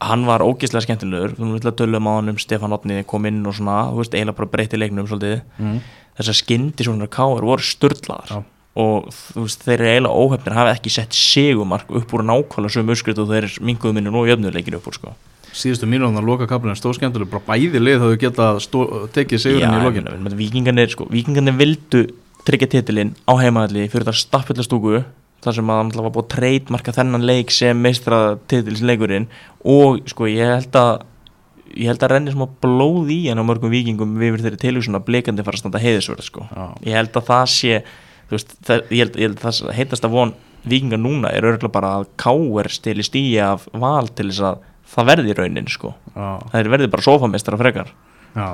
hann 0.00 0.24
var 0.28 0.44
ógeðslega 0.44 0.86
skemmtilegur. 0.86 1.34
Þú 1.36 1.50
veist 1.54 1.68
að 1.68 1.76
tölum 1.82 2.08
á 2.08 2.12
hann 2.16 2.32
um 2.32 2.38
Stefán 2.40 2.72
Otni 2.76 3.02
kom 3.08 3.26
inn 3.28 3.42
og 3.44 3.56
svona, 3.58 3.82
þú 3.90 4.00
veist, 4.00 4.16
eiginlega 4.16 4.38
bara 4.38 4.52
breytti 4.54 4.80
leiknum 4.80 5.08
svolítið, 5.08 5.42
mm. 5.60 5.76
þessar 6.20 6.38
skyndi 6.40 6.86
svona 6.86 7.08
káir 7.12 7.44
voru 7.44 7.66
störtlaðar. 7.66 8.46
Og 8.78 9.10
þú 9.10 9.44
veist, 9.46 9.64
þeir 9.66 9.74
eru 9.80 9.90
eiginlega 9.90 10.22
óhefnir 10.22 10.56
hafi 10.56 10.72
ekki 10.76 10.92
sett 10.94 11.16
segumark 11.16 11.90
upp 11.90 12.14
úr 12.14 12.24
nákvæmlega 12.28 12.76
sömu 12.76 12.94
uppskrift 12.94 13.22
og 13.22 13.32
þeir 13.32 13.48
minguðu 13.66 13.96
minni 13.96 14.12
nú 14.14 14.22
jöfnuleikinu 14.28 14.78
upp 14.78 14.90
úr 14.90 14.98
sko. 14.98 15.14
Síðustu 15.50 15.88
mínúðan 15.90 16.20
að 16.20 16.28
loka 16.30 16.46
kaplinu 16.46 16.78
stóð 16.78 17.00
skemmtileg 17.00 17.30
bara 17.32 17.42
bæði 17.48 17.80
lið 17.82 18.04
hafðu 18.04 18.18
getað 18.22 18.60
stó, 18.62 18.84
tekið 19.10 19.42
sigurinn 19.42 19.74
í 19.74 19.82
lokinu 19.82 20.36
vikingarnir, 20.38 20.92
sko, 20.92 21.08
vikingarnir 21.10 21.56
vildu 21.58 22.04
tryggja 22.46 22.70
titilinn 22.76 23.16
á 23.26 23.34
heimaðalli 23.40 23.88
fyrir 23.90 24.06
það 24.06 24.20
stappilla 24.22 24.64
stúku 24.64 25.00
þar 25.42 25.56
sem 25.56 25.72
að 25.72 25.80
hann 25.80 25.92
var 25.96 26.12
búið 26.14 26.26
að 26.26 26.32
treytmarka 26.36 26.94
þennan 26.94 27.26
leik 27.26 27.50
sem 27.54 27.78
meistra 27.82 28.36
titilsleikurinn 28.50 29.26
og 29.66 30.04
sko 30.10 30.28
ég 30.30 30.54
held 30.54 30.78
að 30.78 30.92
ég 31.74 31.90
held 31.90 32.04
að 32.04 32.12
renni 32.14 32.34
smá 32.34 32.46
blóð 32.62 33.10
í 33.14 33.18
en 33.32 33.40
á 33.40 33.44
mörgum 33.46 33.72
vikingum 33.72 34.16
við 34.18 34.34
verðum 34.34 34.46
þeirri 34.48 34.62
tilhugsun 34.64 34.98
að 34.98 35.06
blikandi 35.06 35.44
fara 35.46 35.58
að 35.58 35.62
standa 35.62 35.82
heiðisverð 35.82 36.26
sko. 36.26 36.46
Ég 36.86 36.96
held 36.98 37.14
að 37.14 37.28
það 37.30 37.44
sé 37.54 37.82
veist, 38.36 38.56
það, 38.66 38.82
ég, 38.90 39.04
held, 39.04 39.18
ég 39.20 39.28
held 39.30 39.38
að 39.40 39.60
það 39.60 39.76
heitast 39.78 40.06
að 40.08 40.16
von 40.16 40.34
vikingar 40.70 41.00
núna 41.00 41.30
er 41.32 41.46
örgulega 41.48 41.72
bara 41.72 41.94
að 42.00 42.10
káer 42.20 42.68
stili 42.72 43.04
stíja 43.06 43.54
af 43.54 43.64
val 43.72 44.10
til 44.12 44.28
þess 44.28 44.44
að 44.50 44.66
það 44.90 45.08
verði 45.12 45.38
raunin 45.38 45.70
sko. 45.70 45.94
já, 46.14 46.28
það 46.50 46.60
er 46.60 46.70
verði 46.74 46.90
bara 46.92 47.06
sofamestara 47.06 47.60
frekar. 47.60 47.94
Já. 48.34 48.48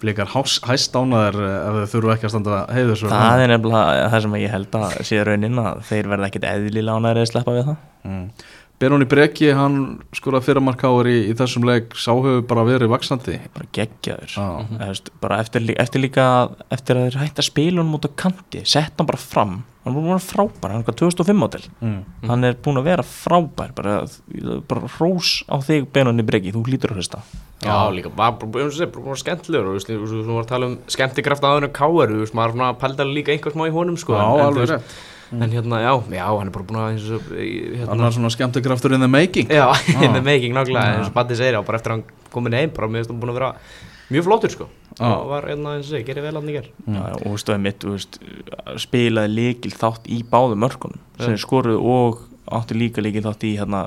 Blikar 0.00 0.30
hæst 0.32 0.94
ánaðir 0.96 1.36
ef 1.44 1.74
þau 1.76 1.90
þurfu 1.92 2.12
ekki 2.14 2.24
að 2.24 2.32
standa 2.32 2.60
heiður 2.72 2.96
svo 2.96 3.10
Það 3.12 3.42
er 3.42 3.50
nefnilega 3.52 4.06
það 4.14 4.22
sem 4.24 4.36
ég 4.40 4.54
held 4.54 4.76
að 4.78 4.94
sé 5.10 5.18
raunin 5.28 5.60
að 5.60 5.82
þeir 5.90 6.08
verða 6.08 6.30
ekkit 6.30 6.46
eðlilega 6.48 6.94
ánæður 6.96 7.20
eða 7.20 7.30
sleppa 7.30 7.56
við 7.56 7.66
það. 7.66 7.82
Mm. 8.08 8.22
Benóni 8.80 9.04
Breki, 9.04 9.50
hann 9.52 9.98
skorað 10.16 10.46
fyrramarkáður 10.46 11.10
í, 11.10 11.16
í 11.28 11.32
þessum 11.36 11.66
leik. 11.68 11.92
Sáhauðu 12.00 12.40
bara 12.48 12.62
verið 12.64 12.88
vaksandi 12.94 13.36
bara 13.52 13.66
geggjaður. 13.76 14.32
Já. 14.32 14.46
Eða, 14.62 14.86
veist, 14.86 15.10
bara 15.20 15.40
eftir, 15.42 15.66
eftir 15.82 16.00
líka 16.00 16.28
eftir 16.72 16.96
að 16.96 17.10
þeir 17.10 17.18
hætti 17.20 17.44
að 17.44 17.48
spila 17.50 17.82
hann 17.82 17.98
út 17.98 18.08
á 18.08 18.10
kanti 18.22 18.62
sett 18.64 18.96
hann 18.96 19.10
bara 19.10 19.20
fram, 19.20 19.52
hann 19.84 19.92
er 19.92 19.98
búin 19.98 20.08
að 20.08 20.14
vera 20.14 20.24
frábær 20.30 20.72
hann 20.72 20.80
er 20.80 20.88
hvað 20.88 20.98
2005 21.02 21.44
átil 21.46 21.62
mm. 21.68 22.00
hann 22.32 22.48
er 22.48 22.58
búin 22.64 22.80
að 22.80 22.88
vera 22.88 23.04
frábær 23.10 23.76
bara, 23.76 23.94
bara 24.72 24.90
rós 24.96 25.34
á 25.44 25.56
þig 25.68 25.86
Benóni 25.92 26.24
Breki, 26.24 26.56
þú 26.56 26.64
hlýtur 26.64 26.96
að 26.96 27.02
hlusta. 27.02 27.22
Já, 27.60 27.76
líka, 27.92 28.08
bara, 28.16 28.32
bara, 28.40 28.72
bara 28.96 29.20
skemmtilegur 29.20 29.74
og 29.76 29.84
þú 29.84 30.24
var 30.32 30.44
að 30.46 30.52
tala 30.54 30.72
um 30.72 30.80
skemmtikraft 30.88 31.44
aðeins 31.44 31.68
og 31.68 31.76
káar, 31.76 32.16
þú 32.16 32.24
veist, 32.24 32.36
maður 32.38 32.56
svona 32.56 32.74
pældaði 32.80 33.16
líka 33.18 33.36
einhver 33.36 33.52
smá 33.52 33.68
í 33.68 33.74
honum, 33.74 34.00
sko 34.00 34.16
Já, 34.16 34.24
en, 34.24 34.44
alveg 34.46 34.70
veist, 34.70 35.00
rétt 35.30 35.42
En 35.46 35.50
hérna, 35.54 35.80
já, 35.84 35.92
já, 36.10 36.24
hann 36.26 36.48
er 36.48 36.54
bara 36.54 36.64
búin 36.66 36.80
að 36.80 36.88
eins 36.94 37.06
og, 37.16 37.28
í- 37.36 37.76
Hann 37.78 37.88
hérna, 37.94 38.06
er 38.10 38.16
svona 38.18 38.30
skemmtikraftur 38.34 38.94
in 38.96 39.00
the 39.00 39.08
making. 39.08 39.48
Já, 39.48 39.68
in 40.04 40.12
the 40.16 40.22
making, 40.22 40.52
nákvæmlega, 40.56 40.98
eins 40.98 41.08
og 41.12 41.14
Batti 41.14 41.36
segir, 41.38 41.54
já, 41.58 41.62
bara 41.66 41.78
eftir 41.78 41.92
að 41.94 42.00
hann 42.00 42.28
komin 42.34 42.56
heim, 42.58 42.70
bara 42.74 42.88
mér 42.90 43.04
finnst 43.04 43.10
hann 43.14 43.20
búin 43.22 43.32
að 43.34 43.38
vera 43.40 43.52
mjög 44.10 44.26
flottur, 44.26 44.50
sko. 44.56 44.66
Já. 45.00 45.06
og 45.16 45.28
var, 45.30 45.46
hérna, 45.48 45.76
eins 45.78 45.86
og 45.86 45.94
segir, 45.94 46.06
gerir 46.10 46.24
vel 46.26 46.34
hann 46.40 46.48
í 46.50 46.56
ger 46.58 46.66
já, 46.66 47.04
og 47.30 47.38
stöðið 47.40 47.62
mitt 47.64 47.84
þú 47.86 47.92
veist, 47.94 48.18
spilaði 48.82 49.30
líkil 49.36 49.70
þátt 49.78 50.10
í 50.10 50.18
báðum 50.28 50.60
mörkunum 50.66 50.98
sem 51.22 51.36
Já. 51.38 51.40
skoruðu 51.46 51.78
og 51.94 52.18
átti 52.50 52.74
líka 52.74 53.02
líkil 53.04 53.22
þátt 53.24 53.44
í 53.46 53.50
hérna, 53.58 53.80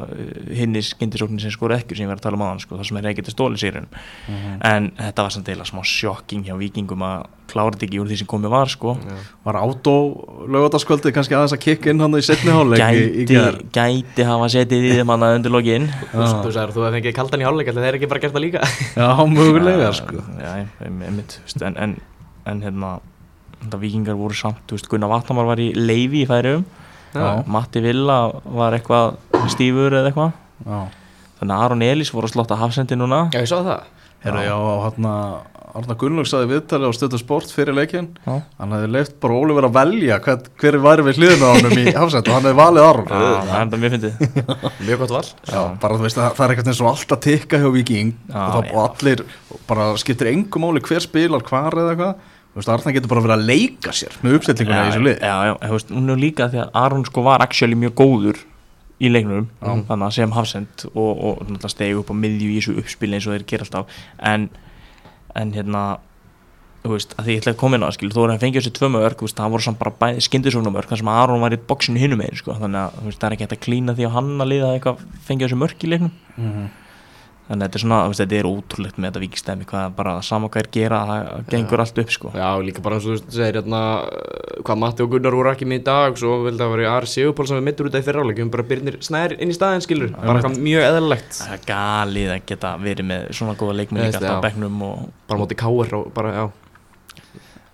hinni 0.53 0.81
skyndisóknin 0.85 1.41
sem 1.41 1.51
skoruðu 1.53 1.81
ekki 1.81 1.97
sem 1.97 2.05
ég 2.05 2.11
var 2.11 2.19
að 2.19 2.27
tala 2.27 2.37
um 2.37 2.43
aðan 2.45 2.61
sko, 2.63 2.77
það 2.79 2.89
sem 2.89 2.99
er 2.99 3.07
ekkert 3.09 3.31
stóli 3.33 3.59
sérinn 3.59 3.87
en 4.63 4.91
þetta 4.99 5.25
var 5.25 5.33
samt 5.35 5.49
deila 5.49 5.65
smá 5.67 5.81
sjokking 5.87 6.45
hjá 6.47 6.53
vikingum 6.59 7.03
að 7.07 7.25
klára 7.53 7.73
þetta 7.75 7.87
ekki 7.87 7.99
úr 8.01 8.09
því 8.09 8.17
sem 8.21 8.29
komið 8.29 8.53
var 8.53 8.71
sko. 8.71 8.93
Var 9.43 9.57
átó 9.59 9.93
lögataskvöldið 10.53 11.13
kannski 11.17 11.35
aðeins 11.37 11.55
að 11.57 11.61
kikka 11.65 11.91
inn 11.91 12.01
hann 12.01 12.17
í 12.17 12.21
setni 12.25 12.53
hálfleik 12.55 12.81
í, 12.97 13.03
í 13.21 13.25
gæti, 13.75 14.25
hafa 14.25 14.47
setið 14.53 14.87
í 14.87 14.93
þeim 14.97 15.11
hann 15.13 15.25
undir 15.27 15.53
lokin. 15.53 15.89
Þú 16.13 16.23
veist, 16.23 16.57
þú 16.73 16.85
hefði 16.87 16.93
fengið 16.97 17.17
kaldan 17.19 17.43
í 17.43 17.47
hálfleik, 17.47 17.69
ætli 17.73 17.83
þeir 17.85 17.97
ekki 17.99 18.09
bara 18.13 18.23
gert 18.23 18.37
það 18.37 18.45
líka? 18.47 18.69
Já, 18.99 19.09
mögulega 19.29 19.91
sko. 19.99 20.23
Já, 20.39 20.53
einmitt, 20.87 21.37
en, 21.59 21.77
en, 21.85 21.97
en 22.49 22.63
hérna 22.65 22.93
þetta 23.59 23.81
vikingar 23.83 24.17
voru 24.19 24.37
samt, 24.37 24.63
þú 24.67 24.79
veist, 24.79 24.89
Gunnar 24.91 25.11
Vatnamar 25.11 25.51
var 25.51 25.61
í 25.61 25.69
leifi 25.77 26.23
í 26.23 26.29
færiðum 26.29 26.65
Já. 27.13 27.43
Matti 27.55 27.83
Villa 27.83 28.17
var 28.57 28.77
eitthvað 28.77 29.17
stífur 29.53 29.97
eða 29.99 30.11
eitthvað. 30.11 30.35
Já, 30.63 30.79
þannig 31.39 31.55
að 31.55 31.65
Aron 31.67 31.87
Elís 31.87 32.13
voru 32.13 32.29
að 32.29 32.35
slotta 32.37 32.59
hafsendi 32.59 32.97
núna. 32.99 33.25
Já, 33.33 33.41
ég 33.43 33.49
sá 33.51 33.59
það. 33.61 33.89
Herra, 34.23 34.45
já, 34.47 34.55
hann 34.85 35.09
Arna 35.73 35.95
Gunnlaug 35.97 36.27
saði 36.29 36.51
viðtali 36.51 36.85
á 36.85 36.91
stöðu 36.93 37.17
sport 37.17 37.49
fyrir 37.49 37.73
leikin 37.73 38.11
Já. 38.21 38.35
hann 38.59 38.73
hefði 38.75 38.89
leift 38.93 39.15
bara 39.23 39.37
Ólífur 39.39 39.65
að 39.65 39.77
velja 39.79 40.19
hver, 40.21 40.43
hver 40.61 40.77
væri 40.83 41.05
við 41.07 41.17
hliðina 41.17 41.49
á 41.49 41.53
honum 41.55 41.73
í 41.81 41.85
hafsend 41.95 42.29
og 42.29 42.35
hann 42.35 42.45
hefði 42.45 42.59
valið 42.59 42.85
Aron. 42.85 43.07
Já, 43.09 43.31
það 43.49 43.63
er 43.63 43.81
mjög 43.81 43.95
fyndið. 43.95 44.19
Mjög 44.87 45.01
gott 45.01 45.13
val. 45.15 45.23
Já, 45.49 45.61
bara 45.81 45.97
þú 45.97 46.05
veist 46.05 46.19
að 46.21 46.27
það 46.37 46.45
er 46.45 46.53
eitthvað 46.53 46.69
eins 46.73 46.83
og 46.83 46.89
allt 46.91 47.15
að 47.15 47.23
tikka 47.25 47.61
hjá 47.63 47.67
Viking 47.73 48.13
Já, 48.13 48.37
og, 48.37 48.53
það, 48.53 48.67
já. 48.69 48.75
og 48.75 48.83
allir 48.85 49.25
bara 49.71 49.87
skiptir 50.03 50.29
engum 50.35 50.67
máli 50.67 50.85
hver 50.85 51.05
spilar 51.07 51.47
hvar 51.49 51.79
eða 51.81 51.95
eitthvað 51.95 52.29
Arna 52.53 52.93
getur 52.93 53.09
bara 53.09 53.23
verið 53.25 53.35
að 53.39 53.45
leika 53.49 53.93
sér 53.97 54.17
með 54.21 54.35
uppsettinguna 54.39 54.81
í 54.83 54.91
þessu 54.91 55.03
lið 55.07 55.23
Já, 55.25 55.35
já, 55.49 55.53
þú 55.63 55.77
veist, 55.77 55.93
hún 55.97 56.13
er 56.13 56.19
líka 56.21 56.49
því 56.53 56.59
að 56.63 56.75
Aron 56.83 57.05
sko 57.07 57.23
var 57.25 57.41
actually 57.41 57.75
mjög 57.79 57.95
góður 57.97 58.41
í 59.03 59.09
leiknum 59.09 59.47
þannig 59.89 60.05
að 60.07 60.15
sem 60.19 60.31
hafsend 60.37 60.85
og, 60.93 61.11
og 61.17 61.39
náttúrulega 61.47 61.73
stegi 61.73 61.95
upp 61.97 62.11
á 62.13 62.15
miðju 62.15 62.49
í 62.51 62.57
þessu 62.59 62.75
uppspili 62.83 63.17
eins 63.17 63.27
og 63.27 63.33
þeir 63.33 63.47
gera 63.49 63.65
alltaf 63.65 63.97
en, 64.21 64.49
en 65.35 65.53
hérna 65.57 65.81
þú 66.83 66.91
veist, 66.93 67.15
að 67.17 67.25
því 67.25 67.33
ég 67.33 67.41
ætla 67.41 67.51
að 67.55 67.59
koma 67.63 67.77
inn 67.79 67.83
á 67.83 67.87
það 67.87 67.97
skil 67.97 68.11
þú 68.13 68.19
voru 68.21 68.33
að 68.35 68.41
fengja 68.43 68.59
þessi 68.61 68.71
tvö 68.77 68.87
mörg, 68.91 69.17
þú 69.17 69.27
veist, 69.27 69.37
það 69.39 69.53
voru 69.55 69.63
samt 69.63 69.79
bara 69.79 69.93
bæði 70.03 70.23
skindisóknumörg, 70.27 70.89
þar 70.91 70.99
sem 70.99 71.11
Aron 71.13 71.43
var 71.43 71.55
í 71.55 71.59
bóksinu 71.71 72.01
hinum 72.01 72.19
megin, 72.19 72.39
sko, 72.41 72.55
þannig 72.59 72.81
að 72.81 72.97
þú 72.99 73.05
veist, 73.07 73.19
það 73.21 73.27
er 73.29 73.35
ekki 73.37 73.45
hægt 73.47 73.55
að 73.55 73.61
klína 73.63 73.95
því 73.95 74.07
að 74.09 74.15
hann 74.17 74.31
að 74.43 74.49
liða 74.51 74.71
eitthvað 74.75 75.05
fengja 75.23 75.47
þessi 75.47 75.59
mörg 75.63 75.85
í 75.87 75.91
leiknum 75.93 76.11
þannig 77.53 77.63
að 77.63 77.69
þetta 77.69 77.79
er 77.79 77.83
svona, 77.83 77.99
þetta 78.17 78.37
er 78.39 78.49
ótrúlegt 78.49 78.97
með 78.97 79.09
þetta 79.09 79.21
vikistemi, 79.23 79.67
hvað 79.69 79.95
bara 79.97 80.13
sama 80.25 80.49
hvað 80.49 80.63
er 80.63 80.69
gera 80.73 81.01
það 81.09 81.51
gengur 81.53 81.83
allt 81.83 82.01
upp, 82.03 82.13
sko. 82.13 82.31
Já, 82.33 82.47
líka 82.65 82.83
bara 82.85 82.97
eins 82.97 83.07
og 83.07 83.21
þú 83.21 83.35
segir 83.37 83.59
hérna 83.59 83.81
hvað 84.63 84.81
Matti 84.83 85.05
og 85.05 85.13
Gunnar 85.13 85.37
voru 85.37 85.51
ekki 85.53 85.67
með 85.69 85.81
í 85.81 85.85
dag 85.87 86.19
svo 86.19 86.39
vil 86.47 86.55
það 86.57 86.73
vera 86.73 86.95
Ari 86.97 87.11
Sigurpál 87.13 87.47
sem 87.49 87.59
er 87.59 87.65
mittur 87.67 87.89
út 87.89 87.97
af 87.97 88.03
í 88.03 88.07
fyrráleik 88.07 88.41
bara 88.53 88.67
byrnir 88.73 88.99
snær 89.05 89.37
inn 89.37 89.53
í 89.53 89.57
staðin 89.57 89.85
skilur 89.85 90.13
bara 90.15 90.39
eitthvað 90.39 90.59
mjög 90.65 90.87
eðalegt 90.89 91.39
það 91.39 91.55
er 91.57 91.63
galið 91.69 92.33
að 92.33 92.43
geta 92.51 92.73
verið 92.81 93.09
með 93.11 93.25
svona 93.37 93.57
góða 93.59 93.77
leikmenn 93.79 94.05
líka 94.07 94.21
alltaf 94.21 94.33
á 94.33 94.37
já. 94.37 94.43
bekknum 94.47 94.85
og 94.89 95.07
bara 95.29 95.43
móti 95.43 95.59
káir 95.59 95.97
og 95.99 96.11
bara, 96.15 96.35
já. 96.37 96.45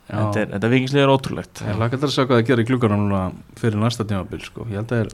Þetta, 0.10 0.42
er, 0.42 0.48
þetta 0.56 0.70
vikingslega 0.72 1.06
er 1.06 1.12
ótrúlegt. 1.14 1.60
Ég 1.68 1.76
laka 1.78 1.98
til 2.00 2.08
að 2.08 2.14
sjá 2.16 2.24
hvað 2.24 2.40
það 2.40 2.48
gerir 2.48 2.64
í 2.64 2.70
klukkanum 2.72 3.04
núna 3.04 3.20
fyrir 3.60 3.78
næsta 3.78 4.06
tímabil 4.10 4.42
sko. 4.42 4.66
ég 4.72 4.82
held 4.82 4.94
að 4.96 5.04
þeir 5.04 5.12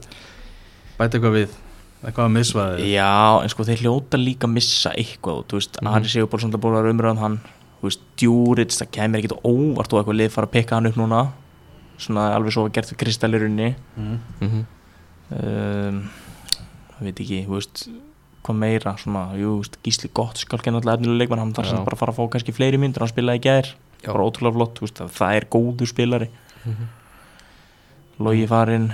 bæti 0.96 1.18
eitthvað 1.18 1.34
við 1.36 1.56
eitthvað 2.04 2.26
að 2.26 2.34
misvaði 2.36 2.88
Já, 2.92 3.40
en 3.42 3.52
sko 3.52 3.66
þeir 3.66 3.82
hljóta 3.84 4.20
líka 4.20 4.48
að 4.48 4.54
missa 4.56 4.92
eitthvað, 4.92 5.44
þú 5.48 5.60
veist, 5.60 5.78
Mhm. 5.80 5.94
Ari 5.94 6.12
Sigurbólsson 6.12 6.52
það 6.52 6.62
búið 6.64 6.78
að 6.80 6.90
umröðan 6.92 7.22
hann, 7.22 7.40
þú 7.80 7.88
veist, 7.88 8.02
Djúrits 8.16 8.80
það 8.80 8.92
kemur 8.92 9.20
ekkit 9.20 9.36
óvart 9.42 9.92
og 9.92 9.98
eitthvað 10.00 10.18
lið 10.20 10.32
fara 10.32 10.46
að 10.46 10.54
pikka 10.56 10.76
hann 10.76 10.86
upp 10.86 10.96
núna. 10.96 11.32
Svona 11.98 12.34
alveg 12.36 12.52
svo 12.52 12.62
var 12.66 12.74
gert 12.76 12.92
við 12.92 12.98
kristallirunni 13.00 13.74
mm. 13.96 14.18
mm 14.40 14.66
um, 15.32 16.02
það 16.92 17.00
veit 17.00 17.20
ekki, 17.20 17.46
þú 17.46 17.54
veist 17.56 17.88
hvað 18.46 18.56
meira, 18.60 18.96
svona, 19.00 19.24
jú, 19.34 19.56
veist, 19.62 19.78
Gísli 19.82 20.10
gott 20.14 20.38
skálkinn 20.38 20.76
alltaf 20.76 21.00
efnilega 21.00 21.18
leikmann, 21.24 21.40
hann 21.42 21.54
þarf 21.56 21.72
sem 21.72 21.82
bara 21.82 21.96
að 21.96 22.02
fara 22.04 22.12
að 22.12 22.20
fá 22.20 22.30
kannski 22.30 22.54
fleiri 22.54 22.78
myndir, 22.78 23.02
hann 23.02 23.10
spilaði 23.10 23.42
gær. 23.42 23.72
Já. 24.04 24.12
bara 24.12 24.26
ótrúlega 24.28 24.54
flott, 24.54 24.78
veist, 24.84 25.00
að 25.00 25.10
það 25.16 25.36
er 25.36 25.46
góður 25.50 25.90
spilari. 25.90 26.28
Mhm. 26.62 26.88
Logi 28.22 28.46
farinn 28.46 28.92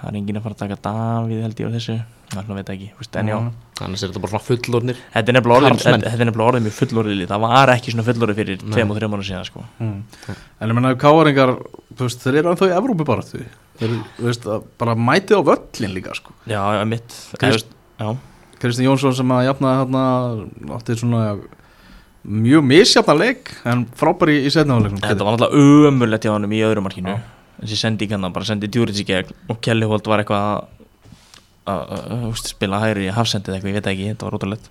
það 0.00 0.08
er 0.10 0.16
enginn 0.20 0.36
að 0.36 0.44
fara 0.44 0.54
að 0.54 0.62
taka 0.64 0.80
Davíð 0.84 1.42
held 1.44 1.60
ég 1.60 1.70
á 1.70 1.74
þessu 1.76 1.96
það 2.30 2.54
veit 2.60 2.68
ekki, 2.74 2.88
veist, 2.98 3.16
en 3.16 3.26
já 3.26 3.36
Mhm. 3.40 3.52
annars 3.80 4.02
er 4.04 4.08
þetta 4.12 4.20
bara 4.22 4.38
fullornir 4.38 4.96
Þetta 5.14 5.28
er 5.28 5.34
nefnilega 5.34 5.56
er 6.30 6.50
orðin 6.50 6.66
mjög 6.66 6.76
fullorðið. 6.78 7.26
Það 7.30 7.40
var 7.40 7.68
ekki 7.74 7.90
svona 7.94 8.04
fullorðið 8.06 8.38
fyrir 8.40 8.62
Nei. 8.62 8.72
tveim 8.76 8.90
og 8.90 8.96
þreim 9.00 9.14
ára 9.16 9.26
síðan 9.30 9.46
sko. 9.46 9.64
Mm. 9.80 10.02
en 10.60 10.68
ég 10.68 10.74
menna 10.74 10.94
káaringar 10.94 11.56
þeir 11.96 12.34
eru 12.38 12.52
ennþá 12.52 12.68
í 12.70 12.76
Evrópu 12.78 13.04
bara 13.04 13.22
þeir 13.22 13.46
að 14.46 14.62
bara 14.78 14.94
mætið 14.94 15.40
á 15.40 15.42
völlin 15.50 15.94
líka 15.94 16.14
sko. 16.14 16.30
Já, 16.46 16.60
já, 16.78 16.84
mitt 16.86 17.08
Krist- 17.38 17.74
Já, 17.98 18.16
Kristinn 18.60 18.86
Jónsson 18.86 19.14
sem 19.14 19.28
að 19.28 19.44
jafna 19.48 19.74
hérna 19.80 20.76
átti 20.76 20.94
svona 20.96 21.40
mjög 22.26 22.62
misjafna 22.68 23.14
leik 23.16 23.50
en 23.64 23.86
frábæri 23.96 24.44
í 24.44 24.50
setnaðuleiknum 24.52 25.00
þetta 25.00 25.24
var 25.24 25.36
náttúrulega 25.38 25.88
ömurlegt 25.88 26.24
hjá 26.26 26.32
hann 26.36 26.44
í 26.52 26.60
öðru 26.60 26.82
markinu 26.84 27.18
Þessi 27.60 27.76
sending 27.76 28.10
hann 28.12 28.32
bara 28.32 28.44
sendi 28.44 28.68
Djúrits 28.68 29.00
í 29.00 29.04
gegn 29.04 29.32
og 29.48 29.60
Kelly 29.60 29.84
Holt 29.88 30.06
var 30.06 30.22
eitthvað 30.22 30.66
spila 32.40 32.80
hægri 32.82 33.08
í 33.08 33.14
hafsendið 33.14 33.54
eitthvað, 33.56 33.70
ég 33.70 33.76
veit 33.78 33.84
það 33.86 33.92
ekki, 33.94 34.08
þetta 34.14 34.26
var 34.28 34.32
rótulegt 34.36 34.70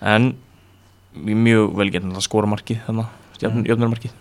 En 0.00 0.34
mjög 1.14 1.72
vel 1.76 1.90
getið 1.90 2.16
að 2.16 2.26
skora 2.26 2.46
markið 2.50 2.84
þannig, 2.86 3.16
Mm. 3.40 3.62
jöfnurmarkið 3.64 4.12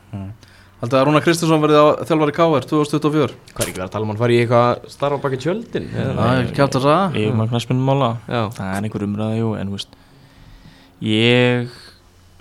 Haldið 0.80 0.96
að 0.96 1.02
Rúna 1.10 1.20
Kristinsson 1.20 1.60
verði 1.60 1.76
á 1.76 1.88
þjálfari 2.08 2.34
KR 2.38 2.64
2024 2.70 3.34
hvað 3.52 3.60
er 3.60 3.68
ekki 3.68 3.76
verið 3.76 3.84
að 3.84 3.92
tala 3.92 4.06
um 4.06 4.12
hann? 4.14 4.20
Fari 4.22 4.38
í 4.38 4.40
eitthvað 4.46 4.86
starfa 4.94 5.18
baki 5.26 5.40
tjöldin? 5.44 5.90
Það 5.92 6.22
er 6.24 6.48
hægt 6.56 6.78
að 6.80 6.86
sagða 6.86 7.20
Ég 7.20 7.34
maður 7.36 7.52
knæspinn 7.52 7.82
mála 7.84 8.10
já, 8.32 8.40
það 8.56 8.70
er 8.78 8.88
einhver 8.88 9.06
umræða, 9.10 9.36
jú, 9.42 9.50
en 9.60 9.74
veist 9.76 9.98
ég 11.04 11.68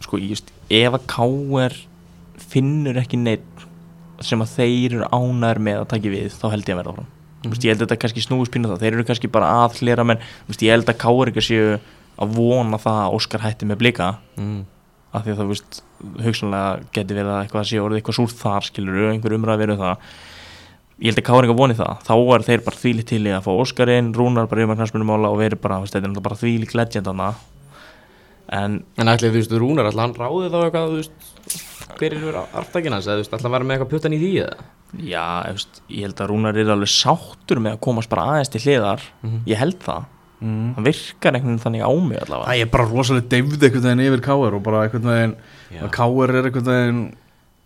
sko, 0.07 0.21
ég 0.23 0.31
veist, 0.37 0.53
ef 0.71 0.95
að 1.01 1.07
K.R. 1.11 1.75
finnur 2.49 3.03
ekki 3.03 3.19
neitt 3.19 3.67
sem 4.23 4.39
að 4.47 4.55
þeir 4.55 4.95
eru 5.01 5.11
ánæður 5.11 5.61
með 5.67 5.81
að 5.83 5.89
taka 5.97 6.15
við, 6.15 6.31
þá 6.39 6.47
held 6.55 6.63
ég 6.71 6.75
að 6.77 6.81
verða 6.85 6.95
áfram 6.95 7.11
mm 7.45 7.53
veist, 7.53 7.65
ég 7.65 7.73
held 7.73 7.83
að 7.83 7.87
þetta 7.87 8.01
kannski 8.03 8.25
snúið 8.25 8.49
spínu 8.51 8.71
það, 8.73 8.81
þeir 8.83 8.97
eru 8.97 9.05
kannski 9.07 9.31
bara 9.31 9.51
að 9.63 9.79
hlera 9.83 10.07
menn, 10.07 10.25
veist, 10.49 10.65
ég 10.65 10.75
held 10.75 10.89
að 10.91 11.29
ekki 11.31 11.45
séu 11.45 11.77
að 12.19 12.33
vona 12.35 12.81
það 12.83 12.99
að 13.05 13.15
Óskar 13.19 13.45
hætti 13.45 13.69
með 13.69 13.79
blika. 13.85 14.09
Mm. 14.39 14.65
af 15.09 15.23
því 15.25 15.33
að 15.33 15.39
það, 15.39 15.53
veist, 15.53 15.79
hugsanlega 16.25 16.73
geti 16.93 17.15
verið 17.17 17.31
að 17.33 17.39
eitthvað 17.45 17.69
sé 17.71 17.79
orðið 17.81 18.01
eitthvað 18.01 18.17
súrt 18.19 18.41
þar, 18.43 18.67
skilur 18.67 19.07
einhver 19.09 19.37
umræða 19.39 19.61
verið 19.63 19.79
um 19.79 19.85
það. 19.85 20.11
Ég 20.99 21.15
held 21.15 21.21
að 21.23 21.47
ekki 21.47 21.57
voni 21.57 21.77
það, 21.79 22.03
þá 22.05 22.15
er 22.19 22.45
þeir 22.49 22.65
bara 22.67 22.81
þvílið 22.83 23.07
til 23.09 23.23
í 23.23 23.33
að 23.33 23.47
fá 23.47 23.53
Óskarinn, 23.55 24.11
Rúnar 24.19 24.51
bara 24.51 24.61
yfir 24.61 24.69
með 24.69 24.81
knarspinum 24.83 25.09
mála 25.09 25.31
og 25.31 25.39
verið 25.41 25.63
bara, 25.63 25.79
bara 26.21 26.39
þvílið 26.43 26.75
legend 26.75 27.09
hana 27.09 27.31
en 28.53 28.83
en 28.99 29.09
ætli 29.13 29.29
þú 29.31 29.39
veist, 29.41 29.53
Rúnar, 29.61 29.89
ætla 29.91 30.03
hann 30.07 30.15
ráði 30.17 30.51
þá 30.53 30.59
eitthvað 30.65 30.89
þú 30.93 30.99
veist, 30.99 31.13
hver 31.99 32.13
er 32.15 32.23
verið 32.25 32.57
aftakinn 32.63 32.93
hans 32.97 33.07
eða 33.09 33.17
þú 33.19 33.23
veist, 33.25 33.33
ætla 33.37 33.49
hann 33.49 33.57
vera 33.59 33.65
með 33.69 33.77
eitthvað 33.79 33.91
puttan 33.95 34.17
í 34.17 34.21
því 34.23 34.33
eða 34.45 34.57
Já, 35.05 35.25
ég, 35.45 35.57
veist, 35.59 35.83
ég 35.93 36.07
held 36.07 36.21
að 36.25 36.31
Rúnar 36.31 36.57
er 36.57 36.71
alveg 36.73 36.89
sáttur 36.89 37.61
með 37.61 37.75
að 37.77 37.83
komast 37.85 38.09
bara 38.09 38.25
aðeins 38.33 38.49
til 38.55 38.61
hliðar 38.65 39.03
Mhm. 39.23 39.43
ég 39.47 39.57
held 39.61 39.79
það, 39.85 40.05
mm. 40.41 40.75
hann 40.79 40.85
virkar 40.89 41.35
einhvern 41.37 41.59
veginn 41.59 41.65
þannig 41.67 41.85
á 41.85 41.93
mig 42.09 42.19
allavega 42.25 42.49
Það 42.49 42.63
er 42.65 42.71
bara 42.73 42.89
rosalega 42.89 43.29
deyfð 43.29 43.63
einhvern 43.69 43.85
veginn 43.89 44.05
yfir 44.09 44.23
KR 44.25 44.55
og 44.57 44.63
bara 44.65 44.83
einhvern 44.87 45.11
veginn 45.13 45.35
að 45.83 45.91
KR 45.99 46.31
er 46.39 46.49
einhvern 46.49 46.71
veginn 46.73 47.03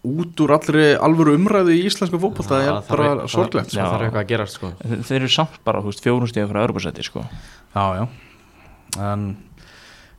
út 0.02 0.40
úr 0.42 0.50
allri 0.50 0.86
alvöru 0.98 1.36
umræðu 1.38 1.76
í 1.78 1.84
íslensku 1.86 2.18
fótboll 2.18 2.42
það 2.48 2.64
er 2.66 2.80
bara 2.88 3.04
það- 3.22 3.28
sorglegt 3.30 3.70
það 3.70 3.78
Já. 3.78 3.86
þarf 3.86 4.02
eitthvað 4.08 4.24
að 4.24 4.30
gerast 4.32 4.58
sko 4.58 4.72
þeir 4.82 5.20
eru 5.20 5.28
samt 5.30 5.60
bara, 5.64 5.78
fjórum 5.82 6.26
stíðum 6.26 6.50
frá 6.50 6.66
Örbúrsæti 6.66 7.04
sko. 7.06 7.22
Já, 7.76 7.84
já 8.02 8.08
en 8.98 9.36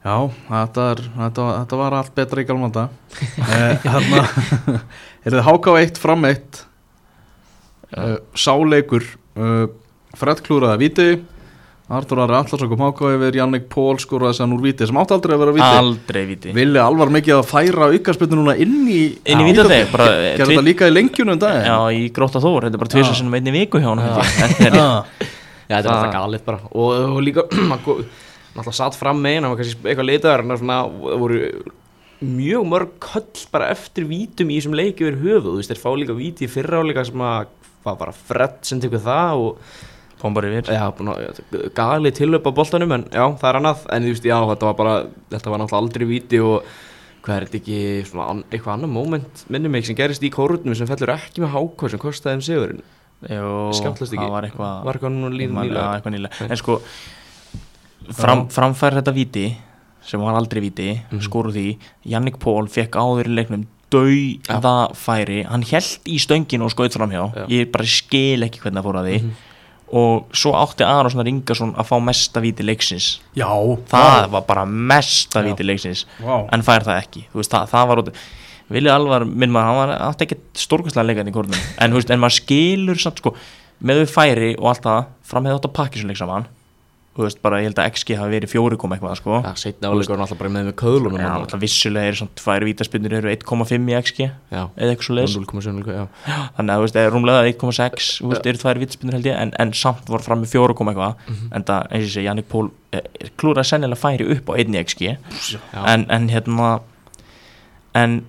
Já, 0.04 0.16
þetta, 0.49 0.86
er, 0.91 1.01
þetta, 1.16 1.43
þetta 1.62 1.80
var 1.80 1.93
allt 1.95 2.16
betra 2.18 2.43
í 2.43 2.47
galmanda 2.47 2.89
Hérna 3.88 4.24
Er 5.24 5.38
þið 5.38 5.45
HK1 5.47 6.01
fram 6.04 6.26
1 6.28 6.64
uh, 7.95 8.18
Sáleikur 8.36 9.06
uh, 9.39 9.70
Fred 10.14 10.43
klúraði 10.45 10.76
að 10.76 10.82
víti. 10.84 11.06
Artur 11.93 12.20
Ari 12.24 12.36
Allarsson 12.38 12.70
kom 12.72 12.84
HK 12.86 13.14
yfir. 13.16 13.38
Jannik 13.39 13.66
Pól 13.72 13.97
skoraði 14.01 14.36
þessan 14.36 14.54
úr 14.56 14.62
víti 14.64 14.88
sem 14.88 14.99
átti 15.01 15.16
aldrei 15.16 15.34
að 15.36 15.41
vera 15.43 15.54
víti. 15.56 15.70
Aldrei 15.80 16.22
viti 16.30 16.54
Villi 16.56 16.82
alvar 16.82 17.12
mikið 17.14 17.38
að 17.39 17.47
færa 17.49 17.89
aukarspilnu 17.91 18.39
núna 18.39 18.56
inn 18.62 18.76
í 18.88 18.99
inn 19.24 19.41
í 19.43 19.47
eh, 19.49 20.38
Gerði 20.38 20.58
þetta 20.58 20.66
líka 20.68 20.89
í 20.89 20.93
lengjunum 20.93 21.36
um 21.36 21.41
daginn. 21.41 21.66
Já, 21.68 21.78
í 21.97 22.06
gróta 22.16 22.43
þór, 22.43 22.68
þetta 22.68 22.80
er 22.80 22.84
bara 22.86 23.16
sinni 23.18 23.39
einni 23.39 23.56
viku 23.56 23.82
hjá 23.84 23.89
hann 23.89 24.04
þetta 24.04 24.70
er 24.70 24.78
er 25.80 25.89
alltaf 25.95 26.14
galið 26.14 26.45
bara. 26.47 26.72
Og, 26.72 26.93
og 27.18 27.20
líka, 27.26 27.47
náttúrulega 28.54 28.80
satt 28.80 28.97
fram 28.97 29.22
með 29.24 29.38
hann, 29.38 29.47
hann 29.47 29.56
var 29.56 29.62
kannski 29.62 29.88
eitthvað 29.88 30.10
litaður 30.10 30.43
en 30.43 30.58
svona, 30.62 30.82
það 30.84 31.24
voru 31.24 31.39
mjög 32.24 32.68
mörg 32.72 32.93
köll 33.04 33.47
bara 33.51 33.72
eftir 33.74 34.06
vítum 34.08 34.51
í 34.51 34.60
þessum 34.60 34.78
leiki 34.78 35.04
yfir 35.04 35.20
höfuð, 35.20 35.49
þú 35.49 35.58
veist, 35.60 35.74
þeir 35.74 35.82
fá 35.82 35.89
líka 35.99 36.16
víti 36.18 36.47
í 36.47 36.51
fyrra 36.51 36.80
áleika 36.84 37.04
sem 37.08 37.26
að 37.26 37.51
var 37.84 37.97
bara 37.99 38.14
Fred 38.16 38.62
sem 38.64 38.80
tekur 38.80 39.01
það 39.04 39.41
og 39.43 39.74
kom 40.22 40.36
bara 40.38 40.51
yfir 40.51 40.72
já, 40.72 40.86
búin 40.95 41.12
að 41.12 41.68
galið 41.76 42.18
tilöp 42.22 42.47
á 42.47 42.51
boltanum 42.56 42.95
en 42.95 43.06
já, 43.10 43.26
það 43.41 43.49
er 43.49 43.60
annað, 43.60 43.86
en 43.91 44.08
þú 44.08 44.14
veist, 44.14 44.28
já, 44.30 44.38
þetta 44.54 44.70
var 44.70 44.78
bara 44.80 44.95
þetta 45.34 45.54
var 45.54 45.64
náttúrulega 45.64 45.82
aldrei 45.84 46.08
víti 46.14 46.41
og 46.43 46.70
hvað 47.24 47.36
er 47.36 47.47
þetta 47.47 47.60
ekki, 47.60 47.80
svona 48.08 48.30
an, 48.32 48.43
eitthvað 48.51 48.78
annað 48.78 48.93
moment 48.93 49.43
minnum 49.56 49.76
mig 49.76 49.88
sem 49.88 49.97
gerist 49.99 50.24
í 50.24 50.32
kórutnum 50.32 50.76
sem 50.78 50.88
fellur 50.89 51.14
ekki 51.16 51.43
með 51.43 51.54
hákvæð 51.58 51.93
sem 51.95 52.01
kostaði 52.04 52.38
þeim 52.38 52.45
sigurinn? 52.47 52.82
Ekki? 54.14 54.24
það 54.28 54.34
var 54.36 54.47
eitthvað 54.47 54.88
var 54.88 54.99
eitthvað 54.99 56.16
nýlega? 56.18 56.47
en 56.47 56.60
sko 56.60 56.80
fram, 58.12 58.47
framfær 58.51 58.99
þetta 58.99 59.14
víti 59.16 59.45
sem 60.04 60.20
var 60.20 60.36
aldrei 60.36 60.60
víti 60.66 60.89
mm 60.97 61.22
skoru 61.24 61.54
því, 61.56 61.78
Jannik 62.12 62.38
Pól 62.43 62.68
fekk 62.68 62.97
áður 62.99 63.30
í 63.32 63.38
leiknum 63.38 63.64
dauða 63.93 64.91
færi. 64.97 65.43
Hann 65.47 65.64
held 65.70 66.10
í 66.10 66.20
stöngin 66.22 66.64
og 66.66 66.72
skoðið 66.74 66.97
framhjá. 66.97 67.24
Já. 67.36 67.43
ég 67.54 67.72
bara 67.72 67.86
skil 67.86 68.45
ekki 68.47 68.64
hvernig 68.64 68.82
það 68.82 68.88
fór 68.88 69.01
að 69.01 69.10
því. 69.10 69.18
Mhm. 69.24 69.34
og 69.93 70.32
svo 70.34 70.56
átti 70.58 70.82
Aronsson 70.82 71.22
Ringarsson 71.22 71.76
að 71.78 71.86
fá 71.86 71.99
mesta 72.01 72.41
víti 72.41 72.66
leiksins. 72.66 73.20
Já, 73.38 73.45
það 73.86 74.30
var 74.32 74.41
bara 74.41 74.66
mesta 74.66 75.43
Já. 75.43 75.45
víti 75.45 75.64
leiksins. 75.64 76.06
Vá. 76.20 76.49
en 76.51 76.62
fær 76.62 76.82
það 76.82 76.97
ekki. 77.04 77.28
Þú 77.32 77.38
veist, 77.38 77.51
það, 77.51 77.70
það 77.70 77.88
var 77.88 77.97
út 78.01 78.16
Vili 78.70 78.89
Alvar, 78.89 79.26
minn 79.26 79.51
maður, 79.51 79.66
hann 79.68 79.76
var 79.76 79.89
átti 80.10 80.26
ekki 80.26 80.38
stórkvæmslega 80.56 81.06
leikandi 81.06 81.30
í 81.30 81.36
kórnum. 81.36 81.60
En, 81.78 81.93
en 81.93 82.20
maður 82.20 82.38
skilur 82.41 82.97
samt 82.97 83.20
sko 83.20 83.36
með 83.84 84.01
við 84.01 84.10
færi 84.10 84.51
og 84.58 84.70
allt 84.72 84.82
það 84.88 85.06
fram 85.22 85.45
hefði 85.45 85.60
átt 85.60 85.68
að 85.68 85.74
pakki 85.78 85.99
svo 85.99 86.08
leik 86.10 86.18
saman 86.18 86.47
þú 87.14 87.26
veist, 87.28 87.39
bara 87.45 87.59
ég 87.61 87.68
held 87.70 87.78
að 87.78 87.89
XG 87.93 88.16
hafi 88.18 88.34
verið 88.34 88.49
fjóri 88.49 88.78
kom 88.82 88.93
eitthvað 88.95 89.20
sko. 89.20 89.36
Já, 89.45 89.51
setna 89.61 89.91
áleikur 89.93 90.16
var 90.16 90.24
alltaf 90.26 90.39
bara 90.39 90.49
með 90.49 90.64
með 90.70 90.76
köðlunum 90.82 91.20
Já, 91.22 91.28
alltaf 91.36 91.61
vissulega 91.61 92.09
er 92.09 92.18
svona 92.18 92.38
tvær 92.39 92.66
vítaspinnur 92.66 93.16
eru 93.20 93.30
1,5 93.30 93.91
í 93.91 93.97
XG 93.99 94.24
Já, 94.26 94.64
eða 94.74 94.88
eitthvað 94.95 95.07
svo 95.07 95.18
leis 95.20 95.36
0,7 95.38 95.93
já. 95.93 96.07
þannig 96.57 96.74
að 96.74 96.82
þú 96.82 96.88
veist, 96.88 96.97
eða 97.03 97.14
rúmlega 97.14 97.43
1,6 97.51 98.09
þú 98.18 98.32
veist, 98.34 98.49
eru 98.49 98.61
tvær 98.64 98.82
vítaspinnur 98.82 99.18
held 99.20 99.30
ég 99.30 99.38
en, 99.43 99.53
en 99.61 99.76
samt 99.78 100.09
voru 100.09 100.26
fram 100.26 100.41
með 100.41 100.55
4 100.55 100.78
kom 100.80 100.89
eitthvað. 100.89 101.22
En 101.53 101.68
það, 101.70 101.88
eins 101.93 102.01
og 102.01 102.07
ég 102.07 102.14
segi, 102.18 102.26
Jannik 102.32 102.49
Pól 102.49 102.72
eh, 102.97 103.30
klúraði 103.38 103.70
sennilega 103.70 104.01
færi 104.01 104.30
upp 104.34 104.49
á 104.49 104.53
1 104.57 104.80
XG 104.82 105.14
Já. 105.14 105.59
en, 105.86 106.07
en 106.09 106.30
hérna 106.34 106.74
en 107.93 108.24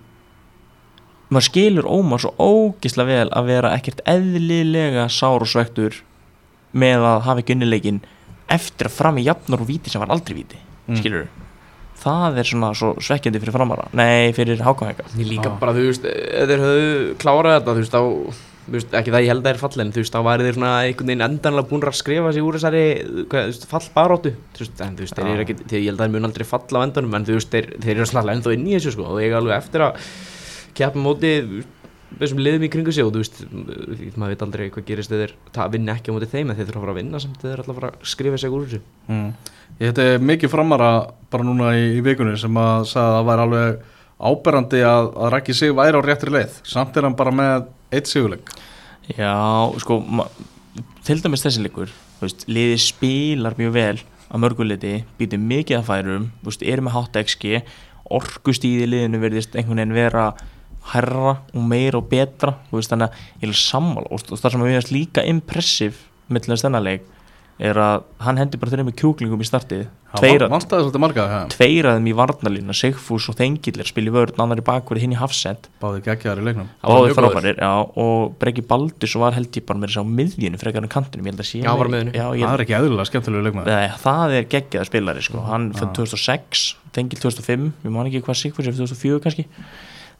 maður 1.32 1.49
skilur 1.49 1.89
Ómar 1.89 2.20
svo 2.22 2.35
ógislega 2.37 3.09
vel 3.24 3.30
að 3.32 3.49
vera 3.49 3.72
ekkert 3.78 4.03
eðlilega 4.09 5.09
sár 5.12 5.43
og 5.45 5.51
svektur 5.51 6.03
með 6.74 7.07
að 7.07 7.22
hafa 7.26 7.43
ekki 7.43 7.57
unnileikin 7.57 8.03
eftir 8.49 8.86
að 8.90 8.97
fram 8.99 9.18
í 9.18 9.24
jafnar 9.26 9.61
og 9.64 9.68
víti 9.68 9.90
sem 9.92 10.01
var 10.05 10.12
aldrei 10.14 10.36
víti 10.42 10.61
Mm. 10.84 10.99
skilur 11.01 11.28
það 12.05 12.38
er 12.42 12.45
svona 12.45 12.68
svo 12.76 12.90
svekkjandi 13.01 13.40
fyrir 13.40 13.55
framara 13.55 13.86
nei, 13.97 14.32
fyrir 14.36 14.59
hákvæðinga 14.61 15.05
Ég 15.16 15.28
líka 15.30 15.49
Já. 15.49 15.59
bara, 15.61 15.72
þú 15.72 15.84
veist, 15.88 16.03
þeir 16.05 16.61
höfðu 16.61 17.14
klárað 17.22 17.55
þetta, 17.57 17.72
þú 17.72 17.80
veist, 17.80 17.95
þá 17.95 18.03
þú 18.64 18.74
veist, 18.74 18.90
ekki 19.01 19.12
það 19.14 19.22
ég 19.24 19.30
held 19.32 19.40
að 19.45 19.49
þeir 19.49 19.61
fallin, 19.62 19.92
þú 19.95 20.03
veist, 20.03 20.12
þá 20.12 20.20
væri 20.28 20.45
þeir 20.45 20.57
svona 20.59 20.72
einhvern 20.84 21.09
veginn 21.09 21.24
endanlega 21.24 21.68
búin 21.70 21.86
að 21.88 21.97
skrifa 21.97 22.32
sig 22.36 22.42
úr 22.45 22.59
þessari, 22.59 22.82
hvað, 23.32 23.40
þú 23.49 23.53
veist, 23.55 23.66
fallbaróttu 23.72 24.34
þú 24.53 24.61
veist, 24.64 24.80
en 24.84 24.97
þú 24.99 25.05
veist, 25.07 25.16
þeir 25.16 25.24
Já. 25.24 25.32
eru 25.32 25.45
ekki, 25.47 25.57
þeir, 25.72 25.80
ég 25.80 25.88
held 25.88 26.01
að 26.01 26.05
þeir 26.05 26.14
mun 26.18 26.28
aldrei 26.28 26.45
falla 26.53 26.76
á 26.76 26.84
endanum, 26.84 27.14
en 27.16 27.24
þú 27.24 27.38
veist, 27.38 27.51
þeir, 27.57 27.70
þeir 27.80 27.97
eru 27.97 28.07
svona 28.12 28.34
ennþá 28.36 28.55
inn 28.59 28.68
í 28.68 28.76
þessu, 28.76 28.92
sko, 28.99 29.09
og 29.09 29.22
ég 29.24 29.32
alveg 29.40 29.57
eftir 29.57 29.80
að 29.88 30.05
keppa 30.76 31.01
á 31.01 31.05
móti 31.09 31.32
þú 31.40 31.57
veist, 31.62 31.72
þessum 32.21 32.43
liðum 32.43 32.67
í 32.67 32.71
kringu 32.73 32.95
sig 32.95 33.07
og 33.07 33.12
þú 33.15 33.23
veist, 33.23 33.41
maður 34.17 34.35
veit 34.35 34.45
aldrei 34.47 34.65
hvað 34.75 34.87
gerist 34.89 35.12
þeir 35.12 35.35
vinna 35.73 35.97
ekki 35.97 36.12
á 36.12 36.15
móti 36.15 36.31
þeim, 36.31 36.51
en 36.51 36.59
þeir 36.59 36.69
þurfa 36.69 36.81
að 36.81 36.85
fara 36.85 36.95
að 36.95 37.01
vinna 37.01 37.23
samt 37.23 37.43
þeir 37.43 37.62
alltaf 37.62 37.75
að 37.75 37.81
fara 37.81 37.91
að 37.93 38.09
skrifa 38.15 38.41
sig 38.41 38.55
úr 38.55 38.67
þessu. 38.69 38.81
Mm. 39.09 39.29
Ég 39.81 39.91
heiti 39.91 40.07
mikið 40.31 40.53
framara 40.53 40.91
bara 41.33 41.47
núna 41.47 41.73
í, 41.79 41.85
í 41.99 42.05
vikunni 42.05 42.39
sem 42.41 42.61
að 42.62 42.89
sagði 42.93 43.05
að 43.11 43.19
það 43.19 43.29
væri 43.31 43.47
alveg 43.47 43.83
áberandi 44.25 44.83
að, 44.87 45.11
að 45.19 45.33
Raggi 45.35 45.57
sig 45.59 45.75
væri 45.75 45.99
á 45.99 46.07
réttri 46.07 46.35
leið. 46.35 46.59
Samt 46.71 46.97
er 46.97 47.09
hann 47.09 47.19
bara 47.19 47.35
með 47.35 47.69
eitt 47.95 48.11
sigurleik. 48.11 48.55
Já, 49.11 49.35
sko 49.83 50.01
til 51.05 51.21
dæmis 51.21 51.45
þessi 51.45 51.65
leikur 51.65 51.93
liði 52.49 52.77
spilar 52.81 53.57
mjög 53.59 53.75
vel 53.75 53.97
að 54.35 54.41
mörguleiti, 54.43 54.95
býtir 55.19 55.41
mikið 55.43 55.79
að 55.79 55.89
færum 55.91 56.29
veist, 56.45 56.62
eru 56.65 56.87
með 56.87 56.97
hátt 56.97 57.19
XG 57.21 57.61
orkustíði 58.15 58.89
liðinu 58.89 59.21
verðist 59.23 59.55
einhvern 59.57 59.83
veginn 59.83 59.97
vera 59.97 60.25
herra 60.93 61.39
og 61.55 61.64
meira 61.64 62.01
og 62.01 62.09
betra 62.11 62.59
þú 62.68 62.78
veist, 62.78 62.93
þannig 62.93 63.11
að 63.11 63.43
ég 63.45 63.51
er 63.51 63.61
sammála. 63.64 64.11
Og 64.11 64.24
það 64.28 64.47
sem 64.55 64.64
að 64.64 64.70
við 64.70 64.78
erum 64.78 64.95
líka 64.99 65.26
impressiv 65.30 66.05
með 66.28 66.45
til 66.45 66.55
þess 66.55 66.66
þennan 66.68 66.89
leik 66.89 67.11
er 67.62 67.78
að 67.78 68.07
hann 68.24 68.39
hendi 68.41 68.59
bara 68.59 68.72
þeirra 68.72 68.87
með 68.89 68.97
kjúklingum 68.99 69.43
í 69.43 69.47
startið. 69.47 69.85
Tveir, 70.14 70.45
Vantaði 70.51 70.85
svolítið 70.85 71.03
marga 71.03 71.22
ja. 71.26 71.39
tveir 71.51 71.89
að 71.91 71.97
þeim 71.99 72.05
í 72.07 72.14
varnalína 72.14 72.74
Sigfús 72.78 73.24
og 73.30 73.35
Þengillir 73.39 73.89
spili 73.89 74.12
vörð 74.14 74.39
annar 74.43 74.61
í 74.61 74.64
bakverði 74.66 75.03
hinn 75.03 75.14
í 75.16 75.18
hafsend 75.18 75.66
Báði 75.82 76.05
geggjaðar 76.07 76.43
í 76.43 76.45
leiknum. 76.47 76.68
Báði 76.85 77.16
frábærir, 77.18 77.59
og 77.99 78.37
Breki 78.39 78.62
Baldurs 78.68 79.16
var 79.18 79.35
held 79.35 79.59
ég 79.59 79.66
bara 79.66 79.82
með 79.82 79.91
þess 79.91 80.03
að 80.05 80.12
miðjunu 80.20 80.61
frekar 80.61 80.87
en 80.87 80.93
kantinum, 80.93 81.26
ég 81.26 81.35
held 81.35 81.43
að 81.43 81.49
sé 81.51 81.62
Já, 81.64 81.72
var 81.80 81.91
ég, 81.99 82.12
Það 82.14 82.53
er 82.53 82.64
ekki 82.66 82.76
eðlulega 82.78 83.09
skemmtilegu 83.11 83.49
leikmaður. 83.49 83.99
Það 84.05 84.37
er 84.39 84.49
geggjaða 84.55 84.91
spilari 84.91 85.26
sko. 85.26 85.43
hann 85.49 85.72
fyrir 85.74 85.93
2006, 85.99 86.64
Þengil 86.95 87.22
2005 87.24 87.66
við 87.82 87.97
man 87.97 88.12
ekki 88.12 88.22
hvað 88.22 88.39
Sigfús 88.39 88.70
er 88.70 88.78
fyrir 88.78 88.95
2004 88.95 89.24
kannski 89.26 89.49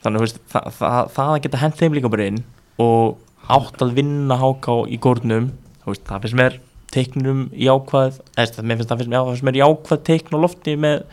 þannig 0.05 0.24
veist, 0.24 0.40
það, 0.52 0.70
það, 0.78 1.11
það 1.16 1.32
að 1.32 1.42
geta 1.46 1.62
hent 1.62 1.80
þeim 1.80 1.98
líka 1.98 2.12
bara 2.12 2.28
inn 2.30 2.40
og 2.84 3.50
átt 3.55 3.84
að 3.84 3.96
vinna 3.98 4.38
háká 4.40 4.78
í 4.88 5.00
górnum 5.02 5.50
það 5.84 6.24
finnst 6.24 6.38
mér 6.40 6.59
teiknum 6.94 7.44
jákvæð 7.59 8.20
eða 8.36 8.50
það 8.55 8.68
mér 8.70 8.80
finnst 8.80 8.92
það 8.92 9.02
finnst 9.02 9.12
mér, 9.12 9.20
það 9.20 9.30
finnst 9.32 9.48
mér 9.48 9.61
jákvæð 9.61 10.02
teikn 10.09 10.36
á 10.36 10.44
lofti 10.44 10.78
með 10.80 11.05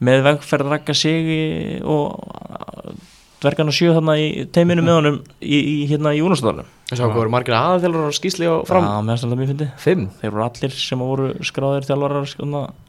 með 0.00 0.26
vegferð 0.26 0.72
rakka 0.72 0.96
sig 0.96 1.32
og 1.84 2.94
dvergarna 3.40 3.72
sjö 3.74 3.94
þarna 3.96 4.16
í 4.20 4.28
teiminu 4.52 4.84
með 4.84 4.98
honum 4.98 5.18
í, 5.40 5.58
í 5.58 5.76
hérna 5.90 6.14
í 6.16 6.22
úrnastofnum 6.24 6.68
Þess 6.90 7.04
að 7.04 7.12
hvað 7.12 7.20
voru 7.20 7.30
margir 7.30 7.54
aðaðþjálfur 7.54 8.10
á 8.10 8.18
skýsli 8.18 8.46
og 8.50 8.62
fram. 8.66 8.82
Já, 8.82 8.94
mér 9.06 9.14
finnst 9.14 9.26
það 9.30 9.38
mjög 9.38 9.50
fyndið. 9.52 9.68
Fimm? 9.78 10.06
Þeir 10.18 10.32
voru 10.34 10.44
allir 10.48 10.72
sem 10.74 11.04
voru 11.06 11.28
skráðir 11.46 11.84
þjálfarar 11.86 12.24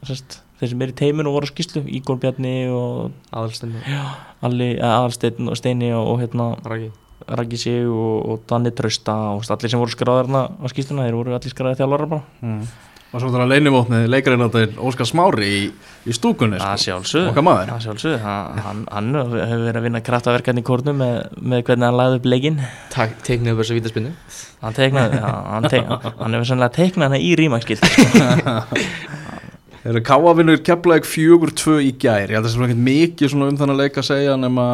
sest, 0.08 0.38
þeir 0.62 0.70
sem 0.72 0.84
er 0.84 0.92
í 0.92 0.98
teiminu 0.98 1.32
og 1.32 1.38
voru 1.40 1.50
á 1.50 1.52
skýslu 1.52 1.82
Ígor 1.98 2.20
Bjarni 2.22 2.54
og 2.70 3.10
Alli, 3.34 4.68
Aðalsteinn 4.78 5.50
og 5.50 5.58
Steini 5.58 5.90
og, 5.94 6.14
og 6.14 6.22
hérna 6.22 6.52
Raggi. 6.62 7.58
Sig 7.58 7.84
og, 7.86 8.14
og 8.26 8.46
Danni 8.50 8.72
Trausta 8.74 9.14
og 9.34 9.44
allir 9.54 9.70
sem 9.70 9.82
voru 9.82 9.94
skráðir 9.94 10.30
hérna 10.30 10.46
á 10.50 10.66
skýsluna 10.70 11.06
þeir 11.06 11.18
voru 11.18 11.36
allir 11.36 11.54
skráðir 11.54 11.82
þjálfarar 11.82 12.10
bara. 12.10 12.24
Mm. 12.42 12.64
Og 13.12 13.20
svo 13.20 13.28
þannig 13.28 13.44
að 13.44 13.50
leinivótnið 13.52 14.06
leikarinn 14.08 14.42
að 14.46 14.54
þetta 14.54 14.62
er 14.64 14.86
Óskar 14.88 15.08
Smári 15.10 15.48
í, 15.52 15.64
í 16.08 16.14
stúkunni 16.16 16.56
Það 16.56 16.78
sko. 16.78 16.84
sjálfsög 16.86 17.26
Okkar 17.28 17.44
maður. 17.44 17.72
Það 17.74 17.82
sjálfsög 17.84 18.14
hann, 18.24 18.62
hann, 18.64 18.80
hann 18.88 19.10
hefur 19.20 19.66
verið 19.66 19.80
að 19.82 19.84
vinna 19.84 20.00
kraftaverkan 20.06 20.62
í 20.62 20.64
kórnum 20.64 21.02
með, 21.02 21.18
með 21.36 21.66
hvernig 21.68 21.90
hann 21.90 21.98
lagði 22.00 22.22
upp 22.22 22.30
leikinn. 22.32 22.62
Teiknið 22.94 23.52
upp 23.52 23.60
þessu 23.60 23.76
vítaspinnu 23.76 24.14
hann 24.62 24.76
teiknaði 24.76 25.18
hann, 25.22 25.66
hann 25.66 26.36
hefur 26.36 26.48
sannlega 26.52 26.76
teiknað 26.76 27.10
hana 27.10 27.20
í 27.20 27.32
rímakskilt 27.38 27.82
Káavinnur 29.82 30.62
keflaðið 30.62 31.10
fjögur 31.10 31.50
tvö 31.58 31.80
í 31.82 31.90
gær? 31.98 32.30
Ég 32.30 32.38
held 32.38 32.46
að 32.46 32.54
það 32.54 32.70
er 32.70 32.82
mikið 32.86 33.36
um 33.40 33.56
þannig 33.58 33.80
leik 33.80 33.98
að 33.98 34.10
segja 34.12 34.38
nema 34.38 34.66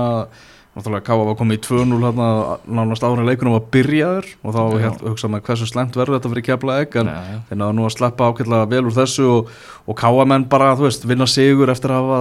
Náttúrulega 0.78 1.08
Káa 1.08 1.24
var 1.26 1.34
komið 1.34 1.56
í 1.56 1.62
2-0 1.64 1.96
hérna 2.04 2.26
nánast 2.70 3.02
ára 3.02 3.24
leikunum 3.26 3.56
var 3.56 3.64
byrjaður 3.72 4.26
og 4.44 4.52
þá 4.54 4.60
held, 4.84 5.00
hugsa 5.08 5.30
maður 5.32 5.46
hversu 5.48 5.66
slemt 5.66 5.96
verður 5.98 6.18
þetta 6.18 6.30
fyrir 6.30 6.46
keflaðið 6.46 6.98
en 7.00 7.10
þeir 7.48 7.58
náðu 7.58 7.74
nú 7.74 7.86
að 7.88 7.94
sleppa 7.96 8.28
ákveðlega 8.28 8.68
vel 8.70 8.82
úr 8.84 8.94
þessu 8.94 9.26
og, 9.32 9.50
og 9.88 9.98
Káa 9.98 10.26
menn 10.30 10.44
bara, 10.52 10.68
veist, 10.78 11.08
vinna 11.08 11.26
sigur 11.26 11.72
eftir 11.72 11.96
að 11.96 12.12
hafa 12.12 12.20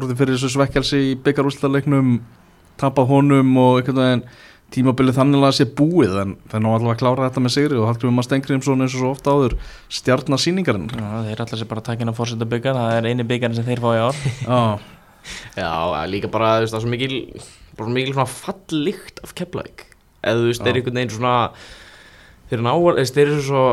orðið 0.00 0.22
fyrir 0.22 0.34
þessu 0.34 0.50
svekkelsi 0.56 1.02
í 1.12 1.14
byggarúslaleiknum 1.22 2.16
tapað 2.82 3.12
honum 3.12 3.54
og 3.62 3.78
einhvern 3.78 4.02
veginn 4.02 4.26
tímabilið 4.74 5.18
þannig 5.18 5.44
að 5.44 5.54
sé 5.58 5.66
búið 5.78 6.16
en 6.22 6.34
þeir 6.50 6.62
ná 6.64 6.68
allavega 6.70 6.94
að 6.94 7.00
klára 7.02 7.28
þetta 7.28 7.42
með 7.44 7.54
sigri 7.54 7.78
og 7.78 7.88
Hallgrímur 7.90 8.16
Maður 8.16 8.28
Stengrimsson 8.28 8.84
eins 8.84 8.96
og 8.96 9.02
svo 9.02 9.10
ofta 9.12 9.34
áður 9.36 9.56
stjarnasýningarinn 9.98 10.88
Já, 10.90 11.10
þeir 11.28 11.44
allir 11.44 11.60
sem 11.60 11.70
bara 11.70 11.84
takin 11.90 12.10
að 12.10 12.18
fórseta 12.18 12.48
byggar 12.50 12.78
það 12.78 12.96
er 12.96 13.08
eini 13.10 13.28
byggarinn 13.28 13.58
sem 13.58 13.68
þeir 13.68 13.82
fá 13.84 13.90
í 13.92 14.02
ár. 14.02 14.22
Já, 14.48 14.60
Já, 15.60 15.70
líka 16.10 16.32
bara, 16.32 16.56
það 16.64 16.78
er 16.80 16.84
svo 16.84 16.92
mikil 16.94 17.20
bara 17.74 17.86
svo 17.86 17.94
mikil 17.94 18.16
svona 18.16 18.30
fallikt 18.30 19.22
af 19.24 19.34
Keflavík. 19.38 19.86
Eða 20.24 20.40
þú 20.40 20.50
veist, 20.50 20.64
þeir 20.64 20.80
einhvern 20.80 21.00
veginn 21.00 21.14
svona 21.14 21.36
þeir, 22.50 23.24
eru 23.24 23.40
svo 23.44 23.64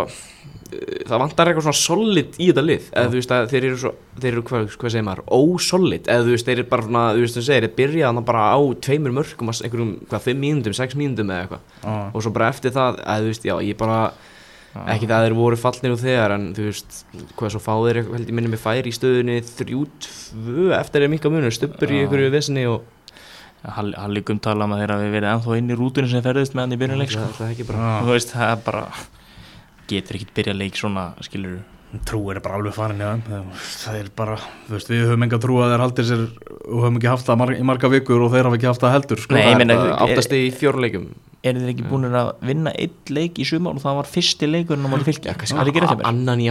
það 0.71 1.19
vantar 1.19 1.49
eitthvað 1.51 1.65
svona 1.67 1.79
solid 1.81 2.37
í 2.39 2.47
þetta 2.49 2.63
lið. 2.63 2.85
Eða 2.95 3.11
þú 3.11 3.17
veist 3.19 3.33
að 3.35 3.47
þeir 3.51 3.65
eru 3.67 3.77
svo 3.81 3.91
þeir 4.21 4.31
eru 4.31 4.43
hvað, 4.47 4.67
hvað 4.81 4.93
segir 4.95 5.05
maður, 5.07 5.23
ósolid. 5.35 6.07
Eða 6.07 6.25
þú 6.27 6.35
veist 6.35 6.47
þeir 6.49 6.57
eru 6.61 6.67
bara 6.71 6.85
svona, 6.87 7.03
þú 7.15 7.23
veist 7.25 7.37
þú 7.39 7.43
segir, 7.47 7.67
þeir 7.67 7.75
byrja 7.81 8.09
þannig 8.11 8.27
bara 8.31 8.43
á 8.55 8.59
tveimur 8.87 9.15
mörgum, 9.19 9.51
einhverjum, 9.51 9.91
hvað, 10.07 10.25
5 10.31 10.41
mínúndum, 10.45 10.77
6 10.79 10.95
mínúndum 11.01 11.33
eða 11.35 11.45
eitthvað. 11.45 11.65
Já. 11.83 11.95
og 12.15 12.23
svo 12.25 12.31
bara 12.37 12.51
eftir 12.53 12.71
það, 12.77 13.01
eða 13.03 13.19
þú 13.25 13.31
veist, 13.33 13.49
já, 13.51 13.55
ég 13.67 13.77
bara 13.81 13.99
ekki 14.71 15.07
það 15.09 15.17
að 15.17 15.25
þeir 15.27 15.35
voru 15.35 15.57
fallnir 15.59 15.91
úr 15.91 15.99
þegar 15.99 16.33
en 16.37 16.45
þú 16.55 16.65
veist, 16.69 16.99
hvað 17.35 17.51
svo 17.51 17.59
fá 17.59 17.73
þeir 17.75 17.97
eitthvað, 17.99 18.15
held 18.21 18.29
ég 18.31 18.35
minni 18.37 18.51
mig 18.53 18.61
fær 18.63 18.87
í 18.87 18.93
stöðunni 18.95 19.35
3-2 19.43 20.71
eftir 20.79 21.03
þeir 21.03 21.11
minka 21.11 21.31
munur, 21.33 21.51
stubbur 21.51 21.91
í 21.91 21.99
einhverju 22.05 22.31
vissinni 22.31 22.63
og 22.71 22.87
Hall- 23.61 23.93
Halligum 23.93 24.39
tala 24.41 24.65
um 24.65 24.71
að 24.73 24.79
þeir 24.81 24.93
hafi 24.95 25.09
verið 25.13 25.31
ennþá 25.35 25.57
inn 25.59 25.67
í 25.69 25.75
rútunni 25.77 26.09
sem 26.09 26.23
ferðist 26.25 26.55
með 26.55 26.63
hann 26.63 26.71
í 26.73 26.79
byrjunleik 26.81 27.11
sko. 27.11 27.19
það, 27.19 27.35
það 27.35 27.51
það 28.31 28.47
er 28.55 28.63
bara 28.65 28.85
getur 29.91 30.19
ekkert 30.19 30.33
byrja 30.39 30.57
leik 30.57 30.79
svona, 30.79 31.11
skilur 31.25 31.59
Trú 32.07 32.21
er 32.31 32.39
bara 32.39 32.55
alveg 32.55 32.71
farin 32.71 33.01
í 33.03 33.03
þeim 33.03 33.47
Það 33.59 33.95
er 33.99 34.09
bara, 34.15 34.37
þú 34.69 34.77
veist, 34.77 34.91
við 34.93 35.01
höfum 35.09 35.25
enga 35.25 35.39
trú 35.43 35.57
að 35.59 35.73
þeir 35.73 35.81
haldir 35.83 36.05
sér 36.07 36.21
og 36.71 36.77
höfum 36.85 36.99
ekki 37.01 37.09
haft 37.11 37.27
það 37.27 37.51
í 37.57 37.65
marga 37.67 37.89
vikur 37.91 38.23
og 38.23 38.31
þeir 38.31 38.47
hafa 38.47 38.59
ekki 38.59 38.69
haft 38.69 38.85
það 38.85 38.93
heldur 38.95 39.21
sko. 39.25 39.35
Nei, 39.35 39.43
ég 39.49 39.59
meina- 39.59 39.75
Það 39.81 40.05
áttast 40.05 40.35
í 40.37 40.41
fjórleikum 40.55 41.09
eru 41.41 41.61
þeir 41.63 41.71
ekki 41.73 41.85
búin 41.89 42.05
að 42.07 42.29
vinna 42.45 42.71
einn 42.77 43.11
leik 43.17 43.39
í 43.41 43.47
sumar 43.49 43.75
og 43.75 43.81
það 43.83 43.97
var 43.97 44.09
fyrsti 44.13 44.47
leikurinn 44.47 44.85
á 44.87 44.89
móti 44.93 45.07
fylgja 45.09 45.33
það 45.35 45.71
er 45.73 46.05
annan 46.11 46.39
í 46.45 46.47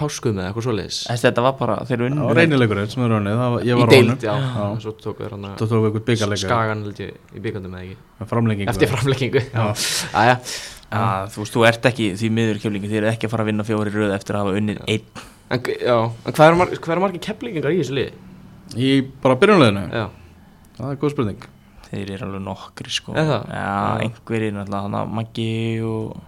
páskum 0.00 0.40
eða 0.40 0.48
eitthvað 0.50 0.66
svoleiðis. 0.66 0.98
Þetta 1.22 1.44
var 1.44 1.54
bara, 1.60 1.76
þeir 1.86 2.00
Það 2.00 2.06
unnu 2.08 2.26
var 2.26 2.40
reynileikurinn 2.40 2.90
sem 2.90 3.04
er 3.04 3.14
raunni, 3.14 3.36
það 3.36 3.54
var, 3.54 3.66
ég 3.68 3.80
var 3.80 3.94
Já. 4.24 4.34
svo 4.80 4.94
þeir 4.96 5.54
Það 5.60 5.70
tók 5.70 5.86
eitthvað 5.90 6.06
byggarleika 6.10 6.46
skagan 6.48 6.84
held 6.88 7.04
ég 7.04 7.14
í 7.36 7.44
byggandum 7.46 7.78
eða 7.78 7.84
ekki? 7.84 7.96
Framlengingu. 8.32 8.70
Eftir 8.74 8.94
aðja, 10.24 10.38
að, 10.90 11.28
þú 11.34 11.42
veist, 11.44 11.54
þú 11.54 11.66
ert 11.68 11.86
ekki 11.90 12.08
því 12.18 12.30
miður 12.36 12.60
keflingi 12.62 12.90
þeir 12.90 13.02
eru 13.04 13.10
ekki 13.12 13.28
að 13.28 13.34
fara 13.34 13.44
að 13.46 13.50
vinna 13.52 13.66
fjóri 13.68 13.92
röð 13.94 14.14
eftir 14.16 14.36
að 14.36 14.42
hafa 14.44 14.58
unnið 14.60 14.80
einn. 14.86 15.22
En, 15.50 15.62
já, 15.70 15.96
en 15.98 16.34
hvað 16.36 16.46
eru 16.48 16.58
mar 16.60 16.74
hvað 16.76 16.94
eru 16.94 17.04
margir 17.04 17.22
kepplingingar 17.26 17.74
í 17.74 17.80
þessu 17.80 17.96
liði? 17.98 18.12
Í 18.78 18.90
bara 19.22 19.38
byrjunleginu, 19.40 19.84
Já, 19.90 20.04
það 20.78 20.92
er 20.92 21.00
góð 21.02 21.14
spurning. 21.14 21.46
Þeir 21.90 22.12
eru 22.14 22.26
alveg 22.28 22.42
nokkri 22.46 22.92
sko. 22.94 23.14
Er 23.18 23.26
það? 23.26 23.48
já, 23.50 23.70
einhverjir 24.04 24.52
náttúrulega 24.54 24.82
hann 24.84 24.98
að 25.00 25.14
Maggi 25.18 25.48
og 25.82 26.20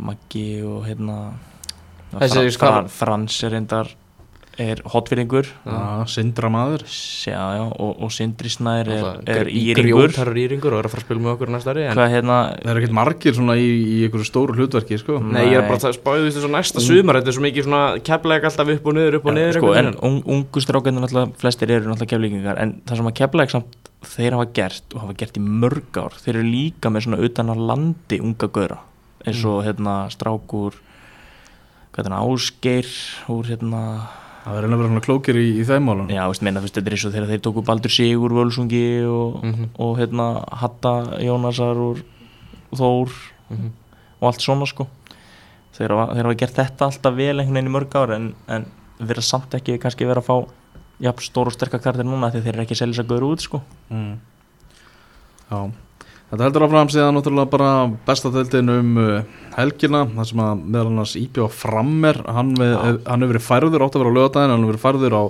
Maggi 0.00 0.44
og 0.68 0.84
hérna 0.88 1.16
Frans 2.90 3.36
er 3.46 3.54
reyndar 3.54 3.92
er 4.60 4.80
hotfyrringur 4.90 5.46
Já, 5.46 6.06
Sindra 6.10 6.50
maður. 6.52 6.82
Já, 6.88 7.38
já, 7.56 7.62
og, 7.70 8.00
og 8.02 8.12
Sindri 8.12 8.50
Snær 8.52 8.88
er, 8.90 9.06
er 9.30 9.50
íringur. 9.50 10.10
grjótarur 10.10 10.40
íringur 10.42 10.74
og 10.74 10.82
er 10.82 10.88
að 10.88 10.94
fara 10.94 11.04
að 11.04 11.06
spila 11.06 11.24
með 11.24 11.32
okkur 11.34 11.52
næsta 11.54 11.74
ári 11.74 11.84
en 11.86 11.98
hvað 11.98 12.14
hérna 12.16 12.38
Það 12.50 12.72
eru 12.72 12.82
ekkert 12.82 12.96
margir 12.98 13.36
svona 13.38 13.56
í, 13.60 13.68
í 13.70 14.00
einhverju 14.06 14.28
stóru 14.28 14.56
hlutverki 14.58 14.98
sko. 15.00 15.20
Nei, 15.22 15.44
ég 15.52 15.60
er 15.60 15.68
bara 15.68 15.90
að 15.90 15.96
spáðu 15.96 16.26
þessu 16.26 16.44
svo 16.44 16.52
næsta 16.52 16.84
sumar 16.84 17.20
Þetta 17.20 17.32
er 17.32 17.38
svo 17.38 17.46
mikið 17.46 17.68
svona 17.68 17.84
keppleik 18.10 18.48
alltaf 18.50 18.74
upp 18.74 18.90
og 18.90 18.98
niður, 18.98 19.20
upp 19.20 19.30
og 19.30 19.38
niður 19.38 19.60
sko, 19.60 19.72
en 19.80 19.92
un, 19.94 20.18
ungu 20.36 20.64
náttúrulega 20.66 21.40
flestir 21.40 21.70
eru 21.70 21.90
náttúrulega 21.90 22.12
keflingingar 22.14 22.60
en 22.60 22.76
það 22.88 23.00
sem 23.00 23.10
að 23.10 23.16
keflæk 23.20 23.54
samt 23.54 23.90
þeir 24.10 24.36
hafa 24.36 24.46
gert 24.56 24.94
og 24.94 25.02
hafa 25.04 25.16
gert 25.20 25.36
í 25.36 25.42
mörg 25.44 25.98
ár 26.00 26.16
þeir 26.20 26.38
eru 26.38 26.46
líka 26.46 26.92
með 26.92 27.06
svona 27.06 27.20
utan 27.26 27.52
að 27.52 27.64
landi 27.70 28.20
unga 28.24 28.48
gauðra 28.48 28.80
eins 29.28 29.42
og 29.44 29.60
hérna 29.66 29.96
strákur 30.12 30.78
hvað 31.90 32.00
er 32.00 32.06
hérna 32.06 32.22
Ásgeir 32.24 32.88
úr 33.32 33.50
hérna 33.50 33.82
Það 34.40 34.56
er 34.56 34.66
vera 34.70 34.88
svona 34.88 35.02
klókir 35.04 35.36
í, 35.36 35.46
í 35.60 35.64
þeim 35.68 35.84
málun 35.84 36.08
já, 36.08 36.22
veist, 36.30 36.42
meina, 36.46 36.60
veist, 36.64 36.74
þetta 36.78 36.88
er 36.88 36.94
eins 36.96 37.04
og 37.04 37.12
þegar 37.12 37.28
þeir 37.34 37.42
tóku 37.44 37.64
Baldur 37.66 37.92
Sigur 37.92 38.32
Völsungi 38.32 38.84
og, 39.04 39.42
Mhm. 39.44 39.66
og 39.78 39.98
hérna 39.98 40.28
Hatta 40.62 40.94
Jónasar 41.20 41.76
úr 41.76 42.02
Þór 42.72 43.10
Mhm. 43.50 43.70
og 44.20 44.26
allt 44.30 44.40
svona 44.40 44.66
sko 44.66 44.86
þeir 45.76 45.90
hafa, 45.96 46.14
þeir 46.14 46.24
hafa 46.24 46.38
gert 46.38 46.54
þetta 46.56 46.86
alltaf 46.86 47.14
vel 47.16 47.36
einhvern 47.40 47.54
veginn 47.54 47.68
í 47.68 47.76
mörg 47.76 47.94
ár 47.94 48.14
en, 48.14 48.34
en 48.48 48.66
vera 49.00 49.20
samt 49.22 49.50
ekki 49.54 49.78
kannski 49.78 50.06
vera 50.06 50.20
að 50.20 50.26
fá 50.26 50.48
jafn 51.00 51.24
stór 51.24 51.46
og 51.46 51.52
sterkar 51.52 51.80
kartir 51.80 52.04
núna 52.04 52.30
því 52.32 52.42
þeir 52.44 52.54
eru 52.54 52.62
ekki 52.64 52.76
að 52.76 52.80
selja 52.82 52.94
þess 52.94 53.04
að 53.04 53.10
góður 53.12 53.28
út 53.32 53.40
sko 53.40 53.62
mm. 53.90 54.16
Já 55.50 55.70
Þetta 56.30 56.46
heldur 56.46 56.64
áfram 56.68 56.90
síðan 56.92 57.16
náttúrulega 57.18 57.50
bara 57.50 57.70
besta 58.06 58.30
deildin 58.30 58.70
um 58.70 58.98
uh, 59.02 59.22
helgina 59.56 60.04
þar 60.12 60.28
sem 60.28 60.42
að 60.44 60.60
meðal 60.62 60.90
annars 60.92 61.14
Íbjá 61.18 61.48
Frammer 61.50 62.20
hann, 62.30 62.52
hann 62.54 63.24
hefur 63.24 63.32
verið 63.32 63.46
færður 63.48 63.86
átt 63.86 63.96
að 63.96 64.04
vera 64.04 64.12
á 64.14 64.18
lögadaginn 64.18 64.54
hann 64.54 64.62
hefur 64.62 64.76
verið 64.76 64.84
færður 64.84 65.16
á 65.18 65.22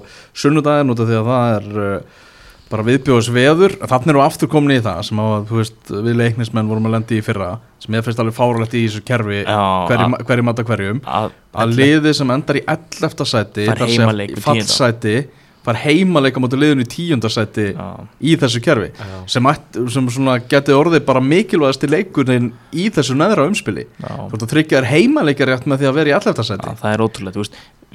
sunnudaginn 0.43 0.93
út 0.93 1.01
af 1.01 1.09
því 1.09 1.17
að 1.23 1.31
það 1.31 1.55
er 1.55 1.81
uh, 1.87 2.27
bara 2.71 2.87
viðbjóðs 2.87 3.33
veður 3.35 3.75
þannig 3.81 4.13
eru 4.13 4.23
aftur 4.23 4.51
komin 4.51 4.77
í 4.77 4.83
það 4.85 5.01
sem 5.09 5.21
að 5.25 5.51
veist, 5.57 5.81
við 5.91 6.21
leiknismenn 6.21 6.71
vorum 6.71 6.87
að 6.87 6.97
lendi 6.99 7.19
í 7.19 7.25
fyrra 7.27 7.51
sem 7.83 7.97
ég 7.97 8.05
finnst 8.07 8.23
alveg 8.23 8.37
fáralegt 8.37 8.77
í 8.79 8.85
þessu 8.85 9.03
kerfi 9.09 9.41
hverjum 9.49 10.17
hverju 10.29 10.47
mata 10.47 10.67
hverjum 10.69 11.01
að, 11.03 11.33
að 11.65 11.77
liði 11.81 12.13
sem 12.21 12.31
endar 12.37 12.61
í 12.61 12.63
11. 12.69 13.27
sæti 13.27 13.67
þar 13.67 13.83
sem 13.87 14.05
heimaleik 14.05 14.37
við 14.37 15.23
far 15.65 15.77
heimaleika 15.83 16.41
mútið 16.41 16.63
liðinu 16.63 16.85
í 16.87 16.89
10. 16.91 17.27
sæti 17.33 17.67
Já. 17.75 17.89
í 18.21 18.37
þessu 18.41 18.63
kerfi 18.65 18.91
Já. 18.97 19.17
sem, 19.35 19.49
sem 19.93 20.09
svona 20.15 20.39
geti 20.41 20.77
orðið 20.77 21.05
bara 21.09 21.23
mikilvægast 21.25 21.85
í 21.85 21.91
leikurinn 21.91 22.53
í 22.73 22.89
þessu 22.95 23.17
neðra 23.19 23.45
umspili 23.51 23.87
þú 23.99 24.31
ert 24.31 24.47
að 24.47 24.53
tryggja 24.55 24.81
þér 24.81 24.89
heimaleika 24.95 25.49
rétt 25.49 25.69
með 25.69 25.83
því 25.83 25.91
að 25.91 26.01
vera 26.01 26.13
í 26.13 26.17
11. 26.17 26.49
sæti 26.49 26.71
Já, 26.71 26.79
það 26.81 26.97
er 26.97 27.05
ótrúlega, 27.05 27.45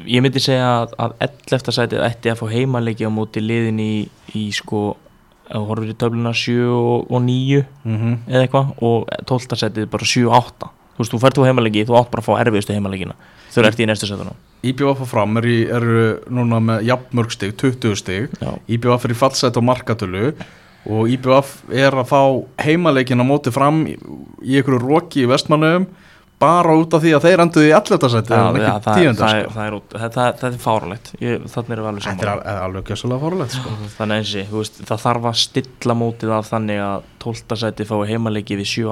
ég 0.05 0.25
myndi 0.25 0.43
segja 0.43 0.69
að, 0.83 0.95
að 0.99 1.17
11. 1.29 1.75
sætið 1.79 2.05
ætti 2.05 2.31
að 2.31 2.39
fá 2.41 2.45
heimaleiki 2.53 3.09
á 3.09 3.11
móti 3.13 3.41
liðin 3.43 3.81
í, 3.81 3.91
í 4.37 4.45
sko, 4.53 4.85
horfir 5.49 5.93
í 5.93 5.99
töfluna 5.99 6.33
7 6.37 6.65
og, 6.69 7.05
og 7.09 7.21
9 7.23 7.63
mm 7.63 7.97
-hmm. 7.97 8.17
eða 8.29 8.45
eitthvað 8.45 8.73
og 8.81 9.09
12. 9.25 9.61
sætið 9.63 9.89
bara 9.89 10.11
7 10.13 10.27
og 10.27 10.37
8 10.41 10.73
þú 10.95 11.03
veist, 11.03 11.13
þú 11.13 11.21
fært 11.21 11.39
þú 11.39 11.47
heimaleiki, 11.49 11.85
þú 11.87 11.97
átt 11.99 12.11
bara 12.11 12.23
að 12.23 12.27
fá 12.29 12.41
erfiðustu 12.43 12.75
heimaleikina 12.75 13.15
þau 13.51 13.63
eftir 13.69 13.85
í 13.85 13.89
næstu 13.89 14.07
sætunum 14.09 14.35
IBF 14.71 15.03
og 15.05 15.09
fram 15.09 15.37
er 15.41 15.47
eru 15.77 16.05
núna 16.33 16.61
með 16.63 16.85
jafnmörg 16.89 17.33
stig, 17.35 17.55
20 17.61 17.99
stig 17.99 18.37
Já. 18.41 18.53
IBF 18.77 19.05
er 19.07 19.13
í 19.13 19.19
fallsæti 19.19 19.61
á 19.61 19.63
markatölu 19.65 20.31
og 20.85 21.09
IBF 21.09 21.53
er 21.73 21.95
að 21.97 22.09
fá 22.11 22.21
heimaleikin 22.65 23.21
á 23.21 23.25
móti 23.25 23.53
fram 23.53 23.85
í, 23.89 23.95
einhverju 24.45 24.81
roki 24.83 25.23
í 25.25 25.29
vestmannum 25.29 25.87
bara 26.41 26.73
út 26.75 26.91
af 26.93 27.01
því 27.03 27.13
að 27.15 27.25
þeir 27.25 27.41
enduði 27.45 27.69
í 27.69 27.73
11. 27.77 28.09
sæti 28.11 28.35
Já, 28.35 28.41
en 28.41 28.57
það, 28.57 28.57
ekki 28.59 28.85
það, 28.85 28.97
10. 28.99 29.15
það, 29.19 29.37
er, 29.37 29.47
það, 29.55 30.17
er, 30.25 30.35
er 30.49 30.57
fáralegt 30.65 31.11
þannig 31.15 31.71
erum 31.75 31.85
við 31.85 31.89
alveg 31.91 32.05
Þetta 32.05 32.25
er 32.25 32.31
saman 32.31 32.49
al- 32.51 32.65
alveg 32.65 32.91
gjössalega 32.91 33.23
fórulegt 33.23 33.55
sko. 33.55 33.75
þannig 33.97 34.19
eins 34.19 34.33
og, 34.43 34.83
það 34.91 35.03
þarf 35.05 35.29
að 35.31 35.39
stilla 35.45 35.97
mótið 36.01 36.35
af 36.35 36.51
þannig 36.51 36.83
að 36.89 37.07
12. 37.23 37.59
sæti 37.63 37.87
fái 37.87 37.97
heimaleiki 38.11 38.59
við 38.59 38.71
7 38.75 38.91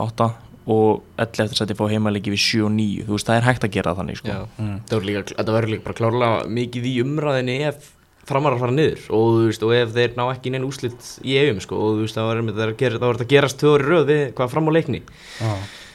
og 0.63 1.03
8 1.19 1.43
og 1.43 1.49
11. 1.49 1.57
sæti 1.59 1.77
fái 1.79 1.89
heimaleiki 1.93 2.33
við 2.33 2.43
7 2.43 2.63
og 2.67 2.71
9 2.77 3.07
þú 3.07 3.17
veist, 3.17 3.27
það 3.29 3.39
er 3.39 3.47
hægt 3.49 3.67
að 3.67 3.73
gera 3.75 3.91
það 3.91 3.99
þannig 4.01 4.21
sko. 4.21 4.37
Mm. 4.57 4.77
Það 4.87 4.95
verður 4.95 5.09
líka, 5.09 5.25
þetta 5.33 5.57
verður 5.57 5.73
líka 5.73 5.87
bara 5.87 5.99
klárlega 5.99 6.55
mikið 6.59 6.87
í 6.87 6.95
umræðinni 7.03 7.57
ef 7.67 7.91
framar 8.23 8.55
að 8.55 8.63
fara 8.63 8.75
niður 8.77 9.05
og, 9.11 9.29
þú 9.35 9.47
veist, 9.49 9.65
og 9.67 9.73
ef 9.75 9.95
þeir 9.97 10.13
ná 10.15 10.23
ekki 10.29 10.53
neina 10.53 10.67
úslit 10.67 11.07
í 11.27 11.37
eigum 11.41 11.59
sko, 11.63 11.79
og 11.79 11.97
þú 11.97 12.05
veist, 12.05 12.19
það 12.19 12.29
verður 12.31 12.75
er 12.87 13.07
að 13.11 13.31
gerast 13.33 13.59
tvöður 13.59 13.87
röð 13.89 14.05
við 14.11 14.21
hvað 14.37 14.53
fram 14.53 14.69
á 14.69 14.75
leikni 14.77 15.01
Já. 15.03 15.51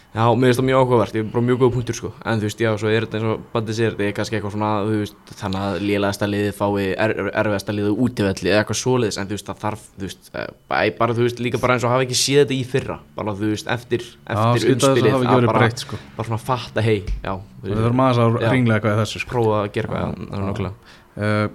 Já, 0.09 0.25
mér 0.33 0.49
finnst 0.49 0.61
það 0.63 0.65
mjög 0.65 0.79
áhugavert, 0.83 1.17
ég 1.19 1.25
er 1.27 1.33
bara 1.35 1.45
mjög 1.45 1.59
góð 1.61 1.71
punktur 1.75 1.97
sko. 1.99 2.11
En 2.25 2.41
þú 2.41 2.47
veist, 2.49 2.61
já, 2.65 2.69
svo 2.81 2.89
er 2.89 3.05
þetta 3.05 3.19
eins 3.19 3.27
og 3.29 3.43
bandið 3.53 3.77
sér 3.77 3.91
þetta 3.93 4.07
er 4.07 4.15
kannski 4.17 4.39
eitthvað 4.39 4.55
svona, 4.55 4.71
þú 4.89 5.01
veist, 5.03 5.19
þannig 5.37 5.65
að 5.67 5.77
lélæðasta 5.85 6.29
liðið 6.33 6.55
fái 6.57 6.87
er, 6.89 7.13
erfiðasta 7.43 7.75
liðið 7.77 8.01
útivelli 8.07 8.49
eða 8.49 8.63
eitthvað 8.63 8.79
svoleiðis, 8.81 9.19
en 9.21 9.29
þú 9.29 9.37
veist, 9.37 9.51
það 9.51 9.61
þarf 9.67 9.85
þú 9.99 10.07
veist, 10.07 10.31
eh, 10.33 10.47
bara, 10.73 10.95
bara, 11.03 11.17
þú 11.19 11.27
veist, 11.27 11.43
líka 11.45 11.61
bara 11.61 11.77
eins 11.77 11.85
og 11.85 11.93
hafa 11.93 12.07
ekki 12.07 12.19
séð 12.23 12.41
þetta 12.41 12.57
í 12.57 12.65
fyrra, 12.73 12.99
bara, 13.19 13.37
þú 13.37 13.53
veist, 13.53 13.69
eftir 13.77 14.07
eftir 14.09 14.65
að 14.65 14.73
umspilið 14.73 15.13
hafa 15.13 15.23
ekki 15.27 15.35
að 15.35 15.41
verið 15.43 15.53
bara, 15.53 15.63
breytt 15.67 15.85
sko. 15.85 16.01
bara 16.17 16.29
svona 16.31 16.41
fatta, 16.49 16.85
hei, 16.89 16.99
já. 17.21 17.35
Við 17.67 17.77
þurfum 17.77 18.05
aðeins 18.07 18.23
að 18.25 18.39
ringlega 18.49 18.79
eitthvað 18.81 18.97
í 18.97 19.03
þessu 19.03 19.23
sko. 19.23 19.33
prófa 19.35 19.61
að 19.61 19.73
gera 19.77 19.93
eitthvað, 19.93 20.29
það 20.33 20.39
er 20.39 20.49
nokkulega 20.49 20.75
uh, 21.19 21.49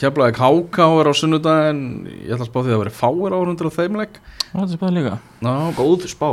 Keflaði 0.00 0.32
KK 0.38 0.86
er 0.96 1.10
á 1.10 1.14
sunnudaginn 1.18 1.82
Ég 2.08 2.30
ætla 2.32 2.46
að 2.46 2.48
spá 2.48 2.58
því 2.62 2.70
að 2.70 2.72
það 2.72 2.80
veri 2.80 2.92
fáir 2.96 3.34
áhundur 3.36 3.68
á 3.68 3.72
þeimleik 3.74 4.20
það 4.54 4.62
er 4.62 4.72
spæðið 4.78 4.96
líka. 4.96 5.18
Ná, 5.44 5.52
Góð 5.76 6.06
spá 6.08 6.30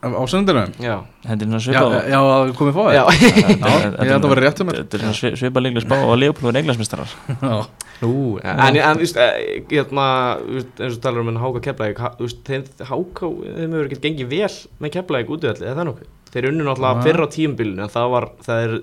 á 0.00 0.22
sunnudaginn? 0.32 0.72
Já, 0.80 0.94
hendur 1.28 1.46
svona 1.50 1.60
Já, 1.60 1.64
svipað 1.66 2.08
já, 2.08 2.18
að 2.24 2.52
komið 2.56 2.76
fáir 2.78 2.94
já. 2.96 3.02
Já, 3.04 3.70
ég 4.00 4.12
held 4.14 4.24
að 4.24 4.32
vera 4.32 4.44
rétt 4.46 4.62
um 4.64 4.68
mér. 4.70 4.78
þetta 4.80 4.96
er 4.96 5.02
svona 5.04 5.18
svi- 5.20 5.32
svipað 5.40 5.64
líklega 5.66 5.84
spá 5.84 5.96
og 6.06 6.14
Leopold 6.20 6.50
er 6.54 6.60
englansmistarar 6.62 7.12
Já, 7.44 7.58
Nú, 8.00 8.12
en, 8.40 8.76
eh, 8.80 9.60
hérna, 9.68 10.04
þú 10.40 10.54
veist, 10.56 10.78
eins 10.80 10.94
og 10.96 11.02
talar 11.04 11.20
um 11.20 11.28
en 11.34 11.36
Háka 11.42 11.60
Keflæk, 11.66 11.98
Háka, 12.00 13.28
þeim 13.28 13.74
hefur 13.74 13.90
ekkert 13.90 14.06
gengið 14.06 14.30
vel 14.30 14.54
með 14.80 14.94
Keflæk 14.94 15.32
útöðalli, 15.36 15.66
eða 15.68 15.76
það 15.82 15.88
nokkuð? 15.90 16.08
Þeir 16.32 16.48
unnu 16.48 16.64
náttúrulega 16.64 16.96
Nei. 16.96 17.04
fyrr 17.04 17.20
á 17.20 17.26
tíumbilinu, 17.34 17.82
en 17.84 17.92
það 17.92 18.08
var, 18.14 18.26
það 18.46 18.64
er, 18.64 18.74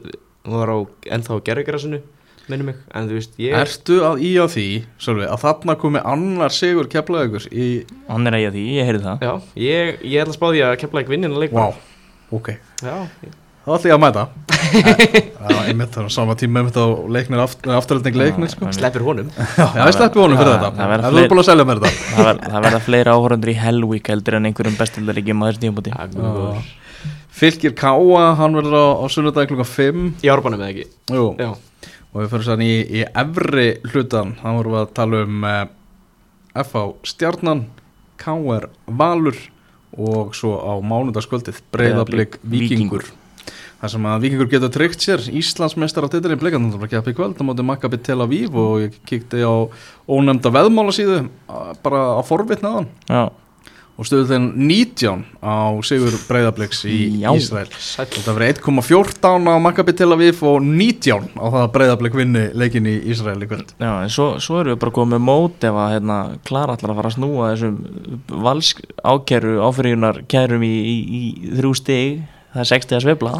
það 0.46 0.58
var 0.62 0.70
á, 0.70 0.78
ennþá 1.18 1.34
á 1.34 1.46
gerðugrasinu, 1.50 2.00
minnum 2.52 2.70
mig, 2.72 2.78
en 2.96 3.08
þú 3.10 3.18
veist, 3.18 3.34
ég, 3.42 3.56
Ertu 3.60 3.98
að 4.08 4.22
í 4.24 4.30
að 4.44 4.52
því, 4.56 4.66
Sölvi, 5.04 5.26
að 5.28 5.42
þarna 5.44 5.76
komi 5.82 6.02
annar 6.14 6.54
sigur 6.56 6.88
Keflaði 6.92 7.28
ykkur 7.32 7.48
í 7.52 7.68
hann 8.08 8.30
er 8.32 8.38
eigið 8.40 8.56
því, 8.58 8.64
ég 8.78 8.88
heyrði 8.92 9.04
það. 9.08 9.26
Já, 9.28 9.34
ég, 9.66 10.00
ég 10.08 10.22
ætla 10.24 10.34
að 10.34 10.38
spá 10.40 10.48
því 10.54 10.64
að 10.68 10.78
Keflæk 10.84 11.12
vinnin 11.12 11.36
að 11.36 11.44
leik. 11.44 11.58
Vá, 11.58 11.68
ok. 12.40 12.54
Já, 12.84 12.96
Þá 13.68 13.74
ætla 13.76 13.90
ég 13.92 13.98
að 13.98 14.04
mæta. 14.06 14.22
Já, 15.48 15.58
einmitt, 15.68 15.90
það 15.92 16.00
er 16.00 16.08
á 16.08 16.12
sama 16.16 16.36
tíma 16.40 16.62
einmitt 16.62 16.78
á 16.80 16.86
leiknir 17.12 17.42
aft, 17.44 17.66
afturhaldning 17.68 18.16
leiknir 18.16 18.52
sko. 18.54 18.70
sleppir 18.72 19.04
honum. 19.04 19.28
Já, 19.60 19.66
ég 19.84 19.92
sleppi 19.98 20.22
honum 20.24 20.40
fyrir 20.40 20.54
Það- 20.54 20.62
þetta. 20.64 20.72
það 20.78 20.88
Það 20.88 20.94
er 20.96 21.04
fleiri- 21.18 21.32
búin 21.34 21.42
að 21.44 21.48
selja 21.50 21.66
mér 21.68 21.82
þetta. 21.84 21.92
Það, 22.16 22.24
ver, 22.30 22.40
það 22.48 22.66
verða 22.68 22.82
fleiri 22.88 23.12
áhörundur 23.18 23.52
í 23.52 23.58
Hellweek 23.60 24.12
heldur 24.14 24.38
en 24.40 24.48
einhverjum 24.48 24.80
á. 25.84 26.64
Fylgir 27.38 27.74
Káa, 27.78 28.24
hann 28.40 28.56
verður 28.58 28.74
á, 28.82 28.86
á 28.98 29.06
sunnudagi 29.14 29.52
klukkan 29.52 29.68
5 29.70 30.24
Í 30.26 30.30
árbænum 30.34 30.58
eða 30.64 30.72
ekki? 30.74 30.86
Jú, 31.14 31.26
Já, 31.38 31.52
og 32.18 32.24
við 32.24 32.32
fyrir 32.32 32.48
sann 32.48 32.64
í, 32.66 32.74
í 32.82 33.04
efri 33.06 33.68
hlutan 33.92 34.34
þá 34.40 34.48
vorum 34.58 34.74
við 34.74 34.80
að 34.82 34.94
tala 34.98 35.20
um 35.28 35.44
uh, 35.46 35.60
FH 36.58 36.82
Stjarnan 37.06 37.62
KR 38.18 38.66
Valur 38.90 39.38
og 39.94 40.34
svo 40.38 40.56
á 40.58 40.74
mánudagskvöldið 40.82 41.62
Breiðablик 41.70 42.40
Breiðablik, 42.42 42.42
Víkingur. 42.42 43.06
Þar 43.78 43.92
sem 43.94 44.08
að 44.10 44.24
Víkingur 44.26 44.50
getur 44.50 44.74
tryggt 44.74 45.06
sér 45.06 45.22
Íslandsmeistar 45.30 46.10
á 46.10 46.10
titilin 46.10 46.42
blikan 46.42 46.66
þannig 46.66 46.88
að 46.88 46.96
keppa 46.96 47.14
í 47.14 47.18
kvöld 47.20 47.38
á 47.38 47.44
móti 47.46 47.66
Maccabi 47.70 48.02
Tel 48.02 48.18
Aviv 48.26 48.58
og 48.58 48.88
ég 48.88 48.98
kíkti 49.06 49.46
á 49.46 49.54
ónefnda 50.10 50.54
veðmála 50.58 50.96
síðu 50.98 51.20
bara 51.86 52.02
á 52.18 52.22
forvitnaðan. 52.26 52.90
Já, 53.06 53.30
og 53.98 54.06
stöðu 54.06 54.28
þeim 54.30 54.46
19 54.70 55.24
á 55.42 55.74
Sigur 55.88 56.14
Breiðabliks 56.28 56.84
í 56.86 56.98
Já. 57.24 57.32
Ísrael. 57.34 57.70
Sæll. 57.82 58.06
Þetta 58.14 58.36
verið 58.38 58.62
1,14 58.62 59.50
á 59.50 59.56
Maccabi 59.64 59.96
Tel 59.98 60.12
Aviv 60.14 60.44
og 60.46 60.62
19 60.62 61.32
á 61.34 61.46
það 61.46 61.60
að 61.64 61.74
Breiðablik 61.74 62.18
vinni 62.20 62.46
leikin 62.54 62.90
í 62.90 62.96
Ísrael 63.10 63.42
í 63.42 63.50
kvöld. 63.50 63.74
Já 63.82 63.92
en 64.04 64.14
svo, 64.14 64.30
svo 64.44 64.62
erum 64.62 64.76
við 64.76 64.82
bara 64.86 64.96
komið 65.00 65.24
mót 65.26 65.68
ef 65.68 65.82
að 65.82 65.94
hérna, 65.96 66.20
Klara 66.48 66.78
ætlar 66.78 66.94
að 66.94 67.02
fara 67.02 67.12
að 67.12 67.18
snúa 67.18 67.52
þessum 67.56 68.40
valsk 68.48 68.86
ákeru 69.02 69.58
áfyrirjunar 69.66 70.24
kærum 70.30 70.66
í, 70.68 70.74
í, 70.78 70.98
í 71.20 71.54
þrjú 71.58 71.76
stig. 71.82 72.26
Það 72.54 72.64
er 72.64 72.72
60 72.74 72.98
að 72.98 73.06
svefla 73.06 73.38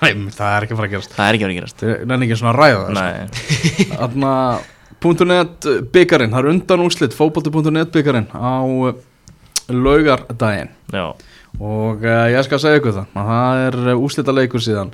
Nei, 0.00 0.14
það 0.32 0.54
er 0.54 0.64
ekki 0.64 0.74
að 0.74 0.78
fara 0.78 0.88
að 0.88 0.92
gerast. 0.94 1.14
Það 1.14 1.26
er 1.26 1.36
ekki 1.36 1.44
að 1.44 1.50
vera 1.50 1.52
að 1.52 1.58
gerast. 1.60 1.82
Það 1.82 2.14
er 2.14 2.22
ekki 2.24 2.38
svona 2.40 2.52
að 2.54 2.60
ræða 2.62 2.78
það 2.80 2.94
sko. 2.94 3.00
Nei, 3.00 3.88
Þarna 3.90 4.34
.net 5.00 5.68
byggarinn, 5.94 6.32
það 6.32 6.40
er 6.42 6.48
undan 6.54 6.82
úslit 6.84 7.14
fótbolti.net 7.16 7.92
byggarinn 7.94 8.26
á 8.36 8.52
laugardaginn. 9.74 10.70
Já, 10.92 11.06
og 11.60 12.04
uh, 12.04 12.26
ég 12.32 12.44
skal 12.46 12.60
segja 12.62 12.80
ykkur 12.80 12.96
það 12.98 13.16
að 13.20 13.30
það 13.32 13.64
er 13.68 13.94
úslita 13.96 14.34
leikur 14.36 14.64
síðan. 14.64 14.92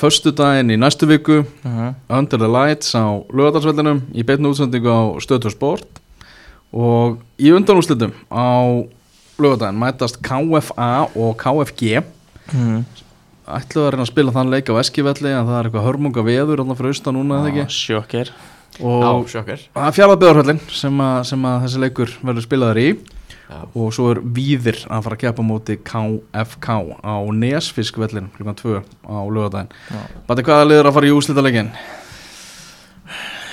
Föstu 0.00 0.32
daginn 0.32 0.70
í 0.72 0.78
næstu 0.80 1.08
viku 1.10 1.42
uh 1.44 1.80
Under 2.08 2.38
the 2.38 2.48
Lights 2.48 2.94
á 2.96 3.04
lögadagsvellinum 3.34 4.04
í 4.14 4.24
beitnu 4.24 4.52
útsendingu 4.54 4.88
á 4.88 5.02
Stöðtur 5.20 5.52
Sport. 5.52 6.00
Og 6.72 7.18
í 7.42 7.50
undanúslitum 7.52 8.14
á 8.30 8.86
lögadaginn 9.40 9.80
mætast 9.80 10.20
KFA 10.22 11.08
og 11.16 11.34
KFG 11.40 12.00
mm. 12.52 12.80
ætluðu 13.50 13.86
að 13.86 13.92
reyna 13.94 14.04
að 14.06 14.10
spila 14.12 14.34
þann 14.36 14.52
leik 14.52 14.70
á 14.70 14.80
Eskivelli 14.82 15.32
en 15.32 15.48
það 15.48 15.58
er 15.58 15.68
eitthvað 15.68 15.86
hörmunga 15.88 16.24
veður 16.26 16.62
allan 16.62 16.78
fyrir 16.78 16.94
austan 16.94 17.16
núna 17.18 17.40
eða 17.40 17.52
ekki? 17.52 17.66
Sjokker 17.74 18.32
Já, 18.80 18.86
og 18.86 19.26
það 19.74 19.88
er 19.88 19.96
fjárðaböðarhöllin 19.96 20.60
sem, 20.72 21.00
að- 21.04 21.24
sem 21.28 21.46
að 21.50 21.64
þessi 21.64 21.80
leikur 21.82 22.12
verður 22.22 22.46
spilaður 22.46 22.80
í 22.80 22.88
Já, 23.50 23.64
og 23.74 23.88
svo 23.96 24.10
er 24.14 24.20
Víðir 24.22 24.76
að 24.86 25.06
fara 25.08 25.16
að 25.16 25.22
keppa 25.24 25.42
á 25.42 25.50
móti 25.50 25.74
KFK 25.82 26.68
á 27.02 27.14
Nesfiskvellin 27.34 28.28
klukkan 28.36 28.54
2 28.60 28.76
á 29.10 29.18
lögadaginn 29.26 29.72
Já. 29.90 30.02
Bati 30.28 30.44
hvaða 30.46 30.68
liður 30.70 30.88
að 30.90 30.94
fara 30.94 31.08
í 31.10 31.14
úslita 31.16 31.42
leikin? 31.42 31.72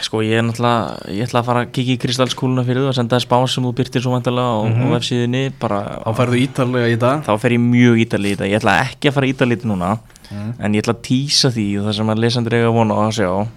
Sko 0.05 0.21
ég 0.21 0.37
er 0.37 0.43
náttúrulega, 0.45 1.09
ég 1.09 1.25
ætla 1.25 1.41
að 1.41 1.47
fara 1.49 1.61
að 1.65 1.71
kikið 1.73 1.95
í 1.95 2.01
kristalskúluna 2.03 2.63
fyrir 2.67 2.83
þú 2.85 2.91
að 2.91 2.97
senda 2.99 3.17
spá 3.23 3.35
sem 3.49 3.65
þú 3.65 3.71
byrtir 3.79 4.03
svo 4.05 4.13
vantilega 4.13 4.53
á, 4.53 4.57
Mhm. 4.69 4.83
á 4.85 4.87
vefsíðinni 4.93 5.41
Þá 5.57 6.11
færðu 6.19 6.37
ítarlega 6.45 6.91
í 6.93 6.99
dag 7.01 7.23
þá 7.25 7.33
fer 7.41 7.51
ég 7.57 7.59
mjög 7.65 7.97
ítalið 8.05 8.29
í 8.29 8.35
þetta 8.37 8.49
ég 8.51 8.59
ætla 8.61 8.75
ekki 8.85 9.09
að 9.09 9.15
fara 9.17 9.31
ítalið 9.33 9.65
núna 9.65 9.89
mm. 10.31 10.53
en 10.59 10.73
ég 10.77 10.83
ætla 10.85 10.93
að 10.93 11.01
týsa 11.09 11.49
því 11.49 11.67
og 11.79 11.85
það 11.89 11.97
sem 11.97 12.09
að 12.13 12.21
lesendur 12.21 12.53
eiga 12.53 12.69
vona 12.71 12.93
á 12.93 13.01
að 13.09 13.17
sjá 13.17 13.47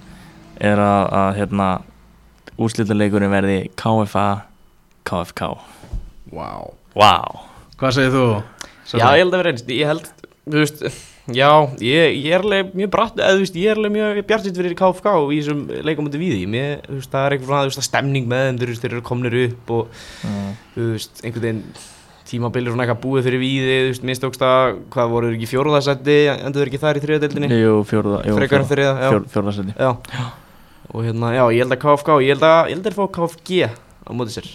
er 0.61 0.79
að, 0.79 1.13
að 1.13 1.37
hérna 1.37 1.69
úrslitaleikurinn 2.59 3.31
verði 3.37 3.59
KFA 3.77 4.27
KFK 5.05 5.80
wow. 6.35 6.73
Wow. 6.99 7.45
Hvað 7.81 7.97
segir 7.99 8.17
þú? 8.17 8.27
já 8.91 9.07
ég 9.07 9.23
held 9.23 9.35
að 9.35 9.39
vera 9.39 9.55
einst 9.55 9.71
Ég 9.71 9.91
held, 9.91 10.11
þú 10.47 10.65
veist 10.65 10.85
Já, 11.31 11.51
ég, 11.79 12.17
ég 12.25 12.33
er 12.35 12.43
alveg 12.43 12.73
mjög 12.75 12.91
bratt 12.91 13.21
eða, 13.21 13.37
þú 13.37 13.45
veist, 13.45 13.61
Ég 13.61 13.71
er 13.71 13.79
alveg 13.79 13.95
mjög 13.95 14.21
bjartitt 14.27 14.59
fyrir 14.59 14.75
KFK 14.79 15.13
í 15.21 15.39
þessum 15.39 15.63
leikum 15.87 16.09
út 16.11 16.19
við 16.19 16.43
Mér, 16.51 16.83
þú 16.89 16.99
veist, 16.99 17.13
Það 17.13 17.27
er 17.27 17.37
eitthvað 17.37 17.53
svona, 17.53 17.63
þú 17.63 17.71
veist, 17.71 17.83
að 17.83 17.87
stemning 17.87 18.29
með 18.31 18.45
þeim 18.47 18.61
Þú 18.61 18.71
veist, 18.73 18.85
þeir 18.85 18.97
eru 18.97 19.07
komnir 19.07 19.39
upp 19.45 19.73
og 19.77 20.03
mm. 20.27 20.53
þú 20.75 20.91
veist, 20.97 21.23
einhvern 21.23 21.47
veginn 21.47 21.65
tímabilir 22.31 22.71
svona 22.71 22.87
eitthvað 22.87 23.03
búið 23.03 23.27
fyrir 23.27 23.43
víði 23.43 23.77
þú 23.77 23.87
veist, 23.91 24.07
mistókst 24.07 24.45
að, 24.47 24.81
hvað 24.95 25.15
voru 25.15 25.31
þeir 25.31 25.39
ekki 25.39 25.51
fjóruðarsætti 25.51 26.19
endur 26.33 26.63
þeir 26.63 26.71
ekki 26.71 26.83
þar 26.85 26.99
í 27.01 27.05
þriðadeildinni? 27.05 27.51
Jú, 27.59 27.77
fjórða 27.91 28.21
jú, 28.29 28.37
frekar 28.39 28.63
en 28.63 28.69
þriða, 28.71 28.93
já, 28.93 29.09
fjór, 29.09 29.25
Fjórðarsæti 29.35 29.75
já. 29.75 30.27
Og 30.91 31.07
hérna, 31.07 31.33
já, 31.35 31.43
ég 31.55 31.65
held 31.65 31.77
að 31.77 31.83
KFK, 31.85 32.19
ég 32.27 32.35
held 32.35 32.47
að 32.47 32.61
ég 32.61 32.77
held 32.77 32.85
að 32.85 32.91
þeir 32.91 32.99
fá 32.99 33.05
KFG 33.17 33.71
á 34.11 34.13
móti 34.19 34.35
sér. 34.35 34.49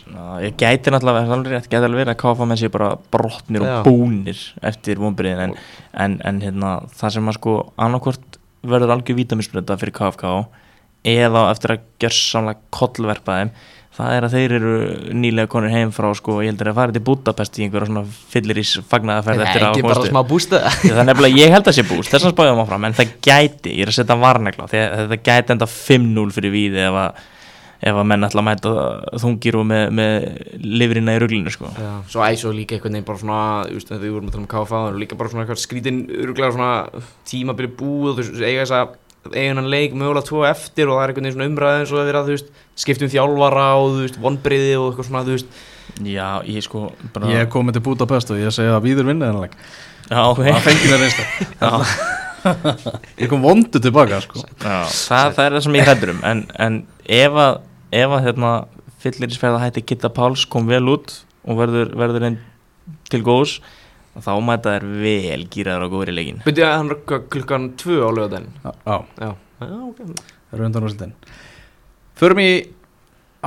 Ég 0.44 0.58
gæti 0.60 0.92
náttúrulega, 0.92 1.26
það 1.30 1.70
gæti 1.70 1.80
alveg 1.80 2.02
verið 2.02 2.14
að 2.14 2.20
KFA 2.24 2.50
með 2.50 2.62
sér 2.62 2.74
bara 2.74 2.90
brotnir 3.16 3.64
og 3.64 3.72
Já. 3.72 3.78
búnir 3.88 4.42
eftir 4.72 5.00
vonbyrðin 5.02 5.46
en, 5.46 5.56
en, 6.06 6.18
en 6.28 6.42
hérna, 6.44 6.74
það 7.00 7.16
sem 7.16 7.32
að 7.32 7.40
sko 7.40 7.56
annarkvort 7.88 8.40
verður 8.66 8.96
algjör 8.98 9.20
vítaminsbreyta 9.22 9.80
fyrir 9.80 9.96
KFK 9.96 10.36
eða 11.06 11.48
eftir 11.54 11.76
að 11.76 11.88
gjörsamlega 12.02 12.76
kollverpa 12.76 13.40
þeim 13.40 13.56
það 13.96 14.16
er 14.16 14.26
að 14.28 14.34
þeir 14.36 14.54
eru 14.58 14.74
nýlega 15.16 15.50
konur 15.52 15.72
heim 15.72 15.92
frá 15.96 16.10
sko, 16.18 16.40
ég 16.44 16.52
heldur 16.52 16.72
að 16.72 16.80
fara 16.80 16.96
til 16.96 17.04
Budapest 17.06 17.60
í 17.60 17.66
einhverja 17.66 17.90
svona 17.90 18.04
fyllir 18.34 18.60
í 18.60 18.66
fagnaðaferð 18.92 19.44
eftir 19.46 19.64
að 19.64 19.78
það 20.82 21.00
er 21.00 21.08
nefnilega, 21.08 21.40
ég 21.40 21.54
held 21.56 21.70
að 21.72 21.78
sé 21.78 21.86
búst 21.88 22.12
þess 22.12 22.28
að 22.28 22.36
spáðum 22.36 22.62
áfram, 22.66 22.88
en 22.90 22.98
það 22.98 23.14
gæti, 23.24 23.72
ég 23.78 23.86
er 23.86 23.94
að 23.94 23.98
setja 24.00 24.20
varnegla 24.20 24.68
því 24.72 24.82
að 24.82 24.98
þetta 25.00 25.20
gæti 25.30 25.56
enda 25.56 25.70
5-0 25.72 26.26
fyrir 26.36 26.56
víði 26.56 26.84
ef 26.84 27.00
að, 27.06 27.24
ef 27.82 27.96
að 27.96 28.08
menn 28.12 28.28
ætla 28.28 28.42
að 28.42 28.48
mæta 28.50 28.74
þungir 29.22 29.58
og 29.60 29.66
með, 29.70 29.86
með 30.00 30.28
lifrina 30.64 31.16
í 31.16 31.22
ruglinu 31.22 31.54
sko. 31.54 31.72
já, 31.76 31.92
svo 32.12 32.24
æsó 32.26 32.54
líka 32.56 32.78
einhvern 32.78 32.96
veginn 32.96 33.08
bara 33.08 33.22
svona 33.22 33.40
þú 33.68 33.80
veist, 33.80 33.90
þegar 33.92 34.04
við 34.04 34.14
vorum 34.16 34.30
að 34.30 34.36
tala 34.36 34.44
um 34.46 34.52
KFA 34.54 34.82
það 34.82 34.92
er 34.92 35.02
líka 35.04 35.20
bara 35.20 35.34
svona 35.34 35.46
eitthvað 35.46 35.64
skrítin 35.64 36.00
öruglega 36.16 36.56
svona 36.56 37.04
tímabili 37.28 37.72
búið 37.82 38.12
og 38.12 38.18
þú 38.20 38.26
veist, 38.26 38.46
eiga 38.46 38.66
þess 38.66 38.78
að 38.80 38.96
eiga 39.36 39.54
hann 39.56 39.72
leik 39.74 39.96
mögulega 39.98 40.28
tvo 40.30 40.44
eftir 40.46 40.90
og 40.90 41.00
það 41.00 41.04
er 41.04 41.14
einhvern 41.14 41.26
veginn 41.26 41.38
svona 41.38 41.52
umræðin 41.52 41.88
svo 41.90 42.02
að 42.02 42.12
vera 42.12 42.26
þú 42.26 42.36
veist, 42.36 42.52
skiptum 42.78 43.10
þjálfara 43.10 43.70
og 43.80 43.88
þú 43.96 44.04
veist, 44.04 44.20
vonbriði 44.22 44.76
og 44.80 44.92
eitthvað 44.92 45.10
svona 45.10 45.26
þú 45.26 45.38
veist, 45.38 45.64
Já, 46.04 46.42
ég 46.44 46.64
sko 46.66 46.90
bara, 47.14 47.30
Ég 47.32 47.46
er 47.46 47.52
komið 47.52 47.78
til 47.78 47.86
Budapest 47.86 48.34
og 48.34 48.42
ég 48.42 48.52
segi 48.52 48.74
að 48.74 48.84
Víður 48.84 49.08
vinna 49.12 49.30
þennan 49.30 49.46
leik. 49.46 49.56
Já, 50.10 50.22
ok 50.28 50.44
Ég 53.22 53.30
kom 53.32 53.44
vondu 53.46 53.82
tilbaka 53.82 54.20
sko. 54.24 54.42
Já, 54.62 54.86
það, 54.90 55.30
það 55.38 55.46
er 55.46 55.56
það 55.56 55.64
sem 55.68 55.78
ég 55.80 55.90
hættur 55.90 56.12
um 56.16 56.20
en, 56.32 56.44
en 56.62 56.82
ef 57.20 57.40
að, 57.46 57.62
ef 58.02 58.18
að 58.18 58.28
hérna, 58.28 58.52
fyllirisferða 59.06 59.64
hætti 59.64 59.86
Kitta 59.86 60.12
Páls 60.14 60.46
kom 60.50 60.70
vel 60.70 60.84
út 60.92 61.18
og 61.46 61.60
verður, 61.62 61.92
verður 61.98 62.28
einn 62.30 62.38
til 63.10 63.22
góðs 63.26 63.60
þá 64.16 64.32
mæta 64.46 64.76
þær 64.78 64.86
vel 65.02 65.42
gýraður 65.52 65.86
á 65.86 65.94
góðri 65.94 66.16
leikin 66.16 66.44
byrju 66.46 66.66
að 66.68 66.78
hann 66.78 66.92
rökka 66.94 67.20
klukkan 67.34 67.68
tvö 67.82 68.00
á 68.06 68.10
lögadaginn 68.16 68.52
Já, 68.64 68.72
já, 68.86 68.98
já, 69.20 69.32
já, 69.66 69.76
ok. 69.90 70.00
Það 70.06 70.56
eru 70.58 70.68
undan 70.70 70.88
úrslitin 70.88 71.16
Förum 72.16 72.40
í 72.40 72.50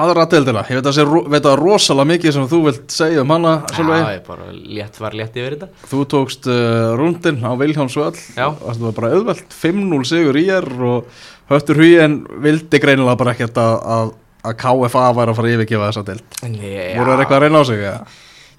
aðra 0.04 0.26
deildina 0.30 0.62
Ég 0.68 0.78
veit 0.78 0.88
að 0.90 0.98
það 0.98 1.30
veit 1.34 1.48
að 1.50 1.56
rosalega 1.62 2.10
mikið 2.12 2.36
sem 2.36 2.46
þú 2.50 2.60
vilt 2.68 2.94
segja 2.94 3.24
um 3.24 3.34
hana. 3.34 3.54
Já, 3.72 4.12
ég 4.14 4.22
bara 4.26 4.48
létt 4.52 5.00
var 5.02 5.16
létt 5.18 5.36
yfir 5.38 5.56
þetta 5.56 5.90
Þú 5.90 6.04
tókst 6.14 6.48
uh, 6.52 6.92
rúndin 6.98 7.42
á 7.42 7.52
Vilhjámsvöll 7.60 8.14
Já. 8.36 8.46
Það 8.62 8.86
var 8.86 8.96
bara 9.00 9.12
auðvelt 9.16 9.58
5-0 9.58 10.00
sigur 10.08 10.40
í 10.40 10.46
er 10.54 10.68
og 10.88 11.12
höftur 11.52 11.80
hugin 11.80 12.18
vildi 12.44 12.80
greinilega 12.82 13.18
bara 13.20 13.34
ekkert 13.36 13.60
að, 13.62 14.12
KFA 14.58 15.06
væri 15.16 15.32
að 15.32 15.38
fara 15.38 15.54
yfirgefa 15.54 15.88
þessa 15.90 16.04
deild. 16.08 16.42
Voru 16.42 17.12
það 17.14 17.22
eitthvað 17.22 17.38
að 17.38 17.44
reyna 17.46 17.62
á 17.62 17.64
sig? 17.68 17.80
Ja? 17.82 17.94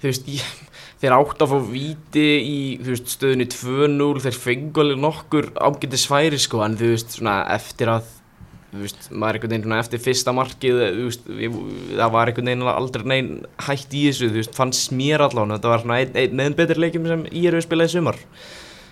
Þú 0.00 0.08
veist, 0.10 0.30
ég, 0.34 0.50
þeir 1.02 1.16
átt 1.16 1.44
að 1.44 1.52
fá 1.52 1.58
víti 1.70 2.26
í 2.40 2.56
veist, 2.84 3.12
stöðunni 3.14 3.46
2-0 3.52 4.24
þeir 4.26 4.38
fengu 4.42 4.84
alveg 4.84 5.02
nokkur 5.04 5.50
ágæti 5.56 6.00
sværi 6.00 6.40
sko, 6.40 6.62
en 6.66 6.76
þú 6.80 6.92
veist, 6.94 7.14
svona 7.18 7.40
eftir 7.56 7.92
að 7.94 8.10
þú 8.70 8.82
veist, 8.84 9.08
maður 9.10 9.38
einhvern 9.38 9.52
veginn 9.54 9.66
svona 9.66 9.80
eftir 9.82 10.02
fyrsta 10.04 10.34
markið, 10.36 10.80
þú 10.94 11.06
veist, 11.08 11.28
við, 11.40 11.58
það 11.98 12.12
var 12.14 12.30
einhvern 12.30 12.50
veginn 12.50 12.66
aldrei 12.70 13.06
neinn 13.10 13.30
hætt 13.66 13.94
í 13.96 14.02
þessu 14.06 14.28
þú 14.30 14.40
veist, 14.40 14.56
fannst 14.56 14.92
mér 14.94 15.24
allan, 15.26 15.54
þetta 15.56 15.72
var 15.72 15.82
svona 15.84 16.00
einn 16.02 16.18
ein, 16.20 16.36
með 16.38 16.58
betri 16.60 16.84
leikjum 16.84 17.08
sem 17.10 17.24
ég 17.32 17.48
eru 17.50 17.62
spilaði 17.64 17.90
í 17.90 17.96
sumar. 17.96 18.20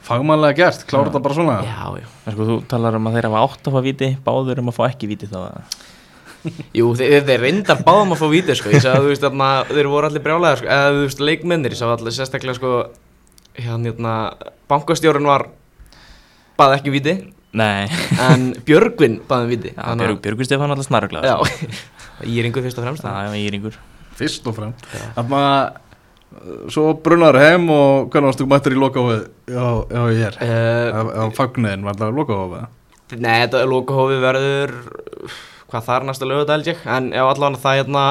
Fagmannlega 0.09 0.57
gert, 0.57 0.87
klára 0.89 1.11
þetta 1.11 1.23
bara 1.23 1.37
svona. 1.37 1.59
Já, 1.67 2.01
já. 2.01 2.09
En 2.25 2.35
sko, 2.35 2.49
þú 2.49 2.59
talar 2.71 2.97
um 2.97 3.09
að 3.11 3.19
þeir 3.19 3.29
hafa 3.29 3.45
átt 3.45 3.69
að 3.69 3.77
fá 3.77 3.85
viti 3.85 4.11
báður 4.25 4.63
um 4.63 4.73
að 4.73 4.79
fá 4.79 4.83
ekki 4.89 5.11
viti 5.11 5.29
þá 5.31 5.39
að 5.45 5.79
Jú, 6.79 6.93
þeir, 6.97 7.25
þeir 7.27 7.43
reyndar 7.43 7.83
báðum 7.85 8.15
að 8.15 8.23
fá 8.23 8.29
víti 8.33 8.57
sko. 8.57 8.73
ég 8.73 8.83
sagði 8.83 8.95
að 8.95 9.07
þú 9.07 9.13
veist 9.13 9.27
að 9.29 9.73
þeir 9.75 9.91
voru 9.93 10.09
allir 10.09 10.25
brjálæðar 10.25 10.61
sko. 10.61 10.71
eða 10.75 10.93
þú 10.95 11.03
veist 11.05 11.23
leikmennir, 11.29 11.75
ég 11.75 11.81
sagði 11.81 11.97
allir 11.97 12.17
sérstaklega 12.17 12.59
sko, 12.59 12.73
hérna, 13.59 13.91
hérna 13.91 14.15
bankastjórun 14.71 15.29
var 15.29 15.49
bað 16.59 16.77
ekki 16.79 16.95
víti 16.95 17.17
Nei, 17.57 17.89
en 18.21 18.51
Björgvin 18.67 19.21
baði 19.29 19.53
víti 19.55 19.71
já, 19.73 19.85
Björg, 19.97 20.19
Björgur 20.25 20.45
Stefán 20.45 20.73
alltaf 20.75 20.89
snaruglega 20.91 21.25
Já, 21.25 21.37
ég 22.29 22.45
einhver 22.49 22.65
fyrst 22.67 22.81
og 22.81 22.85
fremst 22.85 23.07
Já, 23.07 23.15
já, 23.25 23.37
ég 23.41 23.57
yngur 23.57 23.79
Fyrst 24.19 24.49
og 24.51 24.57
frem 24.59 24.75
Þannig 25.17 25.37
að 25.39 25.85
svo 26.69 26.91
brunnar 27.01 27.39
heim 27.41 27.71
og 27.73 28.11
hvernig 28.13 28.29
varstu 28.29 28.47
mættur 28.49 28.75
í 28.77 28.81
lokahófið? 28.81 29.23
Já, 29.49 29.65
já, 29.89 30.03
ég 30.13 30.27
er 30.29 30.37
uh, 30.45 31.25
Á 31.25 31.27
fagniðin 31.39 31.87
var 31.89 31.97
það 31.97 32.19
lokahófið? 32.21 32.67
Nei, 33.17 33.39
þetta 33.47 33.65
lokahófi 33.65 34.19
verður 34.21 34.75
hvað 35.69 35.87
þar 35.89 36.07
næsta 36.09 36.29
lögadæl 36.29 36.61
en 36.69 37.09
já, 37.17 37.23
allavega 37.25 37.63
það 37.63 37.81
hérna 37.81 38.05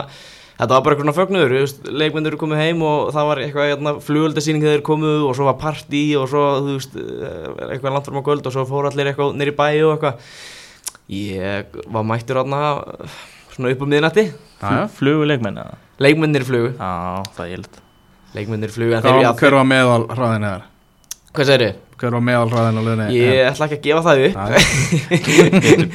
þetta 0.57 0.73
var 0.73 0.83
bara 0.83 0.95
eitthvað 0.95 1.07
svona 1.07 1.17
fögnuður, 1.17 1.55
leikmyndur 2.01 2.33
eru 2.33 2.41
komið 2.41 2.61
heim 2.63 2.83
og 2.87 3.13
það 3.15 3.29
var 3.29 3.41
eitthvað 3.43 3.71
hérna, 3.71 3.95
flugöldasýning 4.03 4.65
þegar 4.65 4.77
þeir 4.77 4.85
komuð 4.89 5.25
og 5.29 5.37
svo 5.37 5.47
var 5.49 5.57
partí 5.61 6.03
og 6.19 6.29
svo, 6.31 6.43
veist, 6.67 6.95
eh, 6.97 7.49
eitthvað 7.71 7.97
langt 7.97 8.09
fram 8.09 8.21
á 8.21 8.27
kvöld 8.27 8.45
og 8.49 8.55
svo 8.55 8.67
fóru 8.69 8.91
allir 8.91 9.11
eitthvað 9.11 9.35
nýri 9.37 9.55
bæ 9.57 9.67
og 9.87 9.95
eitthvað. 9.95 10.21
Ég 11.07 11.81
var 11.87 12.03
mættur 12.03 12.41
hérna 12.41 12.61
svona 13.55 13.71
upp 13.71 13.81
um 13.85 13.91
miðnætti. 13.93 14.31
Flugu 14.97 15.27
leikmenn 15.29 15.61
eða? 15.61 15.77
leikmyndir 16.01 16.45
flugu, 16.45 16.73
Já, 16.77 17.23
það 17.35 17.43
er 17.43 17.51
gildt 17.55 17.79
leikmyndir 18.37 18.73
flugu, 18.73 18.97
hver 19.39 19.57
var 19.57 19.67
meðal 19.67 20.03
hraðin 20.13 20.45
eða? 20.45 20.65
hvað 21.33 21.49
segir 21.49 21.63
þið? 21.63 21.86
Hver 21.97 22.13
var 22.13 22.21
meðal 22.21 22.49
hraðin 22.51 22.77
á 22.77 22.81
liðinni? 22.85 23.05
Ég 23.17 23.39
ætla 23.49 23.65
ekki 23.65 23.77
að 23.79 23.85
gefa 23.87 24.01
það 24.05 24.19
upp. 24.27 24.35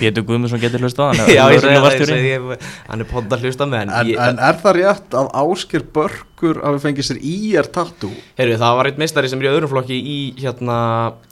Pétur, 0.01 0.25
Guðmundsson 0.27 0.59
getur 0.63 0.83
hlusta 0.83 1.05
á 1.07 1.07
hann 1.13 1.31
Já, 1.31 1.43
ég 1.53 1.61
segi 1.63 1.77
það, 1.79 1.95
ég 1.95 2.09
segi, 2.11 2.33
ég- 2.33 2.65
hann 2.89 3.05
er 3.05 3.09
podd 3.13 3.37
að 3.37 3.45
hlusta 3.47 3.69
með, 3.71 3.85
en, 3.85 3.93
En, 4.01 4.11
ég, 4.11 4.19
en 4.19 4.41
er 4.49 4.59
það 4.65 4.77
rétt 4.81 5.17
að 5.21 5.31
Áskir 5.43 5.85
Börkur 5.95 6.59
hafi 6.65 6.83
fengið 6.83 7.07
sér 7.07 7.21
IR 7.23 7.71
tattoo? 7.77 8.11
Heyrðu, 8.41 8.59
það 8.65 8.77
var 8.81 8.91
eitt 8.91 8.99
meistari 8.99 9.31
sem 9.31 9.39
er 9.45 9.47
í 9.47 9.53
öðrum 9.53 9.71
flokki 9.77 10.01
í 10.03 10.19
hérna, 10.43 10.81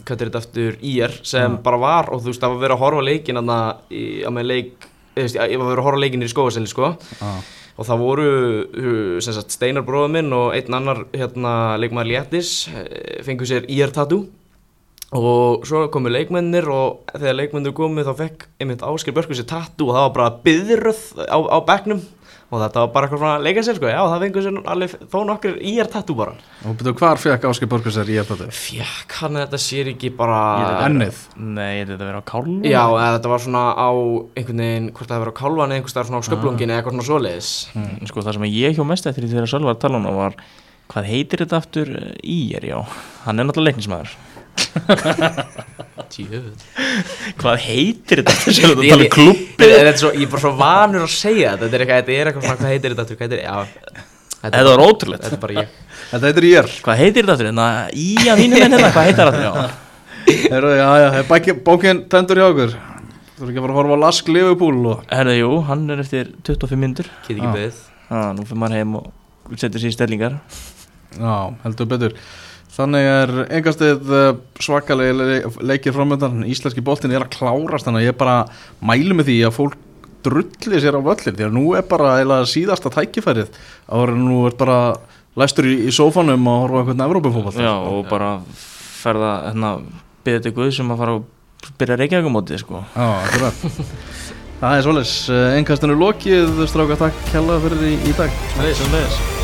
hvað 0.07 0.15
er 0.23 0.31
þetta 0.31 0.43
eftir, 0.45 0.79
IR 0.95 1.19
sem 1.27 1.59
Já. 1.59 1.63
bara 1.67 1.83
var 1.83 2.13
og 2.15 2.23
þú 2.23 2.31
veist, 2.31 2.41
það 2.47 2.55
var 2.55 2.63
verið 2.69 2.79
að 2.79 2.85
horfa 2.87 3.07
leikin 3.11 3.41
þarna 3.43 3.61
í, 3.91 4.05
á 4.23 4.31
með 4.39 4.51
leik, 4.55 4.91
veist, 5.19 5.35
ég 5.41 5.59
var 5.59 5.73
verið 5.73 5.83
að 5.83 5.89
horfa 5.91 6.05
leikin 6.07 6.23
í 6.27 6.31
skóaseli, 6.31 6.71
sko 6.71 6.93
Já. 7.19 7.31
og 7.75 7.89
það 7.91 8.05
voru, 8.07 8.29
uh, 8.71 9.15
sagt, 9.27 9.51
Steinar 9.59 9.83
bróður 9.83 10.15
minn 10.15 10.31
og 10.37 10.53
einn 10.55 10.79
annar, 10.79 11.03
hérna, 11.11 11.57
leikmaður 11.83 12.13
Léttis, 12.15 12.69
eh, 12.71 13.19
fengu 13.27 13.49
sér 13.51 13.67
tattoo 13.91 14.29
og 15.11 15.66
svo 15.66 15.89
komu 15.91 16.11
leikmennir 16.12 16.69
og 16.70 17.11
þegar 17.16 17.37
leikmennir 17.41 17.74
komu 17.74 18.05
þá 18.07 18.12
fekk 18.20 18.47
einmitt 18.62 18.85
Ásker 18.87 19.15
Börkur 19.16 19.35
sér 19.39 19.49
tattoo 19.51 19.91
og 19.91 19.97
það 19.97 20.05
var 20.07 20.16
bara 20.16 20.32
byðröð 20.47 21.05
á, 21.27 21.39
á 21.51 21.59
bekknum. 21.66 22.03
Og 22.51 22.59
þetta 22.59 22.82
var 22.82 22.89
bara 22.91 23.07
eitthvað 23.07 23.20
svona 23.20 23.35
að 23.39 23.45
leika 23.47 23.62
sér, 23.62 23.77
sko, 23.78 23.87
já, 23.87 23.99
það 24.11 24.23
fengu 24.24 24.43
sér 24.43 24.57
alveg 24.73 24.95
þó 25.12 25.19
nokkur 25.28 25.59
IR 25.70 25.91
tattoo 25.91 26.16
bara. 26.19 26.32
Og 26.66 26.73
betur 26.81 26.97
hvar 26.99 27.20
fekk 27.23 27.45
Áskir 27.47 27.70
Börkur 27.70 27.95
sér 27.95 28.11
IR 28.11 28.27
tattoo? 28.27 28.49
Fjekk 28.55 29.15
hann 29.20 29.39
þetta 29.39 29.61
sér 29.62 29.91
ekki 29.93 30.11
bara 30.19 30.41
Ennið? 30.89 31.20
Nei, 31.39 31.82
er 31.82 31.93
þetta 31.93 32.09
verið 32.09 32.23
á 32.23 32.31
kállu? 32.31 32.57
Já, 32.66 32.82
þetta 32.91 33.31
var 33.35 33.45
svona 33.47 33.62
á 33.78 33.91
einhvern 34.35 34.65
veginn, 34.65 34.89
hvort 34.97 35.11
það 35.12 35.20
hefur 35.20 35.31
á 35.31 35.41
kálvan 35.43 35.70
eða 35.70 35.78
einhvers 35.78 35.95
staðar 35.95 36.11
svona 36.11 36.23
á 36.23 36.27
sköplungin 36.27 36.73
eða 36.74 36.81
eitthvað 36.82 36.97
svona 36.99 37.11
svoleiðis. 37.11 37.53
Mm, 37.78 38.11
Sko 38.11 38.27
það 38.27 38.39
sem 38.41 38.49
ég 38.51 38.74
hjá 38.81 38.82
mest 38.91 39.07
eftir 39.11 39.27
því 39.28 39.37
þegar 39.37 39.55
Sölvar 39.55 39.78
tala 39.78 40.03
um 40.03 40.11
það 40.11 40.20
var 40.24 40.43
Hvað 40.91 41.07
heitir 41.07 41.45
þetta 41.45 41.59
aftur? 41.61 41.91
Í 42.27 42.39
er, 42.59 42.65
já. 42.66 42.81
Hann 43.23 43.39
er 43.39 43.47
náttúrulega 43.47 43.77
leiknismæður 43.77 44.16
Hvað 47.41 47.57
heitir 47.65 48.23
þetta 48.23 48.35
Ég- 48.57 48.73
um 48.75 48.83
ég- 48.85 49.15
Þetta 49.61 49.91
er 49.91 49.99
svo, 50.01 50.11
ég 50.15 50.25
er 50.27 50.33
bara 50.33 50.43
svo 50.45 50.53
vanur 50.59 51.05
að 51.07 51.13
segja 51.15 51.53
þetta. 51.55 51.67
Þetta 51.67 51.77
er 51.77 51.85
eitthvað, 51.85 52.01
þetta 52.01 52.17
er 52.17 52.31
eitthvað 52.31 52.45
hvað 52.51 52.73
heitir 52.73 52.95
þetta 52.95 53.05
aftur, 53.07 53.17
hvað 53.21 53.27
heitir, 53.29 53.41
já. 53.45 53.57
Þetta 54.41 54.55
Þetta 54.57 54.71
var 54.71 54.83
ótrúlegt. 54.87 55.23
Þetta 55.27 55.37
er 55.37 55.43
bara 55.45 55.57
ég. 55.61 55.67
Þetta 56.11 56.31
heitir 56.31 56.47
IR 56.51 56.69
Hvað 56.85 57.01
heitir 57.05 57.29
þetta 57.29 57.67
að 57.67 57.99
í 58.01 58.09
að 58.25 58.41
mínu 58.41 58.55
menn 58.57 58.77
hérna, 58.77 58.93
hvað 58.95 59.07
heitir 59.11 59.25
þetta 59.31 59.43
er 61.51 61.61
bókin 61.67 62.05
tendur 62.13 62.41
hjá 62.41 62.47
okkur. 62.51 62.73
Þú 63.41 63.47
eru 63.47 63.53
ekki 63.55 63.61
að 63.61 63.65
fara 63.65 63.73
að 63.73 63.79
horfa 63.81 63.97
á 63.97 64.03
Lask 64.05 64.27
Liverpool 64.29 64.79
og... 64.91 64.99
Herðu, 65.09 65.35
jú, 65.39 65.53
hann 65.65 65.85
er 65.95 66.03
eftir 66.03 66.27
25 66.45 66.77
myndur 66.77 67.07
Get 67.25 67.31
ekki 67.39 67.47
Já. 67.47 67.53
beðið 67.55 67.79
ah, 68.13 68.27
Nú 68.37 68.45
fyrir 68.45 68.61
maður 68.61 68.77
heim 68.77 68.91
og 68.99 69.55
setur 69.63 69.81
sér 69.81 69.89
í 69.89 69.95
stellingar. 69.97 70.35
Já, 71.17 71.33
heldur 71.65 71.89
betur 71.89 72.17
Þannig 72.71 73.07
er 73.11 73.31
engastið 73.59 74.11
svakalegi 74.63 75.15
le 75.19 75.39
leikir 75.73 75.95
framöndan 75.97 76.45
Íslenski 76.49 76.85
boltin 76.85 77.13
er 77.13 77.25
að 77.25 77.33
klárast 77.35 77.89
Þannig 77.89 78.05
að 78.05 78.11
ég 78.13 78.19
bara 78.21 78.37
mælu 78.85 79.17
með 79.19 79.31
því 79.31 79.39
að 79.49 79.57
fólk 79.57 79.79
drulli 80.25 80.81
sér 80.83 80.99
á 80.99 81.03
völlin 81.03 81.37
Því 81.37 81.49
að 81.49 81.57
nú 81.57 81.65
er 81.79 81.87
bara 81.91 82.19
eiginlega 82.19 82.49
síðasta 82.51 82.93
tækifærið. 82.95 83.51
En 83.97 84.23
nú 84.23 84.45
er 84.49 84.57
bara 84.61 84.79
læstur 85.39 85.69
í, 85.71 85.77
í 85.89 85.95
sófanum 85.95 86.47
og 86.51 86.65
horfa 86.67 86.79
á 86.79 86.81
einhvern 86.85 87.05
Evrópufótball 87.07 87.65
Já, 87.65 87.75
og 87.75 88.07
bara 88.11 88.31
ferða, 89.01 89.35
hérna, 89.49 89.75
byrja 90.27 90.45
til 90.47 90.55
Guð 90.57 90.73
sem 90.77 90.93
að 90.93 91.03
fara 91.05 91.19
og 91.21 91.75
byrja 91.81 91.99
reykjagumótið, 92.01 92.65
sko. 92.65 92.85
Já, 92.95 93.51
Það 94.61 94.77
er 94.77 94.85
svoleiðis, 94.85 95.13
engastinu 95.57 95.97
lokið, 95.97 96.67
stráka 96.69 97.01
takk 97.07 97.27
kjalla 97.33 97.61
fyrir 97.65 97.87
í, 97.95 97.99
í 98.11 98.17
dag. 98.19 98.43
Leis, 98.61 98.89
leis 98.93 99.40